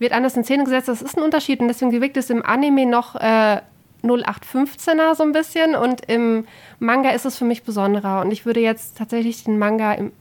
wird 0.00 0.12
anders 0.12 0.36
in 0.36 0.42
Szene 0.42 0.64
gesetzt. 0.64 0.88
Das 0.88 1.02
ist 1.02 1.16
ein 1.16 1.22
Unterschied 1.22 1.60
und 1.60 1.68
deswegen 1.68 1.92
wirkt 1.92 2.16
es 2.16 2.30
im 2.30 2.44
Anime 2.44 2.86
noch 2.86 3.14
äh, 3.14 3.60
0815er 4.02 5.14
so 5.14 5.22
ein 5.22 5.32
bisschen 5.32 5.74
und 5.74 6.00
im 6.06 6.46
Manga 6.78 7.10
ist 7.10 7.26
es 7.26 7.36
für 7.36 7.44
mich 7.44 7.62
besonderer 7.62 8.22
und 8.22 8.32
ich 8.32 8.46
würde 8.46 8.60
jetzt 8.60 8.96
tatsächlich 8.96 9.44
den 9.44 9.58
Manga 9.58 9.92
im, 9.92 10.12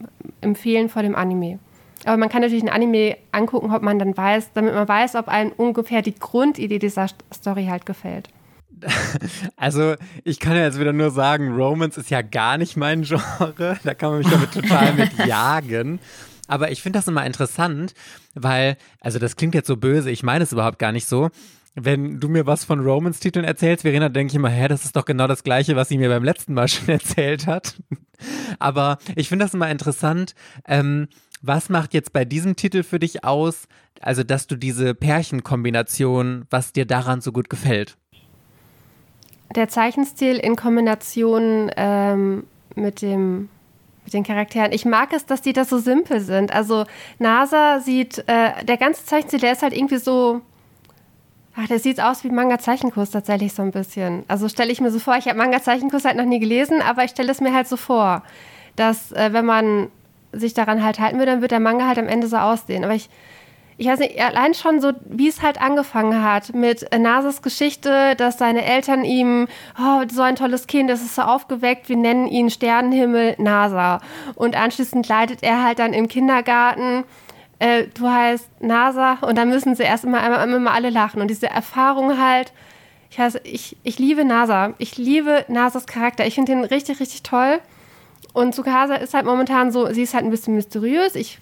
empfehlen 0.42 0.90
vor 0.90 1.02
dem 1.02 1.16
Anime. 1.16 1.60
Aber 2.06 2.18
man 2.18 2.30
kann 2.30 2.42
natürlich 2.42 2.64
ein 2.64 2.70
Anime 2.70 3.18
angucken, 3.32 3.74
ob 3.74 3.82
man 3.82 4.00
dann 4.00 4.16
weiß, 4.16 4.52
damit 4.54 4.74
man 4.74 4.88
weiß, 4.88 5.16
ob 5.16 5.28
einem 5.28 5.52
ungefähr 5.52 6.02
die 6.02 6.18
Grundidee 6.18 6.80
dieser 6.80 7.08
Story 7.34 7.66
halt 7.66 7.86
gefällt. 7.86 8.30
Also, 9.58 9.96
ich 10.24 10.40
kann 10.40 10.56
ja 10.56 10.64
jetzt 10.64 10.80
wieder 10.80 10.94
nur 10.94 11.12
sagen, 11.12 11.54
Romance 11.54 12.00
ist 12.00 12.10
ja 12.10 12.22
gar 12.22 12.58
nicht 12.58 12.78
mein 12.78 13.02
Genre. 13.04 13.78
Da 13.84 13.94
kann 13.94 14.12
man 14.12 14.20
mich 14.20 14.30
damit 14.30 14.54
total 14.54 14.94
mit 14.94 15.12
jagen. 15.26 16.00
Aber 16.50 16.72
ich 16.72 16.82
finde 16.82 16.98
das 16.98 17.08
immer 17.08 17.26
interessant, 17.26 17.94
weil, 18.34 18.76
also 19.00 19.20
das 19.20 19.36
klingt 19.36 19.54
jetzt 19.54 19.68
so 19.68 19.78
böse, 19.78 20.10
ich 20.10 20.24
meine 20.24 20.44
es 20.44 20.52
überhaupt 20.52 20.80
gar 20.80 20.92
nicht 20.92 21.08
so. 21.08 21.30
Wenn 21.76 22.20
du 22.20 22.28
mir 22.28 22.48
was 22.48 22.66
von 22.66 22.80
Romance-Titeln 22.80 23.46
erzählst, 23.46 23.84
Verena, 23.84 24.10
denke 24.10 24.32
ich 24.32 24.36
immer, 24.36 24.50
hä, 24.50 24.68
das 24.68 24.84
ist 24.84 24.96
doch 24.96 25.06
genau 25.06 25.28
das 25.28 25.44
Gleiche, 25.44 25.76
was 25.76 25.90
sie 25.90 26.00
mir 26.00 26.10
beim 26.10 26.24
letzten 26.24 26.56
Mal 26.56 26.68
schon 26.68 26.90
erzählt 26.90 27.46
hat. 27.46 27.76
Aber 28.58 28.98
ich 29.16 29.30
finde 29.30 29.46
das 29.46 29.54
immer 29.54 29.70
interessant. 29.70 30.34
Ähm, 30.68 31.08
was 31.42 31.70
macht 31.70 31.94
jetzt 31.94 32.12
bei 32.12 32.26
diesem 32.26 32.56
Titel 32.56 32.82
für 32.82 33.00
dich 33.00 33.24
aus, 33.24 33.68
also 34.02 34.24
dass 34.24 34.48
du 34.48 34.56
diese 34.56 34.96
Pärchenkombination, 34.96 36.48
was 36.50 36.74
dir 36.74 36.86
daran 36.86 37.22
so 37.22 37.32
gut 37.32 37.50
gefällt? 37.50 37.96
Der 39.56 39.70
Zeichenstil 39.70 40.38
in 40.38 40.56
Kombination 40.56 41.72
ähm, 41.78 42.44
mit 42.76 43.04
dem 43.04 43.50
mit 44.10 44.14
den 44.14 44.24
Charakteren. 44.24 44.72
Ich 44.72 44.86
mag 44.86 45.14
es, 45.14 45.26
dass 45.26 45.42
die 45.42 45.54
da 45.54 45.66
so 45.66 45.78
simpel 45.78 46.20
sind. 46.20 46.54
Also 46.54 46.86
NASA 47.20 47.80
sieht, 47.80 48.20
äh, 48.28 48.64
der 48.66 48.78
ganze 48.78 49.06
Zeichenstil, 49.06 49.40
der 49.40 49.52
ist 49.52 49.62
halt 49.62 49.74
irgendwie 49.74 49.98
so, 49.98 50.42
ach, 51.56 51.68
der 51.68 51.80
sieht 51.80 52.02
aus 52.02 52.24
wie 52.24 52.30
Manga-Zeichenkurs 52.30 53.12
tatsächlich 53.12 53.54
so 53.54 53.62
ein 53.62 53.72
bisschen. 53.72 54.24
Also 54.28 54.50
stelle 54.50 54.72
ich 54.72 54.82
mir 54.82 54.90
so 54.90 55.00
vor, 55.00 55.16
ich 55.18 55.28
habe 55.28 55.38
Manga-Zeichenkurs 55.38 56.06
halt 56.06 56.18
noch 56.18 56.26
nie 56.26 56.40
gelesen, 56.40 56.82
aber 56.82 57.04
ich 57.04 57.12
stelle 57.12 57.32
es 57.32 57.40
mir 57.40 57.54
halt 57.54 57.68
so 57.68 57.78
vor, 57.78 58.24
dass 58.76 59.12
äh, 59.12 59.32
wenn 59.32 59.46
man 59.46 59.90
sich 60.32 60.54
daran 60.54 60.84
halt 60.84 61.00
halten 61.00 61.18
würde, 61.20 61.32
dann 61.32 61.42
wird 61.42 61.52
der 61.52 61.60
Manga 61.60 61.88
halt 61.88 62.00
am 62.00 62.08
Ende 62.08 62.28
so 62.28 62.38
aussehen. 62.38 62.84
Aber 62.84 62.96
ich, 62.96 63.10
ich 63.80 63.88
weiß 63.88 64.00
nicht, 64.00 64.22
allein 64.22 64.54
schon 64.54 64.82
so, 64.82 64.92
wie 65.06 65.30
es 65.30 65.42
halt 65.42 65.62
angefangen 65.62 66.22
hat 66.22 66.54
mit 66.54 66.92
äh, 66.92 67.00
Nasas 67.00 67.42
Geschichte, 67.42 68.14
dass 68.18 68.38
seine 68.38 68.66
Eltern 68.66 69.06
ihm, 69.06 69.48
oh, 69.80 70.02
so 70.12 70.22
ein 70.22 70.36
tolles 70.36 70.68
Kind, 70.68 70.90
das 70.90 71.02
ist 71.02 71.16
so 71.16 71.22
aufgeweckt, 71.22 71.88
wir 71.88 71.96
nennen 71.96 72.28
ihn 72.28 72.50
Sternenhimmel 72.50 73.36
NASA. 73.38 74.02
Und 74.36 74.58
anschließend 74.58 75.08
leidet 75.08 75.44
er 75.44 75.64
halt 75.64 75.80
dann 75.80 75.94
im 75.94 76.10
Kindergarten, 76.10 77.06
äh, 77.60 77.86
du 77.98 78.10
heißt 78.10 78.62
NASA 78.62 79.20
und 79.22 79.38
dann 79.38 79.48
müssen 79.48 79.76
sie 79.76 79.84
erst 79.84 80.04
immer, 80.04 80.26
immer, 80.26 80.44
immer 80.44 80.74
alle 80.74 80.90
lachen. 80.90 81.22
Und 81.22 81.30
diese 81.30 81.50
Erfahrung 81.50 82.22
halt, 82.22 82.52
ich 83.10 83.18
weiß, 83.18 83.40
ich, 83.46 83.78
ich 83.84 83.98
liebe 83.98 84.26
NASA. 84.26 84.74
Ich 84.78 84.98
liebe 84.98 85.46
Nasas 85.48 85.88
Charakter. 85.88 86.28
Ich 86.28 86.36
finde 86.36 86.52
den 86.52 86.66
richtig, 86.66 87.00
richtig 87.00 87.24
toll. 87.24 87.60
Und 88.34 88.56
Tsukasa 88.56 88.96
ist 88.96 89.14
halt 89.14 89.26
momentan 89.26 89.72
so, 89.72 89.88
sie 89.94 90.04
ist 90.04 90.14
halt 90.14 90.26
ein 90.26 90.32
bisschen 90.32 90.56
mysteriös. 90.56 91.16
Ich 91.16 91.40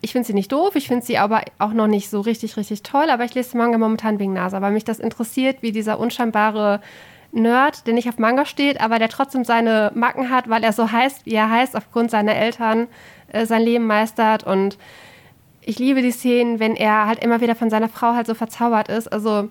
ich 0.00 0.12
finde 0.12 0.26
sie 0.26 0.34
nicht 0.34 0.52
doof, 0.52 0.74
ich 0.76 0.88
finde 0.88 1.04
sie 1.04 1.18
aber 1.18 1.42
auch 1.58 1.72
noch 1.72 1.86
nicht 1.86 2.08
so 2.08 2.20
richtig, 2.20 2.56
richtig 2.56 2.82
toll, 2.82 3.10
aber 3.10 3.24
ich 3.24 3.34
lese 3.34 3.52
den 3.52 3.58
Manga 3.58 3.78
momentan 3.78 4.18
wegen 4.18 4.32
Nasa, 4.32 4.62
weil 4.62 4.72
mich 4.72 4.84
das 4.84 4.98
interessiert, 4.98 5.58
wie 5.60 5.72
dieser 5.72 5.98
unscheinbare 5.98 6.80
Nerd, 7.32 7.86
der 7.86 7.94
nicht 7.94 8.08
auf 8.08 8.18
Manga 8.18 8.46
steht, 8.46 8.80
aber 8.80 8.98
der 8.98 9.08
trotzdem 9.08 9.44
seine 9.44 9.92
Macken 9.94 10.30
hat, 10.30 10.48
weil 10.48 10.64
er 10.64 10.72
so 10.72 10.90
heißt, 10.90 11.26
wie 11.26 11.34
er 11.34 11.50
heißt, 11.50 11.76
aufgrund 11.76 12.10
seiner 12.10 12.34
Eltern 12.34 12.88
äh, 13.28 13.44
sein 13.44 13.62
Leben 13.62 13.86
meistert 13.86 14.44
und 14.44 14.78
ich 15.60 15.78
liebe 15.78 16.00
die 16.00 16.12
Szenen, 16.12 16.60
wenn 16.60 16.76
er 16.76 17.06
halt 17.06 17.22
immer 17.22 17.40
wieder 17.40 17.56
von 17.56 17.70
seiner 17.70 17.88
Frau 17.88 18.14
halt 18.14 18.28
so 18.28 18.34
verzaubert 18.34 18.88
ist. 18.88 19.08
Also 19.12 19.50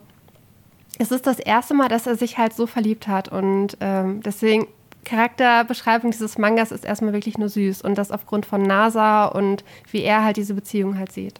es 0.97 1.11
ist 1.11 1.27
das 1.27 1.39
erste 1.39 1.73
Mal, 1.73 1.89
dass 1.89 2.07
er 2.07 2.15
sich 2.15 2.37
halt 2.37 2.53
so 2.53 2.67
verliebt 2.67 3.07
hat 3.07 3.27
und 3.27 3.77
ähm, 3.81 4.21
deswegen 4.23 4.67
Charakterbeschreibung 5.05 6.11
dieses 6.11 6.37
Mangas 6.37 6.71
ist 6.71 6.83
erstmal 6.83 7.13
wirklich 7.13 7.37
nur 7.37 7.49
süß 7.49 7.81
und 7.81 7.97
das 7.97 8.11
aufgrund 8.11 8.45
von 8.45 8.61
NASA 8.61 9.25
und 9.25 9.63
wie 9.91 10.01
er 10.01 10.23
halt 10.23 10.37
diese 10.37 10.53
Beziehung 10.53 10.97
halt 10.97 11.11
sieht. 11.11 11.39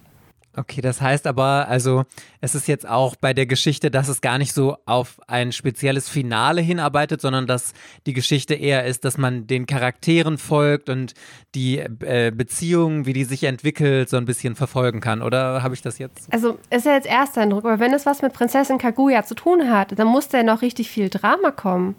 Okay, 0.58 0.80
das 0.80 1.02
heißt 1.02 1.28
aber, 1.28 1.68
also 1.68 2.04
es 2.40 2.56
ist 2.56 2.68
jetzt 2.68 2.88
auch 2.88 3.16
bei 3.18 3.34
der 3.34 3.46
Geschichte, 3.46 3.92
dass 3.92 4.08
es 4.08 4.22
gar 4.22 4.38
nicht 4.38 4.54
so 4.54 4.78
auf 4.86 5.20
ein 5.28 5.52
spezielles 5.52 6.08
Finale 6.08 6.62
hinarbeitet, 6.62 7.20
sondern 7.20 7.46
dass 7.46 7.74
die 8.06 8.14
Geschichte 8.14 8.54
eher 8.54 8.86
ist, 8.86 9.04
dass 9.04 9.18
man 9.18 9.48
den 9.48 9.66
Charakteren 9.66 10.38
folgt 10.38 10.90
und 10.90 11.14
die 11.56 11.80
äh, 11.80 12.32
Beziehungen, 12.34 13.06
wie 13.06 13.14
die 13.14 13.26
sich 13.26 13.44
entwickelt, 13.44 14.10
so 14.10 14.16
ein 14.16 14.26
bisschen 14.26 14.56
verfolgen 14.56 15.02
kann. 15.02 15.22
Oder 15.22 15.62
habe 15.62 15.74
ich 15.74 15.82
das 15.82 15.98
jetzt? 15.98 16.32
Also 16.32 16.58
ist 16.70 16.86
ja 16.86 16.94
jetzt 16.94 17.08
erster 17.08 17.42
Eindruck, 17.42 17.66
aber 17.66 17.80
wenn 17.80 17.94
es 17.94 18.06
was 18.06 18.22
mit 18.22 18.32
Prinzessin 18.32 18.78
Kaguya 18.78 19.24
zu 19.24 19.36
tun 19.36 19.70
hat, 19.70 20.00
dann 20.00 20.08
muss 20.08 20.30
da 20.30 20.38
ja 20.38 20.44
noch 20.44 20.62
richtig 20.62 20.90
viel 20.90 21.10
Drama 21.10 21.52
kommen, 21.52 21.96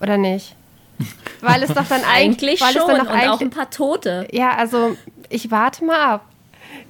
oder 0.00 0.18
nicht? 0.18 0.56
Weil 1.40 1.62
es 1.62 1.74
doch 1.74 1.86
dann 1.86 2.02
eigentlich, 2.04 2.62
eigentlich 2.62 2.82
schon 2.82 2.88
dann 2.88 3.06
und 3.06 3.28
auch 3.28 3.40
ein 3.40 3.50
paar 3.50 3.70
Tote. 3.70 4.26
Ja, 4.32 4.54
also 4.56 4.96
ich 5.28 5.50
warte 5.50 5.84
mal 5.84 6.14
ab. 6.14 6.24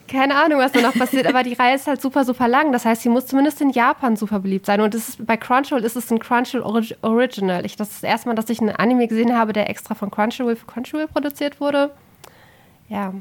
Keine 0.07 0.37
Ahnung, 0.37 0.61
was 0.61 0.73
da 0.73 0.81
noch 0.81 0.95
passiert, 0.95 1.27
aber 1.27 1.43
die 1.43 1.55
Reihe 1.55 1.75
ist 1.75 1.87
halt 1.87 2.01
super, 2.01 2.25
super 2.25 2.47
lang. 2.47 2.73
Das 2.73 2.85
heißt, 2.85 3.03
sie 3.03 3.09
muss 3.09 3.27
zumindest 3.27 3.61
in 3.61 3.71
Japan 3.71 4.17
super 4.17 4.39
beliebt 4.39 4.67
sein. 4.67 4.81
Und 4.81 4.95
ist, 4.95 5.27
bei 5.27 5.37
Crunchyroll 5.37 5.83
ist 5.83 5.97
es 5.97 6.11
ein 6.11 6.19
Crunchyroll 6.19 6.85
Original. 7.03 7.65
Ich, 7.65 7.77
das 7.77 7.89
ist 7.91 8.03
das 8.03 8.11
erste 8.11 8.29
Mal, 8.29 8.35
dass 8.35 8.51
ich 8.51 8.61
einen 8.61 8.77
Anime 8.77 9.09
gesehen 9.09 9.37
habe, 9.37 9.53
der 9.53 9.69
extra 9.69 9.95
von 9.95 10.11
Crunchyroll 10.11 10.57
für 10.57 10.67
Crunchyroll 10.67 11.09
produziert 11.09 11.61
wurde. 11.61 11.91
Ja, 12.89 13.15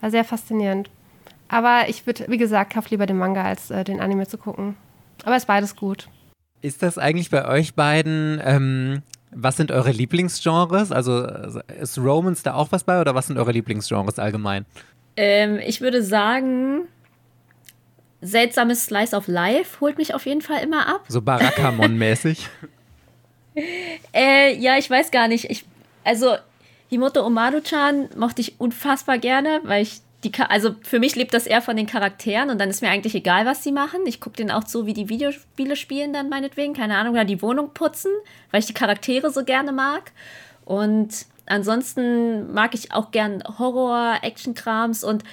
war 0.00 0.10
sehr 0.10 0.24
faszinierend. 0.24 0.88
Aber 1.48 1.88
ich 1.88 2.06
würde, 2.06 2.26
wie 2.28 2.38
gesagt, 2.38 2.72
kauf 2.72 2.90
lieber 2.90 3.06
den 3.06 3.18
Manga, 3.18 3.42
als 3.42 3.70
äh, 3.70 3.84
den 3.84 4.00
Anime 4.00 4.26
zu 4.26 4.38
gucken. 4.38 4.76
Aber 5.24 5.36
ist 5.36 5.46
beides 5.46 5.76
gut. 5.76 6.08
Ist 6.62 6.82
das 6.82 6.96
eigentlich 6.96 7.30
bei 7.30 7.46
euch 7.46 7.74
beiden 7.74 8.40
ähm, 8.44 9.02
was 9.34 9.56
sind 9.56 9.70
eure 9.70 9.90
Lieblingsgenres? 9.90 10.92
Also 10.92 11.26
ist 11.80 11.98
Romans 11.98 12.42
da 12.42 12.54
auch 12.54 12.72
was 12.72 12.84
bei 12.84 13.00
oder 13.00 13.14
was 13.14 13.26
sind 13.26 13.38
eure 13.38 13.52
Lieblingsgenres 13.52 14.18
allgemein? 14.18 14.64
Ähm, 15.16 15.58
ich 15.64 15.80
würde 15.80 16.02
sagen, 16.02 16.88
seltsames 18.20 18.86
Slice 18.86 19.14
of 19.14 19.28
Life 19.28 19.80
holt 19.80 19.98
mich 19.98 20.14
auf 20.14 20.26
jeden 20.26 20.40
Fall 20.40 20.62
immer 20.62 20.88
ab. 20.88 21.04
So 21.08 21.20
Barakamon-mäßig? 21.20 22.48
äh, 24.14 24.56
ja, 24.56 24.78
ich 24.78 24.90
weiß 24.90 25.10
gar 25.10 25.28
nicht. 25.28 25.50
Ich, 25.50 25.64
also 26.02 26.36
Himoto 26.88 27.24
Omaru-chan 27.24 28.10
mochte 28.16 28.40
ich 28.40 28.60
unfassbar 28.60 29.18
gerne, 29.18 29.60
weil 29.64 29.82
ich 29.82 30.00
die, 30.24 30.32
also 30.48 30.74
für 30.82 30.98
mich 30.98 31.14
lebt 31.14 31.34
das 31.34 31.46
eher 31.46 31.62
von 31.62 31.76
den 31.76 31.86
Charakteren 31.86 32.50
und 32.50 32.58
dann 32.60 32.70
ist 32.70 32.82
mir 32.82 32.90
eigentlich 32.90 33.14
egal, 33.14 33.46
was 33.46 33.62
sie 33.62 33.72
machen. 33.72 34.00
Ich 34.06 34.20
gucke 34.20 34.36
den 34.36 34.50
auch 34.50 34.66
so, 34.66 34.86
wie 34.86 34.94
die 34.94 35.08
Videospiele 35.08 35.76
spielen 35.76 36.12
dann 36.12 36.28
meinetwegen, 36.28 36.74
keine 36.74 36.96
Ahnung, 36.96 37.14
oder 37.14 37.24
die 37.24 37.42
Wohnung 37.42 37.72
putzen, 37.74 38.10
weil 38.50 38.60
ich 38.60 38.66
die 38.66 38.74
Charaktere 38.74 39.30
so 39.30 39.44
gerne 39.44 39.72
mag. 39.72 40.12
Und 40.64 41.26
ansonsten 41.46 42.52
mag 42.52 42.74
ich 42.74 42.92
auch 42.92 43.10
gern 43.10 43.42
Horror, 43.58 44.18
Action-Krams 44.22 45.04
und 45.04 45.24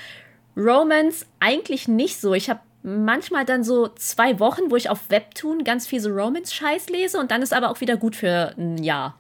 Romance 0.57 1.25
eigentlich 1.39 1.87
nicht 1.87 2.19
so. 2.19 2.33
Ich 2.33 2.49
habe 2.49 2.59
manchmal 2.83 3.45
dann 3.45 3.63
so 3.63 3.87
zwei 3.89 4.39
Wochen, 4.39 4.69
wo 4.69 4.75
ich 4.75 4.89
auf 4.89 5.09
Webtoon 5.09 5.63
ganz 5.63 5.87
viel 5.87 5.99
so 5.99 6.09
Romance-Scheiß 6.09 6.89
lese 6.89 7.19
und 7.19 7.31
dann 7.31 7.41
ist 7.41 7.53
aber 7.53 7.69
auch 7.69 7.81
wieder 7.81 7.97
gut 7.97 8.15
für 8.15 8.53
ein 8.57 8.83
Jahr. 8.83 9.15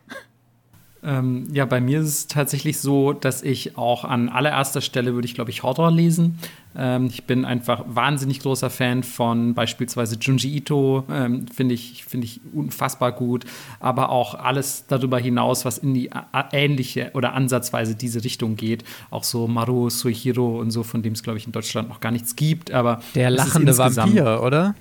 Ähm, 1.03 1.47
ja, 1.51 1.65
bei 1.65 1.81
mir 1.81 2.01
ist 2.01 2.07
es 2.07 2.27
tatsächlich 2.27 2.79
so, 2.79 3.11
dass 3.11 3.41
ich 3.41 3.75
auch 3.75 4.05
an 4.05 4.29
allererster 4.29 4.81
Stelle 4.81 5.15
würde 5.15 5.25
ich, 5.25 5.33
glaube 5.33 5.49
ich, 5.49 5.63
Horror 5.63 5.89
lesen. 5.89 6.37
Ähm, 6.75 7.07
ich 7.07 7.23
bin 7.23 7.43
einfach 7.43 7.83
wahnsinnig 7.87 8.39
großer 8.39 8.69
Fan 8.69 9.01
von 9.01 9.55
beispielsweise 9.55 10.17
Junji 10.19 10.57
Ito, 10.57 11.03
ähm, 11.11 11.47
finde 11.47 11.73
ich, 11.73 12.05
find 12.05 12.23
ich 12.23 12.41
unfassbar 12.53 13.13
gut. 13.13 13.45
Aber 13.79 14.09
auch 14.09 14.35
alles 14.35 14.85
darüber 14.87 15.17
hinaus, 15.17 15.65
was 15.65 15.79
in 15.79 15.95
die 15.95 16.11
ähnliche 16.51 17.11
oder 17.15 17.33
ansatzweise 17.33 17.95
diese 17.95 18.23
Richtung 18.23 18.55
geht. 18.55 18.83
Auch 19.09 19.23
so 19.23 19.47
Maru 19.47 19.89
Suihiro 19.89 20.59
und 20.59 20.69
so, 20.69 20.83
von 20.83 21.01
dem 21.01 21.13
es, 21.13 21.23
glaube 21.23 21.39
ich, 21.39 21.47
in 21.47 21.51
Deutschland 21.51 21.89
noch 21.89 21.99
gar 21.99 22.11
nichts 22.11 22.35
gibt. 22.35 22.69
Aber 22.71 23.01
der 23.15 23.31
lachende 23.31 23.75
Vampir, 23.75 24.41
oder? 24.43 24.75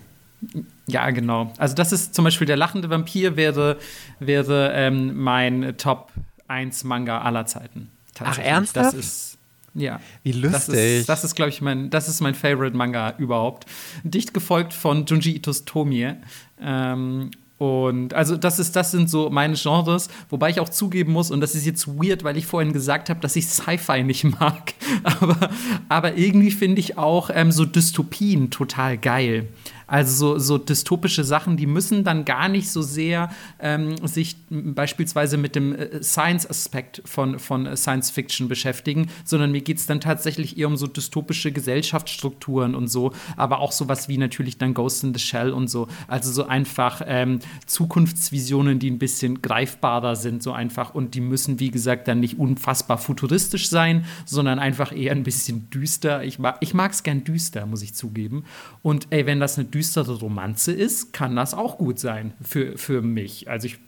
Ja, 0.90 1.10
genau. 1.10 1.52
Also 1.58 1.74
das 1.74 1.92
ist 1.92 2.14
zum 2.14 2.24
Beispiel 2.24 2.46
der 2.46 2.56
lachende 2.56 2.90
Vampir 2.90 3.36
wäre, 3.36 3.78
wäre 4.18 4.72
ähm, 4.74 5.22
mein 5.22 5.74
Top 5.76 6.12
1 6.48 6.84
Manga 6.84 7.20
aller 7.20 7.46
Zeiten. 7.46 7.90
Ach, 8.18 8.38
ernsthaft? 8.38 8.94
Das 8.94 8.94
ist, 8.94 9.38
ja. 9.74 10.00
Wie 10.22 10.32
lustig. 10.32 10.52
Das 10.52 10.68
ist, 10.68 11.08
das 11.08 11.24
ist 11.24 11.34
glaube 11.34 11.50
ich, 11.50 11.60
mein, 11.60 11.90
das 11.90 12.08
ist 12.08 12.20
mein 12.20 12.34
Favorite 12.34 12.76
Manga 12.76 13.14
überhaupt. 13.18 13.66
Dicht 14.02 14.34
gefolgt 14.34 14.72
von 14.72 15.06
Junji 15.06 15.36
Itos 15.36 15.64
Tomie. 15.64 16.12
Ähm, 16.60 17.30
und 17.60 18.14
also 18.14 18.38
das 18.38 18.58
ist, 18.58 18.74
das 18.74 18.90
sind 18.90 19.10
so 19.10 19.28
meine 19.28 19.54
Genres, 19.54 20.08
wobei 20.30 20.48
ich 20.48 20.60
auch 20.60 20.70
zugeben 20.70 21.12
muss, 21.12 21.30
und 21.30 21.42
das 21.42 21.54
ist 21.54 21.66
jetzt 21.66 21.86
weird, 21.88 22.24
weil 22.24 22.38
ich 22.38 22.46
vorhin 22.46 22.72
gesagt 22.72 23.10
habe, 23.10 23.20
dass 23.20 23.36
ich 23.36 23.48
Sci-Fi 23.48 24.02
nicht 24.02 24.24
mag. 24.24 24.72
Aber, 25.04 25.50
aber 25.88 26.16
irgendwie 26.16 26.50
finde 26.50 26.80
ich 26.80 26.98
auch 26.98 27.30
ähm, 27.32 27.52
so 27.52 27.64
Dystopien 27.64 28.50
total 28.50 28.98
geil. 28.98 29.48
Also 29.90 30.36
so, 30.36 30.38
so 30.38 30.58
dystopische 30.58 31.24
Sachen, 31.24 31.56
die 31.56 31.66
müssen 31.66 32.04
dann 32.04 32.24
gar 32.24 32.48
nicht 32.48 32.70
so 32.70 32.80
sehr 32.80 33.30
ähm, 33.58 33.96
sich 34.06 34.36
beispielsweise 34.48 35.36
mit 35.36 35.56
dem 35.56 35.74
äh, 35.74 36.00
Science-Aspekt 36.00 37.02
von, 37.04 37.40
von 37.40 37.76
Science 37.76 38.12
Fiction 38.12 38.46
beschäftigen, 38.46 39.08
sondern 39.24 39.50
mir 39.50 39.62
geht 39.62 39.78
es 39.78 39.86
dann 39.86 40.00
tatsächlich 40.00 40.56
eher 40.56 40.68
um 40.68 40.76
so 40.76 40.86
dystopische 40.86 41.50
Gesellschaftsstrukturen 41.50 42.76
und 42.76 42.86
so, 42.86 43.10
aber 43.36 43.58
auch 43.58 43.72
sowas 43.72 44.08
wie 44.08 44.16
natürlich 44.16 44.58
dann 44.58 44.74
Ghost 44.74 45.02
in 45.02 45.12
the 45.12 45.18
Shell 45.18 45.50
und 45.50 45.66
so. 45.66 45.88
Also 46.06 46.30
so 46.30 46.46
einfach 46.46 47.02
ähm, 47.04 47.40
Zukunftsvisionen, 47.66 48.78
die 48.78 48.92
ein 48.92 49.00
bisschen 49.00 49.42
greifbarer 49.42 50.14
sind, 50.14 50.40
so 50.40 50.52
einfach. 50.52 50.94
Und 50.94 51.16
die 51.16 51.20
müssen, 51.20 51.58
wie 51.58 51.72
gesagt, 51.72 52.06
dann 52.06 52.20
nicht 52.20 52.38
unfassbar 52.38 52.98
futuristisch 52.98 53.68
sein, 53.68 54.04
sondern 54.24 54.60
einfach 54.60 54.92
eher 54.92 55.10
ein 55.10 55.24
bisschen 55.24 55.68
düster. 55.70 56.22
Ich 56.22 56.38
mag 56.38 56.92
es 56.92 57.02
gern 57.02 57.24
düster, 57.24 57.66
muss 57.66 57.82
ich 57.82 57.94
zugeben. 57.94 58.44
Und 58.82 59.08
ey, 59.10 59.26
wenn 59.26 59.40
das 59.40 59.58
eine 59.58 59.66
düstere 59.66 59.79
Romanze 60.20 60.72
ist, 60.72 61.12
kann 61.12 61.36
das 61.36 61.54
auch 61.54 61.78
gut 61.78 61.98
sein 61.98 62.34
für, 62.42 62.76
für 62.78 63.02
mich. 63.02 63.48
Also 63.48 63.66
ich 63.66 63.78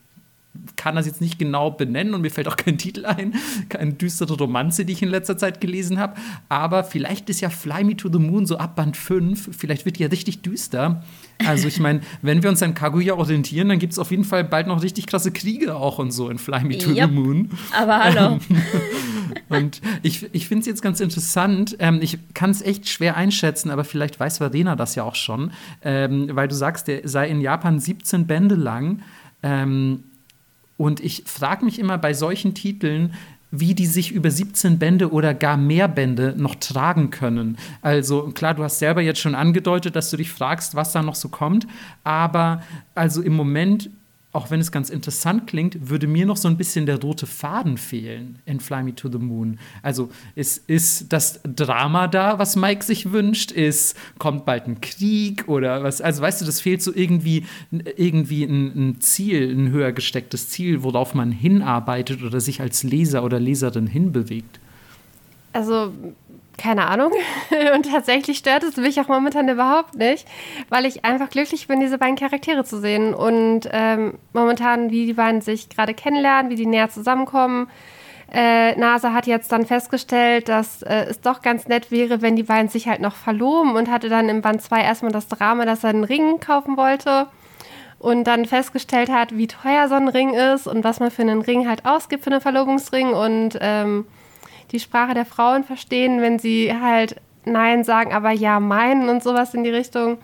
kann 0.76 0.96
das 0.96 1.06
jetzt 1.06 1.20
nicht 1.20 1.38
genau 1.38 1.70
benennen 1.70 2.12
und 2.14 2.20
mir 2.20 2.30
fällt 2.30 2.46
auch 2.46 2.56
kein 2.56 2.76
Titel 2.76 3.06
ein, 3.06 3.34
keine 3.68 3.94
düstere 3.94 4.36
Romanze, 4.36 4.84
die 4.84 4.92
ich 4.92 5.02
in 5.02 5.08
letzter 5.08 5.38
Zeit 5.38 5.60
gelesen 5.60 5.98
habe. 5.98 6.14
Aber 6.48 6.84
vielleicht 6.84 7.30
ist 7.30 7.40
ja 7.40 7.48
Fly 7.48 7.84
Me 7.84 7.96
to 7.96 8.10
the 8.12 8.18
Moon 8.18 8.44
so 8.46 8.58
ab 8.58 8.76
Band 8.76 8.96
5, 8.96 9.50
vielleicht 9.56 9.86
wird 9.86 9.98
die 9.98 10.02
ja 10.02 10.08
richtig 10.08 10.42
düster. 10.42 11.02
Also 11.46 11.68
ich 11.68 11.80
meine, 11.80 12.00
wenn 12.22 12.42
wir 12.42 12.50
uns 12.50 12.62
an 12.62 12.74
Kaguya 12.74 13.14
orientieren, 13.14 13.68
dann 13.70 13.78
gibt 13.78 13.94
es 13.94 13.98
auf 13.98 14.10
jeden 14.10 14.24
Fall 14.24 14.44
bald 14.44 14.66
noch 14.66 14.82
richtig 14.82 15.06
krasse 15.06 15.32
Kriege 15.32 15.74
auch 15.74 15.98
und 15.98 16.10
so 16.10 16.28
in 16.28 16.38
Fly 16.38 16.64
Me 16.64 16.76
to 16.76 16.90
yep. 16.90 17.08
the 17.08 17.14
Moon. 17.14 17.50
Aber 17.72 17.98
hallo. 17.98 18.38
und 19.48 19.80
ich, 20.02 20.28
ich 20.34 20.48
finde 20.48 20.60
es 20.60 20.66
jetzt 20.66 20.82
ganz 20.82 21.00
interessant. 21.00 21.76
Ähm, 21.78 22.00
ich 22.02 22.18
kann 22.34 22.50
es 22.50 22.60
echt 22.60 22.88
schwer 22.88 23.16
einschätzen, 23.16 23.70
aber 23.70 23.84
vielleicht 23.84 24.20
weiß 24.20 24.38
Verena 24.38 24.76
das 24.76 24.94
ja 24.96 25.04
auch 25.04 25.14
schon, 25.14 25.50
ähm, 25.82 26.28
weil 26.32 26.48
du 26.48 26.54
sagst, 26.54 26.88
der 26.88 27.08
sei 27.08 27.28
in 27.28 27.40
Japan 27.40 27.80
17 27.80 28.26
Bände 28.26 28.54
lang. 28.54 29.00
Ähm, 29.42 30.04
und 30.82 30.98
ich 30.98 31.22
frage 31.26 31.64
mich 31.64 31.78
immer 31.78 31.96
bei 31.96 32.12
solchen 32.12 32.54
Titeln, 32.54 33.14
wie 33.52 33.72
die 33.72 33.86
sich 33.86 34.10
über 34.10 34.32
17 34.32 34.80
Bände 34.80 35.12
oder 35.12 35.32
gar 35.32 35.56
mehr 35.56 35.86
Bände 35.86 36.34
noch 36.36 36.56
tragen 36.56 37.10
können. 37.10 37.56
Also 37.82 38.32
klar, 38.32 38.54
du 38.54 38.64
hast 38.64 38.80
selber 38.80 39.00
jetzt 39.00 39.20
schon 39.20 39.36
angedeutet, 39.36 39.94
dass 39.94 40.10
du 40.10 40.16
dich 40.16 40.32
fragst, 40.32 40.74
was 40.74 40.90
da 40.90 41.00
noch 41.00 41.14
so 41.14 41.28
kommt, 41.28 41.68
aber 42.02 42.64
also 42.96 43.22
im 43.22 43.34
Moment 43.34 43.90
auch 44.32 44.50
wenn 44.50 44.60
es 44.60 44.72
ganz 44.72 44.88
interessant 44.88 45.46
klingt, 45.46 45.90
würde 45.90 46.06
mir 46.06 46.24
noch 46.24 46.38
so 46.38 46.48
ein 46.48 46.56
bisschen 46.56 46.86
der 46.86 47.00
rote 47.00 47.26
Faden 47.26 47.76
fehlen 47.76 48.38
in 48.46 48.60
Fly 48.60 48.82
Me 48.82 48.94
to 48.94 49.10
the 49.10 49.18
Moon. 49.18 49.58
Also 49.82 50.10
ist, 50.34 50.68
ist 50.70 51.12
das 51.12 51.40
Drama 51.44 52.08
da, 52.08 52.38
was 52.38 52.56
Mike 52.56 52.82
sich 52.82 53.12
wünscht? 53.12 53.52
Ist, 53.52 53.94
kommt 54.18 54.46
bald 54.46 54.66
ein 54.66 54.80
Krieg 54.80 55.48
oder 55.48 55.82
was? 55.82 56.00
Also 56.00 56.22
weißt 56.22 56.40
du, 56.40 56.46
das 56.46 56.62
fehlt 56.62 56.82
so 56.82 56.94
irgendwie, 56.94 57.44
irgendwie 57.70 58.44
ein, 58.44 58.72
ein 58.74 59.00
Ziel, 59.00 59.52
ein 59.54 59.70
höher 59.70 59.92
gestecktes 59.92 60.48
Ziel, 60.48 60.82
worauf 60.82 61.14
man 61.14 61.30
hinarbeitet 61.30 62.22
oder 62.22 62.40
sich 62.40 62.62
als 62.62 62.82
Leser 62.84 63.24
oder 63.24 63.38
Leserin 63.38 63.86
hinbewegt. 63.86 64.60
Also 65.52 65.92
keine 66.62 66.86
Ahnung. 66.86 67.12
Und 67.74 67.90
tatsächlich 67.90 68.38
stört 68.38 68.62
es 68.62 68.76
mich 68.76 69.00
auch 69.00 69.08
momentan 69.08 69.48
überhaupt 69.48 69.94
nicht, 69.94 70.26
weil 70.68 70.86
ich 70.86 71.04
einfach 71.04 71.28
glücklich 71.28 71.66
bin, 71.66 71.80
diese 71.80 71.98
beiden 71.98 72.16
Charaktere 72.16 72.64
zu 72.64 72.80
sehen. 72.80 73.14
Und 73.14 73.68
ähm, 73.72 74.18
momentan, 74.32 74.90
wie 74.90 75.06
die 75.06 75.14
beiden 75.14 75.40
sich 75.40 75.68
gerade 75.68 75.94
kennenlernen, 75.94 76.50
wie 76.50 76.56
die 76.56 76.66
näher 76.66 76.88
zusammenkommen. 76.88 77.68
äh, 78.32 78.76
NASA 78.76 79.12
hat 79.12 79.26
jetzt 79.26 79.52
dann 79.52 79.66
festgestellt, 79.66 80.48
dass 80.48 80.82
äh, 80.82 81.06
es 81.10 81.20
doch 81.20 81.42
ganz 81.42 81.66
nett 81.66 81.90
wäre, 81.90 82.22
wenn 82.22 82.36
die 82.36 82.44
beiden 82.44 82.68
sich 82.68 82.88
halt 82.88 83.00
noch 83.00 83.14
verloben 83.14 83.74
und 83.74 83.90
hatte 83.90 84.08
dann 84.08 84.28
im 84.28 84.40
Band 84.40 84.62
2 84.62 84.82
erstmal 84.82 85.12
das 85.12 85.28
Drama, 85.28 85.66
dass 85.66 85.84
er 85.84 85.90
einen 85.90 86.04
Ring 86.04 86.40
kaufen 86.40 86.76
wollte 86.76 87.26
und 87.98 88.24
dann 88.24 88.46
festgestellt 88.46 89.10
hat, 89.10 89.36
wie 89.36 89.48
teuer 89.48 89.88
so 89.88 89.94
ein 89.96 90.08
Ring 90.08 90.34
ist 90.34 90.66
und 90.66 90.82
was 90.82 90.98
man 90.98 91.10
für 91.10 91.22
einen 91.22 91.42
Ring 91.42 91.68
halt 91.68 91.84
ausgibt 91.84 92.24
für 92.24 92.30
einen 92.30 92.40
Verlobungsring 92.40 93.12
und 93.12 93.58
ähm, 93.60 94.06
die 94.72 94.80
Sprache 94.80 95.14
der 95.14 95.26
Frauen 95.26 95.64
verstehen, 95.64 96.20
wenn 96.20 96.38
sie 96.38 96.72
halt 96.72 97.16
Nein 97.44 97.84
sagen, 97.84 98.12
aber 98.12 98.30
ja 98.30 98.60
meinen 98.60 99.08
und 99.08 99.22
sowas 99.22 99.54
in 99.54 99.64
die 99.64 99.70
Richtung 99.70 100.18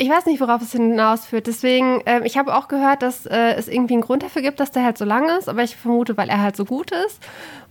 ich 0.00 0.08
weiß 0.08 0.24
nicht, 0.24 0.40
worauf 0.40 0.62
es 0.62 0.72
hinausführt. 0.72 1.46
Deswegen, 1.46 2.00
äh, 2.06 2.22
ich 2.24 2.38
habe 2.38 2.54
auch 2.56 2.68
gehört, 2.68 3.02
dass 3.02 3.26
äh, 3.26 3.52
es 3.52 3.68
irgendwie 3.68 3.92
einen 3.92 4.02
Grund 4.02 4.22
dafür 4.22 4.40
gibt, 4.40 4.58
dass 4.58 4.70
der 4.70 4.82
halt 4.82 4.96
so 4.96 5.04
lang 5.04 5.28
ist, 5.38 5.46
aber 5.46 5.62
ich 5.62 5.76
vermute, 5.76 6.16
weil 6.16 6.30
er 6.30 6.40
halt 6.40 6.56
so 6.56 6.64
gut 6.64 6.90
ist. 6.90 7.20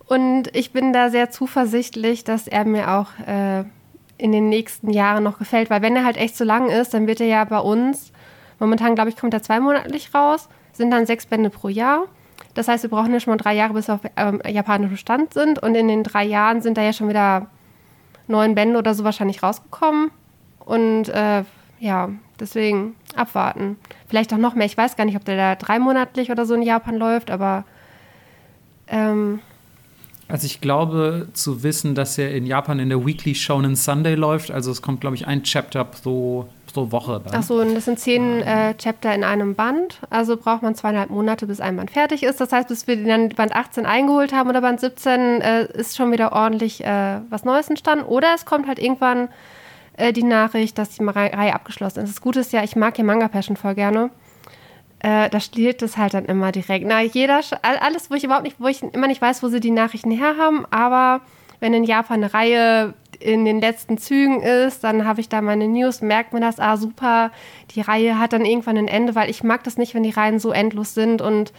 Und 0.05 0.55
ich 0.55 0.71
bin 0.71 0.93
da 0.93 1.09
sehr 1.09 1.31
zuversichtlich, 1.31 2.23
dass 2.23 2.47
er 2.47 2.65
mir 2.65 2.91
auch 2.91 3.07
äh, 3.27 3.63
in 4.19 4.31
den 4.31 4.47
nächsten 4.47 4.91
Jahren 4.91 5.23
noch 5.23 5.39
gefällt, 5.39 5.71
weil 5.71 5.81
wenn 5.81 5.95
er 5.95 6.05
halt 6.05 6.17
echt 6.17 6.37
so 6.37 6.43
lang 6.43 6.69
ist, 6.69 6.93
dann 6.93 7.07
wird 7.07 7.19
er 7.19 7.25
ja 7.25 7.43
bei 7.45 7.59
uns, 7.59 8.11
momentan 8.59 8.93
glaube 8.93 9.09
ich, 9.09 9.17
kommt 9.17 9.33
er 9.33 9.41
zweimonatlich 9.41 10.13
raus, 10.13 10.49
sind 10.71 10.91
dann 10.91 11.07
sechs 11.07 11.25
Bände 11.25 11.49
pro 11.49 11.67
Jahr. 11.67 12.05
Das 12.53 12.67
heißt, 12.67 12.83
wir 12.83 12.89
brauchen 12.89 13.13
ja 13.13 13.19
schon 13.19 13.31
mal 13.31 13.37
drei 13.37 13.55
Jahre, 13.55 13.73
bis 13.73 13.87
wir 13.87 13.95
auf 13.95 14.01
ähm, 14.15 14.41
japanischem 14.47 14.97
Stand 14.97 15.33
sind. 15.33 15.61
Und 15.61 15.75
in 15.75 15.87
den 15.87 16.03
drei 16.03 16.25
Jahren 16.25 16.61
sind 16.61 16.77
da 16.77 16.81
ja 16.81 16.93
schon 16.93 17.09
wieder 17.09 17.47
neun 18.27 18.55
Bände 18.55 18.77
oder 18.77 18.93
so 18.93 19.03
wahrscheinlich 19.03 19.43
rausgekommen. 19.43 20.11
Und 20.65 21.09
äh, 21.09 21.43
ja, 21.79 22.09
deswegen 22.39 22.95
abwarten. 23.15 23.77
Vielleicht 24.07 24.33
auch 24.33 24.37
noch 24.37 24.55
mehr. 24.55 24.65
Ich 24.65 24.77
weiß 24.77 24.95
gar 24.95 25.05
nicht, 25.05 25.15
ob 25.15 25.25
der 25.25 25.35
da 25.37 25.55
dreimonatlich 25.55 26.31
oder 26.31 26.45
so 26.45 26.53
in 26.53 26.61
Japan 26.61 26.95
läuft, 26.95 27.31
aber. 27.31 27.65
Ähm, 28.87 29.39
also 30.27 30.45
ich 30.45 30.61
glaube 30.61 31.29
zu 31.33 31.63
wissen, 31.63 31.95
dass 31.95 32.17
er 32.19 32.31
in 32.35 32.45
Japan 32.45 32.77
in 32.77 32.89
der 32.89 33.03
Weekly 33.03 33.33
Shonen 33.33 33.75
Sunday 33.75 34.13
läuft. 34.13 34.51
Also 34.51 34.69
es 34.69 34.81
kommt, 34.81 35.01
glaube 35.01 35.15
ich, 35.15 35.25
ein 35.25 35.43
Chapter 35.43 35.83
pro, 35.83 36.47
pro 36.73 36.91
Woche. 36.91 37.21
Dann. 37.23 37.33
Ach 37.35 37.43
so, 37.43 37.55
und 37.55 37.75
das 37.75 37.85
sind 37.85 37.99
zehn 37.99 38.41
äh, 38.41 38.75
Chapter 38.75 39.13
in 39.13 39.23
einem 39.23 39.55
Band. 39.55 39.99
Also 40.09 40.37
braucht 40.37 40.61
man 40.61 40.75
zweieinhalb 40.75 41.09
Monate, 41.09 41.47
bis 41.47 41.59
ein 41.59 41.75
Band 41.75 41.91
fertig 41.91 42.23
ist. 42.23 42.39
Das 42.39 42.51
heißt, 42.51 42.67
bis 42.67 42.87
wir 42.87 43.03
dann 43.03 43.29
Band 43.29 43.55
18 43.55 43.85
eingeholt 43.85 44.33
haben 44.33 44.49
oder 44.49 44.61
Band 44.61 44.79
17, 44.79 45.41
äh, 45.41 45.65
ist 45.73 45.95
schon 45.97 46.11
wieder 46.11 46.33
ordentlich 46.33 46.83
äh, 46.83 47.19
was 47.29 47.43
Neues 47.43 47.69
entstanden. 47.69 48.05
Oder 48.05 48.29
es 48.35 48.45
kommt 48.45 48.67
halt 48.67 48.79
irgendwann 48.79 49.29
äh, 49.97 50.13
die 50.13 50.23
Nachricht, 50.23 50.77
dass 50.77 50.89
die 50.89 51.03
Reihe 51.03 51.53
abgeschlossen 51.53 52.03
ist. 52.03 52.13
Das 52.13 52.21
Gute 52.21 52.39
ist 52.39 52.53
ja, 52.53 52.63
ich 52.63 52.75
mag 52.75 52.97
ja 52.97 53.03
Manga 53.03 53.27
Passion 53.27 53.57
voll 53.57 53.75
gerne. 53.75 54.09
Äh, 54.99 55.29
da 55.29 55.39
steht 55.39 55.81
es 55.81 55.97
halt 55.97 56.13
dann 56.13 56.25
immer 56.25 56.51
direkt. 56.51 56.85
Na, 56.87 57.01
jeder, 57.01 57.41
alles, 57.61 58.11
wo 58.11 58.15
ich 58.15 58.23
überhaupt 58.23 58.43
nicht, 58.43 58.57
wo 58.59 58.67
ich 58.67 58.83
immer 58.83 59.07
nicht 59.07 59.21
weiß, 59.21 59.43
wo 59.43 59.47
sie 59.47 59.59
die 59.59 59.71
Nachrichten 59.71 60.11
herhaben, 60.11 60.65
aber 60.71 61.21
wenn 61.59 61.73
in 61.73 61.83
Japan 61.83 62.23
eine 62.23 62.33
Reihe 62.33 62.93
in 63.19 63.45
den 63.45 63.59
letzten 63.59 63.97
Zügen 63.97 64.41
ist, 64.41 64.83
dann 64.83 65.05
habe 65.05 65.21
ich 65.21 65.29
da 65.29 65.41
meine 65.41 65.67
News, 65.67 66.01
merkt 66.01 66.33
mir 66.33 66.39
das, 66.39 66.59
ah 66.59 66.77
super, 66.77 67.31
die 67.71 67.81
Reihe 67.81 68.17
hat 68.17 68.33
dann 68.33 68.45
irgendwann 68.45 68.77
ein 68.77 68.87
Ende, 68.87 69.15
weil 69.15 69.29
ich 69.29 69.43
mag 69.43 69.63
das 69.63 69.77
nicht, 69.77 69.93
wenn 69.93 70.03
die 70.03 70.09
Reihen 70.09 70.39
so 70.39 70.51
endlos 70.51 70.93
sind 70.93 71.21
und 71.21 71.51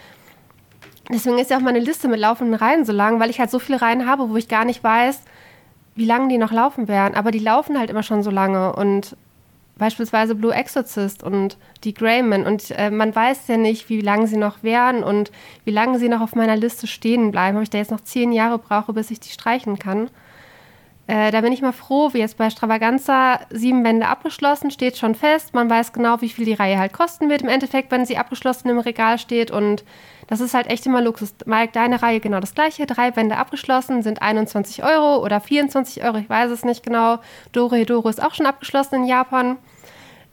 deswegen 1.10 1.38
ist 1.38 1.50
ja 1.50 1.58
auch 1.58 1.62
meine 1.62 1.78
Liste 1.78 2.08
mit 2.08 2.20
laufenden 2.20 2.54
Reihen 2.54 2.84
so 2.84 2.92
lang, 2.92 3.20
weil 3.20 3.30
ich 3.30 3.40
halt 3.40 3.50
so 3.50 3.58
viele 3.58 3.82
Reihen 3.82 4.06
habe, 4.06 4.30
wo 4.30 4.36
ich 4.36 4.48
gar 4.48 4.64
nicht 4.64 4.82
weiß, 4.82 5.22
wie 5.94 6.06
lange 6.06 6.28
die 6.28 6.38
noch 6.38 6.52
laufen 6.52 6.88
werden. 6.88 7.14
Aber 7.14 7.30
die 7.30 7.38
laufen 7.38 7.78
halt 7.78 7.90
immer 7.90 8.02
schon 8.02 8.22
so 8.22 8.30
lange 8.30 8.74
und 8.74 9.16
beispielsweise 9.76 10.34
Blue 10.34 10.54
Exorcist 10.54 11.22
und 11.22 11.56
die 11.84 11.94
Greyman 11.94 12.46
und 12.46 12.70
äh, 12.72 12.90
man 12.90 13.14
weiß 13.14 13.48
ja 13.48 13.56
nicht, 13.56 13.88
wie 13.88 14.02
lange 14.02 14.26
sie 14.26 14.36
noch 14.36 14.62
werden 14.62 15.02
und 15.02 15.32
wie 15.64 15.70
lange 15.70 15.98
sie 15.98 16.08
noch 16.08 16.20
auf 16.20 16.34
meiner 16.34 16.56
Liste 16.56 16.86
stehen 16.86 17.30
bleiben. 17.30 17.56
Ob 17.56 17.62
ich 17.62 17.70
da 17.70 17.78
jetzt 17.78 17.90
noch 17.90 18.02
zehn 18.02 18.30
Jahre 18.30 18.58
brauche, 18.58 18.92
bis 18.92 19.10
ich 19.10 19.20
die 19.20 19.30
streichen 19.30 19.78
kann. 19.78 20.10
Äh, 21.10 21.32
da 21.32 21.40
bin 21.40 21.52
ich 21.52 21.60
mal 21.60 21.72
froh, 21.72 22.10
wie 22.12 22.18
jetzt 22.18 22.36
bei 22.36 22.50
Stravaganza 22.50 23.40
sieben 23.50 23.82
Bände 23.82 24.06
abgeschlossen, 24.06 24.70
steht 24.70 24.96
schon 24.96 25.16
fest. 25.16 25.54
Man 25.54 25.68
weiß 25.68 25.92
genau, 25.92 26.20
wie 26.20 26.28
viel 26.28 26.44
die 26.44 26.52
Reihe 26.52 26.78
halt 26.78 26.92
kosten 26.92 27.28
wird 27.28 27.42
im 27.42 27.48
Endeffekt, 27.48 27.90
wenn 27.90 28.06
sie 28.06 28.16
abgeschlossen 28.16 28.68
im 28.68 28.78
Regal 28.78 29.18
steht 29.18 29.50
und 29.50 29.82
das 30.28 30.40
ist 30.40 30.54
halt 30.54 30.68
echt 30.68 30.86
immer 30.86 31.00
Luxus. 31.00 31.34
Mike, 31.46 31.72
deine 31.72 32.00
Reihe 32.00 32.20
genau 32.20 32.38
das 32.38 32.54
gleiche. 32.54 32.86
Drei 32.86 33.10
Bände 33.10 33.38
abgeschlossen, 33.38 34.04
sind 34.04 34.22
21 34.22 34.84
Euro 34.84 35.20
oder 35.24 35.40
24 35.40 36.04
Euro, 36.04 36.18
ich 36.18 36.30
weiß 36.30 36.52
es 36.52 36.64
nicht 36.64 36.84
genau. 36.84 37.18
Doro 37.50 37.74
Hedoro 37.74 38.08
ist 38.08 38.22
auch 38.22 38.34
schon 38.34 38.46
abgeschlossen 38.46 38.94
in 38.94 39.04
Japan 39.06 39.56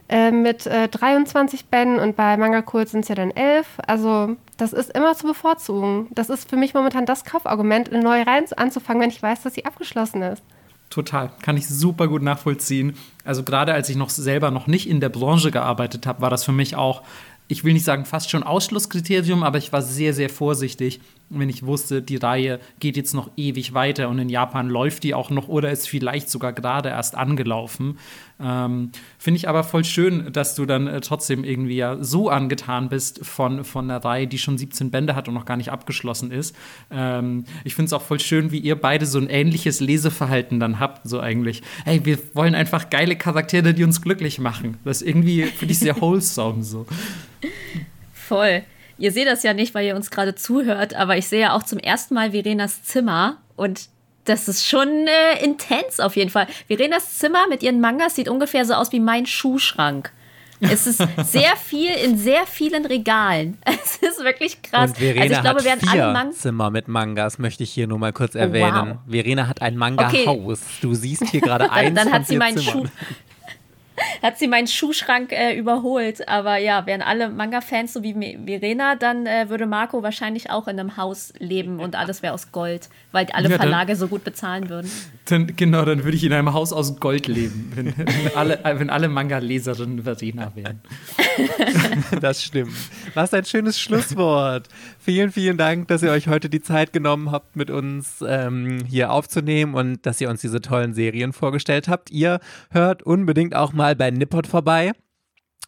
äh, 0.09 0.29
mit 0.29 0.67
äh, 0.67 0.89
23 0.89 1.69
Bänden 1.69 1.97
und 1.97 2.15
bei 2.15 2.37
Manga 2.37 2.63
Cool 2.71 2.85
sind 2.85 2.99
es 2.99 3.07
ja 3.07 3.15
dann 3.15 3.31
11. 3.31 3.65
Also 3.87 4.35
das 4.57 4.73
ist 4.73 4.95
immer 4.95 5.15
zu 5.15 5.25
bevorzugen. 5.25 6.05
Das 6.11 6.29
ist 6.29 6.47
für 6.47 6.55
mich 6.55 6.75
momentan 6.75 7.07
das 7.07 7.25
Kaufargument, 7.25 7.91
eine 7.91 8.03
neue 8.03 8.27
Reihe 8.27 8.45
anzufangen, 8.55 9.01
wenn 9.01 9.09
ich 9.09 9.23
weiß, 9.23 9.41
dass 9.41 9.55
sie 9.55 9.65
abgeschlossen 9.65 10.21
ist. 10.21 10.43
Total, 10.89 11.31
kann 11.41 11.57
ich 11.57 11.67
super 11.67 12.07
gut 12.07 12.21
nachvollziehen. 12.21 12.95
Also 13.23 13.43
gerade 13.43 13.73
als 13.73 13.89
ich 13.89 13.97
noch 13.97 14.09
selber 14.09 14.51
noch 14.51 14.67
nicht 14.67 14.89
in 14.89 15.01
der 15.01 15.09
Branche 15.09 15.51
gearbeitet 15.51 16.07
habe, 16.07 16.21
war 16.21 16.29
das 16.29 16.43
für 16.43 16.53
mich 16.53 16.75
auch 16.75 17.03
ich 17.47 17.63
will 17.63 17.73
nicht 17.73 17.85
sagen 17.85 18.05
fast 18.05 18.29
schon 18.29 18.43
Ausschlusskriterium, 18.43 19.43
aber 19.43 19.57
ich 19.57 19.71
war 19.71 19.81
sehr, 19.81 20.13
sehr 20.13 20.29
vorsichtig, 20.29 20.99
wenn 21.29 21.49
ich 21.49 21.65
wusste, 21.65 22.01
die 22.01 22.15
Reihe 22.15 22.59
geht 22.79 22.95
jetzt 22.95 23.13
noch 23.13 23.29
ewig 23.35 23.73
weiter 23.73 24.09
und 24.09 24.19
in 24.19 24.29
Japan 24.29 24.69
läuft 24.69 25.03
die 25.03 25.13
auch 25.13 25.29
noch 25.29 25.47
oder 25.47 25.71
ist 25.71 25.87
vielleicht 25.87 26.29
sogar 26.29 26.53
gerade 26.53 26.89
erst 26.89 27.15
angelaufen. 27.15 27.97
Ähm, 28.39 28.91
Finde 29.17 29.37
ich 29.37 29.49
aber 29.49 29.63
voll 29.63 29.83
schön, 29.83 30.31
dass 30.31 30.55
du 30.55 30.65
dann 30.65 30.87
äh, 30.87 31.01
trotzdem 31.01 31.43
irgendwie 31.43 31.75
ja 31.75 32.01
so 32.03 32.29
angetan 32.29 32.87
bist 32.87 33.25
von, 33.25 33.63
von 33.63 33.89
einer 33.89 34.03
Reihe, 34.03 34.27
die 34.27 34.37
schon 34.37 34.57
17 34.57 34.91
Bände 34.91 35.15
hat 35.15 35.27
und 35.27 35.33
noch 35.33 35.45
gar 35.45 35.57
nicht 35.57 35.71
abgeschlossen 35.71 36.31
ist. 36.31 36.55
Ähm, 36.91 37.45
ich 37.63 37.75
finde 37.75 37.87
es 37.87 37.93
auch 37.93 38.03
voll 38.03 38.19
schön, 38.19 38.51
wie 38.51 38.59
ihr 38.59 38.75
beide 38.75 39.05
so 39.05 39.17
ein 39.17 39.27
ähnliches 39.27 39.79
Leseverhalten 39.79 40.59
dann 40.59 40.79
habt, 40.79 41.07
so 41.07 41.19
eigentlich. 41.19 41.63
Hey, 41.83 42.05
wir 42.05 42.19
wollen 42.33 42.55
einfach 42.55 42.89
geile 42.89 43.15
Charaktere, 43.15 43.73
die 43.73 43.83
uns 43.83 44.01
glücklich 44.01 44.39
machen. 44.39 44.77
Das 44.85 45.01
ist 45.01 45.07
irgendwie, 45.07 45.43
finde 45.43 45.71
ich, 45.71 45.79
sehr 45.79 45.99
wholesome 46.01 46.63
so. 46.63 46.85
Voll. 48.13 48.63
Ihr 48.97 49.11
seht 49.11 49.27
das 49.27 49.43
ja 49.43 49.53
nicht, 49.53 49.73
weil 49.73 49.85
ihr 49.85 49.95
uns 49.95 50.09
gerade 50.11 50.35
zuhört, 50.35 50.95
aber 50.95 51.17
ich 51.17 51.27
sehe 51.27 51.41
ja 51.41 51.53
auch 51.53 51.63
zum 51.63 51.79
ersten 51.79 52.13
Mal 52.15 52.31
Verenas 52.31 52.83
Zimmer 52.83 53.37
und 53.55 53.89
das 54.25 54.47
ist 54.47 54.67
schon 54.67 55.07
äh, 55.07 55.43
intens 55.43 55.99
auf 55.99 56.15
jeden 56.15 56.29
Fall. 56.29 56.47
Verenas 56.67 57.17
Zimmer 57.17 57.47
mit 57.47 57.63
ihren 57.63 57.79
Mangas 57.79 58.15
sieht 58.15 58.27
ungefähr 58.27 58.65
so 58.65 58.73
aus 58.73 58.91
wie 58.91 58.99
mein 58.99 59.25
Schuhschrank. 59.25 60.11
Es 60.59 60.87
ist 60.87 60.97
sehr 61.23 61.55
viel 61.55 61.91
in 61.91 62.17
sehr 62.17 62.45
vielen 62.45 62.85
Regalen. 62.85 63.57
Es 63.87 64.09
ist 64.09 64.23
wirklich 64.23 64.61
krass. 64.61 64.91
Und 64.91 64.97
Verena 64.97 65.21
also 65.21 65.35
ich 65.35 65.41
glaube, 65.41 65.71
hat 65.71 65.79
vier 65.79 66.05
alle 66.05 66.31
Zimmer 66.31 66.69
mit 66.69 66.87
Mangas, 66.87 67.39
möchte 67.39 67.63
ich 67.63 67.71
hier 67.71 67.87
nur 67.87 67.97
mal 67.97 68.11
kurz 68.11 68.35
erwähnen. 68.35 68.91
Oh, 68.91 68.95
wow. 68.95 68.97
Verena 69.07 69.47
hat 69.47 69.61
ein 69.61 69.77
Manga-Haus. 69.77 70.27
Okay. 70.27 70.79
Du 70.81 70.93
siehst 70.93 71.25
hier 71.29 71.41
gerade 71.41 71.71
eins 71.71 71.95
dann, 71.95 72.07
dann 72.07 72.13
hat 72.13 72.27
sie 72.27 72.37
meinen 72.37 72.61
Schuh, 72.61 72.85
hat 74.21 74.37
sie 74.37 74.47
meinen 74.47 74.67
Schuhschrank 74.67 75.31
äh, 75.31 75.57
überholt. 75.57 76.27
Aber 76.27 76.57
ja, 76.57 76.85
wären 76.85 77.01
alle 77.01 77.29
Manga-Fans 77.29 77.93
so 77.93 78.03
wie 78.03 78.13
Verena, 78.45 78.95
dann 78.95 79.25
äh, 79.25 79.49
würde 79.49 79.65
Marco 79.65 80.03
wahrscheinlich 80.03 80.49
auch 80.49 80.67
in 80.67 80.79
einem 80.79 80.97
Haus 80.97 81.33
leben 81.39 81.79
und 81.79 81.95
alles 81.95 82.21
wäre 82.21 82.33
aus 82.33 82.51
Gold, 82.51 82.89
weil 83.11 83.27
alle 83.33 83.49
ja, 83.49 83.57
Verlage 83.57 83.95
so 83.95 84.07
gut 84.07 84.23
bezahlen 84.23 84.69
würden. 84.69 84.89
Dann, 85.25 85.55
genau, 85.55 85.85
dann 85.85 86.03
würde 86.03 86.15
ich 86.15 86.23
in 86.23 86.33
einem 86.33 86.53
Haus 86.53 86.73
aus 86.73 86.99
Gold 86.99 87.27
leben, 87.27 87.71
wenn, 87.75 87.97
wenn 87.97 88.35
alle, 88.35 88.59
wenn 88.63 88.89
alle 88.89 89.09
Manga-Leserinnen 89.09 90.03
Verena 90.03 90.51
wären. 90.55 90.81
das 92.21 92.43
stimmt. 92.43 92.73
Was 93.13 93.33
ein 93.33 93.45
schönes 93.45 93.79
Schlusswort. 93.79 94.67
Vielen, 95.07 95.31
vielen 95.31 95.55
Dank, 95.55 95.87
dass 95.87 96.03
ihr 96.03 96.11
euch 96.11 96.27
heute 96.27 96.49
die 96.49 96.59
Zeit 96.59 96.91
genommen 96.91 97.31
habt, 97.31 97.55
mit 97.55 97.71
uns 97.71 98.21
ähm, 98.27 98.83
hier 98.85 99.09
aufzunehmen 99.09 99.73
und 99.73 100.05
dass 100.05 100.19
ihr 100.19 100.29
uns 100.29 100.41
diese 100.41 100.59
tollen 100.59 100.93
Serien 100.93 101.31
vorgestellt 101.31 101.87
habt. 101.87 102.11
Ihr 102.11 102.41
hört 102.71 103.03
unbedingt 103.03 103.55
auch 103.55 103.71
mal 103.71 103.95
bei 103.95 104.11
Nippot 104.11 104.47
vorbei 104.47 104.91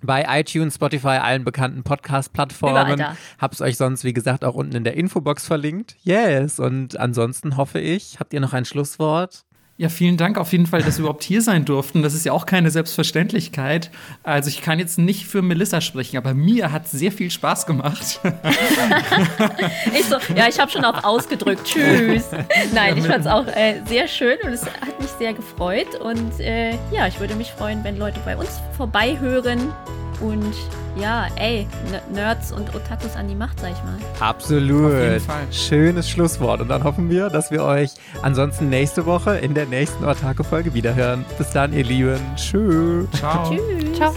bei 0.02 0.26
iTunes, 0.28 0.76
Spotify, 0.76 1.20
allen 1.22 1.46
bekannten 1.46 1.84
Podcast-Plattformen. 1.84 3.02
Hab's 3.38 3.62
euch 3.62 3.78
sonst, 3.78 4.04
wie 4.04 4.12
gesagt, 4.12 4.44
auch 4.44 4.56
unten 4.56 4.76
in 4.76 4.84
der 4.84 4.98
Infobox 4.98 5.48
verlinkt. 5.48 5.96
Yes. 6.04 6.60
Und 6.60 7.00
ansonsten 7.00 7.56
hoffe 7.56 7.80
ich, 7.80 8.20
habt 8.20 8.34
ihr 8.34 8.42
noch 8.42 8.52
ein 8.52 8.66
Schlusswort? 8.66 9.46
Ja, 9.80 9.88
vielen 9.88 10.18
Dank 10.18 10.38
auf 10.38 10.52
jeden 10.52 10.66
Fall, 10.66 10.82
dass 10.82 10.98
wir 10.98 11.04
überhaupt 11.04 11.24
hier 11.24 11.42
sein 11.42 11.64
durften. 11.64 12.04
Das 12.04 12.14
ist 12.14 12.26
ja 12.26 12.34
auch 12.34 12.46
keine 12.46 12.70
Selbstverständlichkeit. 12.70 13.92
Also 14.24 14.50
ich 14.50 14.62
kann 14.62 14.78
jetzt 14.78 15.00
nicht 15.00 15.26
für 15.26 15.42
Melissa 15.42 15.80
sprechen, 15.80 16.18
aber 16.18 16.34
mir 16.34 16.74
hat 16.74 16.90
sehr 16.90 17.14
viel 17.14 17.32
Spaß 17.32 17.66
gemacht. 17.66 18.20
ich 19.98 20.06
so, 20.06 20.18
ja, 20.36 20.50
ich 20.50 20.60
habe 20.60 20.70
schon 20.70 20.84
auch 20.84 21.06
ausgedrückt. 21.06 21.64
Tschüss. 21.64 22.26
Nein, 22.74 22.98
ich 22.98 23.06
fand 23.06 23.22
es 23.22 23.28
auch 23.28 23.48
äh, 23.48 23.76
sehr 23.86 24.10
schön 24.10 24.38
und 24.44 24.50
es 24.50 24.66
hat 24.66 25.00
mich 25.00 25.12
sehr 25.12 25.34
gefreut. 25.34 25.96
Und 25.96 26.42
äh, 26.42 26.72
ja, 26.92 27.08
ich 27.08 27.18
würde 27.22 27.36
mich 27.36 27.50
freuen, 27.52 27.82
wenn 27.86 27.98
Leute 27.98 28.20
bei 28.26 28.36
uns 28.36 28.60
vorbeihören 28.76 29.72
und 30.22 30.54
ja, 31.00 31.28
ey, 31.36 31.68
Nerds 32.14 32.52
und 32.52 32.76
Otakus 32.76 33.16
an 33.16 33.28
die 33.28 33.36
Macht, 33.36 33.60
sag 33.60 33.72
ich 33.72 33.84
mal. 33.84 33.98
Absolut. 34.20 34.94
Auf 34.94 35.02
jeden 35.02 35.20
Fall. 35.20 35.48
Schönes 35.52 36.10
Schlusswort. 36.10 36.62
Und 36.62 36.70
dann 36.70 36.84
hoffen 36.84 37.10
wir, 37.10 37.30
dass 37.30 37.52
wir 37.52 37.64
euch 37.64 37.92
ansonsten 38.22 38.70
nächste 38.70 39.06
Woche 39.06 39.38
in 39.38 39.54
der 39.54 39.66
nächsten 39.66 40.04
Otaku-Folge 40.04 40.74
wiederhören. 40.74 41.26
Bis 41.38 41.52
dann, 41.52 41.74
ihr 41.74 41.84
Lieben. 41.84 42.20
Tschüss. 42.36 43.10
Ciao. 43.12 43.50
Tschüss. 43.50 43.98
Ciao. 43.98 44.16